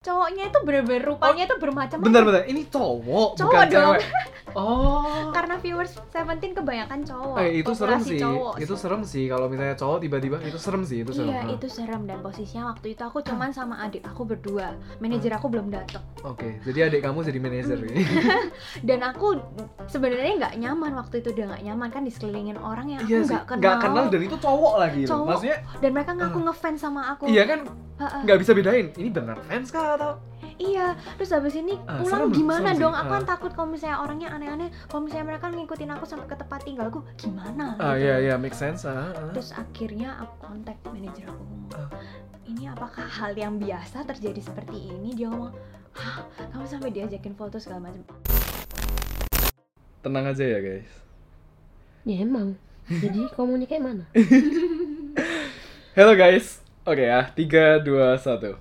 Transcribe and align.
cowoknya 0.00 0.48
itu 0.48 0.58
bener-bener 0.64 1.04
rupanya 1.12 1.44
itu 1.44 1.56
bermacam-macam 1.60 2.24
bentar, 2.24 2.48
ini 2.48 2.64
cowok, 2.72 3.36
Cowok 3.36 3.52
bukan 3.52 3.66
dong. 3.68 3.94
cewek. 4.00 4.02
Oh. 4.52 5.30
karena 5.30 5.54
viewers 5.56 5.92
Seventeen 6.08 6.52
kebanyakan 6.52 7.00
cowok 7.02 7.36
Eh, 7.38 7.50
itu 7.58 7.70
serem 7.70 8.00
sih. 8.00 8.18
cowok 8.18 8.54
Itu 8.56 8.74
serem 8.74 9.02
sih 9.02 9.24
kalau 9.26 9.46
misalnya 9.46 9.74
cowok 9.74 9.98
tiba-tiba 10.00 10.36
itu 10.40 10.56
serem 10.56 10.82
sih, 10.82 11.00
itu 11.00 11.12
serem. 11.12 11.30
Iya, 11.30 11.42
itu 11.50 11.66
serem 11.66 12.02
dan 12.04 12.18
posisinya 12.18 12.68
waktu 12.68 12.92
itu 12.92 13.02
aku 13.02 13.20
cuman 13.20 13.50
sama 13.50 13.78
adik 13.80 14.02
aku 14.02 14.22
berdua. 14.24 14.74
Manajer 14.98 15.32
aku 15.32 15.46
belum 15.46 15.68
datang. 15.68 16.02
Oke, 16.22 16.58
jadi 16.62 16.88
adik 16.88 17.00
kamu 17.00 17.22
jadi 17.22 17.38
manajer 17.38 17.78
ini. 17.80 18.02
Dan 18.82 19.00
aku 19.02 19.38
sebenarnya 19.86 20.34
nggak 20.38 20.54
nyaman 20.56 20.92
waktu 20.94 21.20
itu 21.20 21.30
udah 21.30 21.44
nggak 21.48 21.62
nyaman 21.64 21.88
kan 21.88 22.02
diselilingin 22.02 22.56
orang 22.56 22.86
yang 22.90 23.02
Iya 23.02 23.24
nggak 23.24 23.44
kenal. 23.46 23.60
nggak 23.60 23.76
kenal 23.80 24.04
dan 24.06 24.20
itu 24.20 24.36
cowok 24.36 24.74
lagi 24.78 25.00
loh. 25.02 25.10
Cowok. 25.10 25.26
Maksudnya 25.30 25.58
Dan 25.78 25.90
mereka 25.92 26.12
ngaku 26.14 26.38
ngefans 26.42 26.78
sama 26.78 27.00
aku. 27.08 27.24
iya 27.26 27.44
kan 27.44 27.60
nggak 27.98 28.38
bisa 28.38 28.52
bedain. 28.52 28.86
Ini 28.92 29.08
benar 29.10 29.36
fans 29.42 29.68
kah 29.68 29.94
atau 29.94 30.12
Iya, 30.56 30.92
terus 31.16 31.32
habis 31.32 31.56
ini 31.56 31.72
Ah, 31.82 31.96
pulang 31.96 32.28
serem, 32.28 32.36
gimana 32.36 32.68
serem 32.68 32.82
dong? 32.82 32.92
Aku 32.92 33.08
kan 33.10 33.24
Ah. 33.24 33.28
takut 33.30 33.48
kalau 33.50 33.68
misalnya 33.70 33.96
orangnya 33.98 34.28
aneh-aneh, 34.40 34.72
kalau 34.88 35.04
misalnya 35.04 35.36
mereka 35.36 35.52
ngikutin 35.52 35.92
aku 35.92 36.04
sampai 36.08 36.24
ke 36.24 36.36
tempat 36.40 36.64
tinggalku, 36.64 37.04
gimana? 37.20 37.76
Ah 37.76 37.92
gitu. 37.92 38.08
iya 38.08 38.16
iya 38.24 38.34
make 38.40 38.56
sense. 38.56 38.88
Ah, 38.88 39.12
ah. 39.12 39.28
Terus 39.36 39.52
akhirnya 39.52 40.16
aku 40.16 40.34
kontak 40.40 40.80
manajer 40.88 41.28
aku 41.28 41.44
Ah. 41.76 41.86
ini 42.48 42.64
apakah 42.66 43.04
hal 43.04 43.36
yang 43.36 43.60
biasa 43.60 44.02
terjadi 44.08 44.40
seperti 44.40 44.88
ini? 44.88 45.12
Dia 45.12 45.28
ngomong, 45.28 45.52
hah, 45.92 46.24
kamu 46.50 46.64
sampai 46.64 46.88
diajakin 46.88 47.36
foto 47.36 47.60
segala 47.60 47.92
macam. 47.92 48.00
Tenang 50.00 50.24
aja 50.32 50.44
ya 50.48 50.58
guys. 50.64 50.88
Ya 52.08 52.24
emang. 52.24 52.56
Jadi 52.88 53.28
komunikasi 53.36 53.76
mana? 53.84 54.08
Halo 56.00 56.16
guys. 56.16 56.64
Oke 56.88 57.04
ya, 57.04 57.28
3 57.36 57.84
2 57.84 58.16
1. 58.16 58.56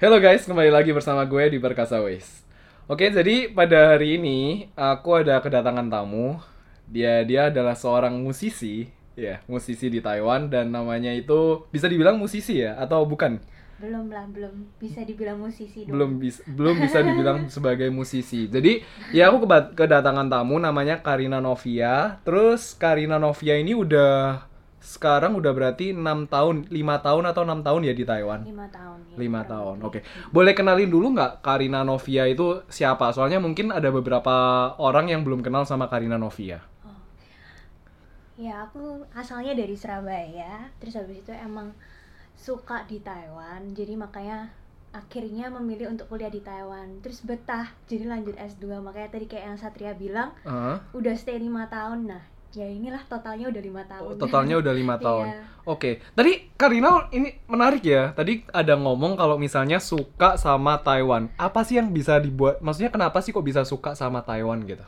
Halo 0.00 0.16
guys, 0.24 0.48
kembali 0.48 0.72
lagi 0.72 0.90
bersama 0.96 1.20
gue 1.28 1.44
di 1.52 1.60
Perkasa 1.60 2.00
Ways. 2.00 2.47
Oke, 2.88 3.12
jadi 3.12 3.52
pada 3.52 3.92
hari 3.92 4.16
ini 4.16 4.72
aku 4.72 5.20
ada 5.20 5.36
kedatangan 5.44 5.92
tamu. 5.92 6.40
Dia 6.88 7.20
dia 7.20 7.52
adalah 7.52 7.76
seorang 7.76 8.16
musisi, 8.16 8.88
ya, 9.12 9.44
musisi 9.44 9.92
di 9.92 10.00
Taiwan 10.00 10.48
dan 10.48 10.72
namanya 10.72 11.12
itu 11.12 11.68
bisa 11.68 11.84
dibilang 11.84 12.16
musisi 12.16 12.64
ya 12.64 12.80
atau 12.80 13.04
bukan? 13.04 13.44
Belum 13.76 14.08
lah, 14.08 14.24
belum 14.32 14.72
bisa 14.80 15.04
dibilang 15.04 15.36
musisi 15.36 15.84
dong. 15.84 16.00
belum 16.00 16.10
bisa 16.16 16.40
belum 16.48 16.80
bisa 16.80 17.04
dibilang 17.04 17.38
sebagai 17.54 17.92
musisi. 17.92 18.48
Jadi 18.48 18.80
ya 19.12 19.28
aku 19.28 19.44
kedatangan 19.76 20.32
tamu 20.32 20.56
namanya 20.56 21.04
Karina 21.04 21.44
Novia. 21.44 22.24
Terus 22.24 22.72
Karina 22.72 23.20
Novia 23.20 23.60
ini 23.60 23.76
udah 23.76 24.47
sekarang 24.78 25.34
udah 25.34 25.50
berarti 25.50 25.90
enam 25.90 26.24
tahun, 26.24 26.70
lima 26.70 27.02
tahun 27.02 27.26
atau 27.26 27.42
enam 27.42 27.60
tahun 27.60 27.82
ya 27.86 27.94
di 27.94 28.04
Taiwan. 28.06 28.46
lima 28.46 28.66
tahun. 28.70 28.98
ya, 29.10 29.16
Lima 29.18 29.40
kurang 29.42 29.50
tahun, 29.52 29.76
lebih. 29.82 29.86
oke. 29.90 29.98
Boleh 30.30 30.52
kenalin 30.54 30.90
dulu 30.90 31.06
nggak 31.18 31.32
Karina 31.42 31.82
Novia 31.82 32.24
itu 32.24 32.62
siapa? 32.68 33.10
Soalnya 33.10 33.42
mungkin 33.42 33.74
ada 33.74 33.90
beberapa 33.90 34.34
orang 34.78 35.10
yang 35.10 35.26
belum 35.26 35.42
kenal 35.42 35.66
sama 35.66 35.90
Karina 35.90 36.14
Novia. 36.16 36.62
Ya 38.38 38.62
aku 38.62 39.02
asalnya 39.18 39.50
dari 39.58 39.74
Surabaya, 39.74 40.70
terus 40.78 40.94
habis 40.94 41.26
itu 41.26 41.34
emang 41.34 41.74
suka 42.38 42.86
di 42.86 43.02
Taiwan, 43.02 43.74
jadi 43.74 43.98
makanya 43.98 44.54
akhirnya 44.94 45.50
memilih 45.50 45.90
untuk 45.90 46.06
kuliah 46.06 46.30
di 46.30 46.38
Taiwan. 46.38 47.02
Terus 47.02 47.26
betah, 47.26 47.66
jadi 47.90 48.06
lanjut 48.06 48.38
S2. 48.38 48.78
Makanya 48.78 49.10
tadi 49.10 49.26
kayak 49.26 49.44
yang 49.52 49.58
Satria 49.58 49.92
bilang, 49.92 50.38
Heeh. 50.46 50.78
udah 50.94 51.14
stay 51.18 51.36
lima 51.36 51.66
tahun. 51.66 52.06
Nah, 52.06 52.22
ya 52.58 52.66
inilah 52.66 53.02
totalnya 53.06 53.46
udah 53.46 53.62
lima 53.62 53.82
tahun. 53.86 54.10
Oh, 54.10 54.18
totalnya 54.18 54.58
udah 54.58 54.74
lima 54.74 54.96
tahun. 55.06 55.26
Iya. 55.30 55.42
Oke, 55.68 55.90
tadi 56.16 56.48
Karina 56.58 57.06
ini 57.14 57.38
menarik 57.46 57.84
ya. 57.84 58.10
Tadi 58.16 58.42
ada 58.50 58.74
ngomong 58.74 59.14
kalau 59.14 59.38
misalnya 59.38 59.78
suka 59.78 60.34
sama 60.34 60.80
Taiwan. 60.82 61.30
Apa 61.38 61.62
sih 61.62 61.78
yang 61.78 61.94
bisa 61.94 62.18
dibuat? 62.18 62.58
Maksudnya 62.58 62.90
kenapa 62.90 63.22
sih 63.22 63.30
kok 63.30 63.44
bisa 63.46 63.62
suka 63.62 63.94
sama 63.94 64.24
Taiwan 64.26 64.64
gitu? 64.66 64.82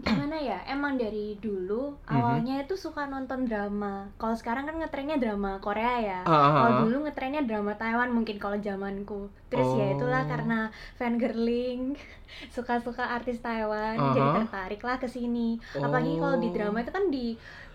Gimana 0.00 0.36
ya? 0.36 0.58
Emang 0.64 0.94
dari 0.94 1.36
dulu 1.36 1.92
Mhm. 2.00 2.08
awalnya 2.08 2.54
itu 2.58 2.74
suka 2.74 3.04
nonton 3.04 3.44
drama. 3.44 4.08
Kalau 4.16 4.32
sekarang 4.32 4.64
kan 4.64 4.76
ngetrennya 4.76 5.16
drama 5.16 5.58
Korea 5.58 5.94
ya. 5.98 6.20
Ah, 6.22 6.32
ah, 6.32 6.50
Kalau 6.54 6.70
ah. 6.70 6.80
dulu 6.80 6.96
ngetrennya 7.04 7.42
drama 7.42 7.72
Taiwan 7.74 8.08
mungkin 8.08 8.36
kalau 8.36 8.56
zamanku. 8.56 9.20
Terus 9.46 9.68
ya 9.74 9.92
itulah 9.92 10.24
Oh. 10.24 10.28
karena 10.28 10.58
fangirling, 10.94 11.98
suka-suka 12.54 13.02
artis 13.04 13.38
Taiwan, 13.38 13.96
jadi 14.14 14.20
Aha. 14.22 14.36
tertarik 14.40 14.80
lah 14.80 14.96
ke 14.96 15.06
sini. 15.06 15.58
Apalagi 15.74 16.16
kalau 16.16 16.36
di 16.36 16.48
Oh. 16.48 16.54
drama 16.54 16.78
itu 16.78 16.90
kan 16.90 17.04
di 17.08 17.26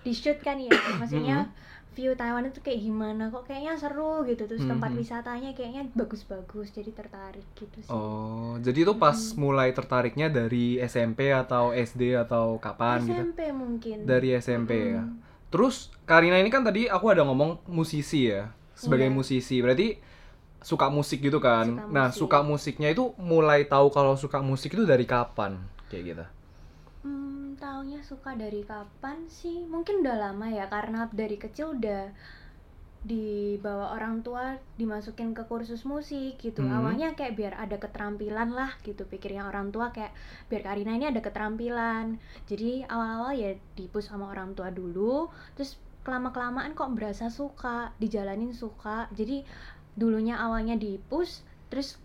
di 0.02 0.12
shoot 0.12 0.38
kan 0.40 0.58
ya. 0.58 0.70
Maksudnya 0.96 1.50
view 1.96 2.12
Taiwan 2.14 2.46
itu 2.46 2.60
kayak 2.60 2.78
gimana 2.78 3.32
kok 3.32 3.48
kayaknya 3.48 3.74
seru 3.74 4.22
gitu 4.24 4.44
terus 4.44 4.62
tempat 4.62 4.92
Mhm. 4.92 5.00
wisatanya 5.00 5.50
kayaknya 5.52 5.88
bagus-bagus 5.96 6.70
jadi 6.70 6.92
tertarik 6.92 7.48
gitu 7.56 7.80
sih. 7.80 7.90
Oh, 7.90 8.60
jadi 8.60 8.84
itu 8.84 8.94
pas 8.96 9.16
mulai 9.34 9.72
tertariknya 9.72 10.28
dari 10.28 10.78
SMP 10.78 11.32
atau 11.32 11.72
SD 11.72 12.14
atau 12.14 12.60
kapan 12.60 13.00
gitu? 13.02 13.16
SMP 13.16 13.40
mungkin. 13.50 14.04
Dari 14.04 14.36
SMP 14.36 14.72
ya. 14.92 15.02
Mm. 15.02 15.24
Terus 15.48 15.88
Karina 16.04 16.36
ini 16.36 16.52
kan 16.52 16.62
tadi 16.62 16.86
aku 16.86 17.08
ada 17.08 17.24
ngomong 17.24 17.64
musisi 17.66 18.28
ya, 18.28 18.52
sebagai 18.76 19.08
Iya. 19.08 19.16
musisi. 19.16 19.56
Berarti 19.58 19.96
suka 20.60 20.90
musik 20.90 21.24
gitu 21.24 21.40
kan. 21.40 21.64
Suka 21.80 21.88
nah, 21.88 22.08
musik. 22.10 22.20
suka 22.20 22.40
musiknya 22.42 22.90
itu 22.92 23.16
mulai 23.16 23.64
tahu 23.64 23.88
kalau 23.88 24.20
suka 24.20 24.44
musik 24.44 24.76
itu 24.76 24.84
dari 24.84 25.08
kapan? 25.08 25.64
Kayak 25.88 26.04
gitu. 26.06 26.26
Hmm, 27.06 27.54
taunya 27.62 28.02
suka 28.02 28.34
dari 28.34 28.66
kapan 28.66 29.30
sih? 29.30 29.70
Mungkin 29.70 30.02
udah 30.02 30.18
lama 30.18 30.50
ya 30.50 30.66
karena 30.66 31.06
dari 31.14 31.38
kecil 31.38 31.78
udah 31.78 32.10
dibawa 33.06 33.94
orang 33.94 34.26
tua 34.26 34.58
dimasukin 34.82 35.38
ke 35.38 35.46
kursus 35.46 35.86
musik 35.86 36.42
gitu. 36.42 36.66
Hmm. 36.66 36.82
Awalnya 36.82 37.14
kayak 37.14 37.38
biar 37.38 37.54
ada 37.62 37.78
keterampilan 37.78 38.50
lah 38.50 38.74
gitu 38.82 39.06
pikirnya 39.06 39.46
orang 39.46 39.70
tua 39.70 39.94
kayak 39.94 40.18
biar 40.50 40.66
Karina 40.66 40.98
ini 40.98 41.06
ada 41.06 41.22
keterampilan. 41.22 42.18
Jadi 42.50 42.82
awal-awal 42.90 43.38
ya 43.38 43.54
dipus 43.78 44.10
sama 44.10 44.34
orang 44.34 44.58
tua 44.58 44.74
dulu, 44.74 45.30
terus 45.54 45.78
kelama-kelamaan 46.02 46.74
kok 46.74 46.90
berasa 46.98 47.30
suka, 47.30 47.94
dijalanin 48.02 48.50
suka. 48.58 49.06
Jadi 49.14 49.46
dulunya 49.94 50.42
awalnya 50.42 50.74
dipus, 50.74 51.46
terus 51.70 52.02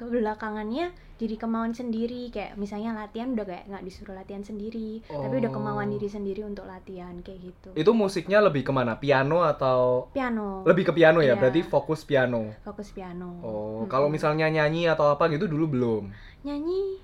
ke 0.00 0.08
belakangannya 0.08 0.88
jadi 1.20 1.36
kemauan 1.36 1.76
sendiri 1.76 2.32
kayak 2.32 2.56
misalnya 2.56 2.96
latihan 2.96 3.36
udah 3.36 3.44
kayak 3.44 3.68
nggak 3.68 3.84
disuruh 3.84 4.16
latihan 4.16 4.40
sendiri 4.40 5.04
tapi 5.04 5.34
udah 5.36 5.52
kemauan 5.52 5.84
Oh. 5.84 5.92
diri 5.92 6.08
sendiri 6.08 6.40
untuk 6.42 6.64
latihan 6.64 7.12
kayak 7.20 7.40
gitu 7.44 7.68
Itu 7.76 7.92
musiknya 7.92 8.40
lebih 8.40 8.64
ke 8.64 8.72
mana? 8.72 8.96
Piano 8.96 9.44
atau 9.44 10.08
piano 10.10 10.64
lebih 10.64 10.88
ke 10.88 10.92
piano 10.94 11.20
ya? 11.20 11.36
Iya. 11.36 11.36
Berarti 11.36 11.60
fokus 11.60 12.00
piano. 12.02 12.56
fokus 12.64 12.88
piano 12.90 13.36
Oh, 13.40 13.84
Mm-mm. 13.84 13.92
kalau 13.92 14.08
misalnya 14.08 14.48
nyanyi 14.48 14.88
atau 14.88 15.12
apa 15.12 15.28
gitu 15.28 15.44
dulu 15.44 15.68
belum. 15.68 16.04
nyanyi 16.40 16.96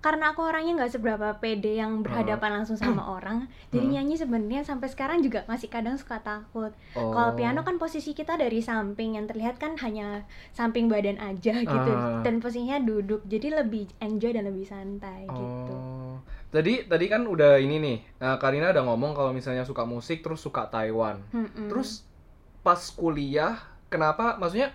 karena 0.00 0.32
aku 0.32 0.40
orangnya 0.42 0.74
nggak 0.74 0.92
seberapa 0.92 1.36
pede 1.36 1.76
yang 1.76 2.00
berhadapan 2.00 2.56
langsung 2.56 2.74
sama 2.74 3.04
orang 3.16 3.44
jadi 3.68 3.84
Hmm. 3.84 3.94
nyanyi 3.94 4.14
sebenarnya 4.16 4.62
sampai 4.62 4.88
sekarang 4.88 5.20
juga 5.20 5.44
masih 5.44 5.68
kadang 5.68 5.94
suka 5.94 6.18
takut 6.18 6.72
Oh. 6.92 7.12
kalau 7.12 7.32
piano 7.32 7.60
kan 7.60 7.76
posisi 7.76 8.10
kita 8.10 8.34
dari 8.34 8.58
samping 8.58 9.14
yang 9.14 9.24
terlihat 9.24 9.56
kan 9.56 9.76
hanya 9.78 10.24
samping 10.50 10.88
badan 10.88 11.16
aja 11.16 11.52
gitu 11.54 11.92
Ah. 11.92 12.20
dan 12.20 12.38
posisinya 12.38 12.78
duduk 12.78 13.20
jadi 13.24 13.60
lebih 13.60 13.92
enjoy 13.98 14.32
dan 14.32 14.44
lebih 14.44 14.64
santai 14.64 15.24
gitu 15.24 15.72
Oh. 15.72 16.16
Jadi 16.50 16.82
tadi 16.84 17.06
kan 17.06 17.22
udah 17.22 17.56
ini 17.56 17.78
nih. 17.78 17.98
Nah, 18.18 18.34
Karina 18.36 18.74
udah 18.74 18.82
ngomong 18.82 19.14
kalau 19.14 19.30
misalnya 19.30 19.62
suka 19.62 19.86
musik 19.86 20.18
terus 20.18 20.42
suka 20.42 20.66
Taiwan. 20.66 21.22
Mm-mm. 21.30 21.70
Terus 21.70 22.02
pas 22.60 22.82
kuliah, 22.90 23.54
kenapa 23.86 24.34
maksudnya 24.34 24.74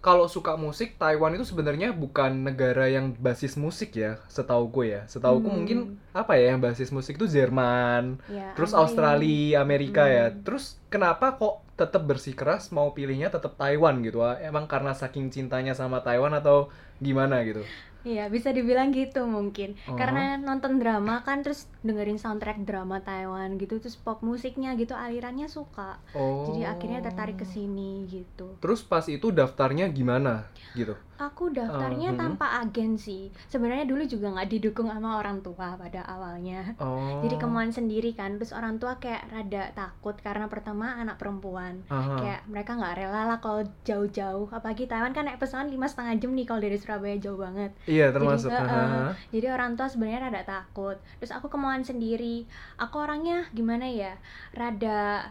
kalau 0.00 0.24
suka 0.26 0.56
musik 0.56 0.96
Taiwan 0.96 1.36
itu 1.36 1.44
sebenarnya 1.44 1.92
bukan 1.92 2.48
negara 2.48 2.88
yang 2.88 3.12
basis 3.20 3.54
musik 3.60 3.92
ya, 3.92 4.16
setahu 4.32 4.72
gue 4.72 4.86
ya. 4.96 5.02
Setahu 5.04 5.44
Hmm. 5.44 5.52
mungkin 5.60 5.78
apa 6.16 6.40
ya 6.40 6.56
yang 6.56 6.60
basis 6.64 6.88
musik 6.88 7.20
itu 7.20 7.28
Jerman, 7.28 8.16
Ya, 8.26 8.56
terus 8.56 8.72
apa 8.72 8.88
Australia, 8.88 9.60
Amerika 9.60 10.08
ya. 10.08 10.32
Hmm. 10.32 10.40
Terus 10.40 10.80
kenapa 10.88 11.36
kok 11.36 11.60
tetap 11.76 12.04
bersikeras 12.04 12.72
mau 12.72 12.92
pilihnya 12.92 13.28
tetap 13.28 13.56
Taiwan 13.56 14.00
gitu? 14.00 14.20
ah? 14.20 14.40
Emang 14.40 14.64
karena 14.64 14.96
saking 14.96 15.28
cintanya 15.28 15.76
sama 15.76 16.00
Taiwan 16.00 16.32
atau 16.32 16.72
gimana 17.00 17.40
gitu? 17.44 17.60
Iya, 18.00 18.32
bisa 18.32 18.48
dibilang 18.50 18.92
gitu 18.96 19.28
mungkin. 19.28 19.76
Oh. 19.84 19.96
Karena 19.96 20.40
nonton 20.40 20.80
drama 20.80 21.20
kan 21.20 21.44
terus 21.44 21.68
dengerin 21.84 22.16
soundtrack 22.16 22.64
drama 22.64 23.04
Taiwan 23.04 23.60
gitu, 23.60 23.76
terus 23.76 24.00
pop 24.00 24.24
musiknya 24.24 24.72
gitu 24.76 24.96
alirannya 24.96 25.50
suka. 25.52 26.00
Oh. 26.16 26.48
Jadi 26.48 26.64
akhirnya 26.64 27.00
tertarik 27.04 27.40
ke 27.40 27.46
sini 27.48 28.08
gitu. 28.08 28.56
Terus 28.60 28.80
pas 28.80 29.04
itu 29.04 29.28
daftarnya 29.28 29.88
gimana 29.92 30.48
gitu? 30.72 30.96
Aku 31.20 31.52
daftarnya 31.52 32.10
Uh, 32.10 32.16
hmm. 32.16 32.22
tanpa 32.24 32.64
agen 32.64 32.96
sih. 32.96 33.28
Sebenarnya 33.52 33.84
dulu 33.84 34.08
juga 34.08 34.32
nggak 34.32 34.48
didukung 34.56 34.88
sama 34.88 35.20
orang 35.20 35.44
tua 35.44 35.76
pada 35.76 36.00
awalnya. 36.08 36.72
Oh. 36.80 37.20
Jadi 37.20 37.36
kemauan 37.36 37.68
sendiri 37.68 38.16
kan, 38.16 38.40
terus 38.40 38.56
orang 38.56 38.80
tua 38.80 38.96
kayak 38.96 39.28
rada 39.28 39.68
takut 39.76 40.16
karena 40.24 40.48
pertama 40.48 40.96
anak 40.96 41.20
perempuan. 41.20 41.84
Aha. 41.92 42.16
Kayak 42.16 42.40
mereka 42.48 42.72
nggak 42.80 42.94
rela 42.96 43.22
lah 43.28 43.38
kalau 43.44 43.60
jauh-jauh, 43.84 44.48
apalagi 44.48 44.88
Taiwan 44.88 45.12
kan 45.12 45.28
naik 45.28 45.36
pesawat 45.36 45.68
lima 45.68 45.84
setengah 45.84 46.16
jam 46.16 46.32
nih 46.32 46.46
kalau 46.48 46.60
dari 46.64 46.76
Surabaya 46.80 47.16
jauh 47.20 47.36
banget. 47.36 47.70
Iya 47.84 48.08
termasuk. 48.16 48.48
Jadi, 48.48 48.64
aha. 48.64 48.80
uh-uh. 48.80 49.12
Jadi 49.28 49.46
orang 49.52 49.76
tua 49.76 49.86
sebenarnya 49.92 50.20
rada 50.24 50.42
takut. 50.48 50.96
Terus 51.20 51.36
aku 51.36 51.52
kemauan 51.52 51.84
sendiri. 51.84 52.48
Aku 52.80 52.96
orangnya 52.96 53.44
gimana 53.52 53.84
ya? 53.84 54.16
Rada 54.56 55.28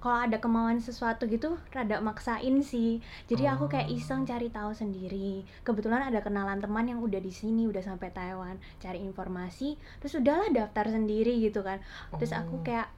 kalau 0.00 0.16
ada 0.18 0.40
kemauan 0.40 0.80
sesuatu 0.80 1.24
gitu 1.24 1.54
rada 1.70 2.00
maksain 2.00 2.56
sih 2.60 2.98
jadi 3.28 3.52
aku 3.52 3.68
kayak 3.68 3.86
Oh. 3.86 3.94
iseng 3.94 4.24
cari 4.24 4.48
tahu 4.48 4.72
sendiri 4.72 5.44
kebetulan 5.60 6.02
ada 6.02 6.18
kenalan 6.18 6.56
teman 6.56 6.84
yang 6.84 6.98
udah 6.98 7.18
di 7.18 7.30
sini 7.30 7.64
udah 7.64 7.80
sampai 7.80 8.08
Taiwan 8.08 8.56
cari 8.76 8.98
informasi 8.98 9.68
terus 9.98 10.16
udahlah 10.16 10.48
daftar 10.50 10.88
sendiri 10.88 11.36
gitu 11.38 11.60
kan 11.60 11.78
terus 12.16 12.32
Oh. 12.32 12.40
aku 12.40 12.64
kayak 12.64 12.88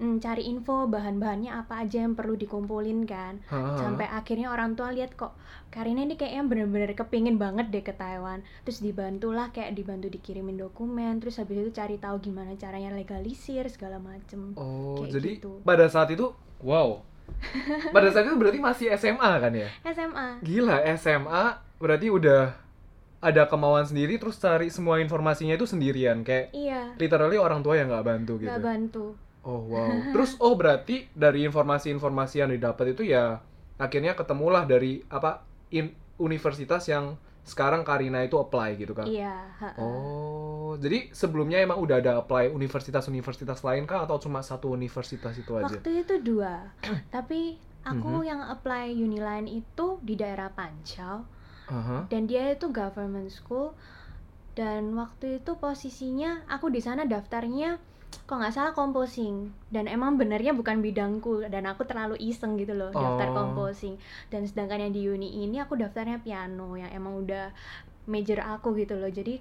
mm, 0.00 0.18
cari 0.18 0.48
info 0.48 0.88
bahan-bahannya 0.88 1.52
apa 1.52 1.84
aja 1.84 2.02
yang 2.02 2.16
perlu 2.16 2.34
dikumpulin 2.34 3.04
kan 3.04 3.38
Hah? 3.46 3.76
sampai 3.76 4.08
akhirnya 4.08 4.48
orang 4.48 4.74
tua 4.74 4.90
lihat 4.90 5.14
kok 5.14 5.36
Karina 5.70 6.02
ini 6.02 6.18
kayaknya 6.18 6.42
bener-bener 6.42 6.96
kepingin 6.96 7.36
banget 7.36 7.70
deh 7.70 7.84
ke 7.84 7.92
Taiwan 7.92 8.40
terus 8.64 8.80
dibantulah 8.80 9.52
kayak 9.52 9.76
dibantu 9.76 10.08
dikirimin 10.08 10.58
dokumen 10.58 11.20
terus 11.20 11.38
habis 11.38 11.60
itu 11.60 11.70
cari 11.70 11.94
tahu 11.94 12.18
gimana 12.18 12.56
caranya 12.56 12.90
legalisir 12.90 13.68
segala 13.68 14.00
macem 14.00 14.56
Oh, 14.56 14.98
Kayak 14.98 15.12
jadi 15.20 15.30
gitu. 15.38 15.60
pada 15.62 15.86
saat 15.86 16.10
itu 16.10 16.32
wow. 16.64 17.04
pada 17.94 18.10
saat 18.10 18.26
itu 18.26 18.34
berarti 18.34 18.58
masih 18.58 18.86
SMA 18.98 19.30
kan 19.38 19.52
ya? 19.54 19.68
SMA 19.86 20.42
Gila, 20.42 20.82
SMA 20.98 21.44
berarti 21.78 22.10
udah 22.10 22.50
ada 23.20 23.44
kemauan 23.46 23.84
sendiri 23.84 24.16
terus 24.16 24.40
cari 24.40 24.72
semua 24.72 24.96
informasinya 24.98 25.52
itu 25.52 25.68
sendirian 25.68 26.24
kayak 26.24 26.56
iya 26.56 26.88
literally 26.96 27.36
orang 27.36 27.60
tua 27.60 27.76
yang 27.76 27.92
nggak 27.92 28.00
bantu 28.02 28.40
gitu. 28.40 28.48
nggak 28.48 28.64
bantu 28.64 29.06
Oh 29.44 29.60
wow. 29.72 29.88
Terus 30.14 30.36
oh 30.40 30.54
berarti 30.56 31.08
dari 31.16 31.44
informasi-informasi 31.48 32.34
yang 32.44 32.50
didapat 32.52 32.92
itu 32.92 33.08
ya 33.08 33.40
akhirnya 33.80 34.12
ketemulah 34.12 34.68
dari 34.68 35.00
apa 35.08 35.40
in- 35.72 35.96
universitas 36.20 36.84
yang 36.92 37.16
sekarang 37.40 37.80
Karina 37.82 38.20
itu 38.20 38.36
apply 38.36 38.76
gitu 38.76 38.92
kan? 38.92 39.08
iya. 39.08 39.48
Oh, 39.80 40.76
jadi 40.76 41.08
sebelumnya 41.10 41.64
emang 41.64 41.80
udah 41.80 41.96
ada 41.98 42.12
apply 42.20 42.52
universitas-universitas 42.52 43.64
lain 43.64 43.88
kah 43.88 44.04
atau 44.04 44.20
cuma 44.20 44.44
satu 44.44 44.68
universitas 44.70 45.34
itu 45.40 45.56
aja? 45.56 45.66
waktu 45.66 46.04
itu 46.04 46.14
dua 46.20 46.68
tapi 47.14 47.56
aku 47.80 48.20
Mhm. 48.20 48.28
yang 48.28 48.40
apply 48.44 48.92
Uniline 48.92 49.48
itu 49.48 49.96
di 50.04 50.14
daerah 50.20 50.52
Pancau 50.52 51.24
Aha. 51.72 52.04
dan 52.12 52.28
dia 52.28 52.52
itu 52.52 52.68
government 52.68 53.32
school 53.32 53.72
dan 54.58 54.92
waktu 54.98 55.40
itu 55.40 55.56
posisinya 55.56 56.44
aku 56.50 56.68
di 56.68 56.82
sana 56.84 57.06
daftarnya 57.08 57.78
kok 58.26 58.36
nggak 58.38 58.54
salah 58.54 58.72
composing? 58.74 59.50
Dan 59.74 59.86
emang 59.86 60.18
benernya 60.20 60.52
bukan 60.54 60.82
bidangku 60.82 61.46
dan 61.50 61.66
aku 61.66 61.82
terlalu 61.86 62.16
iseng 62.20 62.58
gitu 62.58 62.74
loh 62.74 62.90
daftar 62.94 63.28
Oh. 63.30 63.34
composing. 63.34 63.94
Dan 64.32 64.46
sedangkan 64.46 64.86
yang 64.88 64.92
di 64.94 65.02
uni 65.08 65.28
ini 65.44 65.58
aku 65.62 65.74
daftarnya 65.78 66.18
piano 66.22 66.74
yang 66.78 66.90
emang 66.90 67.22
udah 67.22 67.50
major 68.06 68.40
aku 68.42 68.74
gitu 68.78 68.94
loh. 68.98 69.10
Jadi 69.10 69.38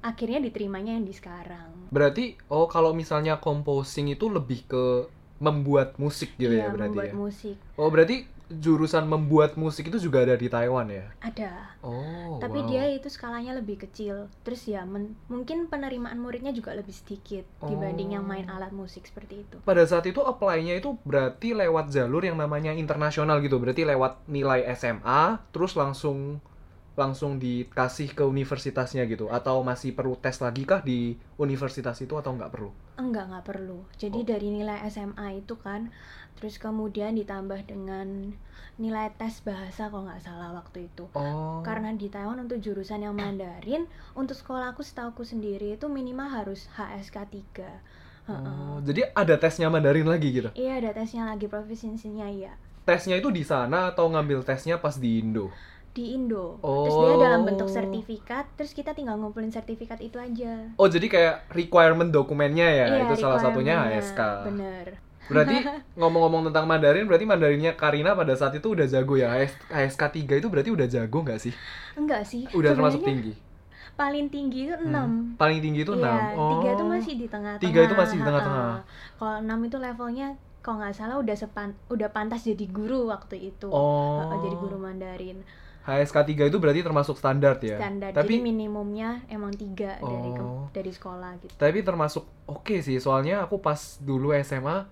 akhirnya 0.00 0.40
diterimanya 0.40 0.96
yang 0.96 1.04
di 1.04 1.12
sekarang. 1.12 1.92
Berarti 1.92 2.38
oh 2.48 2.66
kalau 2.70 2.96
misalnya 2.96 3.36
composing 3.42 4.08
itu 4.14 4.26
lebih 4.32 4.64
ke 4.64 4.84
membuat 5.40 5.96
musik 5.96 6.36
gitu 6.36 6.52
ya 6.52 6.68
iya 6.68 6.72
berarti 6.72 6.96
membuat 7.00 7.12
ya? 7.12 7.14
musik. 7.16 7.56
Oh 7.80 7.88
berarti 7.88 8.16
jurusan 8.50 9.06
membuat 9.06 9.54
musik 9.54 9.86
itu 9.86 10.02
juga 10.02 10.26
ada 10.26 10.34
di 10.34 10.50
Taiwan 10.50 10.90
ya? 10.90 11.06
ada 11.22 11.70
Oh 11.80 12.42
tapi 12.42 12.60
wow. 12.60 12.68
dia 12.68 12.84
itu 12.90 13.06
skalanya 13.06 13.54
lebih 13.54 13.78
kecil 13.78 14.26
terus 14.42 14.66
ya 14.66 14.82
men- 14.82 15.14
mungkin 15.30 15.70
penerimaan 15.70 16.18
muridnya 16.18 16.50
juga 16.50 16.74
lebih 16.74 16.90
sedikit 16.90 17.46
dibanding 17.62 18.18
yang 18.18 18.26
main 18.26 18.50
Oh. 18.50 18.58
alat 18.58 18.74
musik 18.74 19.06
seperti 19.06 19.46
itu 19.46 19.56
pada 19.62 19.86
saat 19.86 20.02
itu 20.04 20.18
apply-nya 20.18 20.76
itu 20.76 20.98
berarti 21.06 21.54
lewat 21.54 21.88
jalur 21.88 22.20
yang 22.20 22.34
namanya 22.34 22.74
internasional 22.74 23.38
gitu 23.38 23.56
berarti 23.56 23.86
lewat 23.86 24.26
nilai 24.26 24.66
SMA 24.74 25.38
terus 25.54 25.78
langsung 25.78 26.42
langsung 26.98 27.38
dikasih 27.38 28.12
ke 28.12 28.26
universitasnya 28.26 29.06
gitu 29.06 29.30
atau 29.30 29.62
masih 29.62 29.94
perlu 29.94 30.18
tes 30.18 30.36
lagi 30.42 30.66
kah 30.68 30.82
di 30.82 31.16
universitas 31.38 31.96
itu 32.02 32.12
atau 32.12 32.34
nggak 32.34 32.50
perlu 32.50 32.70
enggak 32.98 33.30
nggak 33.30 33.46
perlu 33.46 33.78
jadi 33.96 34.20
Oh. 34.20 34.26
dari 34.26 34.48
nilai 34.52 34.84
SMA 34.84 35.40
itu 35.40 35.56
kan 35.56 35.88
terus 36.38 36.56
kemudian 36.56 37.16
ditambah 37.16 37.66
dengan 37.66 38.36
nilai 38.76 39.12
tes 39.14 39.42
bahasa 39.42 39.88
kalau 39.88 40.08
nggak 40.08 40.22
salah 40.22 40.54
waktu 40.54 40.86
itu. 40.86 41.04
Oh. 41.12 41.60
Karena 41.60 41.92
di 41.92 42.08
Taiwan 42.08 42.40
untuk 42.40 42.60
jurusan 42.60 43.02
yang 43.02 43.12
Mandarin 43.12 43.84
untuk 44.14 44.32
sekolah 44.32 44.72
aku 44.72 44.80
setauku 44.80 45.20
sendiri 45.20 45.74
itu 45.74 45.88
minimal 45.88 46.28
harus 46.28 46.68
HSK 46.74 47.16
3 47.58 48.00
Oh, 48.30 48.78
jadi 48.86 49.10
ada 49.10 49.34
tesnya 49.34 49.66
Mandarin 49.66 50.06
lagi 50.06 50.30
gitu? 50.30 50.54
Iya 50.54 50.78
ada 50.78 50.94
tesnya 50.94 51.26
lagi 51.26 51.50
provinsinya 51.50 52.30
ya 52.30 52.54
tesnya 52.80 53.18
itu 53.18 53.28
di 53.28 53.42
sana 53.42 53.90
atau 53.90 54.06
ngambil 54.06 54.42
tesnya 54.42 54.78
pas 54.78 54.96
di 54.96 55.18
Indo? 55.18 55.50
Di 55.90 56.14
Indo. 56.14 56.62
Terus 56.62 56.94
dia 56.96 57.16
dalam 57.20 57.42
bentuk 57.42 57.66
Oh. 57.66 57.74
sertifikat 57.74 58.46
terus 58.54 58.70
kita 58.70 58.94
tinggal 58.94 59.18
ngumpulin 59.18 59.50
sertifikat 59.50 59.98
itu 59.98 60.16
aja. 60.16 60.70
Oh 60.78 60.86
jadi 60.86 61.06
kayak 61.06 61.34
requirement 61.50 62.08
dokumennya 62.08 62.66
ya 62.66 62.84
Iya, 62.88 62.98
itu 63.04 63.14
salah 63.18 63.42
satunya. 63.42 63.82
HSK 63.82 64.20
bener 64.46 64.86
Berarti 65.30 65.56
ngomong-ngomong 65.98 66.42
tentang 66.46 66.66
Mandarin, 66.66 67.06
berarti 67.06 67.24
Mandarinnya 67.24 67.72
Karina 67.72 68.12
pada 68.12 68.34
saat 68.34 68.52
itu 68.52 68.66
udah 68.68 68.84
jago 68.84 69.14
ya? 69.14 69.30
HS, 69.32 69.54
HSK 69.68 70.02
3 70.26 70.36
itu 70.36 70.46
berarti 70.46 70.70
udah 70.70 70.86
jago 70.86 71.18
nggak 71.20 71.38
sih? 71.38 71.54
enggak 71.92 72.22
sih 72.24 72.44
Udah 72.50 72.72
termasuk 72.72 73.00
tinggi? 73.00 73.34
paling 73.92 74.26
tinggi 74.26 74.64
itu 74.64 74.74
Hmm. 74.74 75.36
6 75.36 75.36
Paling 75.36 75.58
tinggi 75.60 75.80
itu 75.82 75.92
6? 75.92 76.00
Iya, 76.00 76.16
tiga 76.32 76.68
itu 76.70 76.84
masih 76.86 77.12
di 77.14 77.26
tengah-tengah. 77.26 77.62
Tiga 77.62 77.80
itu 77.82 77.94
masih 77.94 78.16
di 78.16 78.24
tengah-tengah. 78.24 78.70
Kalau 79.14 79.34
enam 79.38 79.58
itu 79.60 79.76
levelnya 79.76 80.28
kalau 80.58 80.76
nggak 80.78 80.94
salah 80.94 81.16
udah 81.16 81.32
sepan 81.34 81.68
udah 81.86 82.08
pantas 82.08 82.42
jadi 82.42 82.64
guru 82.66 83.06
waktu 83.06 83.50
itu. 83.50 83.68
Oh. 83.68 84.24
Jadi 84.38 84.56
guru 84.56 84.76
Mandarin. 84.76 85.44
HSK 85.80 86.16
3 86.28 86.44
itu 86.46 86.56
berarti 86.56 86.80
termasuk 86.80 87.16
standar 87.16 87.56
ya? 87.58 87.76
Standar. 87.76 88.12
Tapi 88.14 88.36
Jadi 88.36 88.44
minimumnya 88.46 89.20
emang 89.26 89.50
tiga 89.50 89.96
dari 89.98 90.30
ke- 90.30 90.44
Oh. 90.44 90.68
dari 90.70 90.92
sekolah 90.92 91.30
gitu. 91.38 91.52
tapi 91.56 91.80
termasuk 91.80 92.24
oke 92.46 92.76
sih, 92.78 92.96
soalnya 92.96 93.40
aku 93.40 93.58
pas 93.58 93.76
dulu 93.98 94.30
SMA 94.34 94.84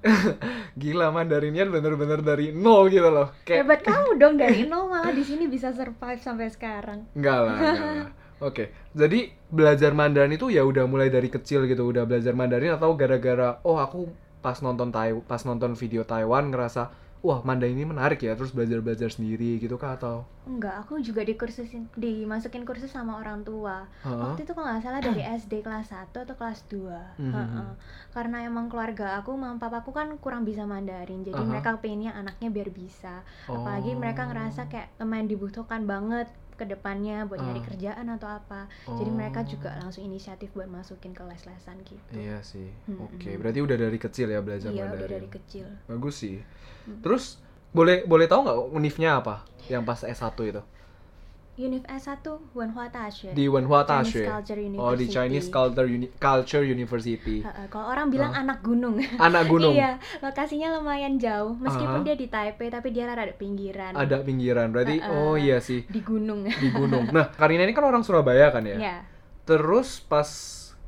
gila 0.80 1.10
Mandarinnya 1.10 1.66
bener-bener 1.66 2.20
dari 2.22 2.54
nol 2.54 2.88
gitu 2.88 3.10
loh. 3.10 3.34
Kayak 3.44 3.66
Hebat 3.66 3.80
kamu 3.84 4.10
dong 4.16 4.34
dari 4.38 4.64
nol 4.64 4.88
malah 4.88 5.12
di 5.12 5.24
sini 5.26 5.50
bisa 5.50 5.74
survive 5.74 6.20
sampai 6.22 6.48
sekarang. 6.48 7.06
Enggak 7.14 7.38
lah, 7.44 7.56
enggak 7.58 7.76
lah. 7.78 8.08
Oke, 8.48 8.72
jadi 8.96 9.28
belajar 9.52 9.92
Mandarin 9.92 10.32
itu 10.32 10.48
ya 10.48 10.64
udah 10.64 10.88
mulai 10.88 11.12
dari 11.12 11.28
kecil 11.28 11.68
gitu, 11.68 11.84
udah 11.84 12.08
belajar 12.08 12.32
Mandarin 12.32 12.72
atau 12.72 12.96
gara-gara 12.96 13.60
oh 13.68 13.76
aku 13.76 14.08
pas 14.40 14.56
nonton 14.64 14.88
Tai 14.88 15.12
pas 15.28 15.44
nonton 15.44 15.76
video 15.76 16.02
Taiwan 16.08 16.48
ngerasa 16.48 16.88
wah 17.20 17.44
Mandarin 17.44 17.76
ini 17.76 17.84
menarik 17.84 18.20
ya, 18.20 18.32
terus 18.32 18.50
belajar-belajar 18.50 19.12
sendiri 19.12 19.60
gitu 19.60 19.76
kah 19.76 19.94
atau 19.94 20.24
Enggak, 20.48 20.82
aku 20.82 20.98
juga 20.98 21.20
dikursusin 21.20 21.86
dimasukin 21.94 22.64
kursus 22.64 22.90
sama 22.90 23.20
orang 23.20 23.44
tua. 23.44 23.86
Hah? 24.00 24.16
Waktu 24.32 24.42
itu 24.42 24.52
kalau 24.56 24.72
nggak 24.72 24.82
salah 24.82 24.98
dari 24.98 25.20
SD 25.20 25.60
kelas 25.60 25.92
1 25.92 26.24
atau 26.24 26.34
kelas 26.34 26.64
2 26.66 26.98
Mhm. 27.20 27.30
Heeh. 27.30 27.70
Karena 28.10 28.42
emang 28.42 28.66
keluarga 28.66 29.20
aku, 29.20 29.36
mama 29.36 29.60
papaku 29.60 29.92
kan 29.92 30.08
kurang 30.18 30.42
bisa 30.42 30.64
Mandarin 30.64 31.22
Jadi 31.22 31.38
Aha. 31.38 31.46
mereka 31.46 31.76
pengennya 31.78 32.16
anaknya 32.16 32.48
biar 32.50 32.72
bisa 32.72 33.22
Apalagi 33.46 33.94
mereka 33.94 34.26
Oh. 34.26 34.28
ngerasa 34.32 34.66
kayak 34.66 34.88
lumayan 34.98 35.28
dibutuhkan 35.28 35.84
banget 35.84 36.26
ke 36.60 36.68
depannya 36.68 37.24
buat 37.24 37.40
nyari 37.40 37.58
Ah. 37.58 37.66
kerjaan 37.66 38.06
atau 38.10 38.28
apa 38.28 38.68
Jadi 38.86 39.08
mereka 39.10 39.40
Oh. 39.40 39.48
juga 39.48 39.70
langsung 39.74 40.04
inisiatif 40.04 40.52
buat 40.52 40.68
masukin 40.68 41.10
ke 41.10 41.24
les-lesan 41.24 41.80
gitu 41.82 42.12
Iya 42.12 42.44
sih. 42.44 42.68
Mm-mm. 42.84 43.08
Oke, 43.08 43.34
berarti 43.34 43.58
udah 43.58 43.76
dari 43.80 43.96
kecil 43.96 44.28
ya 44.28 44.38
belajar 44.38 44.68
Iya, 44.68 44.84
udah 44.86 45.08
dari 45.08 45.28
kecil 45.28 45.66
Bagus 45.86 46.20
sih. 46.20 46.36
Hmm. 46.84 47.00
Terus 47.00 47.40
boleh 47.70 48.04
boleh 48.04 48.26
tahu 48.26 48.44
nggak 48.44 48.58
univnya 48.70 49.10
apa 49.16 49.42
yang 49.66 49.82
pas 49.82 50.02
S1 50.02 50.20
itu? 50.44 50.60
Univ 51.60 51.84
S1, 51.84 52.24
Wenhua 52.50 52.88
Daxue 52.88 53.30
Di 53.30 53.44
Wenhua 53.44 53.82
Chinese 53.82 53.92
Daxue. 54.16 54.26
Culture 54.26 54.58
University 54.58 54.80
Oh, 54.82 54.94
di 54.94 55.06
Chinese 55.06 55.48
Culture 55.48 55.86
Uni- 55.86 56.12
Culture 56.12 56.64
University. 56.64 57.36
Heeh, 57.40 57.66
Kalau 57.66 57.86
orang 57.86 58.08
bilang 58.08 58.30
Ah. 58.30 58.40
anak 58.40 58.58
gunung 58.60 58.96
Anak 59.20 59.44
gunung. 59.46 59.72
Iya, 59.72 59.90
lokasinya 60.18 60.72
lumayan 60.72 61.16
jauh. 61.16 61.52
Meskipun 61.54 62.00
Aha. 62.00 62.06
dia 62.06 62.14
di 62.14 62.26
Taipei, 62.26 62.68
tapi 62.68 62.88
dia 62.90 63.04
rada 63.06 63.30
pinggiran. 63.30 63.92
Ada 63.92 64.20
pinggiran. 64.20 64.70
Berarti 64.70 64.96
Uh-uh. 64.98 65.12
oh 65.28 65.34
iya 65.34 65.58
sih. 65.58 65.84
Di 65.84 66.00
gunung. 66.00 66.44
di 66.44 66.68
gunung. 66.78 67.08
Nah, 67.08 67.28
Karina 67.30 67.62
ini 67.62 67.72
kan 67.72 67.84
orang 67.84 68.00
Surabaya 68.00 68.48
kan 68.48 68.62
ya? 68.62 68.76
ya. 68.76 68.96
Terus 69.42 70.00
pas 70.00 70.28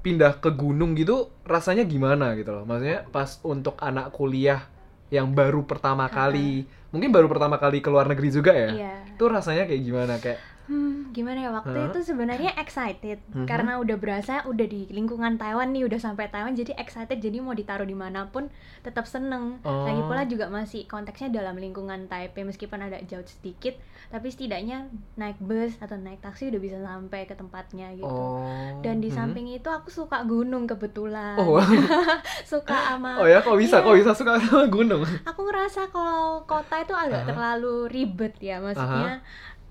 pindah 0.01 0.35
ke 0.35 0.51
gunung 0.51 0.93
gitu 0.93 1.31
rasanya 1.43 1.83
gimana 1.83 2.35
gitu 2.35 2.51
loh? 2.51 2.65
Maksudnya 2.65 3.07
pas 3.09 3.39
untuk 3.43 3.79
anak 3.79 4.11
kuliah 4.11 4.67
yang 5.09 5.31
baru 5.31 5.63
pertama 5.63 6.09
kali, 6.09 6.65
mungkin 6.89 7.11
baru 7.11 7.29
pertama 7.29 7.55
kali 7.55 7.79
ke 7.79 7.87
luar 7.87 8.07
negeri 8.07 8.29
juga 8.29 8.51
ya? 8.51 8.71
Iya. 8.73 8.93
Itu 9.13 9.29
rasanya 9.29 9.65
kayak 9.65 9.83
gimana? 9.83 10.17
Kayak 10.17 10.41
Hmm, 10.65 11.11
gimana 11.11 11.39
ya 11.41 11.51
waktu 11.51 11.75
Hah? 11.75 11.89
itu 11.91 11.99
sebenarnya 12.05 12.55
excited 12.55 13.19
Mhm. 13.29 13.45
karena 13.45 13.77
udah 13.77 13.97
berasa 13.97 14.43
udah 14.45 14.63
di 14.63 14.87
lingkungan 14.89 15.35
Taiwan 15.35 15.71
nih, 15.71 15.85
udah 15.85 15.99
sampai 15.99 16.27
Taiwan 16.27 16.53
jadi 16.53 16.73
excited 16.77 17.19
jadi 17.19 17.39
mau 17.39 17.51
ditaruh 17.51 17.83
di 17.83 17.93
mana 17.93 18.27
pun 18.27 18.47
tetap 18.81 19.05
seneng. 19.05 19.59
Oh. 19.61 19.85
Lagi 19.85 20.01
pula 20.01 20.23
juga 20.25 20.47
masih 20.49 20.87
konteksnya 20.87 21.29
dalam 21.31 21.57
lingkungan 21.57 22.07
Taipei 22.07 22.43
meskipun 22.43 22.79
ada 22.81 23.03
jauh 23.03 23.23
sedikit, 23.25 23.75
tapi 24.09 24.29
setidaknya 24.29 24.87
naik 25.15 25.37
bus 25.39 25.75
atau 25.77 25.97
naik 25.97 26.19
taksi 26.21 26.49
udah 26.49 26.61
bisa 26.61 26.79
sampai 26.79 27.25
ke 27.25 27.35
tempatnya 27.35 27.91
gitu. 27.93 28.07
oh. 28.07 28.79
Dan 28.81 28.99
di 28.99 29.09
Mhm. 29.09 29.15
samping 29.15 29.47
itu 29.49 29.67
aku 29.67 29.89
suka 29.89 30.23
gunung 30.23 30.65
kebetulan. 30.65 31.37
Oh, 31.37 31.59
wow. 31.59 31.67
suka 32.45 32.77
sama 32.89 33.19
oh 33.19 33.27
ya 33.27 33.41
kok 33.41 33.55
bisa? 33.55 33.77
Iya. 33.77 33.85
Kok 33.85 33.97
bisa 33.97 34.11
suka 34.13 34.39
sama 34.39 34.67
gunung? 34.69 35.03
aku 35.23 35.41
ngerasa 35.43 35.89
kalau 35.89 36.45
kota 36.45 36.79
itu 36.79 36.93
agak 36.93 37.25
Aha. 37.25 37.29
terlalu 37.29 37.75
ribet 37.89 38.35
ya 38.39 38.59
maksudnya 38.59 39.21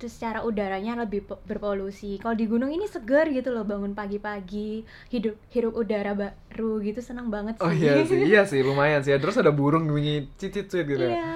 terus 0.02 0.18
secara 0.18 0.42
udaranya 0.42 0.98
lebih 0.98 1.22
po- 1.22 1.38
berpolusi 1.46 2.18
kalau 2.18 2.34
di 2.34 2.50
gunung 2.50 2.74
ini 2.74 2.90
seger 2.90 3.30
gitu 3.30 3.54
loh 3.54 3.62
bangun 3.62 3.94
pagi-pagi 3.94 4.82
hidup 5.08 5.38
hirup 5.54 5.78
udara 5.78 6.18
baru 6.18 6.82
gitu 6.82 7.06
senang 7.06 7.30
banget 7.30 7.56
sih 7.56 7.64
Oh 7.64 7.70
iya 7.70 8.02
sih, 8.02 8.18
iya 8.34 8.42
sih 8.42 8.66
lumayan 8.66 9.00
sih. 9.00 9.14
Terus 9.14 9.38
ada 9.38 9.54
burung 9.54 9.86
bunyi 9.86 10.26
cicit-cicit 10.36 10.90
gitu. 10.90 11.06
ya. 11.06 11.22
Iya. 11.22 11.30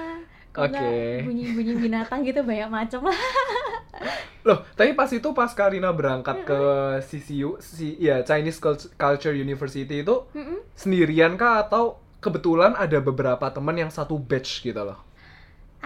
Oke. 0.56 1.22
bunyi-bunyi 1.22 1.76
binatang 1.76 2.24
gitu 2.24 2.40
banyak 2.40 2.66
macam 2.66 3.06
lah 3.06 3.14
Loh, 4.48 4.64
tapi 4.72 4.94
pas 4.94 5.10
itu 5.10 5.28
pas 5.30 5.52
Karina 5.52 5.92
berangkat 5.92 6.42
ke 6.42 6.60
CCU, 7.02 7.58
si 7.58 7.92
ya 7.98 8.22
Chinese 8.22 8.56
Cult- 8.56 8.88
Culture 8.94 9.34
University 9.34 10.00
itu 10.00 10.24
Mm-mm. 10.32 10.64
sendirian 10.72 11.36
kah 11.36 11.60
atau 11.60 11.98
kebetulan 12.18 12.72
ada 12.72 12.98
beberapa 12.98 13.42
teman 13.50 13.76
yang 13.76 13.90
satu 13.90 14.16
batch 14.16 14.64
gitu 14.64 14.80
loh? 14.80 14.96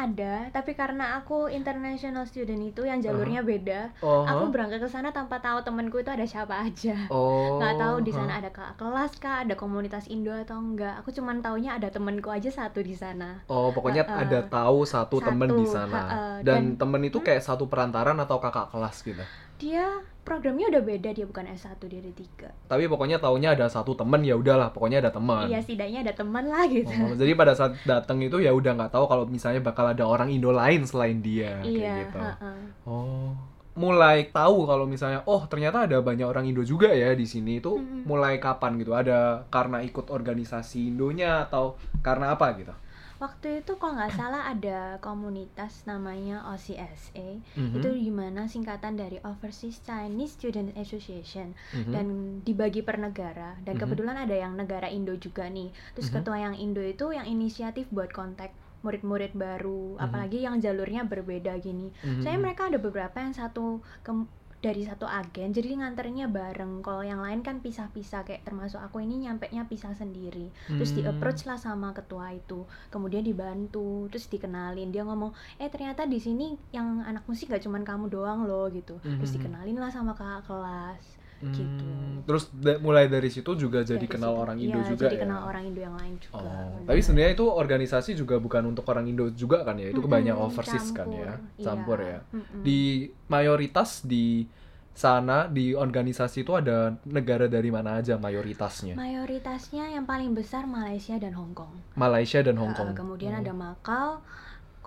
Ada 0.03 0.49
tapi 0.51 0.73
karena 0.73 1.17
aku 1.17 1.47
international 1.47 2.25
student 2.25 2.61
itu 2.63 2.83
yang 2.83 2.99
jalurnya 2.99 3.41
beda 3.41 3.93
Oh. 3.99 4.23
aku 4.23 4.49
berangkat 4.49 4.79
ke 4.79 4.89
sana 4.89 5.11
tanpa 5.11 5.39
tahu 5.39 5.61
temenku 5.61 5.97
itu 5.97 6.09
ada 6.09 6.25
siapa 6.25 6.57
aja 6.59 6.97
Oh. 7.09 7.57
nggak 7.57 7.75
tahu 7.77 7.97
di 8.01 8.11
sana 8.11 8.33
huh. 8.33 8.41
ada 8.41 8.51
kakak 8.51 8.75
kelas 8.77 9.13
kah 9.17 9.37
ada 9.43 9.55
komunitas 9.55 10.07
Indo 10.07 10.33
atau 10.33 10.57
enggak 10.57 10.97
aku 10.97 11.11
cuman 11.11 11.41
taunya 11.41 11.75
ada 11.75 11.89
temenku 11.89 12.29
aja 12.29 12.49
satu 12.49 12.81
di 12.81 12.95
sana 12.95 13.45
Oh, 13.47 13.71
pokoknya 13.71 14.03
Uh-uh. 14.03 14.23
ada 14.23 14.39
tahu 14.43 14.83
satu, 14.83 15.17
Satu, 15.17 15.27
temen 15.27 15.49
di 15.51 15.67
sana. 15.67 16.01
ha-uh. 16.01 16.37
Dan, 16.41 16.75
Dan- 16.75 16.77
temen 16.79 17.03
itu 17.05 17.21
kayak 17.21 17.41
satu 17.41 17.67
perantaran 17.67 18.17
atau 18.17 18.39
kakak 18.39 18.71
kelas 18.71 18.97
gitu. 19.03 19.23
dia 19.57 19.87
programnya 20.21 20.69
udah 20.69 20.83
beda 20.83 21.11
dia 21.11 21.25
bukan 21.25 21.49
S1 21.49 21.81
dia 21.87 21.99
ada 21.99 22.13
tiga 22.13 22.49
Tapi 22.67 22.85
pokoknya 22.87 23.19
taunya 23.19 23.57
ada 23.57 23.67
satu 23.67 23.93
temen 23.95 24.21
ya 24.21 24.37
udahlah, 24.37 24.71
pokoknya 24.71 25.01
ada 25.01 25.11
teman. 25.11 25.49
iya 25.49 25.59
setidaknya 25.59 26.05
ada 26.05 26.15
teman 26.15 26.45
lah 26.47 26.65
gitu 26.67 26.93
Oh, 26.93 27.17
jadi 27.17 27.33
pada 27.35 27.53
saat 27.53 27.75
datang 27.83 28.21
itu 28.21 28.39
ya 28.39 28.53
udah 28.53 28.77
nggak 28.77 28.93
tahu 28.93 29.05
kalau 29.07 29.25
misalnya 29.27 29.61
bakal 29.61 29.89
ada 29.89 30.05
orang 30.05 30.29
Indo 30.29 30.53
lain 30.53 30.85
selain 30.85 31.19
dia 31.19 31.59
iya 31.63 31.95
kayak 31.97 32.01
gitu. 32.07 32.19
ha-ha. 32.21 32.51
Oh, 32.85 33.33
mulai 33.75 34.29
tahu 34.29 34.67
kalau 34.67 34.85
misalnya 34.85 35.23
oh 35.25 35.47
ternyata 35.47 35.87
ada 35.89 36.03
banyak 36.03 36.27
orang 36.27 36.45
Indo 36.45 36.61
juga 36.63 36.91
ya 36.91 37.15
di 37.17 37.25
sini 37.25 37.59
itu 37.59 37.79
Mm-mm. 37.81 38.05
mulai 38.05 38.37
kapan 38.37 38.77
gitu? 38.77 38.93
Ada 38.93 39.47
karena 39.49 39.81
ikut 39.81 40.11
organisasi 40.11 40.93
Indonya 40.93 41.49
atau 41.49 41.79
karena 42.03 42.35
apa 42.35 42.55
gitu? 42.61 42.75
Waktu 43.21 43.61
itu 43.61 43.77
kalau 43.77 44.01
nggak 44.01 44.17
salah 44.17 44.49
ada 44.49 44.97
komunitas 44.99 45.85
namanya 45.85 46.41
OCSA 46.49 47.45
Mhm. 47.53 47.77
itu 47.77 47.89
gimana 48.01 48.49
singkatan 48.49 48.97
dari 48.97 49.21
Overseas 49.21 49.85
Chinese 49.85 50.41
Student 50.41 50.73
Association 50.75 51.53
Mhm. 51.53 51.93
dan 51.93 52.07
dibagi 52.41 52.81
per 52.81 52.97
negara 52.97 53.61
dan 53.61 53.77
Mhm. 53.77 53.81
kebetulan 53.85 54.17
ada 54.17 54.33
yang 54.33 54.57
negara 54.57 54.89
Indo 54.89 55.13
juga 55.15 55.45
nih 55.47 55.69
terus 55.93 56.09
Mhm. 56.09 56.15
ketua 56.17 56.37
yang 56.41 56.57
Indo 56.57 56.81
itu 56.81 57.13
yang 57.13 57.29
inisiatif 57.29 57.93
buat 57.93 58.09
kontak 58.09 58.51
murid-murid 58.81 59.37
baru 59.37 59.95
Mhm. 59.95 60.01
apalagi 60.01 60.39
yang 60.41 60.57
jalurnya 60.57 61.05
berbeda 61.05 61.61
gini 61.61 61.93
Mhm. 62.01 62.25
saya 62.25 62.41
mereka 62.41 62.73
ada 62.73 62.81
beberapa 62.81 63.21
yang 63.21 63.37
satu 63.37 63.85
ke- 64.01 64.40
dari 64.61 64.85
satu 64.85 65.09
agen 65.09 65.57
jadi 65.57 65.73
nganternya 65.81 66.29
bareng. 66.29 66.85
Kalau 66.85 67.01
yang 67.01 67.25
lain 67.25 67.41
kan 67.41 67.65
pisah-pisah 67.65 68.29
kayak 68.29 68.45
termasuk 68.45 68.77
aku 68.77 69.01
ini 69.01 69.25
nyampe 69.25 69.49
nya 69.49 69.65
pisah 69.65 69.97
sendiri. 69.97 70.53
Terus 70.69 70.93
di 70.93 71.01
Hmm. 71.01 71.17
approach 71.17 71.49
lah 71.49 71.57
sama 71.57 71.97
ketua 71.97 72.33
itu. 72.33 72.69
Kemudian 72.93 73.25
dibantu 73.25 74.09
terus 74.13 74.29
dikenalin. 74.29 74.93
Dia 74.93 75.03
ngomong 75.05 75.33
eh 75.57 75.73
ternyata 75.73 76.05
di 76.05 76.21
sini 76.21 76.53
yang 76.71 77.01
anak 77.03 77.25
musik 77.25 77.49
gak 77.49 77.65
cuman 77.65 77.83
kamu 77.83 78.13
doang 78.13 78.45
loh 78.45 78.69
gitu. 78.69 79.01
Terus 79.01 79.33
Mhm. 79.33 79.37
dikenalin 79.41 79.77
lah 79.81 79.89
sama 79.89 80.13
kakak 80.13 80.45
kelas 80.45 81.20
gitu. 81.43 81.85
Hmm, 81.87 82.21
Terus 82.21 82.53
da- 82.53 82.77
mulai 82.79 83.07
dari 83.07 83.27
situ 83.27 83.53
juga 83.55 83.81
jadi 83.81 83.97
Dari 83.99 84.07
kenal 84.07 84.33
situ. 84.33 84.43
orang 84.43 84.57
Indo 84.57 84.79
Iya, 84.79 84.89
juga 84.89 85.05
jadi 85.05 85.17
ya. 85.17 85.23
kenal 85.25 85.41
orang 85.43 85.63
Indo 85.65 85.81
yang 85.81 85.97
lain 85.97 86.15
juga 86.17 86.37
Oh, 86.37 86.71
tapi 86.85 87.01
sebenarnya 87.01 87.33
itu 87.33 87.47
organisasi 87.47 88.11
juga 88.13 88.37
bukan 88.37 88.63
untuk 88.67 88.85
orang 88.87 89.05
Indo 89.05 89.27
juga 89.31 89.63
kan 89.63 89.75
ya? 89.75 89.89
Itu 89.89 90.01
Mm-mm, 90.01 90.13
banyak 90.13 90.37
overseas 90.37 90.87
kan 90.91 91.09
campur. 91.09 91.17
ya, 91.19 91.35
Iya, 91.57 91.65
campur 91.65 91.99
ya. 91.99 92.19
mm-mm. 92.29 92.61
Di 92.61 92.81
mayoritas 93.27 94.05
di 94.05 94.45
sana 94.93 95.49
di 95.49 95.73
organisasi 95.73 96.43
itu 96.43 96.53
ada 96.53 96.93
negara 97.05 97.47
dari 97.47 97.71
mana 97.71 97.97
aja 97.97 98.15
mayoritasnya? 98.17 98.93
mayoritasnya 98.95 99.89
yang 99.89 100.05
paling 100.05 100.35
besar 100.35 100.69
Malaysia 100.69 101.17
dan 101.17 101.33
Hong 101.33 101.55
Kong 101.55 101.73
Malaysia 101.95 102.43
dan 102.43 102.59
Hong 102.59 102.75
Uh, 102.75 102.77
Kong. 102.77 102.91
kemudian 102.93 103.33
Oh. 103.33 103.41
ada 103.41 103.53
Macau 103.55 104.21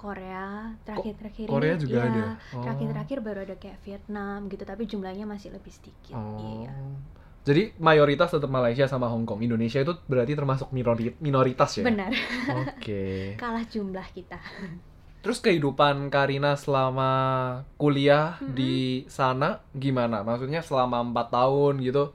Korea 0.03 0.75
terakhir-terakhir 0.83 1.45
Korea 1.47 1.73
ini 1.73 1.79
juga 1.79 1.97
iya, 1.97 2.11
ada? 2.11 2.25
Oh. 2.51 2.59
terakhir-terakhir 2.59 3.17
baru 3.23 3.39
ada 3.47 3.55
kayak 3.55 3.77
Vietnam 3.81 4.39
gitu 4.51 4.63
tapi 4.67 4.83
jumlahnya 4.83 5.23
masih 5.23 5.49
lebih 5.55 5.71
sedikit 5.71 6.13
Oh. 6.13 6.35
iya 6.59 6.75
Jadi 7.43 7.75
mayoritas 7.75 8.31
tetap 8.31 8.47
Malaysia 8.47 8.87
sama 8.87 9.11
Hong 9.11 9.27
Kong. 9.27 9.43
Indonesia 9.43 9.79
itu 9.79 9.91
berarti 10.07 10.31
termasuk 10.31 10.71
minori- 10.71 11.15
minoritas 11.19 11.75
ya? 11.75 11.83
benar 11.83 12.11
Oke. 12.63 13.03
kalah 13.41 13.63
jumlah 13.65 14.07
kita 14.11 14.39
Terus 15.23 15.39
kehidupan 15.39 16.11
Karina 16.11 16.59
selama 16.59 17.11
kuliah 17.79 18.35
Mm-mm. 18.39 18.55
di 18.59 18.75
sana 19.07 19.63
gimana? 19.71 20.19
Maksudnya 20.19 20.59
selama 20.59 20.99
empat 20.99 21.31
tahun 21.31 21.79
gitu? 21.79 22.11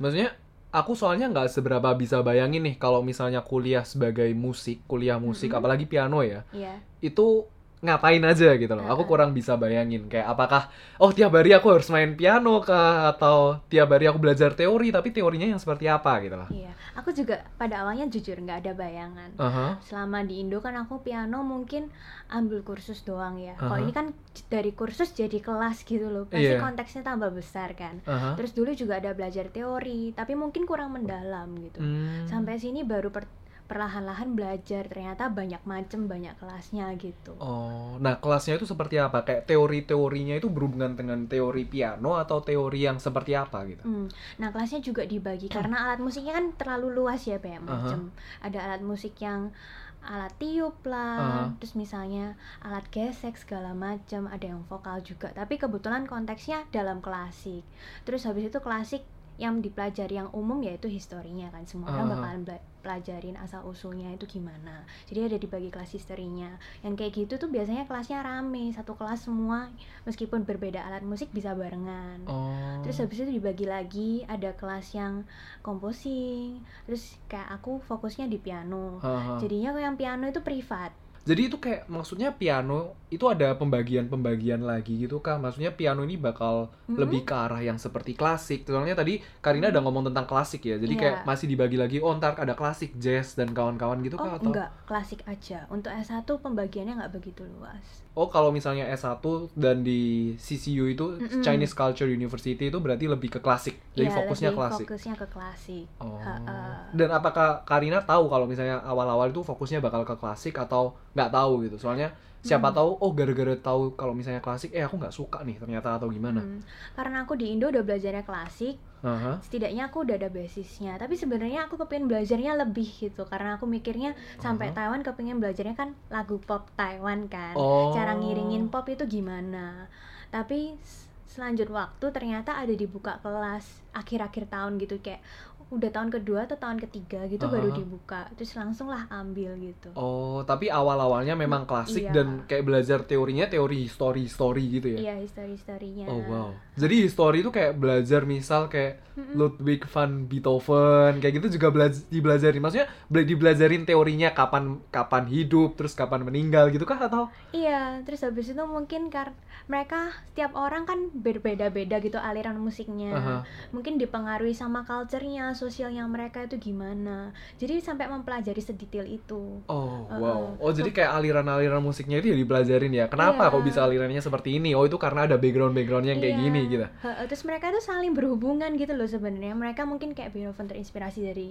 Maksudnya 0.00 0.32
aku 0.68 0.92
soalnya 0.92 1.32
nggak 1.32 1.48
seberapa 1.48 1.88
bisa 1.96 2.20
bayangin 2.20 2.64
nih 2.64 2.76
kalau 2.76 3.00
misalnya 3.00 3.40
kuliah 3.40 3.82
sebagai 3.82 4.28
musik, 4.36 4.84
kuliah 4.84 5.16
musik, 5.16 5.48
Mm-mm. 5.48 5.58
apalagi 5.60 5.84
piano 5.88 6.20
ya, 6.20 6.44
iya 6.52 6.80
itu 7.00 7.46
ngapain 7.78 8.18
aja 8.20 8.54
gitu 8.54 8.72
loh. 8.72 8.86
Aku 8.86 9.04
kurang 9.04 9.30
bisa 9.30 9.54
bayangin 9.54 10.06
kayak 10.06 10.26
apakah 10.28 10.66
oh 10.98 11.10
tiap 11.10 11.30
hari 11.32 11.52
aku 11.52 11.70
harus 11.70 11.86
main 11.88 12.12
piano 12.12 12.58
kah 12.58 13.08
atau 13.08 13.62
tiap 13.66 13.88
hari 13.88 14.04
aku 14.04 14.18
belajar 14.18 14.52
teori 14.52 14.90
tapi 14.90 15.10
teorinya 15.10 15.46
yang 15.46 15.58
seperti 15.58 15.86
apa 15.86 16.18
gitu 16.20 16.34
loh. 16.34 16.48
iya 16.50 16.70
aku 16.92 17.14
juga 17.14 17.46
pada 17.54 17.80
awalnya 17.80 18.10
jujur 18.10 18.34
nggak 18.36 18.58
ada 18.60 18.72
bayangan 18.74 19.30
Aha. 19.38 19.66
selama 19.80 20.26
di 20.26 20.42
Indo 20.42 20.58
kan 20.58 20.74
aku 20.74 20.98
piano 20.98 21.40
mungkin 21.40 21.86
ambil 22.26 22.60
kursus 22.60 23.00
doang 23.00 23.38
ya 23.38 23.54
kalau 23.54 23.78
Aha. 23.78 23.82
ini 23.82 23.94
kan 23.94 24.10
dari 24.46 24.74
kursus 24.74 25.14
jadi 25.14 25.38
kelas 25.38 25.86
gitu 25.86 26.10
loh 26.10 26.26
pasti 26.26 26.50
Iya. 26.50 26.58
konteksnya 26.58 27.06
tambah 27.06 27.30
besar 27.30 27.72
kan 27.72 28.02
Aha. 28.02 28.34
terus 28.34 28.50
dulu 28.50 28.74
juga 28.74 28.98
ada 28.98 29.14
belajar 29.14 29.46
teori 29.46 30.10
tapi 30.12 30.34
mungkin 30.34 30.66
kurang 30.66 30.90
mendalam 30.92 31.54
gitu 31.62 31.78
Hmm. 31.78 32.26
sampai 32.26 32.58
sini 32.58 32.82
baru 32.82 33.08
per- 33.08 33.30
perlahan-lahan 33.68 34.32
belajar 34.32 34.88
ternyata 34.88 35.28
banyak 35.28 35.60
macem 35.68 36.08
banyak 36.08 36.32
kelasnya 36.40 36.88
gitu 36.96 37.36
Oh, 37.36 38.00
nah 38.00 38.16
kelasnya 38.16 38.56
itu 38.56 38.64
seperti 38.64 38.96
apa? 38.96 39.22
Kayak 39.22 39.44
teori-teorinya 39.46 40.40
itu 40.40 40.48
berhubungan 40.48 40.96
dengan 40.96 41.28
teori 41.28 41.68
piano 41.68 42.16
atau 42.16 42.40
teori 42.40 42.80
yang 42.82 42.96
seperti 42.96 43.36
apa 43.36 43.68
gitu? 43.68 43.84
Hmm, 43.84 44.08
Nah 44.40 44.48
kelasnya 44.50 44.80
juga 44.80 45.04
dibagi 45.04 45.46
karena 45.56 45.84
alat 45.84 46.00
musiknya 46.00 46.34
kan 46.40 46.56
terlalu 46.56 46.96
luas 46.96 47.22
ya 47.28 47.36
banyak 47.36 47.62
macam. 47.62 48.10
Ada 48.40 48.58
alat 48.64 48.82
musik 48.82 49.20
yang 49.20 49.52
alat 49.98 50.32
tiup 50.40 50.78
lah, 50.88 51.18
Aha. 51.20 51.58
terus 51.60 51.74
misalnya 51.76 52.38
alat 52.64 52.86
gesek 52.88 53.34
segala 53.36 53.74
macam, 53.76 54.30
ada 54.30 54.46
yang 54.46 54.64
vokal 54.64 55.02
juga. 55.04 55.28
Tapi 55.34 55.58
kebetulan 55.58 56.08
konteksnya 56.08 56.64
dalam 56.72 57.02
klasik. 57.04 57.66
Terus 58.08 58.24
habis 58.24 58.48
itu 58.48 58.58
klasik 58.62 59.04
yang 59.38 59.62
dipelajari 59.62 60.18
yang 60.18 60.28
umum 60.34 60.58
yaitu 60.60 60.90
historinya 60.90 61.48
kan 61.54 61.62
semua 61.62 61.94
orang 61.94 62.10
Aha. 62.10 62.14
bakalan 62.18 62.40
bela- 62.42 62.66
pelajarin 62.78 63.38
asal 63.38 63.62
usulnya 63.66 64.10
itu 64.10 64.26
gimana 64.26 64.82
jadi 65.06 65.30
ada 65.30 65.36
dibagi 65.38 65.70
kelas 65.70 65.94
historinya 65.94 66.58
yang 66.82 66.98
kayak 66.98 67.14
gitu 67.14 67.38
tuh 67.38 67.46
biasanya 67.46 67.86
kelasnya 67.86 68.22
rame 68.22 68.70
satu 68.74 68.98
kelas 68.98 69.30
semua 69.30 69.70
meskipun 70.04 70.42
berbeda 70.42 70.82
alat 70.82 71.06
musik 71.06 71.30
bisa 71.30 71.54
barengan 71.54 72.22
Oh. 72.26 72.82
Terus 72.84 73.00
habis 73.00 73.18
itu 73.20 73.30
dibagi 73.30 73.66
lagi 73.66 74.10
ada 74.26 74.54
kelas 74.54 74.94
yang 74.94 75.24
composing. 75.62 76.62
Terus 76.86 77.18
kayak 77.26 77.60
aku 77.60 77.80
fokusnya 77.82 78.26
di 78.26 78.38
piano. 78.38 78.98
Aha. 79.02 79.38
Jadinya 79.38 79.74
yang 79.76 79.96
piano 79.96 80.26
itu 80.26 80.40
privat. 80.40 80.92
Jadi 81.28 81.42
itu 81.52 81.56
kayak 81.64 81.82
maksudnya 81.94 82.28
piano 82.40 82.78
itu 83.14 83.24
ada 83.34 83.48
pembagian-pembagian 83.60 84.62
lagi 84.70 84.92
gitu 85.04 85.16
kah? 85.26 85.36
Maksudnya 85.44 85.70
piano 85.80 86.00
ini 86.08 86.16
bakal 86.26 86.54
Mm-mm. 86.88 86.96
lebih 87.00 87.20
ke 87.28 87.34
arah 87.44 87.60
yang 87.68 87.76
seperti 87.84 88.12
klasik. 88.20 88.64
Soalnya 88.64 88.96
tadi 89.00 89.14
Karina 89.44 89.68
udah 89.72 89.82
ngomong 89.84 90.04
tentang 90.08 90.24
klasik 90.30 90.62
ya. 90.70 90.76
Jadi 90.84 90.94
Iya. 90.94 91.00
kayak 91.00 91.16
masih 91.28 91.46
dibagi 91.52 91.76
lagi 91.82 91.96
oh 92.04 92.12
ntar 92.18 92.32
ada 92.44 92.54
klasik, 92.60 92.90
jazz 93.04 93.36
dan 93.38 93.48
kawan-kawan 93.56 94.00
gitu 94.06 94.16
Oh 94.22 94.24
kah 94.24 94.40
atau? 94.40 94.52
enggak, 94.52 94.68
klasik 94.88 95.20
aja. 95.32 95.58
Untuk 95.74 95.90
S1 96.02 96.36
pembagiannya 96.44 96.94
nggak 96.98 97.14
begitu 97.16 97.42
luas. 97.54 97.86
Oh 98.18 98.26
kalau 98.26 98.50
misalnya 98.50 98.82
S1 98.90 99.22
dan 99.54 99.86
di 99.86 100.34
CCU 100.34 100.90
itu 100.90 101.22
Mm-mm. 101.22 101.38
Chinese 101.38 101.70
Culture 101.70 102.10
University 102.10 102.66
itu 102.66 102.78
berarti 102.82 103.06
lebih 103.06 103.30
ke 103.30 103.38
klasik. 103.38 103.78
Jadi 103.94 104.10
Iya, 104.10 104.16
fokusnya 104.18 104.50
lebih 104.50 104.58
klasik. 104.58 104.86
Fokusnya 104.90 105.14
ke 105.14 105.26
klasik. 105.30 105.86
Oh. 106.02 106.18
Ha-ha. 106.18 106.90
Dan 106.90 107.14
apakah 107.14 107.62
Karina 107.62 108.02
tahu 108.02 108.26
kalau 108.26 108.50
misalnya 108.50 108.82
awal-awal 108.82 109.30
itu 109.30 109.46
fokusnya 109.46 109.78
bakal 109.78 110.02
ke 110.02 110.18
klasik 110.18 110.58
atau 110.58 110.98
nggak 111.14 111.30
tahu 111.30 111.62
gitu? 111.70 111.78
Soalnya 111.78 112.10
siapa 112.38 112.70
Hmm. 112.70 112.76
tahu 112.78 112.90
oh 113.02 113.10
gara-gara 113.12 113.54
tahu 113.58 113.98
kalau 113.98 114.14
misalnya 114.14 114.38
klasik 114.38 114.70
eh 114.70 114.82
aku 114.82 114.94
nggak 114.96 115.10
suka 115.10 115.42
nih 115.42 115.58
ternyata 115.58 115.98
atau 115.98 116.06
gimana? 116.08 116.38
Hmm, 116.40 116.62
Karena 116.94 117.26
aku 117.26 117.34
di 117.34 117.50
Indo 117.50 117.66
udah 117.68 117.82
belajarnya 117.82 118.22
klasik, 118.22 118.78
Aha. 119.02 119.42
setidaknya 119.42 119.90
aku 119.90 120.06
udah 120.06 120.14
ada 120.14 120.30
basisnya. 120.30 120.94
Tapi 120.98 121.18
sebenarnya 121.18 121.66
aku 121.66 121.74
kepingin 121.74 122.06
belajarnya 122.06 122.54
lebih 122.62 122.86
gitu, 122.86 123.26
karena 123.26 123.58
aku 123.58 123.66
mikirnya 123.66 124.14
sampai 124.38 124.70
Aha. 124.70 124.76
Taiwan 124.78 125.02
kepingin 125.02 125.42
belajarnya 125.42 125.74
kan 125.74 125.98
lagu 126.08 126.38
pop 126.38 126.70
Taiwan 126.78 127.26
kan. 127.26 127.58
Oh. 127.58 127.90
cara 127.90 128.14
ngiringin 128.14 128.70
pop 128.70 128.86
itu 128.86 129.02
gimana 129.04 129.88
tapi 130.28 130.76
selanjut 131.24 131.68
waktu 131.72 132.06
ternyata 132.12 132.56
ada 132.56 132.72
dibuka 132.72 133.16
kelas 133.24 133.64
akhir-akhir 133.92 134.48
tahun 134.48 134.76
gitu 134.76 135.00
kayak 135.00 135.20
udah 135.68 135.90
tahun 135.90 136.08
kedua 136.10 136.44
atau 136.44 136.56
tahun 136.56 136.80
ketiga 136.80 137.28
gitu 137.28 137.44
baru 137.44 137.68
Aha. 137.68 137.76
dibuka 137.76 138.20
terus 138.32 138.52
langsung 138.52 138.88
lah 138.88 139.04
ambil 139.08 139.52
gitu 139.58 139.92
Oh, 139.92 140.40
tapi 140.42 140.68
awal-awalnya 140.68 141.34
memang 141.34 141.64
klasik 141.64 142.08
Iya. 142.08 142.12
dan 142.14 142.26
kayak 142.44 142.64
belajar 142.64 142.98
teorinya 143.02 143.44
teori 143.44 143.84
history 143.84 144.24
story 144.26 144.64
gitu 144.70 144.96
ya. 144.96 144.98
iya 144.98 145.14
history 145.20 145.52
historinya 145.52 146.08
Oh 146.08 146.24
wow. 146.24 146.48
Jadi 146.72 147.04
history 147.04 147.42
itu 147.42 147.50
kayak 147.50 147.76
belajar 147.76 148.22
misal 148.22 148.66
kayak 148.66 149.04
Ludwig 149.34 149.82
van 149.84 150.24
Beethoven 150.24 151.18
kayak 151.18 151.34
gitu 151.36 151.58
juga 151.58 151.68
belajar 151.68 152.00
dibelajarin. 152.06 152.62
Maksudnya 152.62 152.86
bela- 153.04 153.26
dibelajarin 153.26 153.82
teorinya 153.82 154.30
kapan 154.30 154.78
kapan 154.88 155.26
hidup 155.26 155.74
terus 155.74 155.92
kapan 155.92 156.22
meninggal 156.22 156.70
gitu 156.70 156.86
kah 156.86 156.96
atau? 156.96 157.26
Iya, 157.50 157.98
terus 158.02 158.22
habis 158.22 158.46
itu 158.46 158.62
mungkin 158.62 159.10
kar 159.10 159.34
mereka 159.66 160.14
setiap 160.24 160.54
orang 160.54 160.86
kan 160.86 161.10
berbeda-beda 161.12 161.98
gitu 161.98 162.14
aliran 162.14 162.56
musiknya. 162.56 163.10
Aha. 163.12 163.36
Mungkin 163.70 163.98
dipengaruhi 163.98 164.54
sama 164.54 164.82
culture-nya, 164.82 165.50
sosialnya 165.58 166.06
mereka 166.06 166.46
itu 166.46 166.54
gimana. 166.56 167.34
Jadi 167.58 167.82
sampai 167.82 168.06
mempelajari 168.06 168.62
sedetail 168.62 169.02
itu. 169.04 169.58
Oh 169.66 170.06
Uh-uh. 170.06 170.14
wow. 170.14 170.40
Oh 170.62 170.70
jadi 170.70 170.88
kayak 170.88 171.10
aliran-aliran 171.12 171.82
musiknya 171.82 172.22
itu 172.22 172.30
ya 172.30 172.38
dipelajarin 172.38 172.94
ya. 172.94 173.04
Kenapa 173.10 173.44
Iya. 173.44 173.52
kok 173.52 173.62
bisa 173.66 173.80
alirannya 173.82 174.22
seperti 174.22 174.54
ini? 174.54 174.72
Oh 174.72 174.86
itu 174.86 174.94
karena 174.94 175.26
ada 175.26 175.34
background-backgroundnya 175.34 176.14
yang 176.14 176.22
kayak 176.22 176.36
Iya. 176.36 176.44
gini 176.46 176.60
gitu. 176.68 176.86
Heeh, 177.02 177.24
terus 177.26 177.42
mereka 177.42 177.68
tuh 177.68 177.82
saling 177.82 178.14
berhubungan 178.14 178.70
gitu 178.72 178.94
loh 178.94 179.04
sebenarnya. 179.04 179.52
Mereka 179.52 179.82
mungkin 179.82 180.14
kayak 180.14 180.30
Beethoven 180.30 180.70
terinspirasi 180.70 181.20
dari 181.24 181.48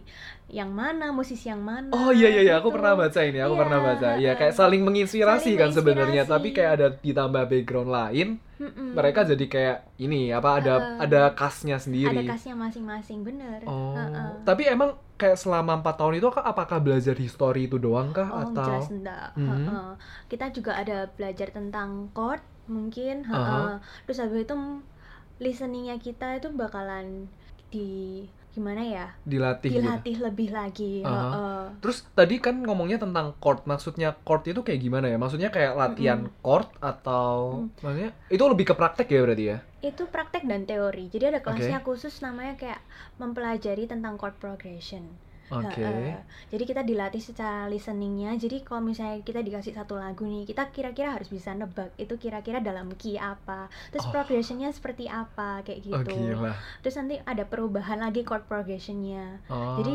yang 0.48 0.72
mana, 0.72 1.12
musisi 1.12 1.52
yang 1.52 1.60
mana. 1.60 1.92
Oh 1.92 2.10
iya 2.10 2.32
iya 2.32 2.42
iya, 2.42 2.54
aku 2.58 2.72
gitu. 2.72 2.80
pernah 2.80 2.94
baca 2.96 3.20
ini, 3.20 3.40
aku 3.44 3.54
Iya, 3.54 3.62
pernah 3.62 3.80
baca. 3.84 4.10
Heeh. 4.16 4.36
kayak 4.38 4.54
saling 4.56 4.82
menginspirasi 4.82 5.44
Saling 5.44 5.60
kan 5.60 5.70
sebenarnya, 5.74 6.24
tapi 6.24 6.54
kayak 6.54 6.72
ada 6.80 6.88
ditambah 6.96 7.44
background 7.50 7.90
lain, 7.90 8.28
Mm-mm. 8.58 8.98
mereka 8.98 9.22
jadi 9.22 9.46
kayak 9.46 9.78
ini 10.02 10.34
apa 10.34 10.50
ada 10.58 10.74
Heeh. 10.82 10.98
ada 11.06 11.22
khasnya 11.38 11.78
sendiri. 11.78 12.10
ada 12.10 12.34
kasnya 12.34 12.56
masing-masing, 12.58 13.22
bener. 13.22 13.62
Oh. 13.70 13.94
Heeh. 13.94 14.30
Tapi 14.42 14.64
emang 14.66 14.98
kayak 15.18 15.38
selama 15.38 15.82
empat 15.82 15.96
tahun 15.98 16.18
itu 16.22 16.30
apakah 16.34 16.78
belajar 16.82 17.14
history 17.18 17.70
itu 17.70 17.78
doang 17.78 18.10
kah 18.14 18.30
Oh, 18.30 18.50
atau 18.50 18.66
jelas 18.66 18.90
enggak. 18.90 19.28
Mhm. 19.38 19.50
Heeh. 19.70 19.90
Kita 20.30 20.46
juga 20.50 20.72
ada 20.82 20.98
belajar 21.14 21.48
tentang 21.54 22.10
chord 22.18 22.42
mungkin, 22.66 23.26
heeh. 23.30 23.38
Aha. 23.38 23.78
Terus 24.10 24.18
habis 24.26 24.42
itu 24.46 24.56
listeningnya 25.38 25.96
kita 26.02 26.42
itu 26.42 26.50
bakalan 26.50 27.30
di 27.70 28.26
gimana 28.58 28.82
ya? 28.82 29.08
dilatih 29.22 29.70
gitu? 29.70 29.86
Dilatih 29.86 30.16
lebih 30.26 30.50
lagi, 30.50 30.94
Aha. 31.06 31.14
heeh. 31.14 31.62
Terus 31.86 31.98
tadi 32.18 32.42
kan 32.42 32.58
ngomongnya 32.66 32.98
tentang 32.98 33.38
chord, 33.38 33.62
maksudnya 33.70 34.18
chord 34.26 34.50
itu 34.50 34.66
kayak 34.66 34.82
gimana 34.82 35.06
ya? 35.14 35.18
Maksudnya 35.22 35.54
kayak 35.54 35.78
latihan 35.78 36.26
chord 36.42 36.66
atau 36.82 37.62
Mm. 37.62 37.70
maksudnya 37.86 38.12
itu 38.34 38.44
lebih 38.50 38.66
ke 38.66 38.74
praktek 38.74 39.08
ya 39.14 39.20
berarti 39.22 39.46
ya? 39.54 39.58
Itu 39.86 40.10
praktek 40.10 40.50
dan 40.50 40.66
teori. 40.66 41.06
Jadi 41.14 41.38
ada 41.38 41.40
kelasnya 41.46 41.86
khusus 41.86 42.18
namanya 42.26 42.58
kayak 42.58 42.82
mempelajari 43.22 43.86
tentang 43.86 44.18
chord 44.18 44.34
progression. 44.42 45.06
Oke. 45.48 45.80
Heeh. 45.80 46.20
Jadi 46.48 46.64
kita 46.64 46.82
dilatih 46.84 47.20
secara 47.20 47.66
listeningnya. 47.66 48.36
Jadi 48.36 48.62
kalau 48.62 48.84
misalnya 48.84 49.24
kita 49.24 49.40
dikasih 49.40 49.72
satu 49.72 49.96
lagu 49.96 50.24
nih, 50.24 50.44
kita 50.44 50.70
kira-kira 50.70 51.16
harus 51.16 51.28
bisa 51.28 51.52
nebak 51.52 51.96
itu 51.96 52.16
kira-kira 52.16 52.60
dalam 52.60 52.92
key 52.94 53.16
apa, 53.16 53.68
Oh. 53.68 53.90
terus 53.90 54.06
progressionnya 54.08 54.68
seperti 54.70 55.08
apa 55.08 55.64
kayak 55.64 55.80
Oh 55.88 56.04
gitu. 56.04 56.12
gila. 56.14 56.52
Terus 56.84 56.96
nanti 56.98 57.16
ada 57.22 57.44
perubahan 57.44 58.00
lagi 58.00 58.22
chord 58.22 58.44
progressionnya 58.46 59.40
Oh. 59.48 59.80
Jadi, 59.80 59.94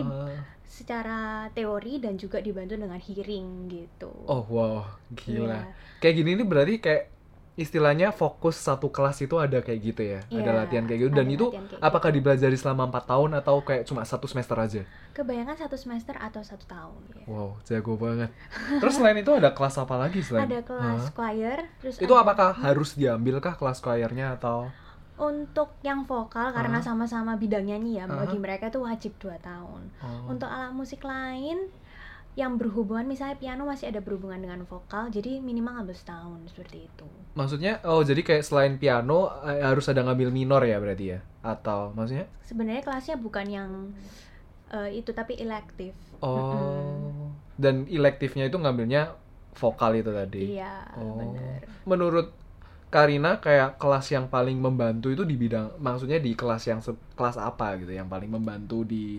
secara 0.64 1.20
teori 1.52 2.00
dan 2.00 2.16
juga 2.16 2.40
dibantu 2.40 2.80
dengan 2.80 2.96
hearing 2.96 3.68
gitu. 3.68 4.08
Oh 4.24 4.40
wow, 4.48 4.88
gila. 5.12 5.60
Iya. 5.60 5.76
Kayak 6.00 6.14
gini 6.16 6.30
nih 6.34 6.46
berarti 6.48 6.74
kayak 6.80 7.11
istilahnya 7.52 8.08
fokus 8.10 8.56
satu 8.56 8.88
kelas 8.88 9.20
itu 9.20 9.36
ada 9.36 9.60
kayak 9.60 9.80
gitu 9.82 10.02
ya, 10.02 10.20
ada 10.24 10.40
Iya, 10.40 10.52
latihan 10.56 10.84
kayak 10.84 11.00
gitu. 11.02 11.12
Dan 11.12 11.28
itu 11.28 11.46
apakah 11.78 12.08
gitu. 12.08 12.24
dipelajari 12.24 12.56
selama 12.56 12.88
empat 12.88 13.04
tahun 13.04 13.30
atau 13.36 13.60
kayak 13.60 13.84
cuma 13.84 14.02
satu 14.02 14.24
semester 14.24 14.56
aja? 14.56 14.82
Kebanyakan 15.12 15.56
satu 15.60 15.76
semester 15.76 16.16
atau 16.16 16.40
satu 16.40 16.64
tahun 16.64 17.00
ya. 17.12 17.24
Wow, 17.28 17.60
jago 17.62 18.00
banget. 18.00 18.32
Terus 18.80 18.94
selain 18.96 19.20
itu 19.20 19.28
ada 19.30 19.52
kelas 19.52 19.76
apa 19.76 19.94
lagi 20.00 20.24
selain? 20.24 20.48
Ada 20.48 20.64
kelas 20.64 21.02
Hah? 21.04 21.12
choir, 21.12 21.58
terus 21.78 22.00
Itu 22.00 22.14
ada- 22.14 22.24
apakah 22.24 22.56
harus 22.56 22.96
diambil 22.96 23.36
kah 23.38 23.54
kelas 23.54 23.78
choirnya 23.78 24.34
atau? 24.34 24.72
untuk 25.12 25.76
yang 25.84 26.02
vokal 26.02 26.50
karena 26.50 26.82
sama-sama 26.82 27.38
bidang 27.38 27.62
nyanyi 27.62 28.00
ya, 28.00 28.10
Hah? 28.10 28.26
bagi 28.26 28.42
mereka 28.42 28.72
itu 28.72 28.82
wajib 28.82 29.12
2 29.20 29.38
tahun. 29.38 29.92
Oh. 30.02 30.32
Untuk 30.34 30.48
alat 30.48 30.72
musik 30.72 31.04
lain 31.04 31.68
yang 32.32 32.56
berhubungan 32.56 33.04
misalnya 33.04 33.36
piano 33.36 33.68
masih 33.68 33.92
ada 33.92 34.00
berhubungan 34.00 34.40
dengan 34.40 34.64
vokal, 34.64 35.12
jadi 35.12 35.36
minimal 35.44 35.84
ngambil 35.84 35.96
setahun 35.96 36.40
seperti 36.48 36.88
itu. 36.88 37.04
Maksudnya, 37.36 37.84
oh 37.84 38.00
jadi 38.00 38.24
kayak 38.24 38.44
selain 38.44 38.80
piano 38.80 39.28
eh, 39.44 39.60
harus 39.60 39.84
ada 39.92 40.00
ngambil 40.00 40.32
minor 40.32 40.64
ya 40.64 40.80
berarti 40.80 41.04
ya? 41.12 41.20
Atau 41.44 41.92
maksudnya? 41.92 42.24
Sebenarnya 42.40 42.80
kelasnya 42.80 43.16
bukan 43.20 43.46
yang 43.52 43.70
eh, 44.72 44.96
itu 44.96 45.12
tapi 45.12 45.36
elektif. 45.36 45.92
Oh. 46.24 47.28
Dan 47.60 47.84
elektifnya 47.84 48.48
itu 48.48 48.56
ngambilnya 48.56 49.12
vokal 49.52 50.00
itu 50.00 50.08
tadi. 50.08 50.56
Iya, 50.56 50.88
Oh. 50.96 51.20
bener. 51.20 51.68
Menurut 51.84 52.32
Karina 52.88 53.40
kayak 53.40 53.76
kelas 53.80 54.08
yang 54.12 54.28
paling 54.28 54.60
membantu 54.60 55.08
itu 55.08 55.24
di 55.24 55.32
bidang 55.36 55.80
maksudnya 55.80 56.20
di 56.20 56.36
kelas 56.36 56.68
yang 56.68 56.80
kelas 57.16 57.40
apa 57.40 57.80
gitu 57.80 57.88
yang 57.88 58.04
paling 58.04 58.28
membantu 58.28 58.84
di 58.84 59.16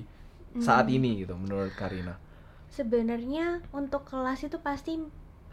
saat 0.61 0.85
Hmm. 0.85 0.97
ini 1.01 1.25
gitu 1.25 1.33
menurut 1.33 1.73
Karina. 1.73 2.13
Sebenarnya 2.73 3.61
untuk 3.69 4.09
kelas 4.09 4.49
itu 4.49 4.57
pasti 4.57 4.97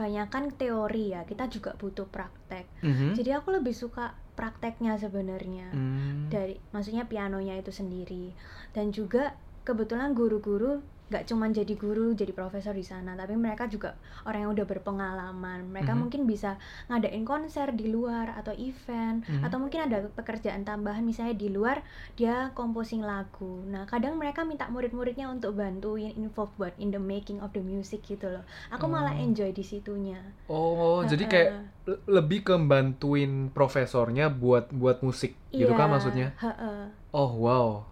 banyakkan 0.01 0.57
teori 0.57 1.13
ya. 1.13 1.29
Kita 1.29 1.53
juga 1.53 1.77
butuh 1.77 2.09
praktek. 2.09 2.65
Mhm. 2.81 3.13
Jadi 3.13 3.31
aku 3.37 3.53
lebih 3.53 3.77
suka 3.77 4.17
prakteknya 4.41 4.97
sebenarnya. 4.97 5.69
Hmm. 5.77 6.33
Dari 6.33 6.57
maksudnya 6.73 7.05
pianonya 7.05 7.61
itu 7.61 7.69
sendiri. 7.69 8.33
Dan 8.73 8.89
juga 8.89 9.37
kebetulan 9.69 10.17
guru-guru 10.17 10.81
nggak 11.11 11.27
cuma 11.27 11.51
jadi 11.51 11.75
guru, 11.75 12.15
jadi 12.15 12.31
profesor 12.31 12.71
di 12.71 12.83
sana, 12.83 13.13
tapi 13.13 13.35
mereka 13.35 13.67
juga 13.67 13.99
orang 14.23 14.47
yang 14.47 14.53
udah 14.55 14.63
berpengalaman. 14.65 15.67
Mereka 15.67 15.93
Mhm. 15.93 15.99
mungkin 15.99 16.23
bisa 16.25 16.55
ngadain 16.87 17.23
konser 17.23 17.75
di 17.75 17.91
luar 17.91 18.31
atau 18.33 18.55
event 18.55 19.21
Mhm. 19.21 19.43
atau 19.43 19.59
mungkin 19.59 19.81
ada 19.85 20.07
pekerjaan 20.09 20.63
tambahan 20.63 21.03
misalnya 21.03 21.35
di 21.35 21.51
luar 21.51 21.83
dia 22.15 22.55
composing 22.55 23.03
lagu. 23.03 23.67
Nah, 23.67 23.85
kadang 23.85 24.15
mereka 24.17 24.43
minta 24.43 24.71
murid-muridnya 24.71 25.27
untuk 25.27 25.59
bantuin 25.59 26.15
involve 26.15 26.55
buat 26.55 26.75
in 26.79 26.89
the 26.89 27.03
making 27.03 27.43
of 27.43 27.51
the 27.51 27.61
music 27.61 28.07
gitu 28.07 28.31
loh. 28.31 28.47
Aku 28.71 28.87
malah 28.87 29.13
Oh. 29.13 29.21
enjoy 29.21 29.51
di 29.51 29.63
situnya. 29.63 30.23
Oh, 30.47 31.03
jadi 31.03 31.27
Heeh. 31.27 31.33
kayak 31.33 31.49
le- 31.87 32.03
lebih 32.09 32.45
ke 32.45 32.55
bantuin 32.55 33.51
profesornya 33.51 34.31
buat 34.31 34.71
buat 34.71 35.03
musik 35.03 35.35
gitu 35.51 35.67
Iya, 35.67 35.75
kan 35.75 35.91
maksudnya? 35.91 36.29
heeh. 36.39 36.87
Oh, 37.11 37.35
wow. 37.35 37.83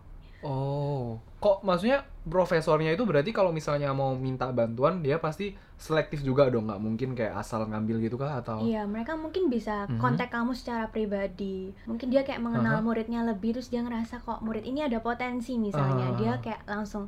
Oh. 0.43 1.19
Kok 1.39 1.63
maksudnya 1.63 2.03
profesornya 2.27 2.93
itu 2.93 3.07
berarti 3.07 3.31
kalau 3.31 3.55
misalnya 3.55 3.95
mau 3.95 4.13
minta 4.19 4.51
bantuan 4.51 5.01
dia 5.01 5.17
pasti 5.19 5.55
selektif 5.79 6.21
juga 6.21 6.51
dong, 6.51 6.67
nggak 6.67 6.83
mungkin 6.83 7.15
kayak 7.15 7.39
asal 7.39 7.63
ngambil 7.65 8.03
gitu 8.03 8.19
kah 8.19 8.43
atau? 8.43 8.59
Iya, 8.63 8.85
mereka 8.85 9.15
mungkin 9.15 9.47
bisa 9.47 9.87
Mhm. 9.87 9.99
kontak 9.99 10.35
kamu 10.35 10.53
secara 10.53 10.91
pribadi. 10.91 11.71
Mungkin 11.87 12.11
dia 12.11 12.27
kayak 12.27 12.43
mengenal 12.43 12.79
Aha. 12.79 12.85
muridnya 12.85 13.23
lebih, 13.23 13.55
terus 13.55 13.71
dia 13.71 13.81
ngerasa 13.83 14.19
kok 14.21 14.43
murid 14.43 14.67
ini 14.67 14.83
ada 14.83 14.99
potensi 14.99 15.55
misalnya. 15.57 16.11
Ah. 16.13 16.17
Dia 16.19 16.33
kayak 16.43 16.67
langsung 16.67 17.07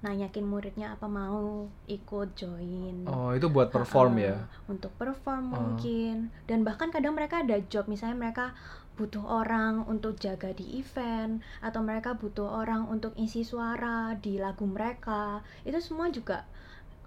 nanyakin 0.00 0.48
muridnya 0.48 0.96
apa 0.96 1.04
mau 1.04 1.68
ikut 1.84 2.32
join. 2.32 3.04
Oh, 3.04 3.36
itu 3.36 3.52
buat 3.52 3.68
perform 3.68 4.16
Ha-ha, 4.16 4.28
ya. 4.32 4.36
Untuk 4.64 4.96
perform 4.96 5.52
Oh. 5.52 5.60
mungkin. 5.60 6.32
Dan 6.48 6.64
bahkan 6.64 6.88
kadang 6.88 7.12
mereka 7.12 7.44
ada 7.44 7.60
job, 7.68 7.84
misalnya 7.84 8.16
mereka 8.16 8.56
butuh 9.00 9.24
orang 9.24 9.88
untuk 9.88 10.20
jaga 10.20 10.52
di 10.52 10.76
event 10.76 11.40
atau 11.58 11.80
mereka 11.80 12.12
butuh 12.12 12.60
orang 12.60 12.84
untuk 12.86 13.16
isi 13.16 13.40
suara 13.40 14.12
di 14.14 14.36
lagu 14.36 14.68
mereka. 14.68 15.40
Itu 15.64 15.80
semua 15.80 16.12
juga 16.12 16.44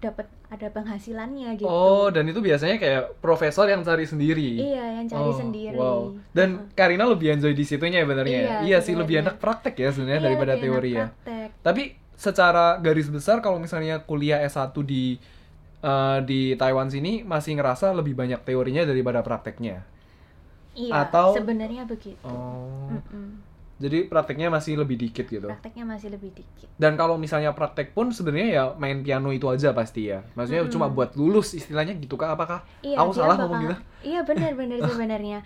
dapat 0.02 0.26
ada 0.50 0.68
penghasilannya 0.68 1.54
gitu. 1.56 1.64
Oh, 1.64 2.10
dan 2.10 2.26
itu 2.26 2.42
biasanya 2.42 2.76
kayak 2.76 3.02
profesor 3.18 3.64
yang 3.64 3.80
cari 3.80 4.04
sendiri. 4.04 4.60
Iya, 4.60 5.00
yang 5.00 5.06
cari 5.08 5.22
Oh, 5.24 5.32
sendiri. 5.32 5.76
Wow. 5.78 6.00
Dan 6.28 6.68
Karina 6.74 7.06
lebih 7.06 7.32
enjoy 7.32 7.54
di 7.54 7.64
situnya 7.64 8.02
ya 8.02 8.06
benernya. 8.06 8.36
ya? 8.36 8.44
Iya, 8.44 8.58
Iya 8.60 8.78
sih 8.82 8.92
lebih 8.92 9.16
sebenarnya. 9.16 9.32
enak 9.32 9.36
praktek 9.40 9.74
ya 9.78 9.88
sebenarnya 9.88 10.20
Iya, 10.20 10.26
daripada 10.28 10.54
teori 10.58 10.90
ya. 10.92 11.06
praktek. 11.08 11.48
Tapi 11.62 11.82
secara 12.14 12.66
garis 12.78 13.08
besar 13.08 13.38
kalau 13.38 13.56
misalnya 13.56 14.02
kuliah 14.02 14.42
S1 14.42 14.76
di 14.82 15.16
eh, 15.80 16.18
di 16.24 16.40
Taiwan 16.54 16.88
sini 16.88 17.20
masih 17.22 17.56
ngerasa 17.56 17.92
lebih 17.92 18.12
banyak 18.12 18.40
teorinya 18.42 18.84
daripada 18.84 19.20
prakteknya. 19.20 19.84
Iya, 20.74 20.92
Atau- 21.02 21.34
sebenarnya 21.34 21.82
begitu. 21.84 22.18
Oh. 22.22 22.90
Mm-mm. 22.90 23.40
Jadi 23.74 24.06
prakteknya 24.06 24.48
masih 24.48 24.78
lebih 24.78 24.94
dikit 24.96 25.26
gitu. 25.26 25.46
Prakteknya 25.46 25.82
masih 25.84 26.08
lebih 26.08 26.30
dikit. 26.30 26.70
Dan 26.74 26.94
kalau 26.94 27.14
misalnya 27.14 27.50
praktek 27.50 27.90
pun 27.90 28.10
sebenarnya 28.10 28.48
ya 28.48 28.64
main 28.74 29.02
piano 29.02 29.30
itu 29.30 29.46
aja 29.46 29.70
pasti 29.70 30.08
ya. 30.08 30.22
Maksudnya 30.34 30.62
Mm-mm. 30.62 30.74
cuma 30.74 30.86
buat 30.86 31.14
lulus 31.14 31.52
istilahnya 31.52 31.94
gitu 31.94 32.14
kah 32.14 32.32
apakah? 32.32 32.62
Iya, 32.80 32.98
Aku 32.98 33.10
salah 33.10 33.34
bakal- 33.34 33.50
ngomong 33.50 33.60
gitu? 33.64 33.76
Iya, 34.04 34.20
benar-benar 34.22 34.78
sebenarnya. 34.90 35.38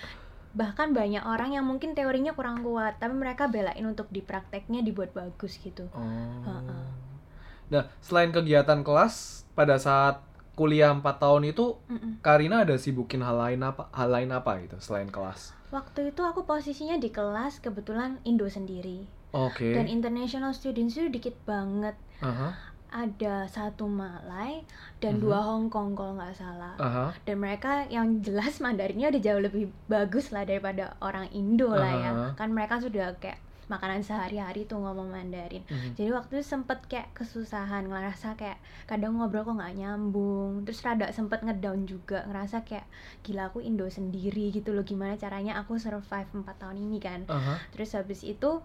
Bahkan 0.49 0.93
banyak 0.93 1.25
orang 1.25 1.51
yang 1.53 1.65
mungkin 1.65 1.93
teorinya 1.93 2.33
kurang 2.33 2.61
kuat, 2.61 2.97
tapi 2.97 3.13
mereka 3.13 3.49
belain 3.49 3.85
untuk 3.85 4.09
di 4.09 4.21
prakteknya 4.21 4.81
dibuat 4.81 5.13
bagus 5.13 5.57
gitu. 5.57 5.89
Oh. 5.93 6.05
Nah, 7.69 7.85
selain 8.01 8.29
kegiatan 8.29 8.81
kelas 8.81 9.45
pada 9.53 9.77
saat 9.77 10.25
kuliah 10.59 10.91
4 10.91 11.07
tahun 11.17 11.47
itu 11.47 11.79
Mm-mm. 11.87 12.19
Karina 12.19 12.67
ada 12.67 12.75
sibukin 12.75 13.23
hal 13.23 13.39
lain 13.39 13.63
apa 13.63 13.87
hal 13.95 14.11
lain 14.11 14.35
apa 14.35 14.59
gitu 14.59 14.75
selain 14.83 15.07
kelas? 15.07 15.55
Waktu 15.71 16.11
itu 16.11 16.21
aku 16.21 16.43
posisinya 16.43 16.99
di 16.99 17.09
kelas 17.09 17.63
kebetulan 17.63 18.19
Indo 18.25 18.51
sendiri. 18.51 19.07
Oke. 19.31 19.71
Dan 19.71 19.87
international 19.87 20.51
students 20.51 20.97
itu 20.97 21.07
dikit 21.07 21.39
banget. 21.45 21.95
Aha, 22.19 22.57
Ada 22.89 23.45
satu 23.47 23.85
Malay 23.85 24.65
dan 24.97 25.21
Mhm. 25.21 25.23
dua 25.23 25.45
Hong 25.45 25.69
Kong 25.69 25.93
kalau 25.93 26.17
nggak 26.17 26.33
salah. 26.33 26.73
aha. 26.81 27.13
Dan 27.23 27.37
mereka 27.39 27.85
yang 27.87 28.25
jelas 28.25 28.57
Mandarinnya 28.65 29.13
udah 29.13 29.21
jauh 29.21 29.39
lebih 29.39 29.69
bagus 29.87 30.33
lah 30.33 30.43
daripada 30.43 30.97
orang 30.99 31.29
Indo 31.31 31.69
lah 31.71 31.93
ya. 31.95 32.13
Kan 32.35 32.51
mereka 32.51 32.81
sudah 32.81 33.13
kayak 33.21 33.37
makanan 33.69 34.01
sehari-hari 34.03 34.65
tuh 34.65 34.81
ngomong 34.81 35.13
Mandarin. 35.13 35.65
Mhm. 35.69 35.95
Jadi 35.97 36.11
waktu 36.13 36.41
itu 36.41 36.45
sempet 36.45 36.85
kayak 36.89 37.13
kesusahan 37.13 37.85
ngerasa 37.89 38.35
kayak 38.35 38.59
kadang 38.89 39.21
ngobrol 39.21 39.45
kok 39.45 39.57
nggak 39.61 39.77
nyambung 39.77 40.65
terus 40.65 40.81
rada 40.81 41.13
sempet 41.13 41.45
ngedown 41.45 41.85
juga 41.85 42.25
ngerasa 42.25 42.65
kayak 42.65 42.89
gila 43.21 43.53
aku 43.53 43.61
Indo 43.61 43.85
sendiri 43.89 44.49
gitu 44.49 44.73
loh 44.73 44.83
gimana 44.83 45.21
caranya 45.21 45.61
aku 45.61 45.77
survive 45.77 46.29
4 46.33 46.57
tahun 46.57 46.81
ini 46.81 46.99
kan 46.99 47.29
Aha. 47.29 47.61
terus 47.71 47.93
habis 47.93 48.25
itu 48.25 48.65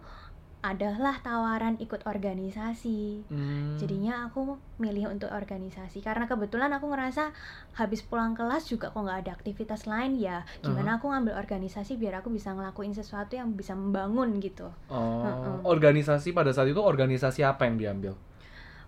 adalah 0.64 1.20
tawaran 1.20 1.76
ikut 1.76 2.08
organisasi 2.08 3.28
Hmm. 3.28 3.76
jadinya 3.76 4.24
aku 4.24 4.56
milih 4.80 5.12
untuk 5.12 5.28
organisasi 5.28 6.00
karena 6.00 6.24
kebetulan 6.24 6.72
aku 6.72 6.88
ngerasa 6.88 7.36
habis 7.74 8.00
pulang 8.00 8.32
kelas 8.32 8.64
juga 8.64 8.88
kok 8.88 8.96
nggak 8.96 9.28
ada 9.28 9.32
aktivitas 9.36 9.84
lain 9.84 10.16
ya 10.16 10.40
gimana 10.60 10.96
aku 10.96 11.12
ngambil 11.12 11.36
organisasi 11.36 12.00
biar 12.00 12.24
aku 12.24 12.32
bisa 12.32 12.56
ngelakuin 12.56 12.96
sesuatu 12.96 13.36
yang 13.36 13.52
bisa 13.52 13.76
membangun 13.76 14.40
gitu 14.40 14.72
Oh, 14.88 15.22
Heeh. 15.22 15.56
organisasi 15.62 16.32
pada 16.32 16.48
saat 16.50 16.72
itu 16.72 16.80
organisasi 16.80 17.44
apa 17.44 17.68
yang 17.68 17.76
diambil? 17.76 18.14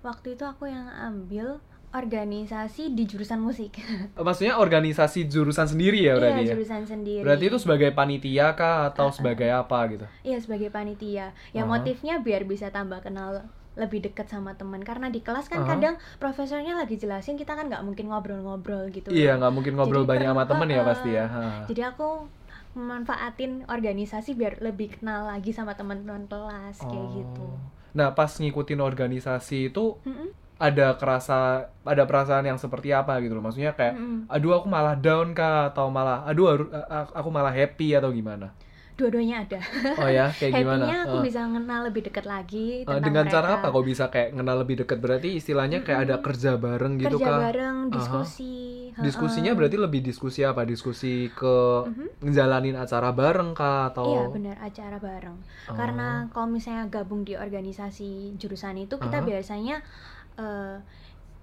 waktu 0.01 0.39
itu 0.39 0.47
aku 0.47 0.71
yang 0.71 0.87
ambil 0.87 1.59
organisasi 1.91 2.91
di 2.91 3.05
jurusan 3.05 3.39
musik 3.39 3.77
Eh, 3.77 4.23
Maksudnya 4.27 4.57
organisasi 4.57 5.27
jurusan 5.27 5.67
sendiri 5.67 6.03
ya 6.03 6.15
berarti 6.15 6.41
iya 6.41 6.47
ya? 6.47 6.55
jurusan 6.55 6.83
sendiri 6.83 7.23
Berarti 7.23 7.45
itu 7.47 7.59
sebagai 7.59 7.91
panitia 7.91 8.53
kah 8.53 8.89
atau 8.89 9.09
sebagai 9.09 9.47
apa 9.49 9.79
gitu? 9.89 10.07
iya 10.23 10.39
sebagai 10.39 10.69
panitia 10.69 11.31
ya 11.51 11.63
Aha. 11.63 11.69
motifnya 11.69 12.19
biar 12.19 12.43
bisa 12.43 12.69
tambah 12.69 13.01
kenal 13.01 13.47
lebih 13.75 14.01
dekat 14.03 14.25
sama 14.27 14.53
teman 14.53 14.81
karena 14.81 15.07
di 15.07 15.21
kelas 15.21 15.47
kan 15.47 15.61
Aha. 15.61 15.69
kadang 15.71 15.95
profesornya 16.17 16.75
lagi 16.75 16.97
jelasin 16.97 17.37
kita 17.37 17.53
kan 17.53 17.69
nggak 17.69 17.83
mungkin 17.83 18.09
ngobrol-ngobrol 18.09 18.89
gitu 18.89 19.13
Iya, 19.13 19.37
nggak 19.37 19.53
mungkin 19.53 19.75
ngobrol 19.75 20.03
Jadi 20.03 20.11
banyak 20.17 20.29
sama 20.31 20.45
temen 20.45 20.69
ya 20.71 20.81
pasti 20.83 21.11
ya. 21.11 21.25
Ha. 21.25 21.43
jadi 21.67 21.83
aku 21.91 22.25
memanfaatin 22.73 23.65
organisasi 23.67 24.33
biar 24.33 24.61
lebih 24.61 24.97
kenal 24.97 25.25
lagi 25.27 25.49
sama 25.51 25.73
teman-teman 25.73 26.25
kelas 26.25 26.77
kayak 26.83 26.93
Oh. 27.03 27.13
gitu 27.15 27.47
Nah, 27.93 28.13
pas 28.13 28.29
ngikutin 28.29 28.77
organisasi 28.79 29.73
itu 29.73 29.97
Mm-mm, 30.03 30.29
ada 30.59 30.97
kerasa 30.97 31.39
ada 31.85 32.03
perasaan 32.05 32.45
yang 32.45 32.57
seperti 32.57 32.89
apa 32.91 33.21
gitu 33.21 33.33
loh. 33.33 33.45
Maksudnya 33.45 33.73
kayak 33.73 33.95
mm-mm. 33.95 34.25
aduh 34.27 34.57
aku 34.57 34.67
malah 34.67 34.97
down 34.97 35.33
kah 35.33 35.69
atau 35.69 35.89
malah 35.89 36.25
aduh 36.25 36.65
aku 37.13 37.29
malah 37.29 37.53
happy 37.53 37.93
atau 37.93 38.09
gimana? 38.11 38.57
dua-duanya 38.97 39.45
ada 39.45 39.61
Oh 40.01 40.09
ya, 40.09 40.33
kayak 40.33 40.57
gimana? 40.57 40.89
happy-nya 40.89 40.99
aku 41.05 41.17
Eh, 41.21 41.25
bisa 41.29 41.45
kenal 41.45 41.81
lebih 41.85 42.03
dekat 42.03 42.25
lagi 42.25 42.81
eh, 42.81 42.89
tentang 42.89 43.05
dengan 43.05 43.25
cara 43.29 43.47
mereka. 43.47 43.61
apa 43.61 43.67
kok 43.71 43.85
bisa 43.85 44.05
kayak 44.09 44.29
kenal 44.33 44.57
lebih 44.57 44.77
dekat? 44.81 44.99
Berarti 44.99 45.29
istilahnya 45.37 45.79
kayak 45.85 46.01
ada 46.09 46.17
kerja 46.25 46.57
bareng 46.57 46.97
gitu 46.97 47.21
kerja 47.21 47.29
kah? 47.29 47.39
bareng 47.45 47.77
Aha. 47.77 47.93
diskusi 47.93 48.53
Diskusinya 48.97 49.53
heeh. 49.53 49.59
berarti 49.61 49.77
lebih 49.77 50.01
diskusi 50.01 50.41
apa? 50.41 50.65
Diskusi 50.65 51.29
ke 51.29 51.57
Mhm. 51.85 52.25
ngejalanin 52.25 52.73
acara 52.75 53.13
bareng 53.13 53.53
kah 53.53 53.93
atau 53.93 54.09
Iya 54.09 54.25
benar 54.33 54.57
acara 54.59 54.97
bareng. 54.97 55.37
Oh. 55.69 55.77
Karena 55.77 56.09
kalau 56.33 56.49
misalnya 56.49 56.89
gabung 56.89 57.21
di 57.21 57.37
organisasi 57.37 58.41
jurusan 58.41 58.81
itu 58.81 58.97
kita 58.97 59.21
Aha. 59.21 59.29
biasanya 59.29 59.85
eh, 60.39 60.77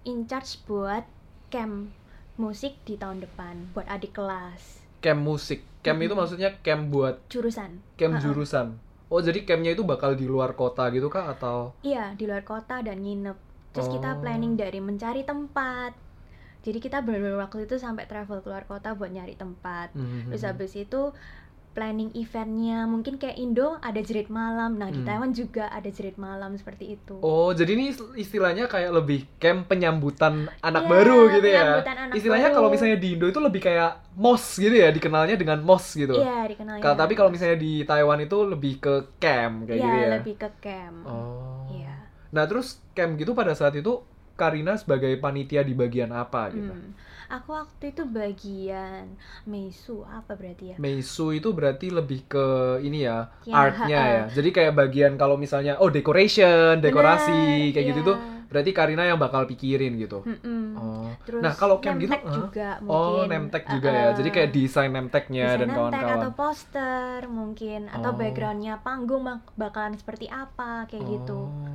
in 0.06 0.25
charge 0.25 0.62
buat 0.65 1.06
camp 1.49 1.93
musik 2.36 2.73
di 2.88 2.97
tahun 2.97 3.21
depan 3.21 3.73
buat 3.73 3.86
adik 3.86 4.17
kelas 4.17 4.82
camp 5.03 5.21
musik. 5.21 5.60
Camp 5.84 5.99
itu 5.99 6.15
maksudnya 6.15 6.49
camp 6.63 6.88
buat 6.88 7.19
jurusan. 7.27 7.84
camp 7.99 8.15
jurusan. 8.23 8.79
Oh, 9.12 9.19
jadi 9.19 9.43
campnya 9.43 9.75
itu 9.75 9.84
bakal 9.84 10.15
di 10.15 10.25
luar 10.25 10.56
kota 10.56 10.88
gitu 10.89 11.12
kah 11.12 11.36
atau 11.36 11.75
Iya 11.84 12.15
di 12.15 12.23
luar 12.25 12.41
kota 12.47 12.79
dan 12.82 13.03
nginep. 13.03 13.36
Terus 13.75 13.91
kita 13.91 14.15
Oh. 14.15 14.19
planning 14.23 14.56
dari 14.56 14.79
mencari 14.79 15.27
tempat. 15.27 15.91
Jadi 16.63 16.79
kita 16.79 17.03
benar-benar 17.03 17.43
waktu 17.43 17.67
itu 17.67 17.75
sampai 17.75 18.08
travel 18.08 18.39
keluar 18.39 18.63
kota 18.63 18.95
buat 18.95 19.12
nyari 19.12 19.36
tempat. 19.36 19.91
Mhm. 19.91 20.32
Terus 20.32 20.43
habis 20.47 20.71
itu 20.79 21.12
planning 21.73 22.13
eventnya 22.13 22.86
mungkin 22.86 23.17
kayak 23.17 23.36
Indo 23.36 23.75
ada 23.79 23.97
jerit 23.99 24.29
malam. 24.29 24.77
Nah 24.77 24.88
di 24.88 25.01
Hmm. 25.01 25.05
Taiwan 25.05 25.31
juga 25.31 25.67
ada 25.67 25.86
jerit 25.88 26.15
malam 26.15 26.53
seperti 26.53 26.93
itu. 26.93 27.17
Oh, 27.19 27.49
jadi 27.49 27.73
ini 27.73 27.86
istilahnya 28.15 28.65
kayak 28.65 28.93
lebih 28.93 29.25
camp 29.38 29.67
penyambutan 29.67 30.47
anak 30.59 30.86
Iya, 30.86 30.89
baru 30.89 31.17
gitu 31.31 31.47
ya. 31.47 31.63
anak 31.81 32.13
Istilahnya 32.13 32.49
baru. 32.49 32.55
kalau 32.55 32.69
misalnya 32.69 32.95
di 32.95 33.09
Indo 33.12 33.25
itu 33.25 33.38
lebih 33.38 33.62
kayak 33.62 33.91
mos 34.13 34.45
gitu 34.55 34.73
ya, 34.73 34.89
dikenalnya 34.89 35.36
dengan 35.36 35.59
mos 35.59 35.91
gitu. 35.91 36.13
Iya 36.13 36.45
dikenalnya. 36.47 36.79
Kalau 36.79 36.95
tapi 36.95 37.13
kalau 37.13 37.29
misalnya 37.29 37.57
di 37.57 37.81
Taiwan 37.81 38.21
itu 38.21 38.38
lebih 38.43 38.73
ke 38.77 38.93
camp 39.17 39.65
kayak 39.65 39.77
Iya, 39.77 39.83
gitu 39.83 39.97
ya. 39.97 40.09
lebih 40.15 40.36
ke 40.38 40.49
camp. 40.59 40.97
Oh. 41.03 41.65
Iya. 41.67 41.93
Nah, 42.29 42.43
terus 42.45 42.77
camp 42.91 43.13
gitu 43.15 43.33
pada 43.33 43.53
saat 43.53 43.73
itu 43.73 44.01
Karina 44.33 44.73
sebagai 44.73 45.13
panitia 45.17 45.62
di 45.62 45.73
bagian 45.73 46.09
apa 46.09 46.49
gitu? 46.49 46.69
Hmm. 46.69 46.93
Aku 47.34 47.50
waktu 47.52 47.89
itu 47.89 48.06
bagian 48.06 49.17
meisu 49.43 50.06
apa 50.06 50.34
berarti 50.34 50.65
ya? 50.69 50.76
Meisu 50.78 51.34
itu 51.34 51.50
berarti 51.50 51.89
lebih 51.89 52.30
ke 52.30 52.46
ini 52.80 53.04
ya, 53.04 53.26
Ya, 53.41 53.54
artnya 53.60 53.98
ha-ha. 53.98 54.13
ya. 54.13 54.24
Jadi 54.32 54.50
kayak 54.52 54.74
bagian 54.74 55.13
kalau 55.15 55.34
misalnya 55.34 55.74
oh 55.76 55.89
decoration, 55.89 56.78
dekorasi 56.78 57.34
Bener, 57.34 57.74
kayak 57.74 57.86
gitu 57.89 58.00
iya. 58.00 58.08
tuh 58.08 58.17
berarti 58.46 58.69
Karina 58.69 59.04
yang 59.04 59.17
bakal 59.17 59.50
pikirin 59.50 59.98
gitu. 59.98 60.22
Mm-mm. 60.22 60.78
Oh. 60.78 61.10
Terus 61.26 61.41
Nah, 61.41 61.58
kalau 61.58 61.82
camp 61.82 61.98
gitu, 61.98 62.13
huh? 62.13 62.38
juga 62.46 62.78
Oh, 62.82 63.26
mungkin. 63.26 63.30
name 63.34 63.48
tag 63.50 63.65
juga 63.65 63.89
Uh-uh. 63.89 63.98
ya. 64.04 64.10
Jadi 64.13 64.30
kayak 64.30 64.50
desain 64.52 64.93
Desain 64.93 65.58
dan 65.58 65.69
tag 65.74 65.74
atau 65.74 65.89
kawan-kawan. 65.89 66.38
poster 66.38 67.17
mungkin 67.28 67.82
atau 67.89 68.12
Oh. 68.12 68.15
backgroundnya 68.15 68.78
panggung 68.80 69.26
bak- 69.26 69.58
bakalan 69.58 69.98
seperti 69.98 70.30
apa 70.30 70.86
kayak 70.86 71.02
gitu. 71.10 71.39
Oh. 71.39 71.50
Mm-mm. 71.50 71.72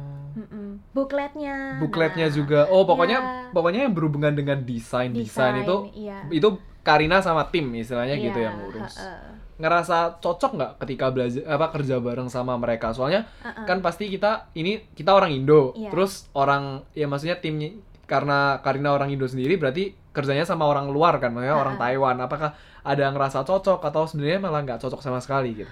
Bookletnya. 0.93 1.79
Bukletnya 1.79 2.27
nah, 2.27 2.35
juga. 2.35 2.61
Oh, 2.69 2.85
pokoknya 2.85 3.19
Iya. 3.19 3.51
pokoknya 3.51 3.81
yang 3.87 3.95
berhubungan 3.95 4.33
dengan 4.33 4.59
desain 4.63 5.11
desain 5.11 5.63
itu 5.63 5.77
iya. 5.95 6.25
itu 6.29 6.59
Karina 6.81 7.21
sama 7.21 7.47
tim 7.49 7.69
istilahnya 7.73 8.17
Iya, 8.17 8.25
gitu 8.29 8.39
yang 8.41 8.55
ngurus. 8.57 8.97
ha-ha. 8.97 9.37
Ngerasa 9.59 10.23
cocok 10.23 10.51
nggak 10.55 10.73
ketika 10.87 11.11
belajar 11.11 11.43
apa 11.45 11.67
kerja 11.75 11.99
bareng 11.99 12.31
sama 12.31 12.55
mereka? 12.55 12.95
Soalnya 12.95 13.27
Ha-ha. 13.43 13.67
kan 13.67 13.83
pasti 13.83 14.07
kita 14.07 14.49
ini 14.55 14.87
kita 14.95 15.11
orang 15.13 15.35
Indo, 15.35 15.75
Iya. 15.75 15.91
terus 15.91 16.31
orang 16.33 16.87
ya 16.95 17.05
maksudnya 17.05 17.37
timnya 17.39 17.75
karena 18.07 18.63
Karina 18.63 18.95
orang 18.95 19.11
Indo 19.11 19.27
sendiri 19.27 19.59
berarti 19.59 19.93
kerjanya 20.15 20.43
sama 20.43 20.65
orang 20.65 20.89
luar 20.89 21.19
kan, 21.19 21.31
maksudnya 21.35 21.55
orang 21.55 21.77
Ha-ha. 21.77 21.91
Taiwan. 21.91 22.17
Apakah 22.19 22.51
ada 22.83 23.01
yang 23.05 23.13
ngerasa 23.13 23.45
cocok 23.45 23.85
atau 23.85 24.07
sebenarnya 24.07 24.41
malah 24.41 24.63
nggak 24.65 24.81
cocok 24.81 25.03
sama 25.03 25.19
sekali 25.21 25.53
gitu? 25.55 25.71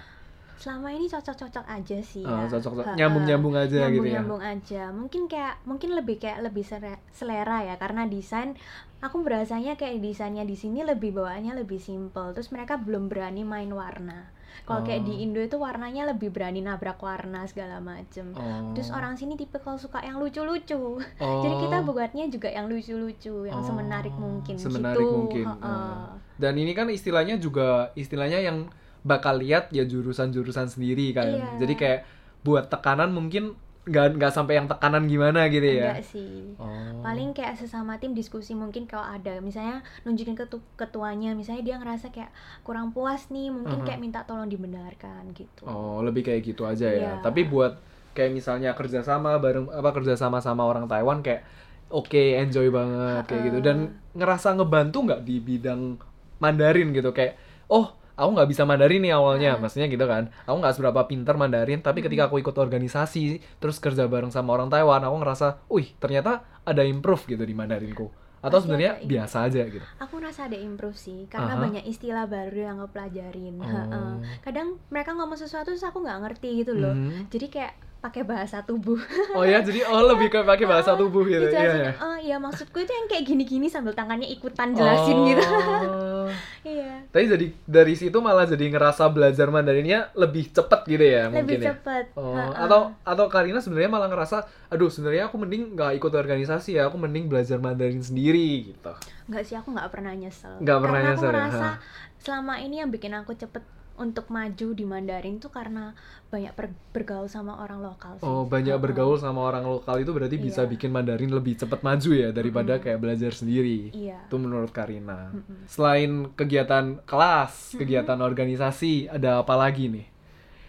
Selama 0.56 0.88
ini 0.88 1.04
cocok-cocok 1.06 1.64
aja 1.64 1.98
sih 2.00 2.22
Ah, 2.22 2.44
ya. 2.44 2.56
cocok 2.56 2.72
Ha-ha. 2.80 2.96
nyambung-nyambung 2.96 3.54
aja 3.54 3.66
gitu 3.66 3.76
ya. 3.76 3.84
nyambung-nyambung 4.18 4.42
aja 4.42 4.82
mungkin 4.88 5.22
kayak 5.26 5.54
mungkin 5.62 5.90
lebih 5.92 6.16
kayak 6.16 6.40
lebih 6.42 6.64
selera 7.10 7.58
ya 7.62 7.74
karena 7.74 8.04
desain 8.04 8.56
aku 8.98 9.20
berasanya 9.20 9.74
kayak 9.74 10.00
desainnya 10.00 10.42
di 10.42 10.54
sini 10.54 10.80
lebih 10.80 11.12
bawaannya 11.12 11.52
lebih 11.56 11.76
simple 11.76 12.32
terus 12.32 12.48
mereka 12.48 12.76
belum 12.76 13.06
berani 13.06 13.42
main 13.42 13.68
warna 13.68 14.32
kalau 14.64 14.80
kayak 14.82 15.04
Oh. 15.04 15.06
di 15.06 15.20
Indo 15.20 15.38
itu 15.38 15.54
warnanya 15.54 16.08
lebih 16.08 16.32
berani 16.32 16.58
nabrak 16.58 16.96
warna 16.98 17.44
segala 17.44 17.76
macem 17.78 18.32
Oh. 18.32 18.72
terus 18.72 18.88
orang 18.88 19.14
sini 19.14 19.36
tipe 19.36 19.58
kalau 19.58 19.76
suka 19.76 20.00
yang 20.00 20.16
lucu-lucu 20.16 20.96
Oh. 20.96 21.40
jadi 21.44 21.54
kita 21.60 21.78
buatnya 21.82 22.24
juga 22.26 22.48
yang 22.48 22.66
lucu-lucu 22.66 23.44
yang 23.44 23.60
Oh, 23.60 23.62
semenarik 23.62 24.16
mungkin 24.16 24.56
semenarik 24.56 24.96
gitu 24.96 25.12
mungkin. 25.12 25.44
Ah. 25.60 26.16
Dan 26.36 26.56
ini 26.56 26.72
kan 26.72 26.88
istilahnya 26.88 27.36
juga 27.36 27.92
istilahnya 27.92 28.40
yang 28.40 28.68
bakal 29.06 29.38
lihat 29.38 29.70
ya 29.70 29.86
jurusan-jurusan 29.86 30.66
sendiri 30.68 31.14
kan. 31.14 31.30
Iya. 31.30 31.48
Jadi 31.56 31.74
kayak 31.74 32.00
buat 32.42 32.66
tekanan 32.66 33.10
mungkin 33.10 33.54
nggak 33.86 34.18
nggak 34.18 34.32
sampai 34.32 34.58
yang 34.58 34.66
tekanan 34.66 35.06
gimana 35.06 35.46
gitu 35.46 35.62
ya. 35.62 35.94
enggak 35.94 36.02
sih 36.04 36.58
Oh. 36.58 37.06
paling 37.06 37.30
kayak 37.30 37.54
sesama 37.54 37.94
tim 37.96 38.10
diskusi 38.12 38.50
mungkin 38.50 38.82
kalau 38.82 39.06
ada 39.06 39.38
misalnya 39.38 39.78
nunjukin 40.02 40.34
ketu 40.34 40.58
ketuanya 40.74 41.38
misalnya 41.38 41.62
dia 41.62 41.76
ngerasa 41.78 42.10
kayak 42.10 42.34
kurang 42.60 42.90
puas 42.90 43.30
nih 43.30 43.46
mungkin 43.46 43.78
Mhm. 43.78 43.86
kayak 43.86 44.00
minta 44.02 44.26
tolong 44.26 44.50
dibenarkan 44.50 45.30
gitu 45.30 45.62
Oh, 45.64 46.02
lebih 46.02 46.26
kayak 46.26 46.42
gitu 46.44 46.66
aja 46.66 46.82
ya. 46.84 46.98
Iya. 46.98 47.12
Tapi 47.22 47.46
buat 47.46 47.78
kayak 48.10 48.34
misalnya 48.34 48.74
kerjasama 48.74 49.38
bareng 49.38 49.70
apa 49.70 49.90
kerjasama 49.92 50.42
sama 50.42 50.66
orang 50.66 50.90
Taiwan 50.90 51.22
kayak 51.22 51.46
oke 51.86 52.10
enjoy 52.36 52.66
banget 52.68 53.22
kayak 53.24 53.42
gitu 53.44 53.58
dan 53.60 53.78
ngerasa 54.12 54.50
ngebantu 54.52 54.98
nggak 55.04 55.22
di 55.22 55.38
bidang 55.38 55.94
Mandarin 56.36 56.90
gitu 56.90 57.14
kayak 57.14 57.38
oh 57.68 57.94
aku 58.16 58.28
nggak 58.32 58.48
bisa 58.48 58.64
Mandarin 58.64 59.04
nih 59.04 59.12
awalnya 59.12 59.60
maksudnya 59.60 59.86
gitu 59.92 60.08
kan. 60.08 60.32
Aku 60.48 60.56
nggak 60.58 60.74
seberapa 60.74 61.04
pinter 61.04 61.36
Mandarin 61.36 61.84
tapi 61.84 62.00
ketika 62.00 62.26
aku 62.32 62.40
ikut 62.40 62.56
organisasi 62.56 63.44
terus 63.60 63.76
kerja 63.78 64.08
bareng 64.08 64.32
sama 64.32 64.56
orang 64.56 64.72
Taiwan 64.72 65.04
aku 65.04 65.16
ngerasa 65.20 65.68
wih 65.68 65.92
ternyata 66.00 66.42
ada 66.64 66.82
improve 66.82 67.28
gitu 67.28 67.44
di 67.44 67.52
Mandarinku. 67.52 68.08
Atau 68.40 68.62
sebenarnya 68.62 69.02
biasa 69.02 69.50
aja 69.50 69.66
gitu. 69.66 69.82
Aku 69.98 70.22
rasa 70.22 70.46
ada 70.46 70.54
improve 70.54 70.94
sih 70.94 71.26
karena 71.26 71.58
Aha. 71.58 71.62
banyak 71.66 71.84
istilah 71.88 72.30
baru 72.30 72.58
yang 72.72 72.76
aku 72.78 72.94
pelajarin. 72.94 73.58
Oh. 73.58 74.22
Kadang 74.44 74.78
mereka 74.92 75.18
ngomong 75.18 75.34
sesuatu 75.34 75.74
terus 75.74 75.82
aku 75.82 76.00
nggak 76.00 76.20
ngerti 76.22 76.62
gitu 76.62 76.72
loh. 76.72 76.94
Mhm. 76.94 77.26
jadi 77.32 77.46
kayak 77.50 77.74
pakai 78.06 78.22
bahasa 78.22 78.62
tubuh 78.62 78.96
oh 79.32 79.42
ya 79.42 79.58
jadi 79.58 79.82
oh 79.84 80.06
lebih 80.06 80.28
kayak 80.28 80.46
pakai 80.46 80.62
bahasa 80.64 80.94
tubuh 80.94 81.22
gitu 81.22 81.42
iya 81.42 81.50
Dijelasin, 81.50 81.82
ya 81.82 81.92
oh 81.98 82.16
ya 82.16 82.36
maksudku 82.38 82.78
itu 82.78 82.88
yang 82.88 83.06
kayak 83.06 83.24
gini-gini 83.24 83.66
sambil 83.66 83.92
tangannya 83.92 84.26
ikutan 84.26 84.70
jelasin 84.72 85.16
gitu 85.26 85.42
Oh. 85.46 86.30
iya 86.66 87.06
Tapi 87.06 87.24
jadi 87.24 87.46
dari 87.62 87.94
situ 87.94 88.18
malah 88.18 88.42
jadi 88.44 88.66
ngerasa 88.66 89.06
belajar 89.08 89.46
Mandarinnya 89.46 90.10
lebih 90.12 90.50
cepet 90.50 90.80
gitu 90.84 91.04
ya 91.04 91.26
lebih 91.26 91.34
mungkin 91.36 91.58
ya. 91.58 91.66
cepet 91.70 92.04
Oh, 92.14 92.34
Ha-ha. 92.34 92.66
atau 92.66 92.80
atau 93.02 93.26
Karina 93.26 93.58
sebenarnya 93.58 93.86
malah 93.88 94.06
ngerasa, 94.06 94.42
aduh 94.66 94.86
sebenarnya 94.86 95.26
aku 95.26 95.38
mending 95.38 95.74
nggak 95.74 95.96
ikut 95.96 96.12
organisasi 96.12 96.76
ya, 96.76 96.86
aku 96.86 96.98
mending 96.98 97.26
belajar 97.26 97.56
Mandarin 97.56 98.02
sendiri 98.02 98.70
gitu. 98.70 98.92
nggak 99.26 99.42
sih 99.42 99.54
aku 99.54 99.70
nggak 99.70 99.86
pernah 99.88 100.12
nyesel 100.12 100.58
Nggak 100.58 100.78
pernah 100.80 100.98
karena 101.00 101.10
nyesel 101.12 101.22
aku 101.22 101.30
ya, 101.30 101.38
merasa 101.38 101.62
ha. 101.64 101.72
selama 102.18 102.54
ini 102.58 102.74
yang 102.78 102.90
bikin 102.90 103.12
aku 103.12 103.32
cepet 103.32 103.62
untuk 103.96 104.28
maju 104.28 104.68
di 104.70 104.84
Mandarin 104.84 105.36
tuh 105.36 105.48
karena 105.48 105.92
banyak 106.26 106.52
per- 106.52 106.74
bergaul 106.90 107.26
sama 107.26 107.56
orang 107.56 107.80
lokal 107.80 108.16
sih 108.16 108.24
Oh 108.24 108.42
banyak 108.44 108.74
bergaul 108.76 109.16
sama 109.16 109.40
orang 109.42 109.62
lokal 109.62 109.96
itu 109.98 110.10
berarti 110.10 110.36
bisa 110.36 110.62
Iya. 110.62 110.70
bikin 110.70 110.90
Mandarin 110.90 111.30
lebih 111.30 111.54
cepat 111.54 111.80
maju 111.80 112.10
ya 112.10 112.28
daripada 112.30 112.76
Mm-mm. 112.76 112.82
kayak 112.82 112.98
belajar 112.98 113.30
sendiri. 113.30 113.90
iya 113.90 114.18
Itu 114.24 114.36
menurut 114.36 114.70
Karina. 114.70 115.30
Mm-mm. 115.30 115.64
Selain 115.64 116.10
kegiatan 116.32 116.98
kelas, 117.02 117.74
kegiatan 117.74 118.18
organisasi, 118.18 119.06
ada 119.06 119.40
apa 119.40 119.54
lagi 119.54 119.86
nih? 119.86 120.06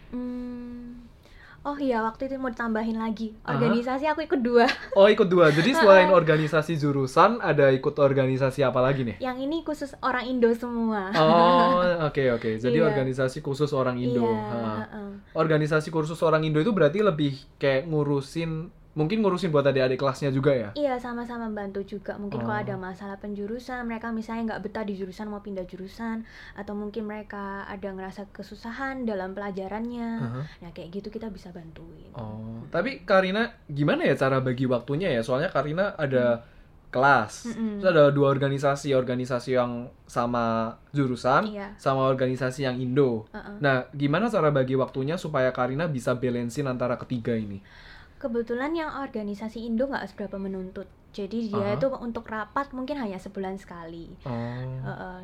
Hmm. 0.07 0.76
Oh 1.67 1.75
iya 1.75 1.99
waktu 1.99 2.25
itu 2.25 2.39
mau 2.39 2.47
ditambahin 2.47 2.95
lagi 2.95 3.35
Aha. 3.43 3.51
organisasi 3.53 4.07
aku 4.07 4.23
ikut 4.23 4.39
dua 4.39 4.71
Oh 4.95 5.03
ikut 5.05 5.27
dua. 5.27 5.51
Jadi 5.51 5.75
selain 5.75 6.07
organisasi 6.09 6.79
jurusan, 6.79 7.43
ada 7.43 7.67
ikut 7.69 7.91
organisasi 7.93 8.63
apa 8.63 8.79
lagi 8.79 9.03
nih? 9.03 9.19
yang 9.19 9.35
ini 9.35 9.61
khusus 9.61 9.91
orang 9.99 10.23
Indo 10.23 10.47
semua 10.55 11.11
Oh 11.11 11.83
oke 12.07 12.23
oke. 12.33 12.55
Jadi 12.55 12.77
Iya. 12.77 12.87
organisasi 12.87 13.43
khusus 13.43 13.75
orang 13.75 13.99
Indo. 13.99 14.23
iya 14.23 14.47
Ha. 14.47 15.01
Organisasi 15.35 15.91
khusus 15.91 16.15
orang 16.23 16.41
Indo 16.41 16.57
itu 16.57 16.71
berarti 16.71 17.03
lebih 17.03 17.35
kayak 17.57 17.83
ngurusin, 17.85 18.71
mungkin 18.97 19.21
ngurusin 19.21 19.53
buat 19.53 19.61
adik-adik 19.61 20.01
kelasnya 20.01 20.33
juga 20.33 20.49
ya? 20.51 20.69
Iya 20.73 20.97
sama-sama 20.97 21.45
bantu 21.47 21.85
juga 21.85 22.17
mungkin 22.17 22.41
kalau 22.41 22.57
Oh. 22.57 22.63
ada 22.65 22.73
masalah 22.73 23.21
penjurusan 23.21 23.85
mereka 23.85 24.09
misalnya 24.09 24.57
nggak 24.57 24.61
betah 24.65 24.81
di 24.81 24.97
jurusan 24.97 25.29
mau 25.29 25.39
pindah 25.39 25.63
jurusan 25.63 26.25
atau 26.57 26.73
mungkin 26.73 27.05
mereka 27.05 27.61
ada 27.63 27.93
ngerasa 27.93 28.25
kesusahan 28.33 29.05
dalam 29.05 29.37
pelajarannya 29.37 30.09
Aha. 30.17 30.41
nah 30.65 30.69
kayak 30.73 30.89
gitu 30.91 31.13
kita 31.13 31.29
bisa 31.29 31.53
bantuin 31.53 32.09
Oh, 32.17 32.65
tapi 32.73 33.05
Karina 33.05 33.53
gimana 33.69 34.01
ya 34.01 34.17
cara 34.17 34.41
bagi 34.41 34.65
waktunya 34.65 35.13
ya? 35.13 35.21
Soalnya 35.21 35.53
Karina 35.53 35.93
ada 35.93 36.41
kelas, 36.87 37.51
Mm-mm. 37.51 37.83
terus 37.83 37.91
ada 37.91 38.09
dua 38.09 38.31
organisasi, 38.31 38.95
organisasi 38.95 39.59
yang 39.59 39.91
sama 40.07 40.71
jurusan, 40.95 41.43
iya 41.51 41.75
sama 41.75 42.07
organisasi 42.07 42.63
yang 42.63 42.79
Indo. 42.79 43.27
uh-uh. 43.27 43.59
Nah, 43.59 43.91
gimana 43.91 44.31
cara 44.31 44.49
bagi 44.49 44.73
waktunya 44.73 45.19
supaya 45.19 45.51
Karina 45.51 45.85
bisa 45.85 46.15
balancein 46.15 46.63
antara 46.65 46.95
ketiga 46.95 47.35
ini? 47.35 47.59
Kebetulan 48.17 48.73
yang 48.73 48.91
organisasi 48.97 49.61
Indo 49.61 49.85
nggak 49.85 50.09
seberapa 50.09 50.35
menuntut 50.35 50.85
jadi 51.09 51.37
dia 51.39 51.67
itu 51.73 51.87
untuk 51.93 52.25
rapat 52.25 52.69
mungkin 52.71 52.97
hanya 52.97 53.17
sebulan 53.17 53.57
sekali 53.57 54.09
Oh, 54.21 54.61
Uh-uh. 54.83 55.21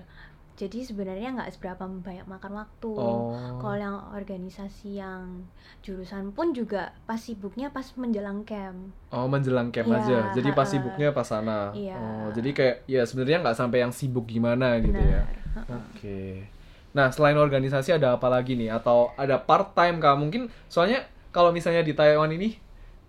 jadi 0.54 0.82
sebenarnya 0.82 1.34
nggak 1.34 1.50
seberapa 1.52 1.84
banyak 1.86 2.26
makan 2.26 2.54
waktu 2.56 2.92
oh, 2.94 3.34
Kalau 3.58 3.74
yang 3.76 3.98
organisasi 4.14 4.98
yang 4.98 5.46
jurusan 5.82 6.30
pun 6.30 6.54
juga 6.54 6.94
pas 7.04 7.18
sibuknya 7.18 7.70
pas 7.70 7.86
menjelang 7.94 8.42
camp. 8.44 8.94
oh 9.10 9.26
menjelang 9.26 9.70
camp 9.70 9.90
Iya, 9.90 9.98
aja. 10.00 10.18
Jadi 10.32 10.50
pas 10.52 10.66
sibuknya 10.66 11.10
pas 11.10 11.26
sana. 11.26 11.74
Iya. 11.74 11.98
Oh, 11.98 12.30
jadi 12.32 12.50
kayak 12.54 12.76
ya 12.86 13.02
sebenarnya 13.04 13.42
nggak 13.42 13.58
sampai 13.58 13.82
yang 13.82 13.92
sibuk 13.92 14.26
gimana 14.26 14.78
gitu 14.80 14.96
ya. 14.96 15.26
Benar. 15.26 15.82
Oke. 15.90 16.48
Nah, 16.94 17.10
selain 17.10 17.34
organisasi 17.36 17.98
ada 17.98 18.14
apa 18.16 18.30
lagi 18.30 18.54
nih? 18.54 18.70
Atau 18.70 19.10
ada 19.18 19.38
part 19.38 19.74
time 19.74 19.98
kah? 19.98 20.14
Mungkin 20.14 20.46
soalnya 20.70 21.02
kalau 21.34 21.50
misalnya 21.50 21.82
di 21.82 21.92
Taiwan 21.92 22.30
ini 22.30 22.54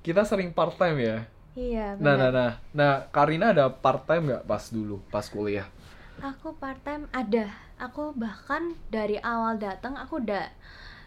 kita 0.05 0.23
sering 0.23 0.53
part 0.53 0.77
time 0.77 1.01
ya. 1.01 1.19
Iya, 1.55 1.95
Nah, 2.03 2.19
nah, 2.19 2.29
benar. 2.29 2.33
nah. 2.35 2.53
Nah, 2.75 2.93
Karina 3.09 3.55
ada 3.55 3.71
part 3.71 4.05
time 4.05 4.29
nggak 4.29 4.45
pas 4.45 4.65
dulu, 4.69 5.01
pas 5.09 5.25
kuliah? 5.25 5.67
Aku 6.21 6.55
part 6.55 6.79
time 6.83 7.07
ada. 7.11 7.51
Aku 7.79 8.15
bahkan 8.15 8.75
dari 8.87 9.19
awal 9.19 9.59
datang 9.59 9.99
aku 9.99 10.23
udah 10.23 10.47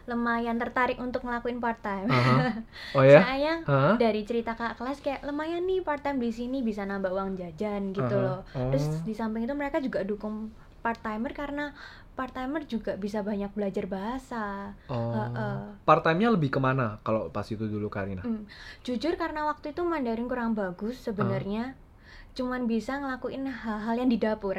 lumayan 0.08 0.56
tertarik 0.56 0.96
untuk 0.98 1.28
ngelakuin 1.28 1.60
part 1.60 1.84
time. 1.84 2.08
Aha. 2.08 2.64
Oh 2.96 3.04
ya? 3.04 3.20
Soalnya 3.20 3.54
Hah? 3.68 3.96
dari 4.00 4.24
cerita 4.24 4.56
kak 4.56 4.80
kelas 4.80 5.04
kayak 5.04 5.24
lumayan 5.28 5.68
nih 5.68 5.84
part 5.84 6.00
time 6.00 6.18
di 6.18 6.32
sini 6.32 6.64
bisa 6.64 6.88
nambah 6.88 7.12
uang 7.12 7.36
jajan 7.36 7.92
gitu 7.92 8.16
Aha. 8.16 8.24
loh. 8.24 8.40
Oh. 8.56 8.72
Terus 8.72 9.04
di 9.04 9.12
samping 9.12 9.44
itu 9.44 9.52
mereka 9.52 9.84
juga 9.84 10.08
dukung 10.08 10.56
part 10.80 11.04
timer 11.04 11.36
karena 11.36 11.76
part 12.18 12.34
timer 12.34 12.66
juga 12.66 12.98
bisa 12.98 13.22
banyak 13.22 13.54
belajar 13.54 13.86
bahasa. 13.86 14.74
Oh. 14.88 15.14
Heeh. 15.14 15.58
Part 15.86 16.02
time-nya 16.02 16.34
lebih 16.34 16.50
ke 16.50 16.58
mana 16.58 16.98
kalau 17.00 17.30
pas 17.30 17.46
itu 17.46 17.62
dulu 17.62 17.88
Karina? 17.88 18.26
Hmm, 18.26 18.50
Jujur 18.82 19.14
karena 19.16 19.46
waktu 19.46 19.70
itu 19.70 19.82
Mandarin 19.82 20.26
kurang 20.26 20.52
bagus 20.52 20.98
sebenarnya. 21.00 21.78
Cuman 22.34 22.66
bisa 22.66 22.98
ngelakuin 22.98 23.46
hal-hal 23.46 23.96
yang 23.96 24.10
di 24.10 24.18
dapur. 24.18 24.58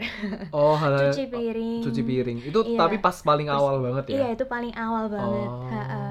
Oh, 0.50 0.74
hal 0.74 0.98
Cuci 1.10 1.26
piring. 1.26 1.78
cuci 1.80 2.02
piring. 2.02 2.38
Itu 2.44 2.62
Iya. 2.64 2.74
tapi 2.76 2.98
pas 2.98 3.14
paling 3.20 3.46
Terus- 3.46 3.58
awal 3.58 3.76
banget 3.80 4.04
ya? 4.08 4.14
Iya, 4.16 4.28
itu 4.34 4.44
paling 4.46 4.74
awal 4.74 5.04
banget. 5.06 5.46
Oh. 5.48 5.66
Ha-ha. 5.68 6.02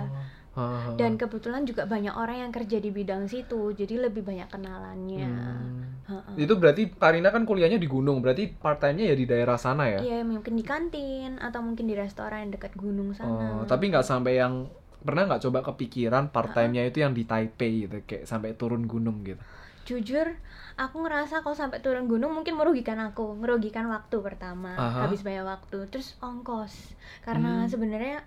Ha-ha. 0.58 0.98
Dan 0.98 1.22
kebetulan 1.22 1.70
juga 1.70 1.86
banyak 1.86 2.18
orang 2.18 2.50
yang 2.50 2.52
kerja 2.52 2.82
di 2.82 2.90
bidang 2.90 3.30
situ, 3.30 3.78
jadi 3.78 4.10
lebih 4.10 4.26
banyak 4.26 4.50
kenalannya. 4.50 5.30
Hmm. 5.30 6.02
Ha-ha. 6.10 6.32
Itu 6.34 6.58
berarti 6.58 6.90
Karina 6.98 7.30
kan 7.30 7.46
kuliahnya 7.46 7.78
di 7.78 7.86
gunung, 7.86 8.26
berarti 8.26 8.50
part 8.50 8.82
time-nya 8.82 9.14
ya 9.14 9.16
di 9.16 9.26
daerah 9.30 9.58
sana 9.62 9.86
ya? 9.86 10.02
Iya, 10.02 10.26
mungkin 10.26 10.58
di 10.58 10.66
kantin 10.66 11.38
atau 11.38 11.62
mungkin 11.62 11.86
di 11.86 11.94
restoran 11.94 12.50
yang 12.50 12.52
dekat 12.58 12.74
gunung 12.74 13.14
sana. 13.14 13.30
Oh, 13.30 13.62
tapi 13.70 13.94
nggak 13.94 14.02
sampai 14.02 14.42
yang 14.42 14.66
pernah 14.98 15.30
nggak 15.30 15.46
coba 15.46 15.60
kepikiran 15.62 16.34
part 16.34 16.52
time-nya 16.58 16.90
itu 16.90 17.06
yang 17.06 17.14
di 17.14 17.24
Taipei 17.24 17.86
gitu, 17.86 18.02
kayak 18.02 18.26
sampai 18.26 18.58
turun 18.58 18.90
gunung 18.90 19.22
gitu. 19.22 19.40
Jujur, 19.88 20.36
aku 20.76 21.06
ngerasa 21.06 21.46
kalau 21.46 21.56
sampai 21.56 21.80
turun 21.80 22.12
gunung 22.12 22.36
mungkin 22.36 22.60
merugikan 22.60 23.00
aku, 23.00 23.38
merugikan 23.40 23.88
waktu 23.88 24.20
pertama, 24.20 24.76
Aha. 24.76 25.08
habis 25.08 25.24
banyak 25.24 25.48
waktu, 25.48 25.88
terus 25.88 26.20
ongkos. 26.20 26.98
Karena 27.24 27.64
Hmm. 27.64 27.72
sebenarnya 27.72 28.26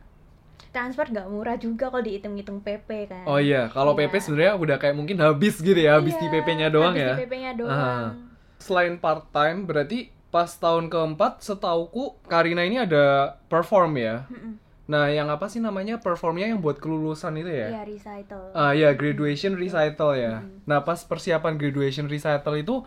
transport 0.71 1.11
nggak 1.11 1.27
murah 1.27 1.55
juga 1.55 1.89
kalau 1.89 2.01
dihitung-hitung 2.01 2.63
PP 2.63 2.89
kan. 3.07 3.25
Oh 3.27 3.37
iya, 3.37 3.67
kalau 3.69 3.93
Iya. 3.93 4.07
PP 4.07 4.15
sebenarnya 4.21 4.55
udah 4.55 4.77
kayak 4.79 4.95
mungkin 4.95 5.19
habis 5.19 5.59
gitu 5.59 5.77
ya, 5.77 5.99
habis 5.99 6.15
di 6.17 6.27
Iya, 6.27 6.35
PP-nya 6.37 6.69
doang 6.69 6.95
habis 6.95 7.05
ya. 7.05 7.15
di 7.15 7.21
PP-nya 7.27 7.53
doang. 7.55 7.75
Ah. 7.75 8.09
Selain 8.57 8.95
part 8.97 9.27
time, 9.31 9.65
berarti 9.65 9.99
pas 10.29 10.47
tahun 10.49 10.87
keempat, 10.87 11.43
setauku 11.43 12.15
Karina 12.25 12.63
ini 12.63 12.79
ada 12.79 13.35
perform 13.47 13.99
ya. 13.99 14.25
Mm-mm. 14.31 14.55
Nah, 14.87 15.07
yang 15.07 15.27
apa 15.27 15.47
sih 15.47 15.59
namanya 15.59 15.99
performnya 15.99 16.47
yang 16.47 16.59
buat 16.59 16.79
kelulusan 16.79 17.35
itu 17.37 17.47
ya? 17.47 17.69
Iya, 17.71 17.83
recital. 17.87 18.43
Ah 18.51 18.71
ya, 18.71 18.91
graduation 18.95 19.55
recital 19.55 20.15
ya. 20.15 20.43
Mm-mm. 20.43 20.67
Nah, 20.67 20.83
pas 20.83 20.99
persiapan 21.03 21.55
graduation 21.55 22.07
recital 22.07 22.55
itu 22.55 22.83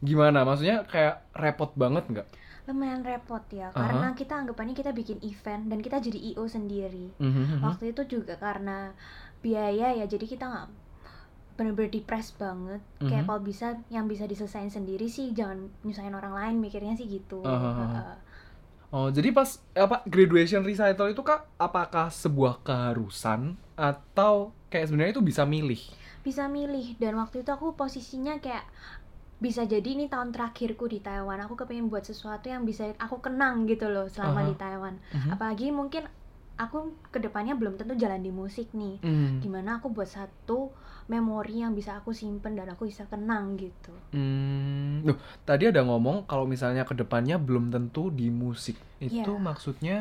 gimana? 0.00 0.42
Maksudnya 0.42 0.82
kayak 0.86 1.22
repot 1.34 1.70
banget 1.74 2.04
nggak? 2.10 2.26
Lumayan 2.62 3.02
repot 3.02 3.42
ya, 3.50 3.74
Aha. 3.74 3.74
karena 3.74 4.08
kita 4.14 4.38
anggapannya 4.38 4.74
kita 4.78 4.94
bikin 4.94 5.18
event 5.26 5.66
dan 5.66 5.82
kita 5.82 5.98
jadi 5.98 6.18
IO 6.34 6.46
sendiri. 6.46 7.10
Mhm. 7.18 7.58
Waktu 7.58 7.90
itu 7.90 8.18
juga 8.18 8.38
karena 8.38 8.94
biaya 9.42 9.90
ya, 9.98 10.06
jadi 10.06 10.22
kita 10.22 10.46
nggak 10.46 10.68
bener-bener 11.58 11.90
depres 11.90 12.30
banget. 12.38 12.78
Kayak 13.02 13.26
Mhm. 13.26 13.28
kalau 13.28 13.40
bisa 13.42 13.66
yang 13.90 14.06
bisa 14.06 14.30
diselesain 14.30 14.70
sendiri 14.70 15.10
sih, 15.10 15.34
jangan 15.34 15.74
nyusahin 15.82 16.14
orang 16.14 16.32
lain. 16.38 16.56
Mikirnya 16.62 16.94
sih 16.94 17.10
gitu. 17.10 17.42
Aha. 17.42 17.82
Heeh. 17.82 18.16
Oh, 18.92 19.08
jadi 19.08 19.32
pas 19.32 19.56
apa 19.72 20.04
graduation 20.04 20.60
recital 20.62 21.08
itu 21.08 21.22
kak 21.24 21.48
apakah 21.56 22.12
sebuah 22.12 22.60
keharusan 22.60 23.56
atau 23.72 24.52
kayak 24.68 24.92
sebenarnya 24.92 25.16
itu 25.16 25.24
bisa 25.24 25.48
milih? 25.48 25.80
Bisa 26.20 26.44
milih 26.46 27.00
dan 27.00 27.16
waktu 27.16 27.40
itu 27.40 27.50
aku 27.50 27.72
posisinya 27.72 28.36
kayak 28.38 28.68
bisa 29.42 29.66
jadi 29.66 29.82
ini 29.84 30.06
tahun 30.06 30.30
terakhirku 30.30 30.86
di 30.86 31.02
Taiwan. 31.02 31.42
Aku 31.42 31.58
kepengen 31.58 31.90
buat 31.90 32.06
sesuatu 32.06 32.46
yang 32.46 32.62
bisa 32.62 32.94
aku 33.02 33.18
kenang 33.18 33.66
gitu 33.66 33.90
loh 33.90 34.06
selama 34.06 34.46
Aha. 34.46 34.48
di 34.48 34.54
Taiwan. 34.54 34.94
Mhm. 35.10 35.30
Apalagi 35.34 35.66
mungkin 35.74 36.06
aku 36.54 36.94
ke 37.10 37.18
depannya 37.18 37.58
belum 37.58 37.74
tentu 37.74 37.98
jalan 37.98 38.22
di 38.22 38.30
musik 38.30 38.70
nih. 38.70 39.02
Hmm. 39.02 39.42
Gimana 39.42 39.82
aku 39.82 39.90
buat 39.90 40.06
satu 40.06 40.70
memori 41.10 41.66
yang 41.66 41.74
bisa 41.74 41.98
aku 41.98 42.14
simpen 42.14 42.54
dan 42.54 42.70
aku 42.70 42.86
bisa 42.86 43.02
kenang 43.10 43.58
gitu. 43.58 43.90
Hmm. 44.14 45.02
Loh, 45.02 45.18
tadi 45.42 45.66
ada 45.66 45.82
ngomong 45.82 46.30
kalau 46.30 46.46
misalnya 46.46 46.86
ke 46.86 46.94
depannya 46.94 47.42
belum 47.42 47.74
tentu 47.74 48.14
di 48.14 48.30
musik. 48.30 48.78
Itu 49.02 49.34
Iya. 49.34 49.42
maksudnya? 49.42 49.96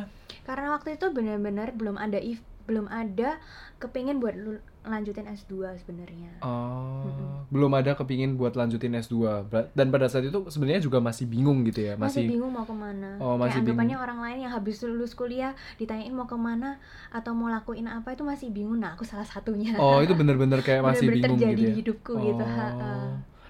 Karena 0.45 0.77
waktu 0.77 1.01
itu 1.01 1.09
benar-benar 1.09 1.73
belum 1.73 1.97
ada 1.97 2.21
if 2.21 2.45
belum 2.69 2.85
ada 2.93 3.41
kepingin 3.81 4.21
buat 4.21 4.37
lanjutin 4.83 5.25
S2 5.27 5.53
sebenarnya. 5.77 6.41
Oh, 6.41 7.05
Mm-mm. 7.05 7.45
belum 7.47 7.71
ada 7.71 7.93
kepingin 7.93 8.33
buat 8.33 8.53
lanjutin 8.53 8.93
S2. 8.93 9.13
Ber- 9.43 9.69
Dan 9.71 9.87
pada 9.87 10.05
saat 10.05 10.23
itu 10.23 10.41
sebenarnya 10.47 10.81
juga 10.81 10.97
masih 10.97 11.25
bingung 11.25 11.61
gitu 11.63 11.83
ya, 11.83 11.93
masih, 11.93 12.21
masih. 12.21 12.31
bingung 12.31 12.49
mau 12.49 12.63
ke 12.63 12.73
mana. 12.73 13.13
Oh, 13.17 13.35
masih 13.35 13.55
Kayak 13.55 13.61
anggapannya 13.63 13.87
bingung. 13.91 14.03
orang 14.03 14.19
lain 14.19 14.37
yang 14.39 14.51
habis 14.51 14.81
lulus 14.81 15.13
kuliah 15.13 15.51
ditanyain 15.75 16.09
mau 16.09 16.25
ke 16.25 16.33
mana 16.33 16.81
atau 17.09 17.31
mau 17.31 17.47
lakuin 17.47 17.85
apa 17.85 18.11
itu 18.11 18.23
masih 18.23 18.49
bingung. 18.49 18.77
Nah, 18.77 18.93
aku 18.93 19.03
salah 19.03 19.23
satunya. 19.23 19.75
Oh, 19.75 19.99
itu 19.99 20.11
bener-bener 20.11 20.59
kayak 20.59 20.81
masih 20.87 21.07
Bener-bener 21.07 21.29
bingung 21.29 21.39
terjadi 21.39 21.51
gitu 21.51 21.61
di 21.61 21.67
ya. 21.67 21.75
hidupku 21.77 22.11
gitu. 22.17 22.41
Oh. 22.41 22.49
ha-ha. 22.49 22.93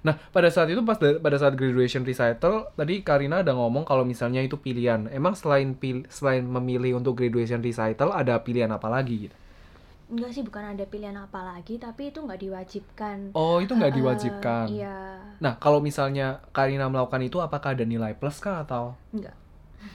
Nah, 0.02 0.18
pada 0.28 0.50
saat 0.50 0.66
itu 0.68 0.82
pas 0.82 0.98
da- 0.98 1.16
pada 1.16 1.38
saat 1.38 1.54
graduation 1.54 2.02
recital, 2.02 2.74
tadi 2.74 3.00
Karina 3.02 3.40
ada 3.40 3.54
ngomong 3.54 3.86
kalau 3.86 4.02
misalnya 4.02 4.42
itu 4.42 4.58
pilihan. 4.58 5.06
Emang 5.08 5.32
selain 5.32 5.72
pil- 5.74 6.10
selain 6.10 6.42
memilih 6.42 6.98
untuk 6.98 7.16
graduation 7.16 7.62
recital 7.62 8.10
ada 8.10 8.36
pilihan 8.38 8.68
apa 8.68 8.90
lagi 8.90 9.30
gitu? 9.30 9.38
Enggak 10.12 10.36
sih, 10.36 10.44
bukan 10.44 10.76
ada 10.76 10.84
pilihan 10.84 11.16
apa 11.16 11.40
lagi, 11.40 11.80
tapi 11.80 12.12
itu 12.12 12.20
nggak 12.20 12.42
diwajibkan. 12.44 13.18
Oh, 13.32 13.64
itu 13.64 13.72
nggak 13.72 13.96
diwajibkan. 13.96 14.66
Iya, 14.68 15.00
Nah, 15.42 15.58
kalau 15.58 15.82
misalnya 15.82 16.46
Karina 16.54 16.86
melakukan 16.86 17.24
itu 17.26 17.42
apakah 17.42 17.74
ada 17.74 17.82
nilai 17.82 18.14
plus 18.14 18.38
kah 18.38 18.62
atau? 18.62 18.94
enggak. 19.10 19.34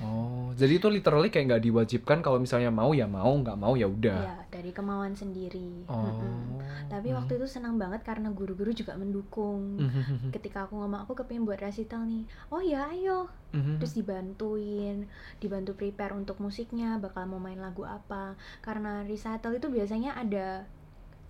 Oh, 0.02 0.52
jadi 0.58 0.76
itu 0.76 0.88
literally 0.92 1.32
kayak 1.32 1.46
nggak 1.52 1.64
diwajibkan 1.64 2.18
kalau 2.20 2.38
misalnya 2.42 2.68
mau 2.68 2.92
ya 2.92 3.08
mau, 3.08 3.32
nggak 3.32 3.58
mau 3.58 3.74
ya 3.74 3.88
udah. 3.88 4.20
Iya, 4.22 4.36
dari 4.52 4.70
kemauan 4.70 5.14
sendiri. 5.16 5.86
Oh. 5.88 6.04
Mm-mm. 6.06 6.60
Tapi 6.86 7.10
waktu 7.16 7.38
itu 7.40 7.46
senang 7.50 7.80
banget 7.80 8.06
karena 8.06 8.30
guru-guru 8.30 8.70
juga 8.70 8.94
mendukung. 8.94 9.80
Mhm. 9.80 10.30
Ketika 10.30 10.68
aku 10.68 10.78
ngomong 10.78 11.02
aku 11.02 11.18
kepingin 11.18 11.48
buat 11.48 11.58
resital 11.58 12.06
nih, 12.06 12.24
oh 12.52 12.62
ya 12.62 12.86
ayo. 12.92 13.26
Mhm. 13.56 13.80
Terus 13.82 13.96
dibantuin, 13.96 15.08
dibantu 15.42 15.72
prepare 15.74 16.14
untuk 16.14 16.38
musiknya, 16.38 17.00
bakal 17.02 17.26
mau 17.26 17.42
main 17.42 17.58
lagu 17.58 17.82
apa. 17.82 18.38
Karena 18.62 19.02
recital 19.02 19.56
itu 19.56 19.66
biasanya 19.72 20.14
ada 20.14 20.68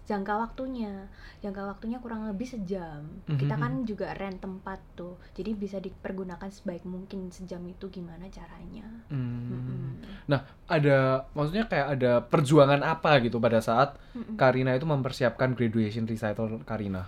jangka 0.07 0.35
waktunya, 0.38 1.11
jangka 1.42 1.62
waktunya 1.66 1.99
kurang 1.99 2.25
lebih 2.31 2.47
sejam. 2.47 3.03
Kita 3.27 3.59
Mhm. 3.59 3.62
kan 3.62 3.73
juga 3.83 4.14
rent 4.14 4.38
tempat 4.38 4.79
tuh, 4.95 5.19
jadi 5.35 5.51
bisa 5.53 5.83
dipergunakan 5.83 6.47
sebaik 6.47 6.87
mungkin 6.87 7.29
sejam 7.35 7.61
itu 7.66 7.90
gimana 7.90 8.31
caranya. 8.31 8.87
Hmm. 9.11 9.51
Mm-mm. 9.51 9.83
Nah, 10.31 10.40
ada 10.66 11.27
maksudnya 11.35 11.66
kayak 11.66 11.88
ada 11.99 12.12
perjuangan 12.23 12.83
apa 12.83 13.19
gitu 13.23 13.38
pada 13.38 13.59
saat 13.62 13.99
Mm-mm. 14.14 14.35
Karina 14.38 14.75
itu 14.75 14.87
mempersiapkan 14.87 15.55
graduation 15.55 16.07
recital 16.07 16.62
Karina. 16.62 17.07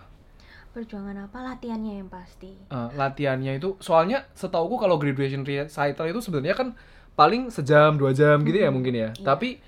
Perjuangan 0.75 1.27
apa 1.27 1.39
latihannya 1.43 2.05
yang 2.05 2.11
pasti. 2.13 2.53
Eh, 2.69 2.89
latihannya 2.95 3.59
itu 3.59 3.75
soalnya 3.81 4.29
setauku 4.37 4.77
kalau 4.77 5.01
graduation 5.01 5.43
recital 5.43 6.07
itu 6.07 6.21
sebenarnya 6.23 6.55
kan 6.55 6.69
paling 7.19 7.51
sejam 7.51 7.99
dua 7.99 8.15
jam 8.15 8.45
gitu 8.47 8.59
ya 8.63 8.71
Mhm, 8.71 8.75
mungkin 8.75 8.95
ya. 8.95 9.09
iya. 9.11 9.25
Tapi 9.27 9.59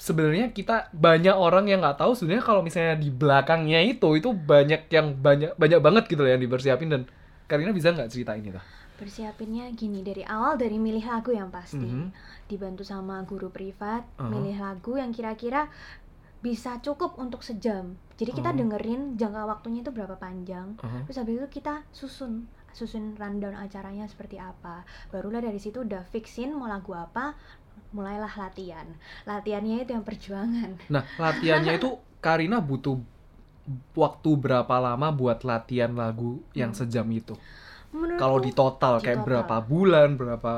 sebenarnya 0.00 0.50
kita 0.50 0.88
banyak 0.90 1.36
orang 1.36 1.68
yang 1.68 1.84
nggak 1.84 2.00
tahu 2.00 2.16
sebenarnya 2.16 2.40
kalau 2.42 2.64
misalnya 2.64 2.96
di 2.96 3.12
belakangnya 3.12 3.84
itu 3.84 4.16
itu 4.16 4.32
banyak 4.32 4.88
yang 4.88 5.12
banyak 5.14 5.52
banyak 5.54 5.80
banget 5.84 6.04
gitu 6.08 6.24
loh 6.24 6.30
yang 6.32 6.40
dipersiapin 6.40 6.88
dan 6.88 7.02
Karina 7.44 7.70
bisa 7.70 7.92
nggak 7.92 8.08
ceritain 8.08 8.40
itu? 8.40 8.56
Persiapinnya 8.96 9.68
gini 9.72 10.00
dari 10.00 10.20
awal 10.22 10.56
dari 10.56 10.76
milih 10.76 11.04
lagu 11.04 11.32
yang 11.32 11.48
pasti. 11.48 11.84
Mhm. 11.84 12.12
Dibantu 12.48 12.84
sama 12.84 13.20
guru 13.24 13.48
privat, 13.48 14.04
Uh-huh. 14.16 14.28
milih 14.28 14.60
lagu 14.60 14.96
yang 14.96 15.08
kira-kira 15.10 15.68
bisa 16.40 16.80
cukup 16.80 17.20
untuk 17.20 17.44
sejam. 17.44 17.96
Jadi 18.16 18.32
kita 18.32 18.52
Oh. 18.52 18.56
dengerin 18.56 19.16
jangka 19.16 19.44
waktunya 19.44 19.80
itu 19.80 19.92
berapa 19.92 20.16
panjang. 20.16 20.76
Uh-huh. 20.80 21.04
Terus 21.08 21.16
habis 21.16 21.34
itu 21.36 21.48
kita 21.60 21.84
susun 21.92 22.44
susun 22.70 23.18
rundown 23.18 23.58
acaranya 23.58 24.06
seperti 24.06 24.38
apa. 24.38 24.86
Barulah 25.10 25.42
dari 25.42 25.58
situ 25.58 25.82
udah 25.82 26.06
fixin 26.06 26.54
mau 26.54 26.70
lagu 26.70 26.94
apa, 26.94 27.34
mulailah 27.96 28.30
latihan. 28.36 28.86
Latihannya 29.26 29.84
itu 29.84 29.90
yang 29.96 30.04
perjuangan. 30.06 30.70
Nah, 30.90 31.02
latihannya 31.18 31.72
itu 31.80 31.88
Karina 32.24 32.58
butuh 32.60 32.96
waktu 33.94 34.30
berapa 34.36 34.74
lama 34.82 35.08
buat 35.14 35.42
latihan 35.46 35.92
lagu 35.94 36.42
yang 36.54 36.72
Hmm. 36.72 36.80
sejam 36.80 37.06
itu? 37.10 37.34
Kalau 38.20 38.38
di 38.38 38.52
total 38.52 39.00
di 39.00 39.04
kayak 39.06 39.18
total. 39.22 39.26
berapa 39.26 39.56
bulan, 39.64 40.08
berapa 40.20 40.54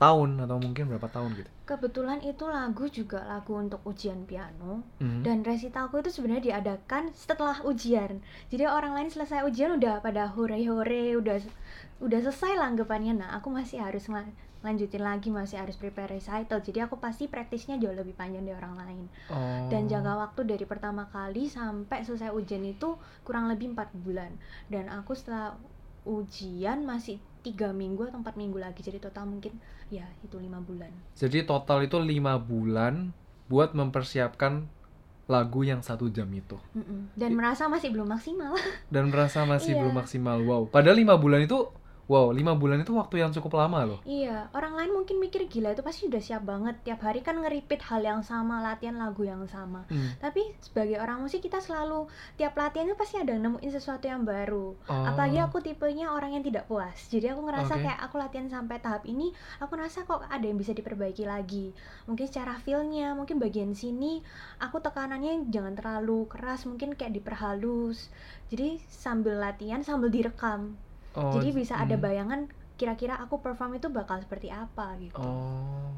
tahun 0.00 0.30
atau 0.48 0.56
mungkin 0.58 0.84
berapa 0.90 1.08
tahun 1.12 1.30
gitu? 1.36 1.50
kebetulan 1.70 2.18
itu 2.26 2.50
lagu 2.50 2.90
juga 2.90 3.22
lagu 3.30 3.54
untuk 3.54 3.78
ujian 3.86 4.26
piano. 4.26 4.82
Mhm. 4.98 5.22
dan 5.22 5.44
resitalku 5.44 6.00
itu 6.02 6.10
sebenarnya 6.10 6.44
diadakan 6.58 7.12
setelah 7.14 7.60
ujian 7.62 8.18
jadi 8.48 8.66
orang 8.72 8.96
lain 8.96 9.10
selesai 9.12 9.44
ujian 9.44 9.76
udah 9.78 10.00
pada 10.00 10.26
hore 10.34 10.58
hore 10.66 11.14
udah 11.20 11.36
udah 12.00 12.18
selesai 12.24 12.56
lah 12.58 12.72
anggapannya 12.72 13.20
nah 13.20 13.30
aku 13.36 13.52
masih 13.52 13.78
harus 13.84 14.08
lanjutin 14.60 15.00
lagi 15.00 15.28
masih 15.28 15.56
harus 15.56 15.74
prepare 15.74 16.12
recital 16.12 16.60
jadi 16.60 16.84
aku 16.84 16.96
pasti 16.96 17.26
praktisnya 17.26 17.76
jauh 17.76 17.92
lebih 17.92 18.12
panjang 18.12 18.42
dari 18.42 18.52
orang 18.52 18.76
lain 18.76 19.04
Oh. 19.26 19.66
dan 19.66 19.86
jangka 19.86 20.12
waktu 20.18 20.40
dari 20.44 20.64
pertama 20.64 21.06
kali 21.06 21.46
sampai 21.46 22.02
selesai 22.02 22.28
ujian 22.30 22.60
itu 22.62 22.94
kurang 23.22 23.46
lebih 23.46 23.72
empat 23.72 23.88
bulan 23.96 24.28
dan 24.66 24.88
aku 24.88 25.12
setelah 25.12 25.56
ujian 26.04 26.82
masih 26.82 27.16
tiga 27.40 27.72
minggu 27.72 28.04
atau 28.04 28.20
empat 28.20 28.36
minggu 28.36 28.56
lagi 28.56 28.80
jadi 28.80 28.98
total 28.98 29.24
mungkin 29.24 29.56
ya 29.88 30.04
itu 30.20 30.36
lima 30.36 30.60
bulan 30.60 30.92
Jadi 31.14 31.42
total 31.42 31.82
itu 31.82 31.96
lima 31.96 32.36
bulan 32.36 33.12
buat 33.46 33.72
mempersiapkan 33.72 34.68
lagu 35.24 35.62
yang 35.62 35.78
satu 35.78 36.10
jam 36.10 36.26
itu 36.28 36.58
Mm-mm. 36.74 37.14
dan 37.14 37.30
merasa 37.32 37.64
masih 37.64 37.88
belum 37.90 38.10
maksimal 38.10 38.52
dan 38.94 39.08
merasa 39.08 39.44
masih 39.44 39.72
Iya. 39.72 39.80
belum 39.80 39.94
maksimal. 39.94 40.36
Wow. 40.42 40.62
Padahal 40.68 40.98
lima 40.98 41.14
bulan 41.14 41.40
itu, 41.40 41.70
wow, 42.10 42.34
lima 42.34 42.58
bulan 42.58 42.82
itu 42.82 42.90
waktu 42.90 43.22
yang 43.22 43.30
cukup 43.30 43.62
lama 43.62 43.86
loh. 43.86 44.00
Iya, 44.02 44.50
orang 44.50 44.74
lain 44.74 44.90
mungkin 44.90 45.22
mikir 45.22 45.46
gila 45.46 45.70
itu 45.70 45.86
pasti 45.86 46.10
udah 46.10 46.18
siap 46.18 46.42
banget 46.42 46.74
tiap 46.82 47.06
hari 47.06 47.22
kan 47.22 47.38
nge-repeat 47.38 47.86
hal 47.86 48.02
yang 48.02 48.26
sama, 48.26 48.58
latihan 48.58 48.98
lagu 48.98 49.22
yang 49.22 49.46
sama. 49.46 49.86
Hmm. 49.86 50.18
Tapi 50.18 50.50
sebagai 50.58 50.98
orang 50.98 51.22
musik 51.22 51.38
kita 51.38 51.62
selalu 51.62 52.10
tiap 52.34 52.58
latihan 52.58 52.90
itu 52.90 52.98
pasti 52.98 53.22
ada 53.22 53.38
nemuin 53.38 53.70
sesuatu 53.70 54.10
yang 54.10 54.26
baru. 54.26 54.74
Oh. 54.90 55.04
Apalagi 55.06 55.38
aku 55.38 55.62
tipenya 55.62 56.10
orang 56.10 56.34
yang 56.34 56.42
tidak 56.42 56.66
puas. 56.66 56.98
Jadi 57.06 57.30
aku 57.30 57.46
ngerasa 57.46 57.78
Oke. 57.78 57.86
kayak 57.86 58.00
aku 58.02 58.14
latihan 58.18 58.50
sampai 58.50 58.82
tahap 58.82 59.06
ini, 59.06 59.30
aku 59.62 59.78
ngerasa 59.78 60.02
kok 60.02 60.26
ada 60.26 60.42
yang 60.42 60.58
bisa 60.58 60.74
diperbaiki 60.74 61.22
lagi. 61.30 61.70
Mungkin 62.10 62.26
secara 62.26 62.58
feel-nya, 62.58 63.14
mungkin 63.14 63.38
bagian 63.38 63.70
sini 63.78 64.18
aku 64.58 64.82
tekanannya 64.82 65.46
jangan 65.54 65.78
terlalu 65.78 66.26
keras, 66.26 66.66
mungkin 66.66 66.98
kayak 66.98 67.14
diperhalus. 67.14 68.10
Jadi 68.50 68.82
sambil 68.90 69.38
latihan 69.38 69.86
sambil 69.86 70.10
direkam. 70.10 70.74
Oh, 71.12 71.34
Jadi 71.34 71.48
bisa 71.52 71.74
ada 71.74 71.94
hmm. 71.94 72.04
bayangan 72.04 72.40
kira-kira 72.74 73.18
aku 73.18 73.38
perform 73.38 73.76
itu 73.76 73.88
bakal 73.88 74.18
seperti 74.18 74.48
apa 74.48 74.94
gitu. 74.96 75.18
Oh. 75.18 75.90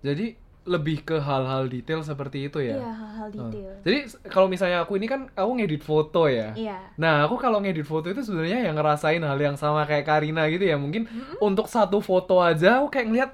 Jadi 0.00 0.34
lebih 0.64 1.00
ke 1.00 1.16
hal-hal 1.16 1.64
detail 1.66 2.04
seperti 2.04 2.44
itu 2.44 2.60
ya. 2.60 2.76
Iya, 2.76 2.92
hal-hal 2.92 3.28
Oh. 3.28 3.32
detail. 3.48 3.72
Jadi 3.82 3.98
s- 4.04 4.20
kalau 4.28 4.46
misalnya 4.46 4.84
aku 4.84 4.96
ini 4.96 5.08
kan 5.08 5.32
aku 5.32 5.50
ngedit 5.56 5.80
foto 5.80 6.28
ya. 6.28 6.52
Iya. 6.52 6.76
Nah, 6.96 7.24
aku 7.24 7.40
kalau 7.40 7.56
ngedit 7.58 7.88
foto 7.88 8.06
itu 8.06 8.20
sebenarnya 8.20 8.68
yang 8.68 8.76
ngerasain 8.76 9.20
hal 9.20 9.38
yang 9.38 9.56
sama 9.56 9.88
kayak 9.88 10.04
Karina 10.04 10.44
gitu 10.46 10.64
ya. 10.64 10.76
Mungkin 10.76 11.08
untuk 11.40 11.66
satu 11.66 12.04
foto 12.04 12.38
aja 12.38 12.84
aku 12.84 12.92
kayak 12.92 13.06
ngeliat, 13.08 13.30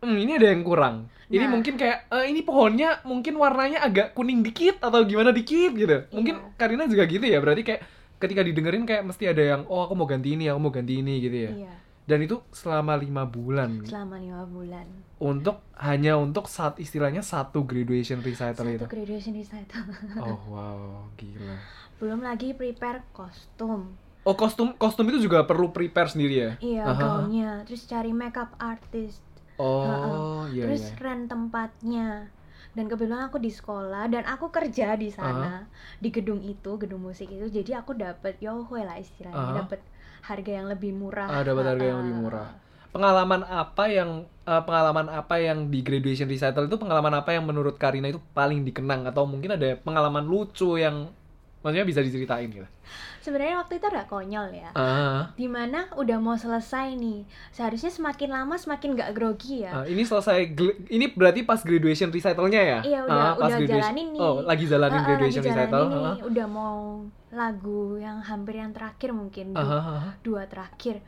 hmm, 0.00 0.16
ini 0.16 0.32
ada 0.40 0.48
yang 0.48 0.64
kurang. 0.64 0.96
Ini 1.28 1.44
Nah. 1.44 1.60
mungkin 1.60 1.76
kayak, 1.76 2.08
"Eh, 2.08 2.24
ini 2.32 2.40
pohonnya 2.40 3.04
mungkin 3.04 3.36
warnanya 3.36 3.84
agak 3.84 4.16
kuning 4.16 4.40
dikit 4.40 4.80
atau 4.80 5.04
gimana 5.04 5.28
dikit 5.28 5.76
gitu. 5.76 6.08
Mungkin 6.08 6.40
Iya. 6.40 6.56
Karina 6.56 6.88
juga 6.88 7.04
gitu 7.04 7.20
ya. 7.20 7.36
Berarti 7.36 7.62
kayak 7.68 7.82
ketika 8.18 8.42
didengerin 8.42 8.84
kayak 8.84 9.02
mesti 9.02 9.24
ada 9.26 9.42
yang, 9.42 9.62
oh 9.66 9.82
aku 9.82 9.94
mau 9.94 10.06
ganti 10.06 10.34
ini, 10.34 10.46
aku 10.46 10.58
mau 10.58 10.70
ganti 10.70 10.98
ini 10.98 11.18
gitu 11.18 11.38
ya. 11.38 11.52
Iya, 11.54 11.74
Dan 12.04 12.18
itu 12.22 12.40
selama 12.50 12.96
lima 12.96 13.24
bulan 13.24 13.84
selama 13.84 14.16
lima 14.16 14.42
bulan. 14.44 14.86
untuk 15.18 15.60
hanya 15.76 16.16
untuk 16.16 16.46
saat 16.46 16.78
istilahnya 16.78 17.20
satu 17.20 17.62
graduation 17.62 18.18
recital 18.20 18.64
itu. 18.66 18.80
Satu 18.80 18.88
graduation 18.88 19.34
recital. 19.34 19.84
Oh 20.18 20.38
wow, 20.48 21.06
gila. 21.14 21.58
Belum 21.96 22.20
lagi 22.20 22.54
prepare 22.54 23.02
kostum. 23.10 23.92
Oh 24.22 24.34
kostum 24.34 24.72
kostum 24.74 25.08
itu 25.08 25.18
juga 25.20 25.42
perlu 25.42 25.68
prepare 25.68 26.08
sendiri 26.08 26.34
ya? 26.36 26.50
Iya, 26.60 26.84
gaunnya. 26.92 27.50
Terus 27.64 27.84
cari 27.84 28.12
makeup 28.12 28.54
artist. 28.58 29.22
Oh 29.58 30.46
iya 30.48 30.64
Terus 30.64 30.82
iya. 30.88 30.96
rent 30.98 31.26
tempatnya. 31.26 32.08
Dan 32.76 32.84
kebetulan 32.90 33.22
aku 33.28 33.38
di 33.46 33.50
sekolah 33.58 34.04
dan 34.14 34.24
aku 34.34 34.46
kerja 34.56 34.94
di 35.02 35.10
sana 35.10 35.66
di 36.02 36.08
gedung 36.16 36.40
itu, 36.54 36.70
gedung 36.82 37.02
musik 37.08 37.28
itu. 37.36 37.46
Jadi 37.50 37.70
aku 37.80 37.92
dapet 38.04 38.34
yohwe 38.46 38.80
lah 38.88 38.96
istilahnya, 39.04 39.50
Aha. 39.50 39.52
dapet 39.60 39.80
harga 40.28 40.50
yang 40.58 40.66
lebih 40.72 40.92
murah. 41.00 41.32
Ah, 41.32 41.42
dapat 41.48 41.64
harga 41.70 41.84
yang 41.90 41.98
Ha-ha. 41.98 42.02
lebih 42.02 42.16
murah. 42.22 42.48
Pengalaman 42.94 43.42
apa 43.44 43.84
yang 43.92 44.10
eh, 44.48 44.62
pengalaman 44.64 45.06
apa 45.12 45.36
yang 45.46 45.68
di 45.72 45.80
graduation 45.84 46.28
recital 46.32 46.64
itu 46.68 46.76
pengalaman 46.80 47.14
apa 47.20 47.30
yang 47.36 47.44
menurut 47.44 47.76
Karina 47.76 48.08
itu 48.08 48.20
paling 48.32 48.64
dikenang 48.64 49.04
atau 49.10 49.28
mungkin 49.28 49.54
ada 49.60 49.76
pengalaman 49.76 50.24
lucu 50.24 50.80
yang 50.80 51.12
maksudnya 51.60 51.84
bisa 51.84 52.00
diceritain 52.00 52.48
gitu. 52.48 52.68
Sebenarnya 53.28 53.60
waktu 53.60 53.76
itu 53.76 53.86
ada 53.86 54.08
konyol 54.08 54.48
ya. 54.50 54.72
Ah, 54.72 55.36
Di 55.36 55.44
mana 55.46 55.84
udah 55.92 56.16
mau 56.16 56.32
selesai 56.34 56.96
nih. 56.96 57.28
Seharusnya 57.52 57.92
semakin 57.92 58.32
lama 58.32 58.56
semakin 58.56 58.96
gak 58.96 59.12
grogi 59.12 59.60
ya. 59.60 59.70
ah, 59.70 59.84
ini 59.84 60.00
selesai 60.00 60.48
ini 60.88 61.12
berarti 61.12 61.44
pas 61.44 61.60
graduation 61.60 62.08
recitalnya 62.08 62.56
ya? 62.58 62.78
Iya, 62.80 62.98
udah- 63.04 63.12
Ah, 63.12 63.32
pas 63.34 63.44
udah 63.44 63.48
graduation- 63.54 63.84
jalanin 63.84 64.06
nih. 64.08 64.20
Oh, 64.22 64.40
lagi 64.40 64.64
jalanin 64.64 64.88
Ah, 64.90 64.98
ah, 64.98 65.06
graduation 65.06 65.42
lagi 65.42 65.50
recital. 65.50 65.82
jalanin 65.84 66.00
Ah, 66.00 66.08
nih, 66.08 66.20
udah 66.24 66.46
mau 66.48 66.76
lagu 67.28 67.80
yang 67.98 68.18
hampir 68.22 68.56
yang 68.56 68.72
terakhir 68.72 69.12
mungkin 69.12 69.52
ah, 69.52 69.60
ah, 69.60 70.04
dua 70.18 70.48
terakhir 70.48 71.04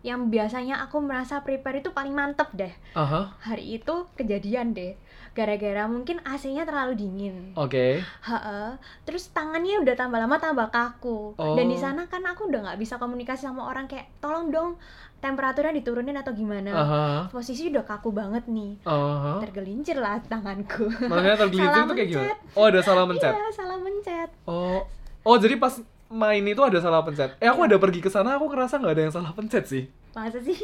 yang 0.00 0.28
biasanya 0.28 0.78
aku 0.78 1.02
merasa 1.02 1.40
prepare 1.40 1.80
itu 1.80 1.90
paling 1.90 2.14
mantep 2.14 2.46
deh 2.52 2.70
ah, 2.92 3.02
ah. 3.02 3.24
hari 3.40 3.74
itu 3.74 4.06
kejadian 4.14 4.70
deh 4.70 4.94
gara-gara 5.34 5.84
mungkin 5.84 6.22
AC-nya 6.22 6.62
terlalu 6.62 6.94
dingin 6.96 7.52
Oke. 7.54 7.98
Heeh. 8.00 8.68
terus 9.02 9.28
tangannya 9.28 9.78
udah 9.80 9.92
tambah 9.92 10.16
lama 10.16 10.36
tambah 10.36 10.68
kaku 10.68 11.34
dan 11.34 11.66
di 11.66 11.74
Oh. 11.74 11.82
sana 11.82 12.06
kan 12.06 12.22
aku 12.22 12.46
udah 12.46 12.64
nggak 12.64 12.78
bisa 12.78 12.96
komunikasi 12.96 13.44
sama 13.44 13.66
orang 13.66 13.84
kayak 13.84 14.08
tolong 14.18 14.48
dong 14.48 14.78
temperaturnya 15.18 15.74
diturunin 15.74 16.14
atau 16.14 16.30
gimana 16.30 16.70
Ah, 16.70 16.84
ah, 16.84 17.20
posisi 17.28 17.66
udah 17.66 17.82
kaku 17.82 18.10
banget 18.10 18.46
nih 18.46 18.78
ah, 18.82 18.92
ah. 18.92 19.38
tergelincir 19.40 19.96
lah 19.96 20.20
tanganku 20.20 20.86
Makanya 21.02 21.34
tergelincir 21.42 21.72
Salah 21.72 21.82
itu 21.82 21.94
kayak 21.94 22.10
gimana? 22.10 22.34
Oh, 22.52 22.64
ada 22.64 22.80
salah 22.80 23.04
mencet. 23.04 23.32
iya 23.32 23.48
salah 23.50 23.78
mencet 23.78 24.30
Oh, 24.44 24.80
oh 25.22 25.36
jadi 25.36 25.56
pas 25.56 25.80
main 26.06 26.44
itu 26.44 26.60
ada 26.60 26.78
salah 26.78 27.02
pencet. 27.02 27.34
Eh 27.36 27.48
aku 27.48 27.64
ada 27.64 27.74
pergi 27.74 27.98
ke 27.98 28.06
sana, 28.06 28.36
aku 28.36 28.46
ngerasa 28.46 28.78
nggak 28.78 28.92
ada 28.92 29.02
yang 29.02 29.10
salah 29.10 29.32
pencet 29.32 29.64
sih. 29.66 29.84
Masa 30.14 30.38
sih 30.38 30.54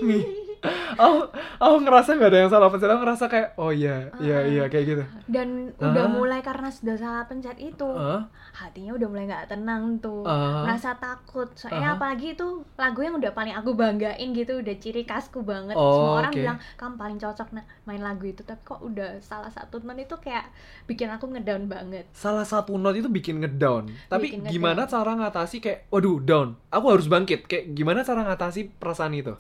aku 0.93 1.19
aku 1.57 1.77
ngerasa 1.81 2.15
nggak 2.15 2.31
ada 2.31 2.39
yang 2.39 2.51
salah 2.51 2.69
pencet 2.69 2.87
aku 2.87 3.01
ngerasa 3.01 3.25
kayak 3.27 3.49
oh 3.57 3.71
iya 3.71 4.13
iya 4.19 4.37
Ah. 4.37 4.45
iya 4.45 4.65
kayak 4.67 4.85
gitu 4.87 5.05
dan 5.27 5.49
udah 5.77 6.05
Ah. 6.05 6.11
mulai 6.11 6.41
karena 6.41 6.69
sudah 6.69 6.95
salah 6.95 7.25
pencet 7.25 7.57
itu 7.57 7.89
Hah? 7.89 8.29
hatinya 8.53 8.93
udah 8.93 9.09
mulai 9.09 9.25
nggak 9.27 9.49
tenang 9.49 9.99
tuh 9.99 10.23
Ah. 10.23 10.63
merasa 10.63 10.95
takut 10.95 11.49
soalnya 11.55 11.91
Aha. 11.91 11.97
apalagi 11.97 12.35
itu 12.35 12.47
lagu 12.75 13.01
yang 13.01 13.17
udah 13.17 13.33
paling 13.33 13.51
aku 13.53 13.73
banggain 13.73 14.31
gitu 14.31 14.61
udah 14.61 14.75
ciri 14.77 15.03
khasku 15.03 15.41
banget 15.41 15.73
Oh, 15.73 15.91
semua 15.91 16.15
orang 16.21 16.31
oke. 16.31 16.39
bilang 16.39 16.59
kamu 16.77 16.95
paling 16.97 17.19
cocok 17.19 17.49
nah, 17.51 17.65
main 17.85 18.01
lagu 18.01 18.25
itu 18.25 18.43
tapi 18.43 18.61
kok 18.61 18.81
udah 18.81 19.19
salah 19.21 19.49
satu 19.49 19.79
teman 19.79 19.97
itu 19.97 20.15
kayak 20.17 20.47
bikin 20.85 21.09
aku 21.09 21.27
ngedown 21.27 21.67
banget 21.67 22.05
salah 22.13 22.45
satu 22.45 22.77
note 22.77 22.97
itu 22.97 23.09
bikin 23.09 23.41
ngedown 23.41 23.89
tapi 24.07 24.31
Bikin 24.31 24.47
gimana 24.47 24.85
ngedown. 24.85 24.93
cara 24.93 25.13
ngatasi 25.19 25.57
kayak 25.59 25.89
waduh 25.89 26.19
down 26.19 26.49
aku 26.69 26.87
harus 26.89 27.07
bangkit 27.07 27.47
kayak 27.47 27.73
gimana 27.73 28.03
cara 28.03 28.23
ngatasi 28.23 28.77
perasaan 28.77 29.17
itu 29.17 29.33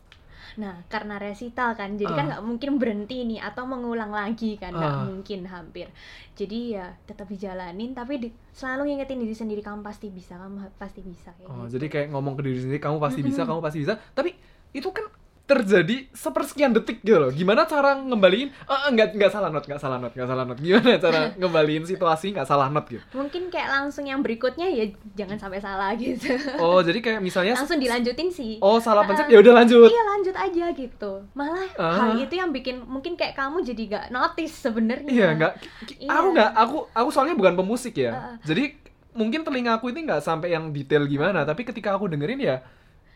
nah 0.56 0.82
karena 0.86 1.14
resital 1.16 1.72
kan 1.72 1.94
jadi 1.94 2.08
kan 2.08 2.24
Ah. 2.24 2.28
nggak 2.32 2.42
mungkin 2.42 2.70
berhenti 2.76 3.22
nih 3.24 3.38
atau 3.38 3.62
mengulang 3.64 4.10
lagi 4.10 4.54
kan 4.54 4.72
nggak 4.72 4.90
Ah. 4.92 5.04
mungkin 5.04 5.40
hampir 5.44 5.86
jadi 6.32 6.58
ya 6.72 6.86
tetap 7.04 7.26
dijalanin 7.26 7.92
tapi 7.92 8.18
di- 8.18 8.34
selalu 8.50 8.90
ngingetin 8.90 9.18
diri 9.18 9.32
sendiri 9.32 9.60
kamu 9.60 9.80
pasti 9.80 10.08
bisa 10.08 10.34
kamu 10.34 10.72
pasti 10.74 11.00
bisa 11.00 11.30
kayak 11.32 11.46
oh 11.46 11.64
gitu. 11.64 11.76
jadi 11.76 11.86
kayak 11.86 12.06
ngomong 12.10 12.34
ke 12.34 12.42
diri 12.42 12.58
sendiri 12.58 12.80
kamu 12.80 12.96
pasti 12.98 13.20
bisa 13.20 13.42
kamu 13.44 13.60
pasti 13.60 13.78
bisa 13.80 13.94
tapi 14.10 14.34
itu 14.70 14.88
kan 14.88 15.06
terjadi 15.50 16.06
sepersekian 16.10 16.70
detik 16.70 17.00
gitu 17.00 17.18
loh 17.18 17.30
gimana 17.30 17.64
cara 17.64 17.94
ngembaliin 17.96 18.48
eh 18.48 18.88
nggak 18.88 19.08
nggak 19.12 19.28
salah 19.28 19.48
not 19.48 19.62
nggak 19.62 19.78
salah 19.78 19.98
not 19.98 20.12
nggak 20.12 20.24
salah 20.24 20.44
not 20.44 20.56
gimana 20.56 20.94
cara 20.96 21.20
ngembaliin 21.40 21.82
situasi 21.84 22.30
nggak 22.30 22.46
salah 22.46 22.68
not 22.68 22.86
gitu 22.86 23.02
mungkin 23.12 23.48
kayak 23.48 23.66
langsung 23.68 24.04
yang 24.04 24.20
berikutnya 24.20 24.66
ya 24.66 24.86
jangan 25.16 25.36
sampai 25.36 25.58
salah 25.58 25.90
gitu 25.94 26.30
oh 26.56 26.78
jadi 26.80 26.98
kayak 27.00 27.20
misalnya 27.20 27.54
langsung 27.54 27.76
dilanjutin 27.76 28.30
sih 28.30 28.56
oh 28.58 28.78
salah 28.78 29.02
pencet 29.02 29.26
ya 29.26 29.38
udah 29.38 29.54
lanjut 29.56 29.88
iya 29.88 30.02
lanjut 30.08 30.36
aja 30.36 30.64
gitu 30.72 31.12
malah 31.32 31.66
Ah. 31.74 31.96
hal 32.06 32.20
itu 32.20 32.34
yang 32.34 32.50
bikin 32.50 32.82
mungkin 32.82 33.14
kayak 33.14 33.34
kamu 33.34 33.64
jadi 33.64 33.82
gak 33.88 34.04
notice 34.10 34.54
sebenarnya 34.60 35.08
Iya, 35.08 35.28
nggak. 35.32 35.52
ki- 35.56 35.70
ki- 35.86 35.98
Iya. 36.00 36.10
Aku 36.12 36.28
nggak. 36.30 36.50
Aku 36.54 36.76
aku 36.90 37.08
soalnya 37.10 37.32
bukan 37.32 37.54
pemusik 37.54 37.96
ya. 37.96 38.12
Heeh. 38.12 38.36
Jadi 38.44 38.64
mungkin 39.12 39.40
telinga 39.40 39.74
aku 39.74 39.88
ini 39.88 40.04
nggak 40.04 40.20
sampai 40.20 40.52
yang 40.52 40.70
detail 40.70 41.02
gimana. 41.04 41.42
Tapi 41.42 41.64
ketika 41.64 41.92
aku 41.92 42.06
dengerin 42.06 42.38
ya, 42.38 42.60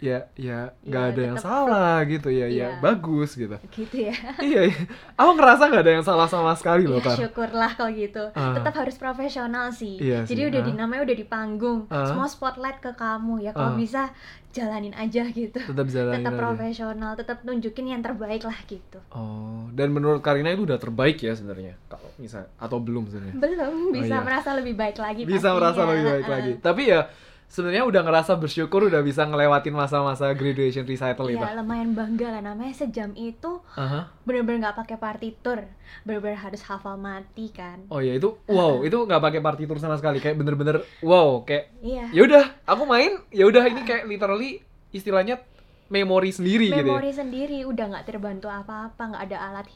ya, 0.04 0.18
ya 0.34 0.58
nggak 0.82 1.00
Iya, 1.00 1.10
ada 1.10 1.20
yang 1.24 1.38
salah 1.38 1.96
gitu 2.04 2.28
ya, 2.28 2.44
ya 2.44 2.68
Iya. 2.68 2.68
bagus 2.78 3.30
gitu. 3.34 3.56
gitu 3.70 3.96
ya 4.02 4.14
iya, 4.44 4.60
iya. 4.66 4.76
Aku 5.14 5.32
ngerasa 5.32 5.62
nggak 5.66 5.82
ada 5.82 5.92
yang 5.94 6.04
salah 6.04 6.26
sama 6.26 6.52
sekali 6.52 6.84
loh, 6.84 6.98
ya 6.98 7.06
Kak. 7.06 7.16
syukurlah 7.16 7.72
kalau 7.72 7.88
gitu 7.90 8.24
Ah. 8.32 8.52
tetap 8.52 8.74
harus 8.74 8.96
profesional 8.96 9.70
sih 9.70 9.96
Iya 9.98 10.22
jadi 10.22 10.42
sih, 10.42 10.50
udah 10.50 10.60
ah. 10.60 10.66
di 10.66 10.72
namanya 10.74 11.02
udah 11.02 11.16
di 11.16 11.26
panggung 11.26 11.80
Ah. 11.88 12.04
semua 12.04 12.26
spotlight 12.26 12.78
ke 12.78 12.92
kamu 12.92 13.40
ya 13.40 13.50
kalau 13.50 13.72
Ah. 13.72 13.76
bisa 13.76 14.12
jalanin 14.50 14.94
aja 14.94 15.26
gitu 15.26 15.58
Tetap 15.58 15.86
jalanin 15.88 16.20
tetap 16.20 16.32
aja. 16.32 16.40
profesional 16.40 17.12
tetap 17.14 17.42
tunjukin 17.42 17.86
yang 17.88 18.00
terbaik 18.00 18.42
lah 18.42 18.58
gitu 18.64 18.98
Oh, 19.10 19.66
dan 19.70 19.90
menurut 19.90 20.20
Karina 20.20 20.48
itu 20.48 20.62
udah 20.62 20.76
terbaik 20.76 21.18
ya 21.18 21.32
sebenarnya. 21.32 21.74
Kalau 21.84 22.06
misal 22.16 22.46
atau 22.56 22.78
belum 22.78 23.08
sebenarnya? 23.08 23.34
belum 23.34 23.74
bisa 23.90 24.06
iya. 24.12 24.20
merasa 24.20 24.52
lebih 24.52 24.74
baik 24.74 24.94
lagi 24.96 25.22
Bisa 25.22 25.38
pastinya. 25.40 25.54
merasa 25.56 25.80
lebih 25.84 26.04
baik 26.04 26.24
Ah. 26.24 26.30
lagi. 26.30 26.52
Tapi 26.60 26.82
ya 26.84 27.00
sebenarnya 27.46 27.84
udah 27.84 28.02
ngerasa 28.02 28.34
bersyukur 28.34 28.86
udah 28.86 28.98
bisa 29.00 29.22
ngelewatin 29.22 29.70
masa-masa 29.70 30.32
graduation 30.32 30.82
recital 30.82 31.26
itu. 31.26 31.38
Iya 31.38 31.54
lumayan 31.54 31.92
bangga 31.92 32.28
lah 32.30 32.42
namanya 32.42 32.74
sejam 32.74 33.14
itu 33.14 33.62
Aha. 33.72 34.10
bener-bener 34.22 34.64
nggak 34.64 34.76
pakai 34.76 34.96
partitur 34.96 35.58
bener-bener 36.02 36.34
harus 36.36 36.60
hafal 36.62 36.96
mati 36.96 37.48
kan 37.48 37.84
Oh 37.86 37.98
iya 37.98 38.14
itu 38.14 38.34
wow 38.46 38.82
itu 38.82 38.96
nggak 38.96 39.22
pakai 39.22 39.40
partitur 39.40 39.76
sama 39.78 39.94
sekali 39.94 40.18
kayak 40.18 40.34
bener-bener 40.34 40.82
wow 41.00 41.42
kayak 41.42 41.70
iya 41.80 42.10
ya 42.10 42.22
udah 42.24 42.44
aku 42.64 42.82
main 42.84 43.22
ya 43.30 43.46
udah 43.46 43.62
ini 43.64 43.82
kayak 43.82 44.04
literally 44.04 44.58
istilahnya 44.90 45.38
memori 45.86 46.32
sendiri 46.32 46.72
gitu 46.72 46.80
ya. 46.80 46.90
memori 46.90 47.12
sendiri 47.12 47.62
udah 47.62 47.84
nggak 47.86 48.06
terbantu 48.08 48.48
apa-apa 48.48 49.02
nggak 49.04 49.24
ada 49.30 49.38
alat 49.52 49.66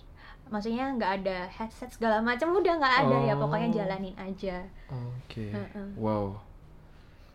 maksudnya 0.49 0.89
nggak 0.97 1.13
ada 1.21 1.37
headset 1.47 1.93
segala 1.93 2.25
macam 2.25 2.49
udah 2.51 2.75
nggak 2.75 2.97
ada 3.05 3.17
ya 3.23 3.35
Oh. 3.37 3.45
pokoknya 3.45 3.69
jalanin 3.71 4.17
aja 4.17 4.65
Oke. 4.89 5.53
Heeh. 5.53 5.87
Wow. 5.95 6.41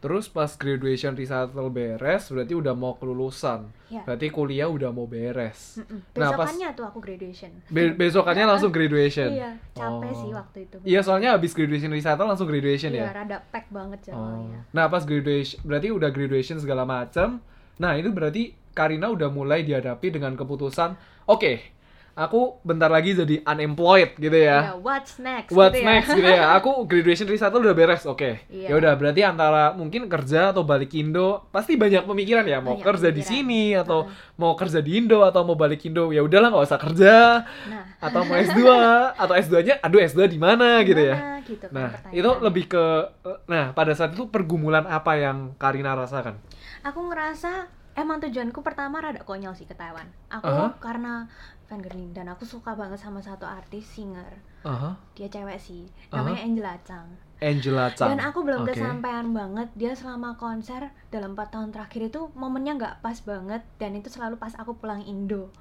Terus 0.04 0.28
pas 0.28 0.51
graduation 0.54 1.16
recital 1.16 1.47
beres 1.70 2.28
berarti 2.28 2.51
udah 2.51 2.76
mau 2.76 2.93
kelulusan. 2.93 3.72
ya 3.88 4.04
Berarti 4.04 4.28
kuliah 4.28 4.68
udah 4.68 4.91
mau 4.91 5.08
beres. 5.08 5.80
Mm-mm. 5.80 6.04
Nah, 6.14 6.30
pas- 6.30 6.51
besokannya 6.51 6.70
tuh 6.76 6.84
aku 6.84 6.99
graduation 6.99 7.51
Be- 7.68 7.95
besokannya 7.95 8.43
langsung 8.45 8.68
graduation. 8.76 9.32
iya 9.32 9.56
capek 9.72 10.12
Oh. 10.12 10.20
sih 10.20 10.32
waktu 10.32 10.58
itu 10.62 10.76
Iya 10.84 10.99
soalnya 10.99 11.30
habis 11.32 11.51
graduation 11.51 11.88
recital 11.89 12.28
langsung 12.28 12.45
graduation 12.45 12.91
iya 12.91 13.08
ya. 13.08 13.16
rada 13.16 13.39
pack 13.45 13.72
banget 13.72 13.99
Oh. 14.04 14.20
jadwalnya 14.43 14.60
Nah 14.70 14.86
pas 14.86 15.01
graduation 15.01 15.64
berarti 15.64 15.88
udah 15.89 16.10
graduation 16.10 16.60
segala 16.60 16.84
macam. 16.84 17.39
Nah 17.76 17.95
itu 17.95 18.12
berarti 18.12 18.43
Karina 18.70 19.08
udah 19.08 19.30
mulai 19.30 19.62
dihadapi 19.62 20.12
dengan 20.12 20.34
keputusan, 20.34 20.97
oke, 21.26 21.54
aku 22.14 22.61
bentar 22.61 22.88
lagi 22.88 23.11
jadi 23.11 23.41
unemployed 23.41 24.14
gitu 24.16 24.34
ya 24.34 24.70
ya. 24.70 24.78
what's 24.78 25.18
next 25.18 25.49
What's 25.49 25.74
gitu 25.74 25.82
ya. 25.82 25.89
next 25.89 26.09
gitu 26.11 26.30
ya? 26.30 26.53
Aku 26.55 26.72
graduation 26.89 27.26
recital 27.26 27.57
udah 27.57 27.74
beres, 27.74 28.05
oke. 28.05 28.38
Iya. 28.47 28.68
Ya 28.70 28.76
udah 28.76 28.93
berarti 28.93 29.22
antara 29.22 29.74
mungkin 29.74 30.05
kerja 30.05 30.49
atau 30.49 30.61
balik 30.61 30.93
Indo, 30.93 31.49
pasti 31.49 31.74
banyak 31.74 32.05
pemikiran 32.05 32.45
ya 32.45 32.59
mau 32.59 32.78
Banyak 32.78 32.86
kerja 32.86 33.09
di 33.09 33.20
pemikiran. 33.20 33.49
sini 33.49 33.64
atau 33.74 34.05
Heeh. 34.05 34.38
mau 34.38 34.53
kerja 34.53 34.80
di 34.80 34.91
Indo 34.93 35.20
atau 35.22 35.41
mau 35.41 35.57
balik 35.57 35.82
Indo. 35.84 36.09
Ya 36.09 36.22
udahlah 36.22 36.49
nggak 36.49 36.66
usah 36.66 36.80
kerja 36.80 37.16
nah 37.66 37.84
atau 37.97 38.22
mau 38.22 38.36
S2 38.36 38.61
atau 39.16 39.34
S2-nya 39.34 39.80
aduh 39.80 39.99
S2 39.99 40.28
di 40.28 40.38
mana 40.38 40.84
gitu 40.84 40.99
ya. 40.99 41.39
gitu 41.41 41.66
kan 41.66 41.74
Nah, 41.74 41.89
itu 42.09 42.30
lebih 42.39 42.68
ke 42.68 42.84
nah, 43.45 43.72
pada 43.72 43.91
saat 43.91 44.11
itu 44.11 44.28
pergumulan 44.28 44.86
apa 44.86 45.16
yang 45.16 45.55
Karina 45.55 45.91
rasakan? 45.93 46.38
aku 46.82 46.99
ngerasa 47.01 47.68
emang 47.93 48.20
tujuanku 48.20 48.59
pertama 48.59 48.99
rada 48.99 49.22
konyol 49.22 49.53
sih 49.53 49.64
ke 49.64 49.72
Taiwan 49.72 50.03
aku 50.28 50.45
Aha. 50.45 50.76
karena 50.78 51.32
dan 52.14 52.28
aku 52.30 52.44
suka 52.44 52.76
banget 52.78 53.00
sama 53.00 53.24
satu 53.24 53.48
artis 53.48 53.88
singer 53.88 54.42
Aha. 54.68 54.94
dia 55.18 55.32
cewek 55.32 55.58
sih 55.58 55.90
namanya 56.14 56.44
Angela 56.44 56.76
Chang 56.84 57.10
Angela 57.44 57.92
Chang. 57.92 58.16
dan 58.16 58.20
aku 58.24 58.46
belum 58.46 58.64
Oke. 58.64 58.76
kesampaian 58.76 59.28
banget 59.36 59.68
dia 59.76 59.92
selama 59.96 60.38
konser 60.40 60.94
dalam 61.10 61.34
4 61.36 61.54
tahun 61.54 61.70
terakhir 61.76 62.12
itu 62.14 62.32
momennya 62.38 62.74
nggak 62.80 62.96
pas 63.04 63.18
banget 63.24 63.62
dan 63.80 63.96
itu 63.98 64.08
selalu 64.08 64.40
pas 64.40 64.54
aku 64.56 64.78
pulang 64.78 65.04
Indo 65.04 65.52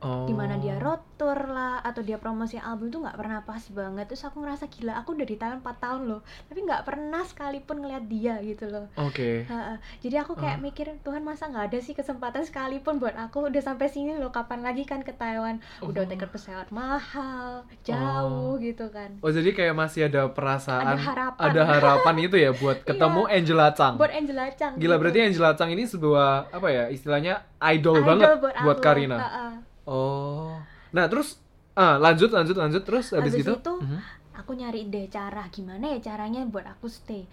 Oh. 0.00 0.24
di 0.24 0.32
mana 0.32 0.54
dia 0.54 0.78
road 0.78 1.02
tour 1.16 1.34
lah 1.44 1.80
atau 1.80 2.00
dia 2.00 2.14
promosi 2.16 2.54
album 2.54 2.86
tuh 2.88 3.02
nggak 3.02 3.14
pernah 3.14 3.42
pas 3.42 3.58
banget 3.64 4.06
terus 4.06 4.22
aku 4.22 4.38
ngerasa 4.38 4.66
gila 4.68 4.94
aku 4.94 5.10
udah 5.12 5.26
di 5.26 5.34
Taiwan 5.34 5.58
4 5.58 5.74
tahun 5.76 6.02
loh 6.06 6.20
tapi 6.44 6.62
nggak 6.62 6.82
pernah 6.82 7.22
sekalipun 7.22 7.76
ngeliat 7.78 8.04
dia 8.04 8.38
gitu 8.38 8.66
loh 8.68 8.86
Oke. 8.96 9.42
Ha-ha. 9.44 9.74
Jadi 9.98 10.14
aku 10.16 10.32
kayak 10.32 10.54
Ah. 10.54 10.62
mikir 10.62 10.86
Tuhan 11.00 11.20
masa 11.20 11.46
nggak 11.46 11.66
ada 11.66 11.78
sih 11.78 11.92
kesempatan 11.92 12.42
sekalipun 12.42 12.96
buat 12.96 13.10
aku 13.12 13.50
udah 13.50 13.58
sampai 13.58 13.86
sini 13.86 14.14
loh 14.14 14.30
kapan 14.30 14.62
lagi 14.62 14.82
kan 14.82 15.02
ke 15.02 15.10
Taiwan 15.10 15.58
udah 15.80 15.98
Oh. 15.98 16.06
tiket 16.06 16.30
pesawat 16.30 16.70
mahal 16.70 17.66
jauh 17.82 18.54
gitu 18.56 18.86
kan 18.88 19.18
Oh, 19.18 19.28
jadi 19.28 19.50
kayak 19.50 19.74
masih 19.74 20.06
ada 20.06 20.28
perasaan 20.28 20.84
Ada 20.88 21.02
harapan. 21.02 21.42
ada 21.44 21.62
harapan 21.66 22.14
itu 22.20 22.36
ya 22.36 22.50
buat 22.52 22.78
ketemu 22.88 23.26
Angela 23.26 23.72
Chang. 23.72 23.94
buat 23.96 24.10
Angela 24.10 24.46
Chang 24.52 24.74
Gila 24.74 24.94
gitu. 24.94 25.00
berarti 25.00 25.18
Angela 25.24 25.50
Chang 25.52 25.70
ini 25.70 25.84
sebuah 25.84 26.28
apa 26.50 26.68
ya 26.68 26.84
istilahnya 26.86 27.42
idol, 27.66 27.98
Idol 27.98 28.06
banget 28.06 28.28
buat, 28.38 28.54
buat. 28.62 28.78
Karina. 28.78 29.18
Ha-ha. 29.18 29.46
Oh. 29.88 30.60
Nah, 30.92 31.08
terus 31.08 31.40
ah 31.72 31.96
lanjut 31.96 32.28
lanjut 32.28 32.56
lanjut 32.58 32.82
terus 32.84 33.14
habis, 33.16 33.32
Habis 33.32 33.40
gitu. 33.46 33.54
itu, 33.56 33.74
Mhm. 33.80 33.98
aku 34.36 34.52
nyari 34.52 34.86
deh 34.92 35.08
cara 35.08 35.48
gimana 35.48 35.96
ya 35.96 35.98
caranya 36.12 36.44
buat 36.44 36.66
aku 36.68 36.86
stay 36.90 37.24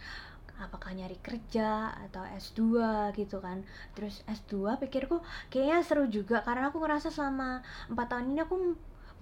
apakah 0.56 0.96
nyari 0.96 1.20
kerja 1.20 1.92
atau 2.08 2.24
S2 2.24 2.80
gitu 3.12 3.44
kan 3.44 3.60
terus 3.92 4.24
S2 4.24 4.80
pikirku 4.80 5.20
kayaknya 5.52 5.84
seru 5.84 6.08
juga 6.08 6.40
karena 6.48 6.72
aku 6.72 6.80
ngerasa 6.80 7.12
selama 7.12 7.60
empat 7.92 8.08
tahun 8.08 8.32
ini 8.32 8.40
aku 8.48 8.56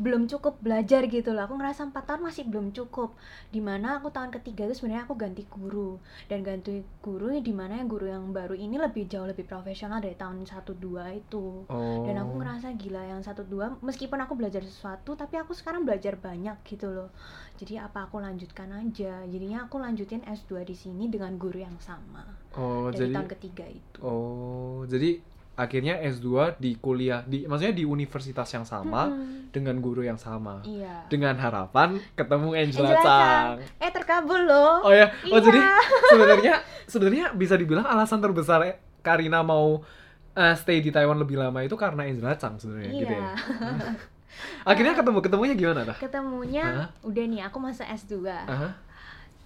belum 0.01 0.25
cukup 0.25 0.57
belajar 0.59 1.05
gitu 1.05 1.33
loh. 1.33 1.45
Aku 1.45 1.53
ngerasa 1.57 1.85
empat 1.89 2.09
tahun 2.09 2.21
masih 2.25 2.49
belum 2.49 2.73
cukup. 2.73 3.13
Di 3.53 3.61
mana 3.61 4.01
aku 4.01 4.09
tahun 4.09 4.33
ketiga 4.33 4.65
itu 4.65 4.81
sebenarnya 4.81 5.05
aku 5.05 5.13
ganti 5.13 5.45
guru. 5.45 6.01
Dan 6.25 6.41
ganti 6.41 6.81
guru 7.05 7.37
di 7.37 7.53
mana 7.53 7.77
yang 7.77 7.89
guru 7.89 8.09
yang 8.09 8.33
baru 8.33 8.57
ini 8.57 8.81
lebih 8.81 9.05
jauh 9.05 9.29
lebih 9.29 9.45
profesional 9.45 10.01
dari 10.01 10.17
tahun 10.17 10.45
1 10.45 10.49
2 10.65 11.21
itu. 11.21 11.65
Oh. 11.69 12.03
dan 12.05 12.19
aku 12.19 12.33
ngerasa 12.39 12.67
gila 12.75 13.01
yang 13.05 13.21
satu 13.23 13.45
dua 13.45 13.75
meskipun 13.79 14.19
aku 14.21 14.35
belajar 14.35 14.61
sesuatu 14.65 15.15
tapi 15.15 15.39
aku 15.39 15.55
sekarang 15.55 15.85
belajar 15.85 16.17
banyak 16.17 16.57
gitu 16.65 16.89
loh. 16.89 17.09
Jadi 17.57 17.77
apa 17.77 18.09
aku 18.09 18.19
lanjutkan 18.19 18.69
aja? 18.73 19.23
Jadinya 19.29 19.69
aku 19.69 19.77
lanjutin 19.79 20.25
S2 20.25 20.65
di 20.65 20.75
sini 20.75 21.07
dengan 21.07 21.37
guru 21.37 21.61
yang 21.61 21.77
sama 21.79 22.25
Oh, 22.53 22.93
dari 22.93 23.09
jadi 23.09 23.13
tahun 23.17 23.29
ketiga 23.33 23.65
itu. 23.65 23.97
Oh, 24.05 24.85
jadi 24.85 25.17
akhirnya 25.53 26.01
S2 26.01 26.27
di 26.57 26.73
kuliah 26.75 27.21
di 27.21 27.45
maksudnya 27.45 27.71
di 27.71 27.83
universitas 27.83 28.49
yang 28.49 28.63
sama 28.63 29.05
Mm-mm. 29.05 29.53
dengan 29.53 29.77
guru 29.77 30.01
yang 30.01 30.17
sama. 30.17 30.65
iya 30.65 31.05
Dengan 31.05 31.37
harapan 31.37 32.01
ketemu 32.13 32.47
Angela, 32.51 32.89
Angela 32.89 32.93
Chang. 32.97 33.05
Chang. 33.05 33.57
eh 33.77 33.91
terkabul 33.91 34.41
loh 34.43 34.81
Oh 34.81 34.89
ya, 34.89 35.13
oh 35.23 35.37
Iya. 35.37 35.39
jadi 35.39 35.59
sebenarnya 36.09 36.53
sebenarnya 36.85 37.25
bisa 37.31 37.53
dibilang 37.53 37.85
alasan 37.85 38.17
terbesar 38.17 38.65
Karina 38.99 39.39
mau 39.39 39.85
eh, 40.33 40.55
stay 40.55 40.79
di 40.79 40.89
Taiwan 40.89 41.15
lebih 41.15 41.37
lama 41.37 41.61
itu 41.61 41.75
karena 41.75 42.01
Angela 42.03 42.33
Chang 42.33 42.57
sebenarnya 42.57 42.89
iya 42.89 42.99
gitu 42.99 43.13
ya. 43.13 43.25
Akhirnya 44.65 44.93
ketemu 44.93 45.19
ketemunya 45.21 45.53
gimana 45.53 45.81
dah? 45.85 45.93
ketemunya 45.95 46.65
Hah? 46.65 46.89
udah 47.03 47.23
nih 47.23 47.41
aku 47.43 47.57
masa 47.59 47.85
S2 47.85 48.25
Aha. 48.25 48.73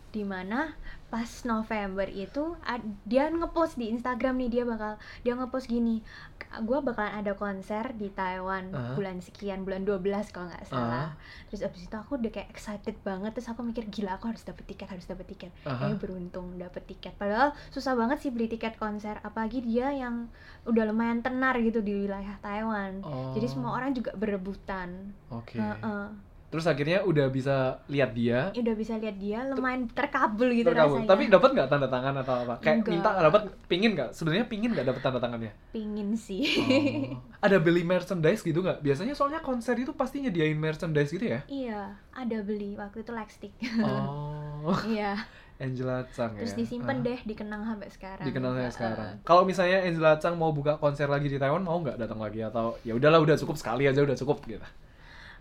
di 0.10 0.24
mana 0.24 0.72
pas 1.08 1.30
November 1.44 2.04
itu 2.06 2.60
dia 3.04 3.32
ngepost 3.32 3.80
di 3.80 3.88
Instagram 3.88 4.44
nih 4.44 4.50
dia 4.52 4.64
bakal 4.64 5.00
dia 5.24 5.34
ngepost 5.34 5.66
gini 5.66 6.04
gue 6.38 6.80
bakalan 6.80 7.24
ada 7.24 7.32
konser 7.32 7.96
di 7.96 8.12
Taiwan 8.12 8.72
Ah. 8.72 8.92
bulan 8.92 9.20
sekian 9.20 9.64
bulan 9.64 9.84
12 9.84 10.04
kalau 10.30 10.52
nggak 10.52 10.68
salah 10.68 11.16
terus 11.48 11.64
abis 11.64 11.88
itu 11.88 11.96
aku 11.96 12.20
udah 12.20 12.28
kayak 12.28 12.52
excited 12.52 13.00
banget 13.02 13.32
terus 13.32 13.48
aku 13.48 13.64
mikir 13.64 13.88
gila 13.88 14.20
aku 14.20 14.32
harus 14.32 14.44
dapet 14.44 14.68
tiket 14.68 14.88
harus 14.88 15.08
dapet 15.08 15.28
tiket 15.28 15.52
Aha. 15.64 15.88
eh 15.88 15.96
beruntung 15.96 16.56
dapet 16.56 16.84
tiket 16.86 17.16
padahal 17.16 17.56
susah 17.72 17.96
banget 17.96 18.20
sih 18.20 18.32
beli 18.32 18.48
tiket 18.48 18.76
konser 18.76 19.24
apalagi 19.24 19.64
dia 19.64 19.92
yang 19.92 20.28
udah 20.64 20.84
lumayan 20.84 21.24
tenar 21.24 21.56
gitu 21.60 21.80
di 21.80 22.04
wilayah 22.04 22.36
Taiwan 22.40 23.00
jadi 23.32 23.48
Oh, 23.48 23.52
semua 23.52 23.72
orang 23.76 23.96
juga 23.96 24.12
berebutan 24.12 25.16
Oke. 25.32 25.56
Heeh. 25.56 26.27
Terus 26.48 26.64
akhirnya 26.64 27.04
udah 27.04 27.28
bisa 27.28 27.56
lihat 27.88 28.16
dia. 28.16 28.56
udah 28.56 28.72
bisa 28.72 28.96
lihat 28.96 29.20
dia 29.20 29.44
lumayan 29.44 29.92
terkabul 29.92 30.48
gitu 30.50 30.72
terkabul. 30.72 31.04
rasanya 31.04 31.12
Tapi 31.12 31.24
dapat 31.28 31.50
nggak 31.52 31.68
tanda 31.68 31.88
tangan 31.88 32.16
atau 32.24 32.36
apa? 32.40 32.54
Kayak 32.58 32.76
Enggak. 32.80 32.92
minta 32.96 33.10
dapat 33.20 33.42
pingin 33.68 33.92
nggak? 33.94 34.10
Sebenarnya 34.16 34.46
pingin 34.48 34.70
nggak 34.72 34.88
dapat 34.88 35.02
tanda 35.04 35.20
tangannya? 35.20 35.52
pingin 35.70 36.16
sih 36.16 36.48
Oh. 36.58 37.20
Ada 37.44 37.60
beli 37.60 37.84
merchandise 37.84 38.42
gitu 38.42 38.60
nggak? 38.60 38.80
Biasanya 38.80 39.12
soalnya 39.12 39.40
konser 39.40 39.76
itu 39.76 39.92
pasti 39.92 40.24
nyediain 40.24 40.56
merchandise 40.56 41.12
gitu 41.12 41.28
ya? 41.28 41.44
iya 41.48 41.82
ada 42.12 42.38
beli 42.40 42.74
waktu 42.74 43.04
itu 43.04 43.12
lightstick 43.12 43.54
Oh, 43.84 44.72
iya 44.88 45.20
Angela 45.58 46.06
Chang 46.14 46.38
terus 46.38 46.54
ya. 46.54 46.58
disimpan 46.58 47.02
Ah, 47.02 47.04
deh 47.04 47.20
dikenang 47.26 47.62
sampai 47.66 47.90
sekarang 47.90 48.24
saya 48.24 48.62
Heeh. 48.62 48.72
sekarang. 48.72 49.12
Kalau 49.26 49.44
misalnya 49.44 49.84
Angela 49.84 50.16
Chang 50.16 50.38
mau 50.38 50.54
buka 50.54 50.78
konser 50.78 51.10
lagi 51.10 51.28
di 51.28 51.36
Taiwan, 51.36 51.60
mau 51.60 51.76
nggak 51.76 51.98
datang 51.98 52.22
lagi 52.22 52.40
atau 52.40 52.78
ya 52.82 52.94
udahlah 52.94 53.18
udah 53.20 53.36
cukup 53.36 53.58
sekali 53.58 53.84
aja 53.84 54.00
udah 54.00 54.16
cukup 54.16 54.46
gitu. 54.46 54.62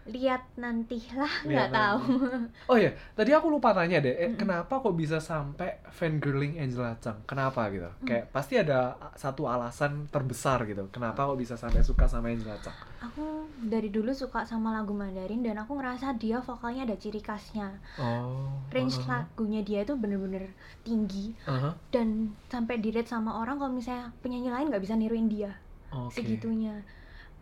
Lihat 0.07 0.43
nanti 0.55 1.03
lah 1.19 1.31
Lihat 1.43 1.51
nggak 1.51 1.71
tahu 1.75 2.01
Oh 2.71 2.77
iya, 2.79 2.95
tadi 3.15 3.31
aku 3.35 3.51
lupa 3.51 3.75
tanya 3.75 3.99
deh, 3.99 4.15
eh, 4.15 4.31
Mm-mm. 4.31 4.39
kenapa 4.39 4.79
kok 4.79 4.95
bisa 4.95 5.19
sampai 5.19 5.83
fangirling 5.91 6.59
Angela 6.59 6.95
Chang? 7.03 7.19
Kenapa 7.27 7.67
gitu? 7.75 7.91
Mm. 8.03 8.07
Kayak 8.07 8.25
pasti 8.31 8.55
ada 8.59 8.95
satu 9.19 9.51
alasan 9.51 10.07
terbesar 10.11 10.63
gitu. 10.67 10.87
Kenapa 10.95 11.27
kok 11.27 11.39
bisa 11.39 11.59
sampai 11.59 11.83
suka 11.83 12.07
sama 12.07 12.31
Angela 12.31 12.55
Chang? 12.63 12.75
aku 12.97 13.47
dari 13.63 13.93
dulu 13.93 14.11
suka 14.11 14.43
sama 14.43 14.75
lagu 14.75 14.91
Mandarin 14.91 15.45
dan 15.45 15.61
aku 15.63 15.79
ngerasa 15.79 16.17
dia 16.19 16.43
vokalnya 16.43 16.89
ada 16.89 16.97
ciri 16.99 17.23
khasnya 17.23 17.71
Oh. 18.01 18.51
range 18.73 18.99
uh-huh. 18.99 19.23
lagunya 19.23 19.63
dia 19.63 19.85
itu 19.87 19.95
bener-bener 19.95 20.51
tinggi 20.83 21.37
Uh-huh. 21.47 21.71
dan 21.95 22.35
sampai 22.51 22.83
di 22.83 22.91
rate 22.91 23.07
sama 23.07 23.37
orang 23.39 23.61
kalau 23.61 23.71
misalnya 23.71 24.11
penyanyi 24.25 24.51
lain 24.51 24.73
nggak 24.73 24.83
bisa 24.83 24.99
niruin 24.99 25.31
dia 25.31 25.55
Oke. 25.93 26.19
segitunya 26.19 26.83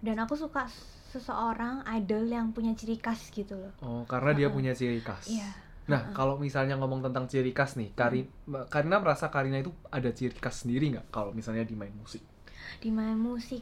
dan 0.05 0.21
aku 0.21 0.37
suka 0.37 0.69
seseorang 1.15 1.87
idol 1.95 2.27
yang 2.27 2.51
punya 2.51 2.75
ciri 2.75 2.99
khas 2.99 3.31
gitu 3.31 3.55
loh 3.55 3.73
Oh, 3.81 4.03
karena 4.05 4.35
dia 4.35 4.47
Uh-uh. 4.47 4.57
punya 4.57 4.73
ciri 4.75 4.99
khas. 4.99 5.31
iya 5.31 5.47
Nah, 5.85 6.01
Uh-uh. 6.01 6.17
kalau 6.17 6.35
misalnya 6.37 6.75
ngomong 6.75 7.05
tentang 7.05 7.29
ciri 7.29 7.53
khas 7.53 7.77
nih, 7.77 7.93
Kari, 7.93 8.25
Karina 8.67 8.99
merasa 8.99 9.29
Karina 9.29 9.61
itu 9.61 9.69
ada 9.89 10.09
ciri 10.11 10.33
khas 10.35 10.65
sendiri 10.65 10.91
nggak 10.91 11.07
kalau 11.09 11.31
misalnya 11.31 11.63
di 11.63 11.73
main 11.73 11.93
musik? 11.93 12.25
di 12.75 12.89
main 12.89 13.15
musik 13.15 13.61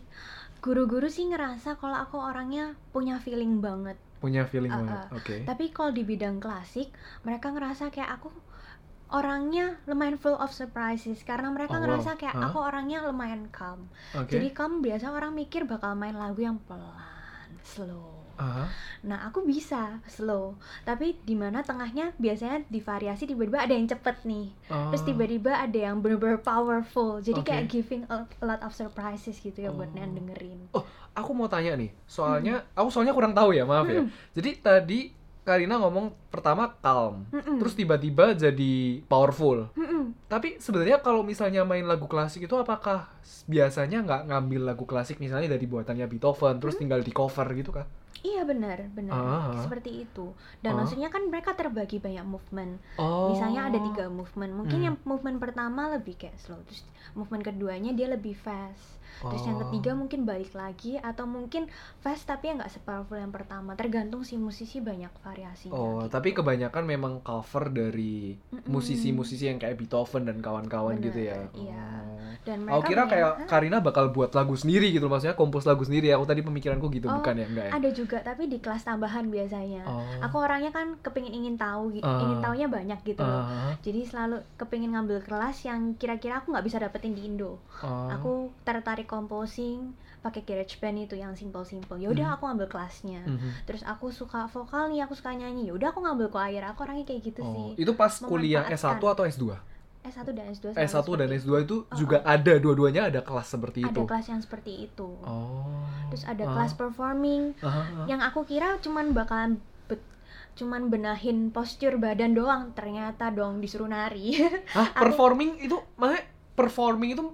guru-guru 0.59 1.05
sih 1.07 1.27
ngerasa 1.27 1.75
kalau 1.75 1.99
aku 1.99 2.17
orangnya 2.17 2.73
punya 2.91 3.19
feeling 3.19 3.59
banget 3.59 3.99
Punya 4.19 4.47
feeling 4.47 4.71
Uh-uh. 4.71 4.87
banget. 4.87 5.01
Oke. 5.13 5.37
tapi 5.45 5.65
kalau 5.69 5.91
di 5.91 6.03
bidang 6.03 6.39
klasik 6.39 6.95
mereka 7.21 7.51
ngerasa 7.51 7.91
kayak 7.91 8.17
aku 8.17 8.31
orangnya 9.11 9.77
lumayan 9.85 10.17
full 10.17 10.33
of 10.35 10.49
surprises 10.51 11.21
karena 11.21 11.51
mereka 11.51 11.77
Oh, 11.77 11.79
wow. 11.79 11.85
ngerasa 11.85 12.17
kayak 12.17 12.33
Hah? 12.33 12.49
aku 12.49 12.59
orangnya 12.59 13.03
lumayan 13.03 13.51
calm 13.51 13.91
Oke. 14.15 14.33
jadi 14.33 14.49
calm 14.53 14.81
biasa 14.81 15.11
orang 15.11 15.35
mikir 15.35 15.67
bakal 15.67 15.93
main 15.93 16.15
lagu 16.15 16.41
yang 16.41 16.57
pelan 16.63 16.97
slow 17.65 18.23
Aha. 18.41 18.65
Nah, 19.05 19.29
aku 19.29 19.45
bisa 19.45 20.01
slow, 20.09 20.57
tapi 20.83 21.21
di 21.21 21.37
mana 21.37 21.61
tengahnya 21.61 22.17
biasanya 22.17 22.65
divariasi 22.67 23.29
tiba-tiba 23.29 23.61
ada 23.61 23.75
yang 23.77 23.85
cepet 23.85 24.25
nih. 24.25 24.49
Terus 24.67 25.03
Oh. 25.05 25.07
tiba-tiba 25.07 25.53
ada 25.53 25.79
yang 25.79 26.01
bener-bener 26.01 26.41
powerful. 26.41 27.21
Jadi 27.21 27.45
Oke. 27.45 27.49
kayak 27.53 27.69
giving 27.69 28.03
a 28.09 28.25
a 28.41 28.45
lot 28.49 28.63
of 28.65 28.73
surprises 28.73 29.37
gitu 29.37 29.59
ya 29.61 29.71
buat 29.71 29.93
Oh. 29.93 29.99
yang 29.99 30.17
dengerin. 30.17 30.59
aku 31.13 31.37
mau 31.37 31.45
tanya 31.45 31.77
nih, 31.77 31.93
soalnya 32.09 32.65
aku 32.73 32.89
soalnya 32.89 33.13
kurang 33.13 33.37
tahu 33.37 33.53
ya, 33.53 33.69
maaf 33.69 33.85
ya. 33.85 34.01
Hmm. 34.01 34.09
Jadi 34.33 34.51
tadi 34.59 35.01
Karina 35.43 35.75
ngomong 35.75 36.15
pertama 36.31 36.71
calm, 36.79 37.27
Mm-mm. 37.29 37.59
terus 37.59 37.75
tiba-tiba 37.75 38.31
jadi 38.33 39.03
powerful. 39.05 39.67
Mm-mm. 39.75 40.15
Tapi 40.27 40.57
sebenarnya 40.57 41.03
kalau 41.03 41.21
misalnya 41.21 41.63
main 41.63 41.83
lagu 41.83 42.07
klasik 42.07 42.47
itu 42.47 42.55
apakah 42.55 43.11
biasanya 43.45 44.01
nggak 44.01 44.31
ngambil 44.31 44.71
lagu 44.71 44.87
klasik 44.87 45.19
misalnya 45.19 45.51
dari 45.51 45.67
buatannya 45.67 46.07
Beethoven 46.07 46.57
terus 46.57 46.79
tinggal 46.79 47.03
di 47.03 47.11
cover 47.11 47.45
gitu 47.53 47.75
kah? 47.75 47.91
Iya 48.23 48.47
benar, 48.47 48.87
benar. 48.95 49.19
Ah. 49.19 49.59
Seperti 49.59 50.07
itu. 50.07 50.31
Dan 50.63 50.79
Ah. 50.79 50.87
maksudnya 50.87 51.11
kan 51.11 51.27
mereka 51.27 51.59
terbagi 51.59 51.99
banyak 51.99 52.23
movement. 52.23 52.79
Oh. 52.95 53.35
Misalnya 53.35 53.67
ada 53.67 53.83
tiga 53.83 54.07
movement. 54.07 54.55
Mungkin 54.55 54.79
Hmm. 54.79 54.87
yang 54.87 54.97
movement 55.03 55.43
pertama 55.43 55.91
lebih 55.91 56.15
kayak 56.15 56.39
slow, 56.39 56.63
terus 56.63 56.87
movement 57.19 57.43
keduanya 57.43 57.91
dia 57.91 58.07
lebih 58.07 58.39
fast. 58.39 59.02
Terus 59.21 59.43
yang 59.43 59.55
Oh. 59.55 59.63
ketiga 59.63 59.93
mungkin 59.93 60.21
balik 60.23 60.53
lagi 60.53 60.97
atau 60.97 61.25
mungkin 61.25 61.69
fast 61.99 62.25
tapi 62.25 62.49
yang 62.49 62.57
nggak 62.57 62.73
sepowerful 62.73 63.15
yang 63.15 63.29
pertama. 63.29 63.75
Tergantung 63.75 64.23
si 64.23 64.35
musisi 64.35 64.79
banyak 64.79 65.13
variasinya. 65.19 65.73
Oh, 65.73 66.01
gitu. 66.01 66.11
tapi 66.11 66.33
kebanyakan 66.33 66.85
memang 66.85 67.13
cover 67.21 67.69
dari 67.69 68.35
musisi-musisi 68.67 69.47
yang 69.47 69.59
kayak 69.59 69.77
Beethoven 69.77 70.25
dan 70.25 70.39
kawan-kawan 70.39 70.97
gitu 70.99 71.21
ya. 71.23 71.45
iya. 71.53 71.85
Oh. 72.03 72.19
Dan 72.43 72.65
Aku 72.65 72.83
mereka 72.83 72.89
kira 72.89 72.99
banyak- 72.99 73.11
kayak 73.13 73.31
Hah? 73.33 73.47
Karina 73.47 73.79
bakal 73.79 74.11
buat 74.11 74.33
lagu 74.33 74.55
sendiri 74.55 74.91
gitu, 74.91 75.07
maksudnya 75.07 75.35
kompos 75.35 75.63
lagu 75.63 75.83
sendiri. 75.83 76.11
Aku 76.11 76.25
tadi 76.25 76.41
pemikiranku 76.41 76.91
gitu, 76.91 77.07
Oh, 77.07 77.17
bukan 77.17 77.37
ya? 77.37 77.47
Enggak 77.47 77.65
ya? 77.65 77.73
ada 77.73 77.89
juga 77.93 78.19
tapi 78.21 78.47
di 78.47 78.59
kelas 78.59 78.83
tambahan 78.83 79.29
biasanya. 79.29 79.83
Oh. 79.85 80.03
Aku 80.21 80.41
orangnya 80.41 80.71
kan 80.71 80.99
kepingin 80.99 81.33
ingin 81.37 81.55
tahu, 81.57 81.95
Ah. 82.01 82.19
ingin 82.21 82.39
taunya 82.41 82.67
banyak 82.67 82.99
gitu 83.05 83.21
loh. 83.21 83.45
Ah, 83.45 83.71
Jadi 83.79 84.01
selalu 84.03 84.43
kepingin 84.57 84.91
ngambil 84.91 85.23
kelas 85.23 85.63
yang 85.63 85.95
kira-kira 85.95 86.39
aku 86.39 86.51
nggak 86.51 86.65
bisa 86.65 86.79
dapetin 86.79 87.13
di 87.13 87.23
Indo. 87.25 87.63
oh. 87.81 88.09
Aku 88.11 88.33
tertarik 88.63 89.02
composing 89.05 89.93
pakai 90.19 90.41
GarageBand 90.41 90.97
itu 91.03 91.15
yang 91.15 91.33
simple-simple. 91.33 91.97
Ya 91.97 92.07
udah 92.09 92.23
Mhm. 92.25 92.35
aku 92.35 92.43
ngambil 92.45 92.69
kelasnya. 92.69 93.23
Mhm. 93.23 93.65
Terus 93.65 93.83
aku 93.83 94.09
suka 94.09 94.47
vokal 94.47 94.87
nih, 94.89 95.03
aku 95.03 95.13
suka 95.13 95.31
nyanyi. 95.31 95.67
Ya 95.67 95.75
udah 95.75 95.89
aku 95.89 96.01
ngambil 96.01 96.29
choir. 96.29 96.63
Aku 96.65 96.83
orangnya 96.83 97.03
kayak 97.05 97.23
gitu 97.25 97.41
Oh, 97.41 97.51
sih. 97.51 97.83
itu 97.83 97.93
pas 97.93 98.13
kuliah 98.15 98.63
S1 98.65 98.97
Memanfaatkan. 98.97 99.13
atau 99.13 99.25
S2? 99.25 99.45
S1 100.05 100.29
dan 100.33 100.47
S2 100.49 100.67
sama 100.69 100.83
S1 100.83 101.09
dan 101.13 101.29
seperti- 101.29 101.39
S2 101.41 101.53
itu 101.61 101.77
Oh, 101.81 101.97
juga 101.97 102.17
ada 102.25 102.53
dua-duanya 102.57 103.03
ada 103.05 103.21
kelas 103.21 103.49
seperti 103.49 103.81
ada 103.81 103.91
itu. 103.93 104.03
kelas 104.05 104.27
yang 104.29 104.41
seperti 104.41 104.73
itu. 104.85 105.09
Oh. 105.21 105.87
Terus 106.09 106.23
ada 106.25 106.43
Ah. 106.45 106.51
kelas 106.53 106.73
performing 106.73 107.43
Ah, 107.61 107.71
ah. 107.71 108.07
yang 108.07 108.19
aku 108.21 108.43
kira 108.43 108.79
cuman 108.79 109.11
bakalan 109.13 109.59
cuman 110.53 110.87
benahin 110.87 111.49
postur 111.49 111.97
badan 111.97 112.35
doang 112.35 112.63
ternyata 112.73 113.31
dong 113.31 113.57
disuruh 113.59 113.89
nari 113.89 114.37
Hah, 114.69 114.85
Aku- 114.93 115.01
performing 115.03 115.57
itu 115.59 115.81
maksudnya 115.97 116.29
performing 116.53 117.11
itu 117.11 117.25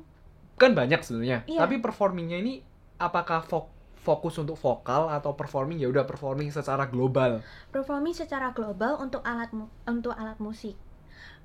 kan 0.59 0.75
banyak 0.75 1.01
sebenarnya. 1.01 1.47
Iya. 1.47 1.65
Tapi 1.65 1.79
performingnya 1.79 2.43
ini 2.43 2.61
apakah 2.99 3.47
fok- 3.47 3.79
fokus 3.99 4.41
untuk 4.41 4.57
vokal 4.57 5.11
atau 5.13 5.37
performing 5.37 5.79
ya 5.79 5.89
udah 5.91 6.09
performing 6.09 6.49
secara 6.49 6.89
global. 6.89 7.45
performing 7.69 8.17
secara 8.17 8.51
global 8.57 8.99
untuk 8.99 9.21
alat 9.21 9.53
untuk 9.85 10.17
alat 10.17 10.39
musik 10.41 10.75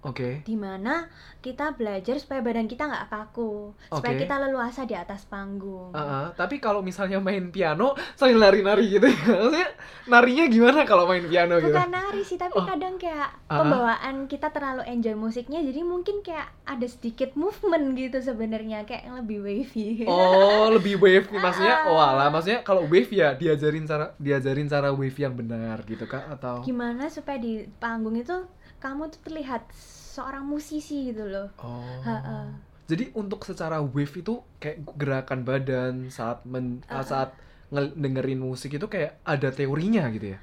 Oke. 0.04 0.43
di 0.43 0.54
mana 0.54 1.08
kita 1.39 1.72
belajar 1.72 2.16
supaya 2.16 2.39
badan 2.39 2.66
kita 2.66 2.84
nggak 2.84 3.08
kaku 3.08 3.72
supaya 3.88 4.14
Oke. 4.14 4.22
kita 4.22 4.36
leluasa 4.38 4.84
di 4.84 4.93
atas 4.93 5.24
panggung 5.24 5.91
Ah, 5.91 5.99
ah. 5.99 6.28
tapi 6.30 6.58
kalau 6.58 6.80
misalnya 6.80 7.18
main 7.18 7.49
piano 7.49 7.91
sambil 8.14 8.39
nari-nari 8.41 8.88
gitu 8.89 9.06
ya. 9.06 9.16
Maksudnya 9.16 9.68
narinya 10.06 10.45
gimana 10.45 10.80
kalau 10.84 11.04
main 11.06 11.24
piano 11.24 11.56
gitu? 11.58 11.70
bukan 11.70 11.89
nari 11.89 12.22
sih 12.22 12.36
tapi 12.36 12.54
Oh. 12.54 12.64
kadang 12.64 12.95
kayak 12.95 13.32
Ah. 13.45 13.60
pembawaan 13.60 14.26
kita 14.26 14.49
terlalu 14.49 14.84
enjoy 14.86 15.14
musiknya 15.14 15.60
jadi 15.62 15.82
mungkin 15.82 16.20
kayak 16.20 16.51
ada 16.64 16.84
sedikit 16.86 17.34
movement 17.34 17.93
gitu 17.93 18.20
sebenarnya 18.20 18.84
kayak 18.84 19.04
yang 19.06 19.16
lebih 19.18 19.39
wavy 19.39 20.04
Oh, 20.04 20.68
lebih 20.76 20.97
wave 20.97 21.28
nih 21.28 21.39
maksudnya. 21.39 21.76
Ah. 21.78 21.89
Oh, 21.89 21.97
alah, 21.97 22.28
maksudnya 22.28 22.60
kalau 22.62 22.84
wave 22.86 23.10
ya 23.10 23.34
diajarin 23.34 23.84
cara 23.84 24.12
diajarin 24.18 24.66
cara 24.66 24.89
wave 24.89 25.16
yang 25.18 25.32
benar 25.32 25.80
gitu 25.84 26.04
Kak 26.04 26.28
atau 26.30 26.60
gimana 26.62 27.08
supaya 27.08 27.36
di 27.36 27.64
panggung 27.74 28.16
itu 28.16 28.36
kamu 28.84 29.08
tuh 29.08 29.22
terlihat 29.24 29.64
seorang 30.12 30.44
musisi 30.44 31.08
gitu 31.08 31.24
loh 31.26 31.48
Oh. 31.58 32.04
Ha-ha. 32.04 32.52
Jadi 32.84 33.16
untuk 33.16 33.42
secara 33.42 33.80
wave 33.80 34.12
itu 34.14 34.44
kayak 34.58 34.78
gerakan 34.94 35.42
badan 35.42 35.94
saat 36.10 36.44
men, 36.44 36.84
Ah, 36.86 37.00
ah. 37.00 37.02
saat 37.02 37.30
nge- 37.70 37.96
dengerin 37.96 38.38
musik 38.38 38.70
itu 38.72 38.86
kayak 38.86 39.24
ada 39.24 39.50
teorinya 39.50 40.12
gitu 40.12 40.30
ya. 40.30 40.40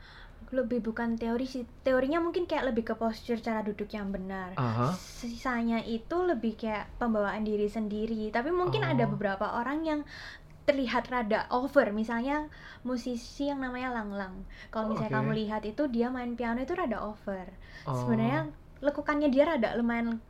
lebih 0.50 0.82
bukan 0.82 1.14
teori 1.14 1.46
sih 1.46 1.62
teorinya 1.80 2.18
mungkin 2.18 2.42
kayak 2.42 2.66
lebih 2.66 2.82
ke 2.82 2.94
postur 2.94 3.38
cara 3.38 3.62
duduk 3.62 3.86
yang 3.88 4.10
benar 4.10 4.58
Aha. 4.58 4.98
sisanya 4.98 5.78
itu 5.80 6.16
lebih 6.20 6.58
kayak 6.58 6.90
pembawaan 6.96 7.46
diri 7.46 7.68
sendiri 7.68 8.34
tapi 8.34 8.50
mungkin 8.50 8.82
ada 8.82 9.06
Oh. 9.06 9.14
beberapa 9.14 9.46
orang 9.54 9.86
yang 9.86 10.00
terlihat 10.62 11.06
rada 11.06 11.48
over 11.48 11.90
misalnya 11.90 12.46
musisi 12.80 13.46
yang 13.46 13.58
namanya 13.58 13.90
Lang 13.92 14.10
Lang 14.10 14.34
kalau 14.68 14.86
Oh, 14.86 14.90
misalnya 14.90 15.12
oke. 15.12 15.18
kamu 15.18 15.32
lihat 15.38 15.62
itu 15.64 15.82
dia 15.86 16.08
main 16.08 16.32
piano 16.32 16.58
itu 16.58 16.72
rada 16.72 17.00
over 17.00 17.46
Oh. 17.82 17.96
sebenarnya 17.96 18.52
lekukannya 18.78 19.28
dia 19.28 19.44
rada 19.46 19.74
lumayan 19.74 20.20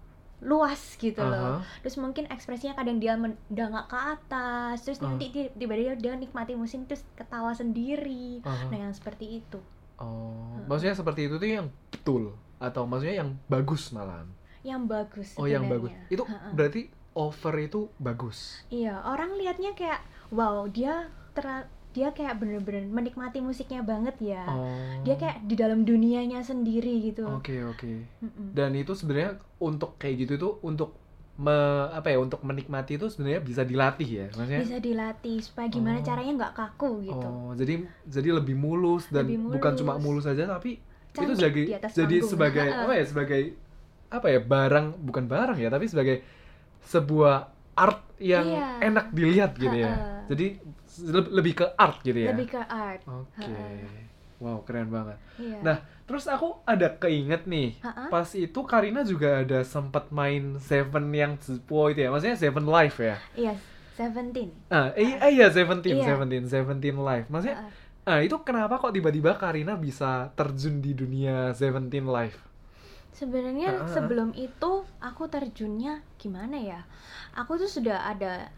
luas 0.40 0.96
gitu 0.96 1.20
loh 1.20 1.60
Aha. 1.60 1.66
terus 1.78 1.96
mungkin 1.96 2.24
ekspresinya 2.26 2.72
kadang 2.72 2.96
dia 2.96 3.12
mendangak 3.12 3.86
ke 3.86 3.98
atas 3.98 4.80
terus 4.80 4.96
Ah. 4.98 5.12
nanti 5.12 5.28
ti- 5.28 5.52
tiba-tiba 5.52 5.92
dia 5.94 6.14
nikmati 6.14 6.54
musik 6.54 6.86
terus 6.86 7.04
ketawa 7.12 7.52
sendiri 7.52 8.40
Aha. 8.40 8.66
nah 8.66 8.78
yang 8.80 8.92
seperti 8.92 9.38
itu 9.38 9.60
Oh, 9.96 10.56
maksudnya 10.64 10.96
seperti 10.96 11.28
itu 11.28 11.36
tuh 11.36 11.44
yang 11.46 11.68
betul. 11.90 12.32
atau 12.56 12.84
maksudnya 12.84 13.20
yang 13.20 13.36
bagus 13.46 13.88
malahan 13.90 14.24
yang 14.62 14.84
bagus 14.84 15.32
oh 15.34 15.44
yang 15.44 15.64
bagus 15.66 15.92
itu 16.08 16.20
Ha-ha. 16.22 16.48
berarti 16.50 16.88
over 17.12 17.54
itu 17.58 17.92
bagus 17.96 18.64
Iya, 18.68 18.96
orang 19.02 19.32
liatnya 19.34 19.72
kayak 19.72 20.00
wow, 20.30 20.66
dia 20.66 21.06
ter 21.30 21.46
dia 21.90 22.08
kayak 22.08 22.38
bener-bener 22.38 22.86
menikmati 22.86 23.38
musiknya 23.40 23.82
banget 23.82 24.14
ya. 24.20 24.46
oh 24.46 25.02
Dia 25.02 25.14
kayak 25.16 25.42
di 25.42 25.54
dalam 25.54 25.82
dunianya 25.82 26.38
sendiri 26.40 27.02
gitu. 27.04 27.26
oke 27.26 27.50
oke 27.68 27.92
Mm-mm. 28.20 28.52
dan 28.52 28.70
itu 28.72 28.92
sebenarnya 28.92 29.34
untuk 29.58 29.94
kayak 29.96 30.14
gitu 30.20 30.34
tuh 30.36 30.52
untuk 30.60 30.94
me- 31.34 31.50
apa 31.90 32.08
ya 32.08 32.18
untuk 32.18 32.42
menikmati 32.42 32.94
itu 32.94 33.08
sebenarnya 33.08 33.40
bisa 33.40 33.62
dilatih 33.62 34.06
ya 34.08 34.26
maksudnya 34.30 34.60
Bisa 34.60 34.78
dilatih 34.78 35.36
supaya 35.40 35.66
gimana 35.66 35.98
Oh. 35.98 36.04
caranya 36.04 36.32
nggak 36.36 36.54
kaku 36.54 36.90
gitu. 37.02 37.26
oh 37.26 37.50
jadi 37.52 37.74
jadi 38.04 38.28
lebih 38.34 38.54
mulus 38.54 39.08
dan 39.08 39.26
Lebih 39.26 39.50
bukan 39.50 39.72
cuma 39.74 39.92
mulus. 39.94 40.04
mulus 40.20 40.24
saja 40.26 40.46
tapi 40.46 40.78
itu 40.78 41.18
Cantik 41.26 41.40
jadi 41.40 41.62
atas 41.74 41.90
jadi 41.92 42.16
panggung. 42.16 42.30
sebagai 42.30 42.66
apa 42.82 42.92
ya 42.92 43.04
sebagai 43.04 43.40
apa 44.08 44.26
ya 44.28 44.38
barang 44.38 44.86
bukan 45.00 45.24
barang 45.26 45.58
ya 45.58 45.68
tapi 45.68 45.86
sebagai 45.86 46.22
sebuah 46.82 47.36
art 47.74 47.98
yang 48.16 48.46
Iya. 48.46 48.66
enak 48.84 49.06
dilihat 49.10 49.50
gitu 49.56 49.74
ya. 49.74 50.19
Jadi 50.30 50.46
lebih 51.28 51.54
ke 51.56 51.66
art 51.74 51.98
gitu 52.00 52.14
ya 52.16 52.30
Lebih 52.30 52.54
ke 52.54 52.62
art. 52.62 53.02
oke 53.02 53.42
Ha-ha. 53.42 54.06
wow 54.38 54.62
keren 54.62 54.86
banget 54.88 55.18
Iya. 55.36 55.58
nah 55.60 55.76
terus 56.06 56.24
aku 56.24 56.62
ada 56.64 56.86
keinget 56.94 57.44
nih 57.44 57.82
Ha-ha. 57.82 58.06
pas 58.08 58.30
itu 58.32 58.60
Karina 58.62 59.02
juga 59.02 59.42
ada 59.42 59.60
sempat 59.60 60.08
main 60.10 60.54
Seven 60.56 61.10
yang 61.10 61.34
Zupo 61.36 61.90
itu 61.90 62.00
ya 62.00 62.08
maksudnya 62.08 62.38
Seven 62.38 62.64
Live 62.64 62.96
ya 62.96 63.16
Iya, 63.34 63.54
Seventeen. 63.92 64.48
ah 64.68 64.94
eh, 64.94 65.18
eh, 65.18 65.30
iya 65.34 65.50
Seventeen 65.50 65.98
Iya. 65.98 66.06
Seventeen 66.08 66.44
Seventeen 66.46 66.96
Live 66.96 67.26
maksudnya 67.26 67.58
Ha-ha. 67.60 68.16
ah 68.16 68.20
itu 68.20 68.38
kenapa 68.40 68.78
kok 68.78 68.90
tiba-tiba 68.90 69.34
Karina 69.34 69.74
bisa 69.74 70.30
terjun 70.32 70.78
di 70.78 70.94
dunia 70.94 71.50
Seventeen 71.52 72.06
Live 72.06 72.38
Sebenarnya 73.10 73.84
sebelum 73.90 74.32
itu 74.32 74.86
aku 74.96 75.26
terjunnya 75.26 76.00
gimana 76.16 76.56
ya? 76.56 76.80
Aku 77.34 77.58
tuh 77.58 77.68
sudah 77.68 78.06
ada 78.06 78.48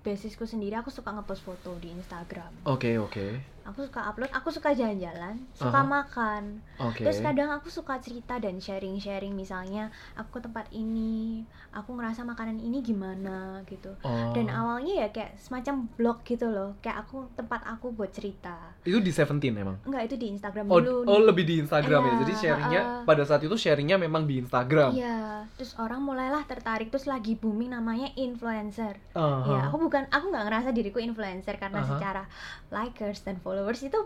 basisku 0.00 0.48
sendiri. 0.48 0.76
Aku 0.80 0.88
suka 0.88 1.12
ngepost 1.12 1.44
foto 1.44 1.76
di 1.76 1.92
Instagram. 1.92 2.64
oke 2.64 2.96
oke 2.96 3.26
Aku 3.70 3.82
suka 3.82 4.00
upload. 4.04 4.30
Aku 4.32 4.48
suka 4.48 4.70
jalan-jalan. 4.70 5.38
Suka 5.52 5.80
Aha. 5.80 5.86
makan. 5.86 6.42
oke 6.76 7.00
Terus 7.00 7.20
kadang 7.20 7.48
aku 7.48 7.68
suka 7.68 7.96
cerita 7.96 8.36
dan 8.36 8.58
sharing-sharing 8.58 9.30
misalnya 9.30 9.88
aku 10.12 10.36
ke 10.36 10.40
tempat 10.42 10.66
ini, 10.70 11.44
aku 11.70 11.94
ngerasa 11.94 12.22
makanan 12.22 12.58
ini 12.58 12.80
gimana 12.80 13.62
gitu. 13.64 13.94
Oh. 14.00 14.32
Dan 14.32 14.48
awalnya 14.48 15.04
ya 15.04 15.08
kayak 15.08 15.38
semacam 15.38 15.86
blog 15.94 16.18
gitu 16.24 16.46
loh, 16.46 16.74
kayak 16.80 17.04
aku 17.04 17.30
tempat 17.32 17.62
aku 17.64 17.92
buat 17.92 18.10
cerita. 18.10 18.74
itu 18.80 18.98
di 18.98 19.12
Seventeen 19.12 19.54
emang 19.54 19.76
Enggak 19.84 20.08
itu 20.08 20.16
di 20.16 20.26
Instagram 20.30 20.66
Oh, 20.66 20.80
dulu. 20.80 21.06
oh 21.06 21.20
lebih 21.22 21.44
di 21.44 21.60
Instagram 21.60 22.00
ya. 22.00 22.08
Iya, 22.10 22.18
Jadi 22.18 22.32
sharingnya 22.34 22.82
ha-ha. 22.82 23.04
pada 23.04 23.22
saat 23.22 23.40
itu 23.40 23.54
sharingnya 23.54 23.96
memang 23.96 24.24
di 24.24 24.40
Instagram. 24.40 24.90
Iya, 24.92 25.46
terus 25.54 25.76
orang 25.76 26.00
mulailah 26.00 26.42
tertarik 26.44 26.88
terus 26.88 27.04
lagi 27.04 27.36
booming 27.36 27.70
namanya 27.70 28.08
influencer. 28.16 28.96
Aha. 29.12 29.46
Ya, 29.46 29.60
aku 29.68 29.76
bukan 29.78 30.08
aku 30.08 30.26
nggak 30.26 30.44
ngerasa 30.48 30.68
diriku 30.72 30.98
influencer 30.98 31.54
karena 31.54 31.84
Aha. 31.84 31.88
secara 31.88 32.22
likers 32.70 33.20
dan 33.20 33.36
followers 33.36 33.59
itu 33.68 34.00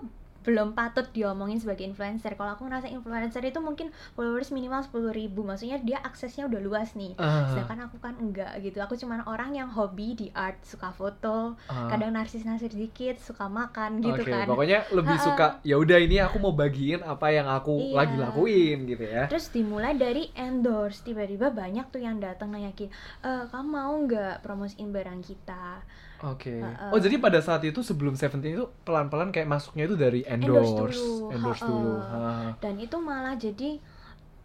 belum 0.45 0.77
patut 0.77 1.09
diomongin 1.09 1.57
sebagai 1.57 1.89
influencer. 1.89 2.37
Kalau 2.37 2.53
aku 2.53 2.69
ngerasa 2.69 2.93
influencer 2.93 3.41
itu 3.41 3.65
mungkin 3.65 3.89
followers 4.13 4.53
minimal 4.53 4.85
10.000 4.85 4.93
ribu, 5.11 5.41
maksudnya 5.41 5.81
dia 5.81 5.97
aksesnya 6.05 6.45
udah 6.45 6.61
luas 6.61 6.93
nih. 6.93 7.17
Ah, 7.17 7.49
Sedangkan 7.49 7.89
aku 7.89 7.97
kan 7.97 8.13
enggak 8.21 8.53
gitu. 8.61 8.77
Aku 8.77 8.93
cuman 8.93 9.25
orang 9.25 9.57
yang 9.57 9.73
hobi 9.73 10.13
di 10.13 10.29
art, 10.37 10.61
suka 10.61 10.93
foto, 10.93 11.57
ah. 11.65 11.89
kadang 11.89 12.13
narsis-narsis 12.13 12.77
dikit, 12.77 13.17
suka 13.17 13.49
makan 13.49 14.05
gitu 14.05 14.21
Oke, 14.21 14.29
kan. 14.29 14.45
pokoknya 14.45 14.85
lebih 14.93 15.17
Ha-ha. 15.17 15.25
suka 15.25 15.47
ya 15.65 15.81
udah 15.81 15.97
ini 15.97 16.21
aku 16.21 16.37
mau 16.37 16.53
bagiin 16.53 17.01
apa 17.01 17.33
yang 17.33 17.49
aku 17.49 17.81
Iya. 17.81 17.97
lagi 17.97 18.17
lakuin 18.21 18.79
gitu 18.85 19.01
ya. 19.01 19.25
Terus 19.33 19.49
dimulai 19.49 19.97
dari 19.97 20.29
endorse, 20.37 21.01
tiba-tiba 21.01 21.57
banyak 21.57 21.89
tuh 21.89 22.05
yang 22.05 22.21
datang 22.21 22.53
nanyakin, 22.53 22.93
e, 23.25 23.31
kamu 23.49 23.65
mau 23.65 23.97
nggak 23.97 24.45
promosiin 24.45 24.93
barang 24.93 25.25
kita? 25.25 25.81
Oke. 26.25 26.57
Ha-ha. 26.57 26.89
Oh, 26.89 26.99
jadi 26.99 27.17
pada 27.17 27.39
saat 27.39 27.61
itu 27.63 27.81
sebelum 27.81 28.15
Seventeen 28.15 28.57
itu 28.57 28.67
pelan-pelan 28.83 29.29
kayak 29.29 29.45
masuknya 29.45 29.85
itu 29.85 29.95
dari 29.95 30.21
Endorse 30.25 30.73
endorse, 30.73 30.97
dulu, 30.97 31.31
endorse 31.31 31.63
dulu. 31.63 31.95
Ha. 32.01 32.21
Dan 32.59 32.75
itu 32.79 32.97
malah 32.97 33.37
jadi 33.37 33.79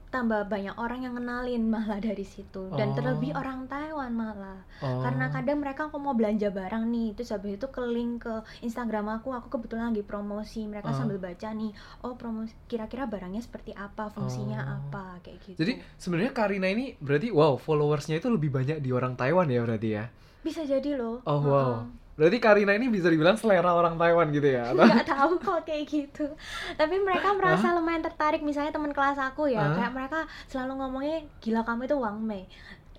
tambah 0.09 0.49
banyak 0.49 0.73
orang 0.73 1.05
yang 1.05 1.13
kenalin 1.13 1.69
malah 1.69 2.01
dari 2.01 2.25
situ 2.25 2.65
dan 2.73 2.91
Oh. 2.91 2.95
terlebih 2.97 3.29
orang 3.29 3.69
Taiwan 3.69 4.09
malah 4.09 4.57
Oh. 4.81 5.05
karena 5.05 5.29
kadang 5.29 5.61
mereka 5.61 5.85
aku 5.85 6.01
mau 6.01 6.17
belanja 6.17 6.49
barang 6.49 6.81
nih 6.89 7.13
terus 7.13 7.29
habis 7.29 7.61
itu 7.61 7.69
ke 7.69 7.77
link 7.85 8.25
ke 8.25 8.33
Instagram 8.65 9.05
aku 9.13 9.29
aku 9.29 9.53
kebetulan 9.53 9.93
lagi 9.93 10.01
promosi 10.01 10.65
mereka 10.65 10.89
Oh. 10.89 10.97
sambil 10.97 11.21
baca 11.21 11.53
nih 11.53 11.69
oh 12.01 12.17
promosi 12.17 12.57
kira-kira 12.65 13.05
barangnya 13.05 13.37
seperti 13.37 13.69
apa 13.77 14.09
fungsinya 14.09 14.57
Oh. 14.57 14.73
apa 14.81 15.21
kayak 15.21 15.45
gitu 15.45 15.57
Jadi 15.61 15.77
sebenarnya 15.95 16.33
Karina 16.33 16.65
ini 16.65 16.97
berarti 16.97 17.29
wow 17.29 17.53
followersnya 17.55 18.17
itu 18.17 18.33
lebih 18.33 18.49
banyak 18.49 18.81
di 18.81 18.89
orang 18.89 19.13
Taiwan 19.13 19.45
ya 19.45 19.61
berarti 19.61 19.89
ya. 19.93 20.09
Bisa 20.39 20.63
jadi 20.63 20.95
loh 20.95 21.19
Oh 21.23 21.39
wow. 21.41 21.83
Heeh. 21.83 21.97
Berarti 22.19 22.37
Karina 22.43 22.75
ini 22.75 22.91
bisa 22.91 23.07
dibilang 23.07 23.39
selera 23.39 23.71
orang 23.71 23.95
Taiwan 23.95 24.27
gitu 24.35 24.43
ya? 24.51 24.75
Atau? 24.75 24.83
nggak 24.91 25.07
tahu 25.07 25.31
kok 25.39 25.63
kayak 25.63 25.87
gitu 25.87 26.27
tapi 26.75 26.99
mereka 26.99 27.31
merasa 27.31 27.71
lumayan 27.71 28.03
tertarik 28.03 28.43
misalnya 28.43 28.75
teman 28.75 28.91
kelas 28.91 29.15
aku 29.15 29.47
ya 29.47 29.63
Hah? 29.63 29.75
kayak 29.79 29.93
mereka 29.95 30.19
selalu 30.51 30.83
ngomongnya 30.83 31.17
gila 31.39 31.63
kamu 31.63 31.87
itu 31.87 31.95
Wang 31.95 32.19
Mei 32.19 32.43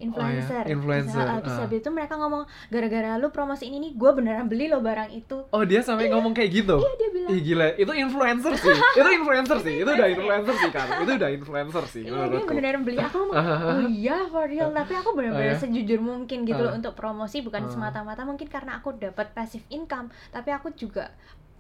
influencer, 0.00 0.62
Oh 0.62 0.66
ya, 0.66 0.72
influencer, 0.72 1.20
Terus, 1.20 1.40
terus 1.40 1.52
ah. 1.52 1.60
habis 1.62 1.78
itu 1.78 1.90
mereka 1.90 2.14
ngomong 2.16 2.42
gara-gara 2.66 3.10
lu 3.14 3.28
promosi 3.28 3.64
ini 3.64 3.78
nih 3.78 3.92
gue 3.92 4.10
beneran 4.10 4.46
beli 4.46 4.66
lo 4.66 4.80
barang 4.80 5.10
itu 5.10 5.44
Oh 5.46 5.62
dia 5.62 5.80
sampai 5.80 6.08
ngomong 6.08 6.32
kayak 6.32 6.50
gitu? 6.54 6.76
iya 6.76 6.92
dia 6.96 7.10
bilang 7.10 7.30
Ih 7.30 7.40
gila, 7.42 7.66
itu 7.74 7.92
influencer 7.94 8.52
sih. 8.56 8.72
itu 8.98 9.08
influencer 9.12 9.58
sih. 9.60 9.74
Itu 9.76 9.90
udah 9.90 10.08
influencer 10.08 10.54
sih 10.56 10.70
kan. 10.70 10.86
Itu 10.98 11.12
udah 11.14 11.30
influencer 11.30 11.84
sih 11.86 12.02
Iya 12.02 12.22
dia 12.26 12.42
beneran 12.42 12.82
beli 12.82 12.98
aku 12.98 13.16
ngomong 13.20 13.36
oh 13.36 13.80
iya 13.86 14.16
for 14.26 14.44
real 14.44 14.70
tapi 14.70 14.92
aku 14.94 15.12
bener-bener 15.12 15.38
Oh, 15.42 15.52
ya? 15.52 15.58
sejujur 15.58 16.00
mungkin 16.00 16.42
gitu 16.42 16.58
loh 16.58 16.70
Ah. 16.70 16.78
untuk 16.78 16.94
promosi 16.94 17.38
bukan 17.40 17.62
Ah. 17.62 17.70
semata-mata 17.70 18.22
mungkin 18.22 18.46
karena 18.46 18.76
aku 18.76 18.94
dapat 18.94 19.30
passive 19.30 19.62
income 19.68 20.08
tapi 20.28 20.50
aku 20.50 20.72
juga 20.72 21.12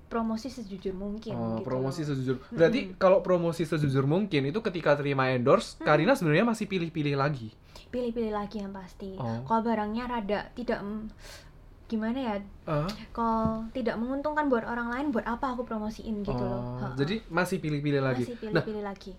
promosi 0.06 0.48
sejujur 0.48 0.90
mungkin 0.92 1.32
Oh, 1.32 1.46
gitu 1.54 1.66
promosi 1.66 2.02
loh. 2.02 2.08
sejujur. 2.10 2.36
Berarti 2.50 2.94
kalau 2.96 3.20
promosi 3.20 3.62
sejujur 3.62 4.02
mungkin 4.04 4.42
itu 4.44 4.58
ketika 4.60 4.94
terima 4.94 5.30
endorse, 5.30 5.78
Karina 5.78 6.12
sebenarnya 6.12 6.42
masih 6.44 6.66
pilih-pilih 6.66 7.14
lagi. 7.14 7.54
Pilih-pilih 7.90 8.32
lagi 8.32 8.58
yang 8.58 8.70
pasti 8.70 9.14
Oh. 9.14 9.42
kalau 9.44 9.60
barangnya 9.62 10.06
rada 10.06 10.40
tidak 10.52 10.78
gimana 11.86 12.14
ya 12.16 12.34
Ah, 12.64 12.86
kalau 13.10 13.66
tidak 13.68 13.98
menguntungkan 13.98 14.46
buat 14.46 14.62
orang 14.62 14.88
lain 14.88 15.06
buat 15.10 15.26
apa 15.26 15.50
aku 15.50 15.62
promosiin 15.62 16.22
gitu 16.22 16.38
loh 16.38 16.54
oh, 16.56 16.78
Ha-ha. 16.80 16.94
jadi 16.94 17.18
masih 17.26 17.58
pilih-pilih 17.58 17.98
lagi. 17.98 18.24
masih 18.24 18.34
Nah, 18.46 18.62
pilih-pilih 18.62 18.84
lagi 18.84 19.12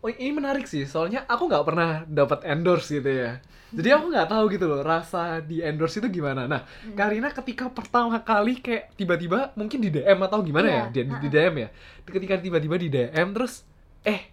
oh, 0.00 0.08
ini 0.10 0.32
menarik 0.32 0.64
sih. 0.64 0.84
Soalnya 0.84 1.24
aku 1.24 1.44
nggak 1.44 1.64
pernah 1.64 1.90
dapat 2.04 2.44
endorse 2.44 2.92
gitu 2.94 3.08
ya. 3.08 3.40
Jadi 3.70 3.88
aku 3.90 4.06
nggak 4.06 4.28
tahu 4.28 4.44
gitu 4.48 4.64
loh 4.64 4.80
rasa 4.80 5.40
di 5.40 5.60
endorse 5.60 5.96
itu 5.96 6.08
gimana. 6.10 6.44
Nah, 6.44 6.60
Hmm. 6.60 6.92
Karina 6.92 7.32
ketika 7.32 7.68
pertama 7.68 8.20
kali 8.20 8.60
kayak 8.60 8.92
tiba-tiba 8.94 9.52
mungkin 9.54 9.80
di 9.80 9.88
DM 9.88 10.20
atau 10.22 10.40
gimana 10.40 10.68
Iya, 10.68 10.76
ya? 10.78 10.84
Di, 10.90 11.00
di. 11.18 11.28
DM 11.28 11.54
ya. 11.58 11.68
Ketika 12.02 12.36
tiba-tiba 12.36 12.76
di 12.76 12.88
DM 12.88 13.28
terus 13.30 13.64
eh 14.02 14.28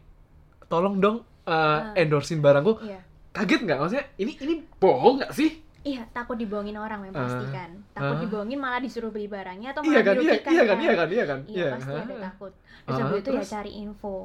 tolong 0.67 0.99
dong 0.99 1.17
uh, 1.41 1.51
Ah. 1.51 1.95
endorsein 1.95 2.39
barangku. 2.39 2.79
iya 2.81 2.99
Kaget 3.31 3.59
nggak? 3.63 3.77
Maksudnya 3.79 4.05
ini 4.19 4.31
ini 4.39 4.53
bohong 4.77 5.23
nggak 5.23 5.33
sih? 5.33 5.51
iya 5.81 6.05
takut 6.13 6.37
dibohongin 6.37 6.77
orang 6.77 7.09
yang 7.09 7.13
pasti 7.17 7.41
Ah. 7.41 7.53
kan 7.57 7.69
takut 7.89 8.13
Ah. 8.13 8.21
dibohongin 8.21 8.61
malah 8.61 8.77
disuruh 8.77 9.09
beli 9.09 9.25
barangnya 9.25 9.73
atau 9.73 9.81
Iya 9.81 9.89
malah 9.89 10.05
kan, 10.05 10.13
iya, 10.13 10.21
dirugikan 10.21 10.51
iya 10.53 10.61
kan, 10.61 10.77
iya 10.77 10.93
kan, 10.93 11.09
iya 11.09 11.23
kan. 11.25 11.39
iya 11.49 11.67
pasti 11.73 11.89
ada 11.89 12.13
ha. 12.13 12.21
takut 12.21 12.53
terus 12.53 12.93
Ah, 12.93 13.01
habis 13.01 13.17
itu 13.17 13.29
ya 13.33 13.45
cari 13.49 13.71
info 13.81 14.15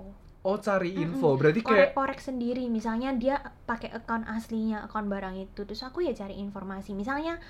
Oh 0.44 0.58
cari 0.62 0.90
info, 0.94 1.28
berarti 1.34 1.58
kayak 1.58 1.90
korek-korek 1.90 2.20
sendiri 2.20 2.68
misalnya 2.68 3.10
dia 3.16 3.34
pakai 3.66 3.90
account 3.90 4.28
aslinya 4.28 4.84
account 4.84 5.08
barang 5.08 5.34
itu 5.34 5.60
terus 5.64 5.80
aku 5.80 6.04
ya 6.04 6.12
cari 6.12 6.38
informasi 6.38 6.92
misalnya 6.92 7.40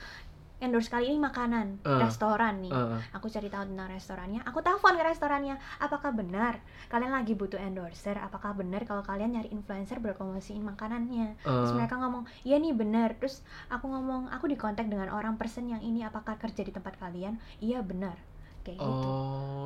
endorse 0.57 0.89
kali 0.89 1.13
ini 1.13 1.21
makanan 1.21 1.85
Ah. 1.85 2.01
restoran 2.01 2.65
nih. 2.65 2.73
Ah, 2.73 3.01
aku 3.13 3.29
cari 3.29 3.49
tahu 3.53 3.69
tentang 3.69 3.89
restorannya 3.93 4.41
aku 4.45 4.59
telepon 4.65 4.97
ke 4.97 5.05
restorannya 5.05 5.55
apakah 5.81 6.11
benar 6.17 6.61
kalian 6.89 7.13
lagi 7.13 7.37
butuh 7.37 7.61
endorser? 7.61 8.17
Apakah 8.17 8.57
benar 8.57 8.85
kalau 8.89 9.05
kalian 9.05 9.37
nyari 9.37 9.53
influencer 9.53 10.01
berpromosiin 10.01 10.65
makanannya? 10.65 11.37
Terus 11.45 11.73
ah. 11.73 11.77
mereka 11.77 12.01
ngomong 12.01 12.25
iya 12.47 12.57
nih 12.57 12.73
benar. 12.73 13.17
Terus 13.21 13.45
aku 13.69 13.89
ngomong 13.91 14.33
aku 14.33 14.49
di 14.49 14.57
kontak 14.57 14.89
dengan 14.89 15.13
orang 15.13 15.37
person 15.37 15.69
yang 15.69 15.83
ini 15.85 16.05
apakah 16.05 16.41
kerja 16.41 16.63
di 16.65 16.73
tempat 16.73 16.97
kalian? 16.97 17.37
Iya 17.61 17.81
benar 17.85 18.36
kayak 18.67 18.79
gitu 18.83 19.11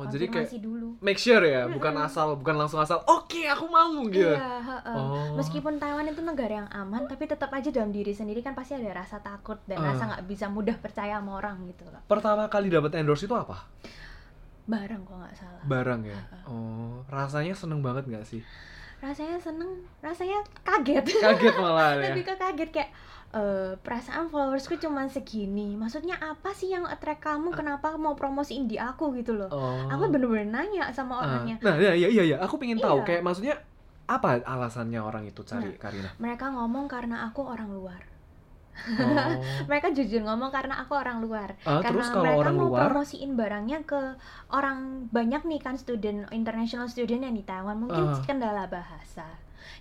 Oh, 0.01 0.05
jadi 0.09 0.25
kayak 0.29 0.49
dulu 0.57 0.97
make 1.01 1.17
sure 1.17 1.41
ya, 1.41 1.65
bukan 1.65 1.93
asal, 1.97 2.37
bukan 2.37 2.57
langsung 2.57 2.77
asal. 2.77 3.01
Oke, 3.05 3.45
aku 3.45 3.65
mau 3.65 4.01
gitu. 4.09 4.33
Iya, 4.33 4.57
heeh. 4.59 4.97
Oh. 4.97 5.37
Meskipun 5.37 5.77
Taiwan 5.77 6.05
itu 6.05 6.21
negara 6.21 6.61
yang 6.61 6.69
aman, 6.69 7.05
tapi 7.05 7.25
tetap 7.25 7.49
aja 7.49 7.69
dalam 7.69 7.89
diri 7.89 8.09
sendiri 8.09 8.41
kan 8.41 8.53
pasti 8.53 8.73
ada 8.73 8.89
rasa 8.91 9.21
takut 9.21 9.61
dan 9.65 9.77
Ah. 9.77 9.93
rasa 9.93 10.03
nggak 10.09 10.25
bisa 10.25 10.45
mudah 10.49 10.73
percaya 10.77 11.17
sama 11.17 11.37
orang 11.37 11.65
gitu 11.65 11.85
loh. 11.85 12.01
Pertama 12.05 12.49
kali 12.49 12.69
dapat 12.69 12.97
endorse 12.97 13.25
itu 13.25 13.33
apa? 13.33 13.65
Barang 14.65 15.01
kok 15.03 15.17
nggak 15.17 15.35
salah. 15.37 15.63
Barang 15.65 16.01
ya. 16.01 16.17
Oh, 16.45 17.01
rasanya 17.09 17.53
seneng 17.53 17.81
banget 17.81 18.05
nggak 18.05 18.25
sih? 18.25 18.41
rasanya 19.01 19.41
seneng, 19.41 19.81
rasanya 19.97 20.45
kaget. 20.61 21.01
Kaget 21.01 21.55
malah 21.57 21.97
ya. 21.97 22.05
Lebih 22.13 22.21
ke 22.21 22.33
kaget 22.37 22.69
kayak 22.69 22.89
eh, 23.31 23.73
perasaan 23.75 24.27
followersku 24.27 24.75
cuma 24.77 25.07
segini. 25.07 25.73
Maksudnya 25.73 26.15
apa 26.15 26.51
sih 26.51 26.67
yang 26.67 26.83
attract 26.83 27.21
kamu? 27.21 27.51
Kenapa 27.51 27.95
mau 27.95 28.11
promosiin 28.11 28.65
di 28.65 28.75
aku 28.75 29.11
gitu 29.13 29.33
loh? 29.33 29.47
Oh. 29.47 29.87
Aku 29.87 30.07
bener-bener 30.07 30.45
nanya 30.45 30.91
sama 30.91 31.15
Ah. 31.15 31.23
orangnya. 31.25 31.55
Nah, 31.59 31.75
ya, 31.75 31.91
iya 31.91 32.07
iya 32.07 32.23
iya, 32.25 32.37
aku 32.37 32.55
pengen 32.57 32.77
tahu 32.77 33.01
Iya. 33.01 33.07
kayak 33.07 33.21
maksudnya 33.21 33.55
apa 34.05 34.43
alasannya 34.43 34.99
orang 34.99 35.23
itu 35.25 35.41
cari 35.41 35.71
Nah. 35.71 35.79
Karina? 35.79 36.09
Mereka 36.17 36.51
ngomong 36.51 36.85
karena 36.85 37.23
aku 37.23 37.41
orang 37.41 37.71
luar. 37.71 38.01
Oh. 38.71 39.39
Mereka 39.69 39.91
jujur 39.91 40.19
ngomong 40.21 40.47
karena 40.49 40.79
aku 40.79 40.95
orang 40.95 41.19
luar. 41.19 41.59
Ah, 41.61 41.79
karena 41.79 41.91
terus 41.91 42.07
kalau 42.09 42.23
mereka 42.23 42.39
orang 42.39 42.55
mau 42.55 42.67
luar, 42.67 42.87
promosiin 42.87 43.31
barangnya 43.33 43.79
ke 43.83 44.01
orang 44.49 44.77
banyak 45.07 45.43
nih 45.45 45.59
kan 45.59 45.75
student 45.75 46.27
international 46.31 46.87
student 46.87 47.21
yang 47.21 47.31
di 47.31 47.43
Taiwan 47.43 47.77
mungkin 47.77 48.09
Ah. 48.09 48.19
kendala 48.21 48.65
bahasa 48.65 49.27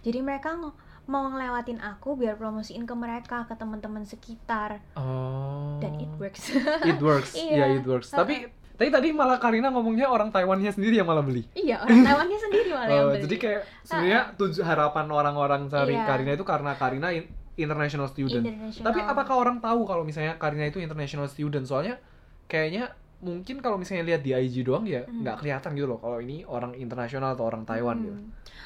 jadi 0.01 0.21
mereka 0.21 0.53
ng- 0.55 0.75
mau 1.11 1.27
ngelewatin 1.27 1.83
aku 1.83 2.15
biar 2.15 2.35
promosiin 2.35 2.87
ke 2.87 2.95
mereka 2.95 3.43
ke 3.45 3.53
teman-teman 3.53 4.03
sekitar 4.03 4.79
oh, 4.95 5.77
dan 5.77 5.99
it 5.99 6.13
works 6.17 6.55
it 6.81 7.01
works, 7.01 7.35
Iya. 7.43 7.67
ya 7.69 7.75
it 7.75 7.85
works. 7.85 8.09
Tapi 8.09 8.47
tapi 8.73 8.89
tadi 8.89 9.11
malah 9.11 9.37
Karina 9.37 9.69
ngomongnya 9.69 10.07
orang 10.07 10.31
Taiwannya 10.31 10.71
sendiri 10.71 10.97
yang 10.97 11.05
malah 11.05 11.21
beli. 11.21 11.45
iya 11.53 11.83
orang 11.83 12.01
Taiwannya 12.07 12.39
sendiri 12.39 12.71
malah 12.71 12.87
yang 12.89 13.03
Oh, 13.03 13.11
beli 13.11 13.23
jadi 13.27 13.37
kayak 13.37 13.61
sebenarnya 13.83 14.21
tujuh 14.39 14.63
harapan 14.63 15.07
orang-orang 15.11 15.61
cari 15.67 15.93
Iya. 15.93 16.07
Karina 16.07 16.31
itu 16.33 16.45
karena 16.45 16.73
Karina 16.75 17.09
in- 17.11 17.29
international 17.57 18.07
student. 18.07 18.41
international 18.41 18.87
Tapi 18.87 18.99
apakah 19.03 19.35
orang 19.37 19.59
tahu 19.59 19.85
kalau 19.85 20.01
misalnya 20.01 20.39
Karina 20.39 20.65
itu 20.65 20.79
international 20.79 21.27
student? 21.27 21.67
Soalnya 21.67 22.01
kayaknya 22.47 22.95
mungkin 23.21 23.57
kalau 23.59 23.77
misalnya 23.77 24.05
lihat 24.07 24.21
di 24.21 24.33
IG 24.33 24.63
doang 24.63 24.85
ya 24.85 25.03
Hmm. 25.03 25.21
nggak 25.21 25.37
kelihatan 25.39 25.71
gitu 25.73 25.87
loh 25.87 25.97
kalau 25.97 26.19
ini 26.19 26.41
orang 26.43 26.73
internasional 26.75 27.33
atau 27.33 27.45
orang 27.45 27.63
Taiwan 27.63 27.97
Hmm. 27.97 28.05
gitu. 28.07 28.21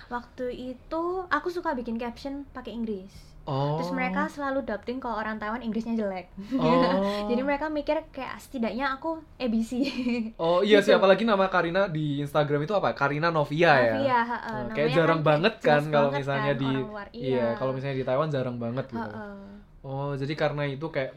waktu 0.06 0.46
itu 0.70 1.02
aku 1.26 1.48
suka 1.48 1.72
bikin 1.72 1.96
caption 1.96 2.46
pakai 2.48 2.70
Inggris 2.72 3.10
Oh. 3.44 3.76
terus 3.76 3.90
mereka 3.90 4.24
selalu 4.26 4.62
dubbing 4.62 4.96
kalau 4.98 5.18
orang 5.18 5.36
Taiwan 5.36 5.60
Inggrisnya 5.60 5.92
jelek 5.94 6.32
Oh. 6.54 7.26
jadi 7.28 7.40
mereka 7.40 7.68
mikir 7.68 8.00
kayak 8.08 8.38
setidaknya 8.38 8.88
aku 8.90 9.20
ABC 9.36 9.72
Oh 10.38 10.60
iya 10.60 10.78
sih 10.78 10.88
Gitu. 10.88 10.96
apalagi 10.96 11.24
nama 11.24 11.44
Karina 11.46 11.84
di 11.86 12.20
Instagram 12.20 12.62
itu 12.62 12.72
apa? 12.72 12.94
Karina 12.94 13.28
Novia 13.28 13.74
ya. 13.74 13.94
Novia, 13.94 14.18
ha-ha. 14.18 14.38
Nah, 14.38 14.52
Namanya 14.62 14.72
kayak 14.72 14.90
jarang 14.92 15.20
kan 15.20 15.26
banget 15.26 15.54
kan 15.60 15.82
kalau 15.86 16.08
misalnya 16.10 16.52
kan 16.52 16.62
di 16.62 16.70
luar. 16.74 17.06
iya, 17.12 17.46
kalau 17.54 17.72
misalnya 17.72 17.96
di 17.96 18.06
Taiwan 18.06 18.28
jarang 18.28 18.56
banget 18.56 18.86
gitu. 18.88 19.10
Ha-ha. 19.12 19.36
Oh, 19.82 20.12
jadi 20.14 20.32
karena 20.34 20.64
itu 20.64 20.86
kayak 20.88 21.12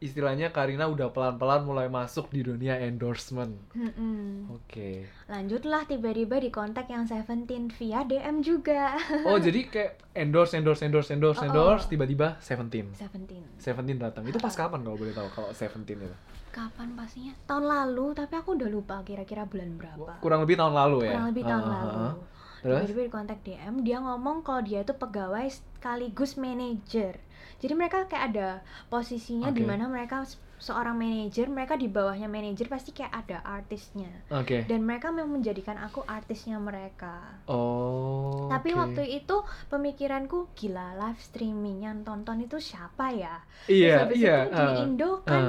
istilahnya 0.00 0.48
Karina 0.48 0.88
udah 0.88 1.12
pelan-pelan 1.12 1.62
mulai 1.62 1.86
masuk 1.86 2.28
di 2.28 2.40
dunia 2.40 2.80
endorsement. 2.80 3.52
Mm-mm. 3.72 4.48
Oke. 4.50 5.04
Lanjutlah 5.28 5.84
tiba-tiba 5.84 6.40
di 6.40 6.48
kontak 6.48 6.88
yang 6.88 7.04
Seventeen 7.04 7.68
via 7.70 8.00
DM 8.02 8.40
juga. 8.40 8.96
Oh, 9.22 9.36
jadi 9.36 9.60
kayak 9.62 9.92
endorse 10.16 10.56
endorse 10.56 10.82
endorse 10.82 11.12
endorse 11.12 11.38
Oh, 11.38 11.44
oh. 11.44 11.48
endorse 11.48 11.84
tiba-tiba 11.86 12.40
Seventeen. 12.40 12.88
Seventeen. 12.90 13.44
Seventeen 13.56 14.00
datang. 14.00 14.24
Itu 14.24 14.36
pas 14.36 14.50
kapan 14.50 14.80
kalau 14.80 14.96
boleh 14.96 15.12
tahu 15.12 15.28
kalau 15.30 15.52
Seventeen 15.52 16.00
itu? 16.00 16.16
Kapan 16.50 16.98
pastinya? 16.98 17.30
Tahun 17.46 17.62
lalu, 17.62 18.10
tapi 18.10 18.34
aku 18.34 18.58
udah 18.58 18.66
lupa 18.66 19.04
kira-kira 19.04 19.46
bulan 19.46 19.76
berapa. 19.76 20.18
Kurang 20.18 20.42
lebih 20.42 20.58
tahun 20.58 20.74
lalu 20.74 21.06
ya. 21.06 21.12
Kurang 21.14 21.28
lebih 21.30 21.44
tahun 21.44 21.62
Ah, 21.62 21.68
ah, 21.68 21.78
lalu. 21.78 21.94
ah. 22.02 22.14
Terus? 22.60 22.76
Tiba-tiba 22.84 23.02
di 23.04 23.12
kontak 23.12 23.38
DM, 23.40 23.74
dia 23.80 23.98
ngomong 23.98 24.42
kalau 24.42 24.60
dia 24.60 24.80
itu 24.80 24.92
pegawai 24.92 25.46
sekaligus 25.46 26.34
manajer. 26.36 27.16
Jadi 27.60 27.72
mereka 27.76 28.08
kayak 28.08 28.24
ada 28.32 28.48
posisinya 28.88 29.52
di 29.52 29.60
Oke. 29.60 29.68
mana 29.68 29.84
mereka 29.84 30.24
se- 30.24 30.40
seorang 30.60 30.96
manajer, 30.96 31.48
mereka 31.48 31.76
di 31.76 31.88
bawahnya 31.88 32.28
manajer 32.28 32.68
pasti 32.68 32.92
kayak 32.92 33.12
ada 33.24 33.44
artisnya. 33.44 34.08
Oke. 34.32 34.64
Dan 34.64 34.84
mereka 34.84 35.12
memang 35.12 35.40
menjadikan 35.40 35.76
aku 35.76 36.00
artisnya 36.08 36.56
mereka. 36.56 37.20
Oh. 37.48 38.48
Tapi 38.48 38.72
oke. 38.72 38.80
waktu 38.80 39.02
itu 39.24 39.36
pemikiranku 39.68 40.52
gila 40.56 40.96
live 41.00 41.20
streaming 41.20 41.84
yang 41.84 42.00
tonton 42.00 42.44
itu 42.44 42.56
siapa 42.60 43.12
ya? 43.12 43.40
Iya, 43.68 43.92
Terus 43.92 44.02
habis 44.04 44.18
iya. 44.20 44.36
itu 44.44 44.52
di 44.52 44.64
ah, 44.64 44.82
Indo 44.84 45.10
kan 45.24 45.44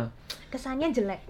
kesannya 0.51 0.88
jelek. 0.91 1.22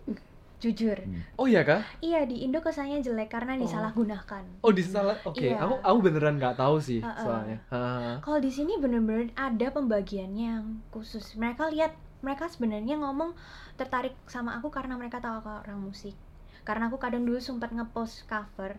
Jujur. 0.61 0.93
Oh 1.35 1.49
iya 1.49 1.65
kah? 1.65 1.81
Iya 1.99 2.23
di 2.23 2.45
Indo 2.45 2.61
kesannya 2.61 3.01
jelek 3.01 3.27
karena 3.27 3.57
Oh. 3.57 3.59
disalahgunakan. 3.59 4.43
Oh 4.61 4.69
di 4.69 4.85
salah. 4.85 5.17
Oke, 5.25 5.49
Iya. 5.49 5.57
aku 5.57 5.81
aku 5.81 5.97
beneran 5.99 6.37
nggak 6.37 6.53
tahu 6.55 6.77
sih 6.77 7.01
Ha-ha. 7.01 7.17
soalnya. 7.17 7.57
Ha-ha. 7.67 8.21
Kalau 8.21 8.37
di 8.37 8.47
sini 8.47 8.77
bener-bener 8.77 9.33
ada 9.33 9.67
pembagiannya 9.67 10.45
yang 10.53 10.65
khusus. 10.89 11.33
Mereka 11.33 11.65
lihat 11.67 11.91
mereka 12.21 12.45
sebenarnya 12.45 12.95
ngomong 12.95 13.33
tertarik 13.73 14.13
sama 14.25 14.53
aku 14.53 14.69
karena 14.69 14.93
mereka 14.93 15.17
tahu 15.17 15.41
aku 15.41 15.65
orang 15.65 15.81
musik. 15.81 16.13
Karena 16.61 16.85
aku 16.85 17.01
kadang 17.01 17.25
dulu 17.25 17.41
sempat 17.41 17.73
ngepost 17.73 18.29
cover, 18.29 18.77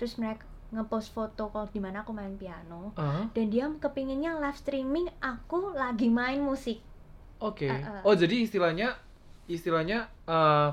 terus 0.00 0.16
mereka 0.16 0.48
ngepost 0.68 1.12
foto 1.12 1.48
kalau 1.48 1.68
di 1.68 1.76
mana 1.76 2.00
aku 2.00 2.12
main 2.12 2.32
piano. 2.34 2.92
Ah, 2.94 3.28
Dan 3.28 3.48
dia 3.48 3.68
kepinginnya 3.70 4.32
live 4.34 4.56
streaming 4.56 5.12
aku 5.18 5.76
lagi 5.76 6.08
main 6.08 6.40
musik. 6.40 6.80
Oke. 7.38 7.68
Ah, 7.68 8.00
ah. 8.00 8.02
Oh 8.02 8.16
jadi 8.16 8.40
istilahnya 8.40 8.96
istilahnya 9.46 10.08
eh 10.24 10.68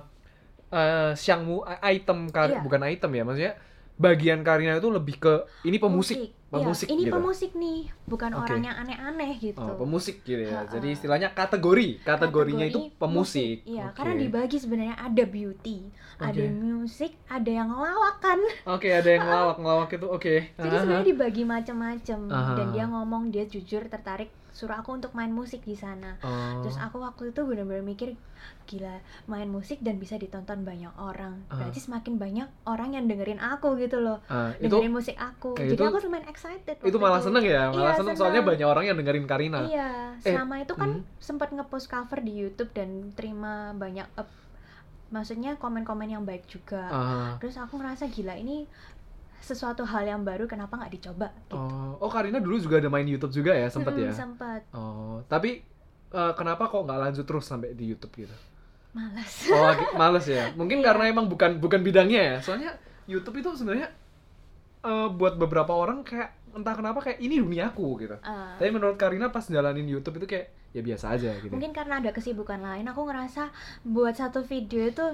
eh 0.75 1.11
siangmu 1.15 1.63
item 1.81 2.27
kar 2.29 2.51
Iya. 2.51 2.59
bukan 2.59 2.81
item 2.83 3.11
ya 3.15 3.23
maksudnya 3.23 3.53
bagian 3.95 4.43
Karina 4.43 4.75
itu 4.75 4.91
lebih 4.91 5.15
ke 5.17 5.33
ini 5.63 5.79
pemusik 5.79 6.19
Musik. 6.19 6.44
Pemusik 6.47 6.85
Iya, 6.85 6.93
ini 6.93 7.03
gitu. 7.03 7.13
pemusik 7.13 7.51
nih, 7.53 7.79
bukan 8.05 8.31
Oke. 8.31 8.41
orang 8.45 8.61
yang 8.63 8.77
aneh-aneh 8.77 9.31
gitu. 9.35 9.59
Oh, 9.59 9.75
pemusik 9.75 10.21
gitu 10.21 10.39
ya. 10.41 10.63
Jadi 10.65 10.87
istilahnya 10.91 11.29
kategori, 11.31 11.99
kategorinya 11.99 12.63
itu 12.63 12.79
Kategori 12.85 13.01
pemusik. 13.01 13.57
musik. 13.59 13.67
Iya, 13.67 13.85
Oke. 13.85 13.95
karena 13.95 14.13
dibagi 14.15 14.57
sebenarnya 14.57 14.95
ada 14.95 15.23
beauty, 15.25 15.77
ada 16.17 16.31
Oke. 16.37 16.53
musik, 16.53 17.11
ada 17.25 17.49
yang 17.49 17.67
ngelawakan. 17.67 18.39
Oke, 18.67 18.87
ada 18.89 19.09
yang 19.09 19.23
ngelawak-ngelawak 19.27 19.89
itu. 19.91 20.07
Oke. 20.07 20.35
Jadi 20.53 20.69
Ah, 20.71 20.79
sebenarnya 20.79 21.07
dibagi 21.07 21.43
macam-macam 21.43 22.19
Aha. 22.29 22.53
dan 22.55 22.67
dia 22.71 22.85
ngomong 22.85 23.23
dia 23.29 23.43
jujur 23.43 23.81
tertarik 23.85 24.29
suruh 24.49 24.71
aku 24.73 24.95
untuk 24.95 25.11
main 25.11 25.27
musik 25.29 25.59
di 25.61 25.75
sana. 25.75 26.15
oh. 26.21 26.63
Terus 26.63 26.79
aku 26.79 27.03
waktu 27.03 27.35
itu 27.35 27.43
benar-benar 27.43 27.83
mikir 27.83 28.15
gila 28.63 28.97
main 29.25 29.45
musik 29.45 29.77
dan 29.79 29.97
bisa 29.97 30.15
ditonton 30.15 30.63
banyak 30.63 30.95
orang. 30.95 31.43
Berarti 31.49 31.77
semakin 31.77 32.15
banyak 32.15 32.47
orang 32.63 32.93
yang 32.93 33.03
dengerin 33.03 33.35
aku 33.37 33.75
gitu 33.75 33.99
loh. 33.99 34.23
Itu 34.55 34.71
Dengerin 34.71 34.93
musik 34.93 35.17
aku. 35.17 35.59
Jadi 35.59 35.75
itu- 35.75 35.83
aku 35.83 35.99
lumayan 35.99 36.23
excited. 36.35 36.75
itu 36.77 36.97
malah 36.97 37.17
seneng 37.17 37.41
ya, 37.41 37.71
malah 37.71 37.95
Iya, 37.95 37.97
seneng 37.97 38.13
soalnya 38.13 38.39
seneng. 38.39 38.51
banyak 38.51 38.67
orang 38.67 38.83
yang 38.85 38.97
dengerin 38.97 39.25
Karina. 39.25 39.59
Iya, 39.63 39.89
Eh, 40.19 40.35
sama 40.35 40.59
itu 40.59 40.75
kan 40.75 40.99
hmm. 40.99 41.17
sempat 41.17 41.49
ngepost 41.49 41.87
cover 41.87 42.19
di 42.19 42.33
YouTube 42.35 42.69
dan 42.69 42.89
terima 43.11 43.71
banyak 43.71 44.03
up, 44.13 44.27
maksudnya 45.07 45.55
komen-komen 45.55 46.09
yang 46.09 46.23
baik 46.23 46.43
juga. 46.45 46.83
Ah. 46.87 47.31
Terus 47.39 47.55
aku 47.55 47.79
ngerasa 47.79 48.05
gila 48.07 48.35
ini 48.35 48.67
sesuatu 49.39 49.85
hal 49.85 50.03
yang 50.03 50.21
baru 50.21 50.43
kenapa 50.43 50.75
nggak 50.75 50.91
dicoba 50.91 51.29
gitu. 51.37 51.53
Oh, 51.53 51.95
oh 51.99 52.09
Karina 52.09 52.41
dulu 52.41 52.57
juga 52.57 52.81
ada 52.81 52.89
main 52.89 53.05
YouTube 53.05 53.31
juga 53.31 53.53
ya, 53.53 53.69
sempet 53.69 53.93
Mm-mm, 53.93 54.05
ya. 54.09 54.11
Sempet. 54.11 54.61
Oh, 54.71 55.21
tapi 55.25 55.61
eh, 56.11 56.33
kenapa 56.33 56.65
kok 56.65 56.81
nggak 56.81 56.99
lanjut 56.99 57.23
terus 57.23 57.45
sampai 57.45 57.71
di 57.71 57.93
YouTube 57.93 58.11
gitu? 58.17 58.35
Malas. 58.91 59.51
Oh, 59.51 59.69
males 59.93 60.25
ya. 60.25 60.49
Mungkin 60.55 60.79
Iya. 60.79 60.87
karena 60.87 61.03
emang 61.11 61.27
bukan 61.27 61.59
bukan 61.59 61.83
bidangnya 61.83 62.21
ya. 62.21 62.35
Soalnya 62.39 62.71
YouTube 63.05 63.37
itu 63.37 63.51
sebenarnya 63.53 63.91
eh, 64.85 65.07
buat 65.09 65.33
beberapa 65.35 65.71
orang 65.71 66.01
kayak 66.01 66.29
entah 66.51 66.71
kenapa 66.71 67.01
kayak 67.01 67.19
ini 67.19 67.35
duniaku 67.37 67.99
gitu. 67.99 68.15
Ah, 68.21 68.55
Tapi 68.55 68.69
menurut 68.69 68.95
Karina 68.95 69.27
pas 69.27 69.43
jalanin 69.43 69.83
YouTube 69.83 70.17
itu 70.17 70.27
kayak 70.29 70.47
ya 70.69 70.83
biasa 70.83 71.15
aja 71.15 71.31
gitu. 71.39 71.47
mungkin 71.49 71.71
karena 71.71 72.03
ada 72.03 72.11
kesibukan 72.11 72.59
lain 72.59 72.83
aku 72.83 73.07
ngerasa 73.07 73.47
buat 73.85 74.11
satu 74.11 74.43
video 74.43 74.83
itu 74.83 75.07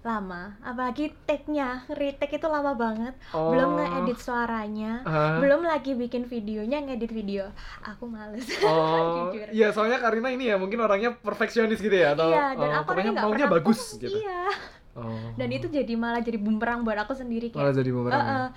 lama 0.00 0.54
apalagi 0.62 1.10
take-nya 1.24 1.82
retake 1.90 2.38
itu 2.38 2.46
lama 2.46 2.70
banget 2.72 3.18
Oh. 3.28 3.50
belum 3.50 3.74
ngeedit 3.74 4.14
suaranya 4.16 5.02
Ah. 5.02 5.34
belum 5.36 5.66
lagi 5.66 5.98
bikin 5.98 6.22
videonya 6.24 6.78
ngedit 6.80 7.10
video 7.10 7.50
aku 7.82 8.06
males 8.06 8.46
Oh, 8.62 9.26
Jujur. 9.26 9.50
iya 9.50 9.68
soalnya 9.68 9.98
Karina 9.98 10.30
ini 10.30 10.44
ya 10.44 10.56
mungkin 10.56 10.78
orangnya 10.78 11.10
perfeksionis 11.12 11.78
gitu 11.78 11.90
ya 11.92 12.14
atau 12.14 12.30
iya 12.30 12.54
dan 12.54 12.70
oh, 12.70 12.78
aku 12.78 12.90
orangnya 12.94 13.12
maunya 13.16 13.26
pernah 13.40 13.54
bagus 13.58 13.78
putus, 13.90 13.98
gitu. 14.00 14.18
iya 14.18 14.46
Oh. 14.94 15.34
dan 15.34 15.46
itu 15.48 15.66
jadi 15.68 15.94
malah 15.94 16.18
jadi 16.18 16.38
bumerang 16.38 16.82
buat 16.82 16.94
aku 16.96 17.10
sendiri 17.12 17.50
malah 17.50 17.70
kayak 17.70 17.74
jadi 17.76 17.90
bumerang. 17.92 18.18
"Eh, 18.18 18.34
eh, 18.36 18.48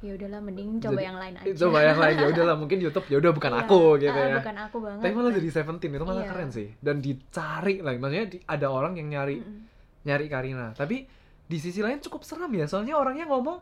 ya 0.00 0.12
udahlah 0.12 0.40
mending 0.40 0.68
coba 0.78 0.92
Jadi- 0.92 1.04
yang 1.04 1.16
lain 1.16 1.34
aja. 1.40 1.52
Coba 1.58 1.78
yang 1.82 1.98
lain. 1.98 2.16
Ya 2.16 2.28
udahlah 2.28 2.56
mungkin 2.56 2.78
YouTube 2.78 3.06
ya 3.06 3.16
udah 3.16 3.32
bukan 3.32 3.50
Iya, 3.50 3.60
aku 3.62 3.80
gitu 3.96 4.10
eh, 4.14 4.26
ya. 4.26 4.36
bukan 4.38 4.56
aku 4.58 4.76
banget. 4.78 5.02
Tapi 5.02 5.12
malah 5.14 5.32
jadi 5.32 5.48
Seventeen 5.50 5.92
itu 5.92 6.04
malah 6.04 6.22
Iya. 6.22 6.30
keren 6.30 6.48
sih. 6.50 6.68
Dan 6.76 6.96
dicari 6.98 7.74
lagi 7.78 7.98
maksudnya 7.98 8.26
di- 8.26 8.42
ada 8.44 8.66
orang 8.66 8.92
yang 8.94 9.08
nyari 9.10 9.36
Mm-mm. 9.38 9.60
nyari 10.02 10.26
Karina. 10.26 10.72
Tapi 10.72 10.96
di 11.44 11.58
sisi 11.58 11.80
lain 11.80 11.98
cukup 11.98 12.22
seram 12.22 12.48
ya 12.50 12.64
soalnya 12.64 12.94
orangnya 12.94 13.26
ngomong 13.26 13.58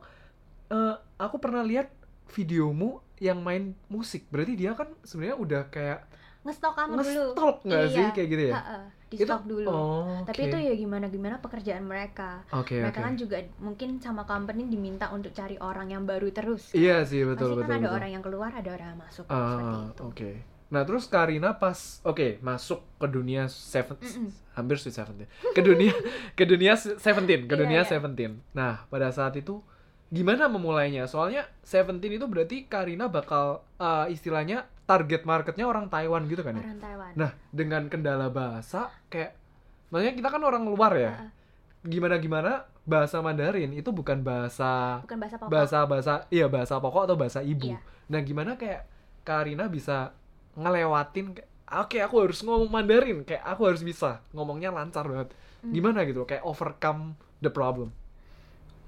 "Eh, 0.68 0.94
aku 1.16 1.36
pernah 1.36 1.62
lihat 1.62 1.88
videomu 2.28 2.88
yang 3.16 3.40
main 3.40 3.72
musik. 3.86 4.28
Berarti 4.28 4.54
dia 4.54 4.72
kan 4.72 4.92
sebenarnya 5.02 5.36
udah 5.36 5.62
kayak 5.66 6.06
ngestok 6.40 6.72
kamu 6.72 6.92
dulu. 6.94 7.02
nge-stalk 7.02 7.56
nggak 7.62 7.82
Iya. 7.82 7.90
sih? 7.90 8.06
Kayak 8.12 8.28
gitu 8.28 8.42
ya? 8.44 8.54
Ha-ha, 8.54 8.78
di 9.08 9.16
stok 9.16 9.42
dulu. 9.44 9.66
Oh, 9.66 10.20
tapi 10.22 10.44
oke. 10.44 10.48
itu 10.48 10.56
ya 10.60 10.74
gimana 10.74 11.08
gimana 11.08 11.36
pekerjaan 11.38 11.82
mereka. 11.82 12.44
Oke 12.52 12.76
mereka 12.76 13.00
oke. 13.00 13.06
kan 13.08 13.14
juga 13.16 13.36
mungkin 13.58 13.96
sama 13.98 14.22
company 14.22 14.68
diminta 14.68 15.08
untuk 15.08 15.32
cari 15.32 15.56
orang 15.58 15.88
yang 15.88 16.04
baru 16.04 16.28
terus 16.28 16.70
iya 16.72 17.00
sih 17.02 17.24
betul 17.24 17.56
pasti 17.56 17.58
betul 17.58 17.64
kan 17.64 17.72
ada 17.72 17.80
betul. 17.82 17.96
orang 17.96 18.10
yang 18.10 18.22
keluar 18.22 18.50
ada 18.52 18.68
orang 18.68 18.88
yang 18.92 19.00
masuk 19.00 19.24
Ah, 19.26 19.40
seperti 19.48 19.74
itu. 19.88 20.02
oke. 20.04 20.30
Nah 20.68 20.82
terus 20.84 21.04
Karina 21.08 21.56
pas 21.56 21.78
oke 22.04 22.28
masuk 22.38 22.84
ke 22.96 23.06
dunia 23.08 23.48
seven 23.48 23.96
Mm-mm. 23.96 24.28
hampir 24.52 24.76
sweet 24.76 24.92
seventeen. 24.92 25.28
Ke 25.50 25.64
dunia 25.64 25.96
ke 26.36 26.44
dunia 26.44 26.76
seventeen 26.76 27.48
ke 27.48 27.56
Iya, 27.56 27.60
dunia 27.64 27.80
iya. 27.80 27.88
seventeen. 27.88 28.44
Nah 28.52 28.84
pada 28.86 29.08
saat 29.08 29.32
itu 29.34 29.64
gimana 30.08 30.44
memulainya? 30.44 31.04
Soalnya 31.04 31.48
seventeen 31.64 32.16
itu 32.16 32.28
berarti 32.28 32.64
Karina 32.64 33.08
bakal 33.08 33.64
uh, 33.76 34.04
istilahnya 34.06 34.68
target 34.88 35.28
marketnya 35.28 35.68
orang 35.68 35.92
Taiwan 35.92 36.24
gitu 36.26 36.40
kan 36.40 36.56
ya 36.56 36.64
orang 36.64 36.80
Taiwan 36.80 37.12
nah 37.12 37.30
dengan 37.52 37.92
kendala 37.92 38.32
bahasa 38.32 38.88
kayak 39.12 39.36
maksudnya 39.92 40.14
kita 40.16 40.28
kan 40.32 40.42
orang 40.42 40.64
luar 40.64 40.92
ya 40.96 41.12
Ha-ha. 41.12 41.28
gimana-gimana 41.84 42.64
bahasa 42.88 43.20
Mandarin 43.20 43.76
itu 43.76 43.92
bukan 43.92 44.24
bahasa 44.24 45.04
bukan 45.04 45.18
bahasa 45.20 45.36
pokok 45.36 45.50
bahasa 45.52 45.78
bahasa 45.84 46.12
iya 46.32 46.48
bahasa 46.48 46.74
pokok 46.80 47.02
atau 47.04 47.16
bahasa 47.20 47.40
ibu. 47.44 47.76
Iya. 47.76 47.80
Nah, 48.08 48.20
gimana 48.24 48.56
kayak 48.56 48.88
Karina 49.20 49.68
bisa 49.68 50.16
ngelewatin 50.56 51.36
kayak, 51.36 51.48
oke 51.68 51.98
aku 52.00 52.16
harus 52.24 52.40
ngomong 52.40 52.72
Mandarin, 52.72 53.20
kayak 53.28 53.44
aku 53.44 53.68
harus 53.68 53.84
bisa 53.84 54.24
ngomongnya 54.32 54.72
lancar 54.72 55.04
banget. 55.04 55.36
Hmm. 55.60 55.72
Gimana 55.76 56.08
gitu 56.08 56.24
kayak 56.24 56.40
overcome 56.42 57.12
the 57.44 57.52
problem. 57.52 57.92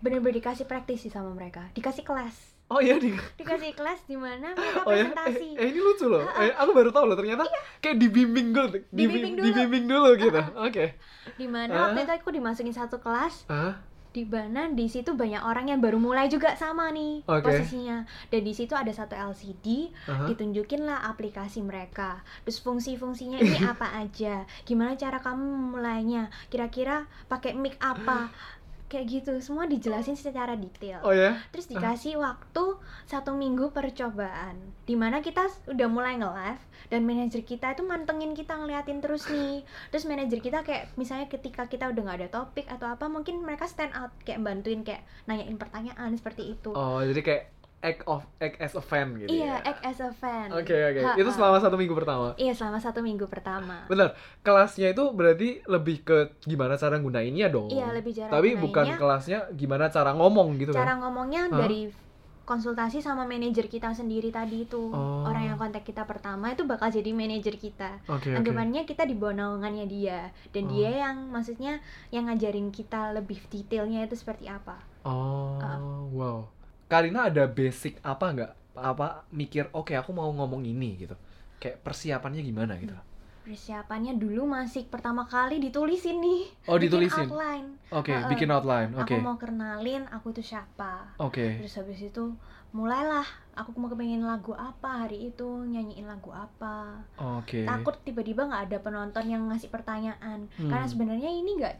bener-bener 0.00 0.40
dikasih 0.40 0.64
praktis 0.64 1.04
sih 1.04 1.12
sama 1.12 1.28
mereka 1.36 1.68
dikasih 1.76 2.00
kelas 2.00 2.49
Oh 2.70 2.78
iya 2.78 2.96
di 2.96 3.10
dikasih 3.34 3.74
kelas 3.74 4.06
di 4.06 4.14
mana 4.14 4.54
mereka 4.54 4.80
Oh 4.86 4.94
ya, 4.94 5.10
presentasi 5.10 5.46
eh, 5.52 5.58
eh, 5.58 5.66
ini 5.68 5.78
lucu 5.78 6.06
loh. 6.06 6.22
Eh, 6.22 6.54
aku 6.54 6.70
baru 6.70 6.88
tahu 6.88 7.04
loh 7.04 7.16
ternyata 7.16 7.42
kayak 7.78 7.98
dibimbing 7.98 8.54
dulu, 8.54 8.78
Dibimbing 8.88 9.34
dulu. 9.34 9.44
dibimbing 9.44 9.84
dulu 9.84 10.10
gitu. 10.16 10.40
Oke. 10.56 10.94
di 11.34 11.46
mana 11.46 11.70
Ah. 11.70 11.80
waktu 11.88 12.06
itu 12.06 12.12
aku 12.14 12.30
dimasukin 12.30 12.70
satu 12.70 12.96
kelas 12.96 13.44
Ah, 13.46 13.76
di 14.10 14.22
mana 14.22 14.66
di 14.68 14.86
situ 14.86 15.14
banyak 15.14 15.38
orang 15.38 15.66
yang 15.66 15.78
baru 15.78 15.94
mulai 15.96 16.26
juga 16.26 16.54
sama 16.54 16.90
nih 16.90 17.22
Oke. 17.24 17.44
posisinya 17.44 18.02
dan 18.26 18.40
di 18.40 18.50
situ 18.50 18.72
ada 18.72 18.90
satu 18.90 19.14
LCD 19.14 19.90
aha. 20.04 20.26
ditunjukin 20.26 20.82
lah 20.82 21.06
aplikasi 21.06 21.60
mereka 21.60 22.18
terus 22.40 22.58
fungsi-fungsinya 22.58 23.38
ini 23.38 23.58
apa 23.68 23.86
aja 23.96 24.34
gimana 24.62 24.94
cara 24.94 25.18
kamu 25.18 25.38
memulainya 25.40 26.22
kira-kira 26.46 27.02
pakai 27.26 27.54
mic 27.54 27.78
apa 27.78 28.30
kayak 28.90 29.06
gitu. 29.06 29.32
Semua 29.38 29.70
dijelasin 29.70 30.18
secara 30.18 30.58
detail. 30.58 30.98
Oh 31.06 31.14
ya. 31.14 31.38
terus 31.54 31.70
dikasih 31.70 32.18
waktu 32.18 32.76
satu 33.06 33.38
minggu 33.38 33.70
percobaan 33.70 34.58
di 34.84 34.98
mana 34.98 35.22
kita 35.22 35.46
udah 35.70 35.88
mulai 35.88 36.18
nge-live 36.18 36.62
dan 36.90 37.06
manajer 37.06 37.46
kita 37.46 37.78
itu 37.78 37.86
mantengin 37.86 38.34
kita 38.34 38.58
ngeliatin 38.58 38.98
terus 38.98 39.30
nih. 39.30 39.62
Terus 39.94 40.04
manajer 40.10 40.42
kita 40.42 40.66
kayak 40.66 40.90
misalnya 40.98 41.30
ketika 41.30 41.70
kita 41.70 41.86
udah 41.86 42.02
nggak 42.02 42.18
ada 42.26 42.28
topik 42.42 42.66
atau 42.66 42.90
apa 42.90 43.06
mungkin 43.06 43.46
mereka 43.46 43.70
stand 43.70 43.94
out 43.94 44.10
kayak 44.26 44.42
bantuin 44.42 44.82
kayak 44.82 45.06
nanyain 45.30 45.54
pertanyaan 45.54 46.10
seperti 46.18 46.58
itu. 46.58 46.74
Oh, 46.74 46.98
jadi 47.06 47.22
kayak 47.22 47.44
act 47.80 48.04
of 48.04 48.20
act 48.36 48.56
as 48.58 48.72
a 48.72 48.80
fan 48.80 49.16
gitu 49.16 49.32
iya 49.32 49.56
ya. 49.56 49.66
act 49.66 49.80
as 49.82 49.98
a 49.98 50.12
fan 50.12 50.48
Oke, 50.50 50.68
oke. 50.70 51.00
Ha-ha. 51.00 51.16
Itu 51.16 51.30
selama 51.30 51.56
satu 51.56 51.74
minggu 51.74 51.92
pertama. 51.92 52.36
iya 52.36 52.52
selama 52.52 52.76
satu 52.76 53.00
minggu 53.00 53.24
pertama 53.24 53.84
Benar. 53.86 54.12
Kelasnya 54.40 54.90
itu 54.90 55.04
berarti 55.10 55.48
lebih 55.64 56.02
ke 56.02 56.16
gimana 56.42 56.74
cara 56.74 56.96
gunainnya 56.96 57.48
dong. 57.48 57.68
iya 57.68 57.88
lebih 57.88 58.12
cara 58.12 58.28
Tapi 58.30 58.54
bukan 58.54 58.84
kelasnya 58.94 59.48
gimana 59.50 59.88
cara 59.88 60.12
ngomong 60.12 60.56
gitu 60.56 60.70
cara 60.70 60.92
kan. 60.92 61.00
ngomongnya 61.00 61.48
Hah? 61.48 61.56
dari 61.58 61.88
konsultasi 62.42 62.98
sama 62.98 63.22
manajer 63.24 63.64
kita 63.64 63.90
sendiri 63.90 64.28
tadi 64.28 64.66
itu 64.66 64.90
Oh. 64.90 65.22
orang 65.22 65.46
yang 65.46 65.56
kontak 65.56 65.80
kita 65.80 66.02
pertama 66.02 66.50
itu 66.50 66.66
bakal 66.66 66.90
jadi 66.90 67.12
manajer 67.12 67.54
kita 67.54 68.02
Oke, 68.04 68.26
oke. 68.28 68.36
anggapannya 68.36 68.82
kita 68.84 69.06
di 69.06 69.14
bawah 69.14 69.32
naungannya 69.32 69.86
dia 69.86 70.28
dan 70.50 70.66
Oh. 70.66 70.68
dia 70.68 70.90
yang 71.00 71.30
maksudnya 71.30 71.78
yang 72.08 72.26
ngajarin 72.26 72.68
kita 72.68 73.14
lebih 73.14 73.38
detailnya 73.46 74.02
itu 74.02 74.14
seperti 74.14 74.46
apa 74.46 74.82
Oh, 75.00 75.56
Ah. 75.56 75.78
wow. 76.10 76.44
Karina 76.90 77.30
ada 77.30 77.46
basic 77.46 78.02
apa 78.02 78.26
nggak? 78.28 78.52
Apa 78.74 79.22
mikir, 79.30 79.70
oke 79.70 79.92
aku 79.92 80.10
mau 80.10 80.26
ngomong 80.28 80.62
ini 80.64 80.98
gitu. 80.98 81.14
Kayak 81.56 81.80
persiapannya 81.80 82.42
gimana 82.42 82.74
gitu. 82.76 82.96
persiapannya 83.40 84.14
dulu 84.14 84.46
masih 84.46 84.84
pertama 84.86 85.24
kali 85.24 85.58
ditulisin 85.58 86.20
nih 86.20 86.44
Oh, 86.68 86.76
bikin 86.76 86.86
ditulisin. 87.02 87.26
outline 87.26 87.66
Oke, 87.90 88.12
Ha-ha. 88.12 88.28
bikin 88.28 88.46
outline. 88.46 88.90
Oke. 88.94 89.10
aku 89.10 89.18
mau 89.18 89.34
kenalin 89.34 90.04
aku 90.06 90.30
tuh 90.30 90.44
siapa 90.44 91.16
Oke. 91.16 91.58
terus 91.58 91.74
habis 91.74 91.98
itu 91.98 92.36
mulailah 92.70 93.24
aku 93.56 93.74
mau 93.74 93.88
kepengen 93.88 94.22
lagu 94.22 94.52
apa 94.52 95.02
hari 95.02 95.32
itu 95.32 95.48
nyanyiin 95.64 96.06
lagu 96.06 96.30
apa 96.30 97.02
Oke. 97.40 97.64
takut 97.64 97.96
tiba-tiba 98.00 98.44
nggak 98.44 98.70
ada 98.70 98.78
penonton 98.78 99.24
yang 99.26 99.42
ngasih 99.48 99.66
pertanyaan 99.66 100.46
Hmm. 100.54 100.70
karena 100.70 100.86
sebenarnya 100.86 101.30
ini 101.32 101.50
nggak 101.58 101.74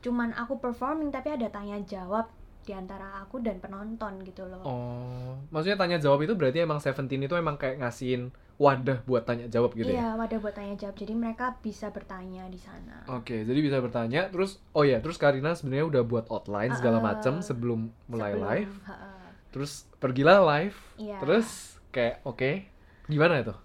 cuman 0.00 0.32
aku 0.32 0.56
performing 0.56 1.10
tapi 1.10 1.28
ada 1.28 1.50
tanya 1.50 1.76
jawab 1.82 2.32
di 2.60 2.72
antara 2.72 3.18
aku 3.18 3.40
dan 3.40 3.58
penonton 3.58 4.20
gitu 4.22 4.44
loh 4.44 4.60
Oh, 4.62 5.34
maksudnya 5.48 5.76
tanya 5.76 5.96
jawab 5.96 6.20
itu 6.20 6.34
berarti 6.34 6.60
emang 6.60 6.78
Seventeen 6.78 7.22
itu 7.22 7.32
emang 7.32 7.56
kayak 7.56 7.80
ngasihin 7.80 8.28
wadah 8.56 9.00
buat 9.02 9.24
tanya 9.24 9.48
jawab 9.48 9.72
gitu 9.72 9.88
ya? 9.88 9.96
iya 9.96 10.08
wadah 10.14 10.36
buat 10.36 10.52
tanya 10.52 10.76
jawab 10.76 10.92
jadi 10.92 11.12
mereka 11.12 11.56
bisa 11.58 11.88
bertanya 11.88 12.44
di 12.46 12.60
sana 12.60 13.00
Oke, 13.08 13.42
jadi 13.42 13.56
bisa 13.56 13.80
bertanya. 13.80 14.28
Terus, 14.28 14.60
oh 14.70 14.84
ya, 14.84 15.00
terus 15.00 15.16
Karina 15.16 15.56
sebenarnya 15.56 15.88
udah 15.88 16.02
buat 16.04 16.24
outline 16.28 16.70
segala 16.74 17.00
Uh-uh. 17.00 17.08
macam 17.08 17.34
sebelum 17.40 17.80
mulai 18.04 18.32
Sebelum, 18.32 18.44
live. 18.46 18.72
ha-ha. 18.84 19.10
Terus 19.50 19.72
pergilah 19.96 20.38
live. 20.44 20.76
Iya. 20.94 21.18
Terus 21.18 21.48
kayak 21.90 22.20
oke, 22.22 22.68
gimana 23.06 23.40
itu? 23.40 23.56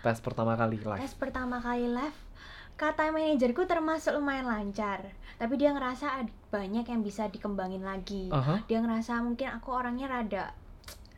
Tes 0.00 0.22
pertama 0.22 0.54
kali 0.54 0.78
live. 0.78 1.02
tes 1.02 1.12
pertama 1.12 1.58
kali 1.58 1.90
live 1.90 2.18
kata 2.76 3.08
manajerku 3.08 3.64
termasuk 3.64 4.14
lumayan 4.14 4.44
lancar 4.44 5.00
tapi 5.36 5.56
dia 5.56 5.72
ngerasa 5.72 6.24
banyak 6.48 6.84
yang 6.84 7.00
bisa 7.00 7.28
dikembangin 7.28 7.80
lagi 7.80 8.28
Aha. 8.28 8.64
dia 8.64 8.80
ngerasa 8.80 9.20
mungkin 9.20 9.48
aku 9.52 9.68
orangnya 9.72 10.08
rada 10.08 10.52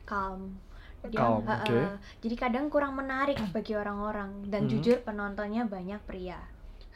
calm 0.04 0.54
dia, 0.98 1.22
Calm, 1.22 1.46
ha-ha. 1.46 1.62
oke. 1.62 1.78
jadi 2.18 2.34
kadang 2.34 2.66
kurang 2.66 2.98
menarik 2.98 3.38
bagi 3.54 3.78
orang-orang 3.78 4.50
dan 4.50 4.66
Mhm. 4.66 4.70
jujur 4.72 4.98
penontonnya 5.02 5.62
banyak 5.64 5.98
pria 6.04 6.38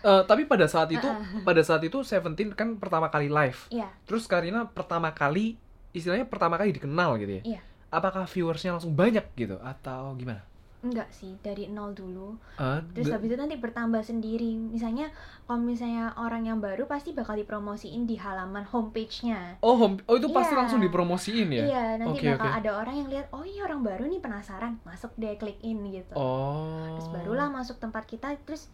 Eh, 0.03 0.23
tapi 0.27 0.51
pada 0.51 0.67
saat 0.67 0.91
itu, 0.91 1.07
Uh-uh. 1.07 1.47
pada 1.47 1.63
saat 1.63 1.79
itu 1.87 2.03
Seventeen 2.03 2.51
kan 2.51 2.75
pertama 2.75 3.07
kali 3.07 3.31
live. 3.31 3.71
iya 3.71 3.87
Terus 4.03 4.27
Karina 4.27 4.67
pertama 4.67 5.15
kali, 5.15 5.55
istilahnya 5.95 6.27
pertama 6.27 6.59
kali 6.59 6.75
dikenal 6.75 7.23
gitu 7.23 7.39
ya? 7.39 7.43
Iya. 7.47 7.61
Apakah 7.87 8.27
viewersnya 8.27 8.75
langsung 8.75 8.99
banyak 8.99 9.23
gitu 9.39 9.63
atau 9.63 10.19
gimana? 10.19 10.43
Enggak 10.83 11.09
sih 11.09 11.39
dari 11.39 11.67
nol 11.67 11.95
dulu 11.95 12.35
Eh, 12.59 12.79
terus 12.93 13.09
habis 13.09 13.31
itu 13.31 13.39
nanti 13.39 13.55
bertambah 13.55 14.03
sendiri 14.03 14.59
misalnya 14.59 15.15
kalau 15.45 15.63
misalnya 15.63 16.11
orang 16.15 16.45
yang 16.45 16.59
baru 16.59 16.85
pasti 16.85 17.11
bakal 17.11 17.35
dipromosiin 17.35 18.03
di 18.03 18.15
halaman 18.15 18.67
homepage-nya 18.67 19.59
Oh, 19.59 19.75
home, 19.75 20.03
oh 20.05 20.15
itu 20.15 20.27
pasti 20.29 20.53
Iya. 20.53 20.59
langsung 20.59 20.81
dipromosiin 20.81 21.49
ya? 21.49 21.63
Iya, 21.65 21.85
nanti 21.97 22.19
Oke, 22.19 22.35
bakal 22.35 22.47
oke. 22.47 22.59
ada 22.59 22.71
orang 22.77 22.95
yang 22.97 23.09
lihat, 23.09 23.27
oh 23.31 23.43
ini 23.43 23.59
orang 23.59 23.81
baru 23.81 24.05
nih 24.05 24.19
penasaran, 24.19 24.83
masuk 24.83 25.15
deh 25.15 25.35
klik 25.35 25.59
in 25.61 25.87
gitu. 25.87 26.13
Oh. 26.13 26.99
Terus 26.99 27.09
barulah 27.09 27.47
masuk 27.49 27.79
tempat 27.79 28.03
kita, 28.05 28.35
terus 28.43 28.67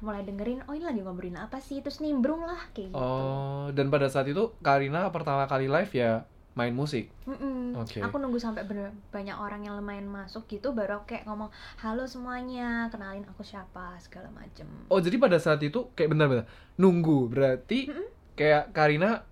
mulai 0.00 0.24
dengerin, 0.24 0.64
oh 0.64 0.72
ini 0.72 0.82
lagi 0.82 1.00
ngobrolin 1.00 1.36
apa 1.36 1.60
sih, 1.60 1.84
terus 1.84 2.00
nimbrung 2.00 2.40
lah 2.40 2.56
kayak 2.72 2.88
gitu. 2.88 2.96
Oh, 2.96 3.68
dan 3.70 3.86
pada 3.86 4.08
saat 4.08 4.24
itu 4.24 4.48
Karina 4.58 5.06
pertama 5.08 5.44
kali 5.44 5.68
live 5.68 5.92
ya 5.92 6.24
main 6.58 6.74
musik. 6.74 7.08
Mm-mm. 7.30 7.78
Oke. 7.78 8.02
Aku 8.02 8.18
nunggu 8.18 8.42
sampai 8.42 8.66
bener 8.66 8.90
banyak 9.14 9.38
orang 9.38 9.62
yang 9.62 9.78
lumayan 9.78 10.10
masuk 10.10 10.50
gitu, 10.50 10.74
baru 10.74 10.98
aku 10.98 11.14
kayak 11.14 11.24
ngomong, 11.30 11.48
halo 11.78 12.04
semuanya, 12.04 12.90
kenalin 12.90 13.22
aku 13.30 13.46
siapa 13.46 13.94
segala 14.02 14.28
macem. 14.34 14.66
Oh, 14.90 14.98
jadi 14.98 15.14
pada 15.16 15.38
saat 15.38 15.62
itu 15.62 15.88
kayak 15.94 16.10
benar-benar 16.10 16.46
nunggu. 16.74 17.30
Berarti 17.30 17.90
kayak 18.34 18.74
Karina 18.74 19.22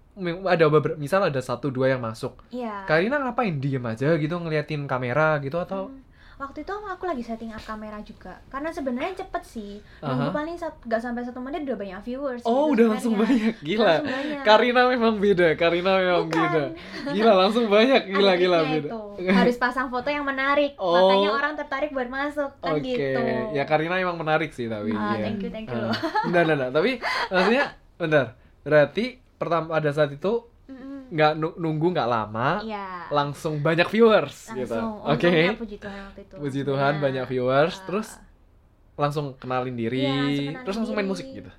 ada 0.47 0.67
beberapa 0.67 0.99
misal 0.99 1.27
ada 1.27 1.39
satu 1.39 1.71
dua 1.71 1.95
yang 1.95 2.03
masuk. 2.03 2.39
Iya. 2.51 2.87
Karina 2.87 3.23
ngapain 3.23 3.59
diem 3.63 3.83
aja 3.87 4.19
gitu 4.19 4.35
ngeliatin 4.39 4.87
kamera 4.91 5.39
gitu 5.39 5.59
atau 5.63 5.91
Hmm. 5.91 6.07
Waktu 6.39 6.63
itu 6.63 6.71
aku 6.71 7.03
lagi 7.03 7.19
setting 7.21 7.51
up 7.51 7.59
kamera 7.61 7.99
juga, 8.01 8.39
karena 8.47 8.71
sebenarnya 8.71 9.11
cepet 9.19 9.43
sih. 9.43 9.73
Aha. 9.99 10.07
Nunggu 10.09 10.31
paling 10.31 10.55
nggak 10.55 11.01
sampai 11.03 11.23
satu 11.23 11.39
menit 11.39 11.67
udah 11.67 11.75
banyak 11.75 11.99
viewers. 12.01 12.43
Oh, 12.43 12.71
gitu 12.71 12.79
udah 12.79 12.87
langsung 12.89 13.15
banyak. 13.19 13.55
Gila. 13.59 13.83
Langsung 13.99 14.07
banyak. 14.09 14.43
Karina 14.43 14.83
memang 14.87 15.15
beda. 15.19 15.49
Karina 15.53 15.91
memang 15.99 16.25
Bukan. 16.25 16.39
beda. 16.41 16.65
Gila, 17.11 17.33
langsung 17.37 17.67
banyak. 17.67 18.03
Gila, 18.07 18.31
Ada 18.31 18.39
gila 18.39 18.59
beda. 18.65 18.89
itu. 18.89 19.01
harus 19.29 19.57
pasang 19.59 19.91
foto 19.91 20.07
yang 20.07 20.23
menarik 20.23 20.79
Oh. 20.79 20.95
makanya 20.95 21.31
orang 21.33 21.53
tertarik 21.53 21.91
buat 21.91 22.07
masuk 22.07 22.55
kan 22.61 22.79
Oke, 22.79 22.87
gitu 22.87 23.19
ya 23.51 23.67
Karina 23.67 23.99
emang 23.99 24.15
menarik 24.15 24.55
sih 24.55 24.71
tapi. 24.71 24.95
Ah, 24.95 25.19
ya. 25.19 25.27
thank 25.27 25.43
you, 25.43 25.51
thank 25.51 25.67
you 25.67 25.75
Ah. 25.75 25.91
loh. 25.91 25.95
Bentar, 26.25 26.45
bentar. 26.47 26.71
Tapi 26.71 26.91
maksudnya, 27.29 27.65
bentar. 27.97 28.27
Berarti 28.63 29.05
pertama 29.35 29.75
pada 29.75 29.91
saat 29.91 30.11
itu. 30.11 30.47
Nggak 31.09 31.33
nu- 31.35 31.57
nunggu 31.57 31.87
nggak 31.91 32.07
lama, 32.07 32.49
Iya. 32.61 33.09
langsung 33.09 33.59
banyak 33.59 33.87
viewers 33.87 34.49
gitu. 34.51 34.77
Oke. 35.03 35.27
untungnya 35.27 35.57
puji 35.57 35.77
Tuhan 35.77 36.01
waktu 36.05 36.21
itu 36.23 36.35
Puji 36.35 36.61
Tuhan 36.63 36.79
Sebenarnya, 36.93 37.05
banyak 37.05 37.25
viewers, 37.27 37.75
ah, 37.75 37.85
terus 37.85 38.09
langsung 38.95 39.27
kenalin 39.35 39.75
diri, 39.75 40.01
Iya, 40.01 40.11
langsung 40.11 40.45
kenalin 40.45 40.65
terus 40.65 40.77
langsung 40.77 40.95
main 40.95 41.03
diri. 41.03 41.13
musik 41.13 41.27
gitu. 41.33 41.51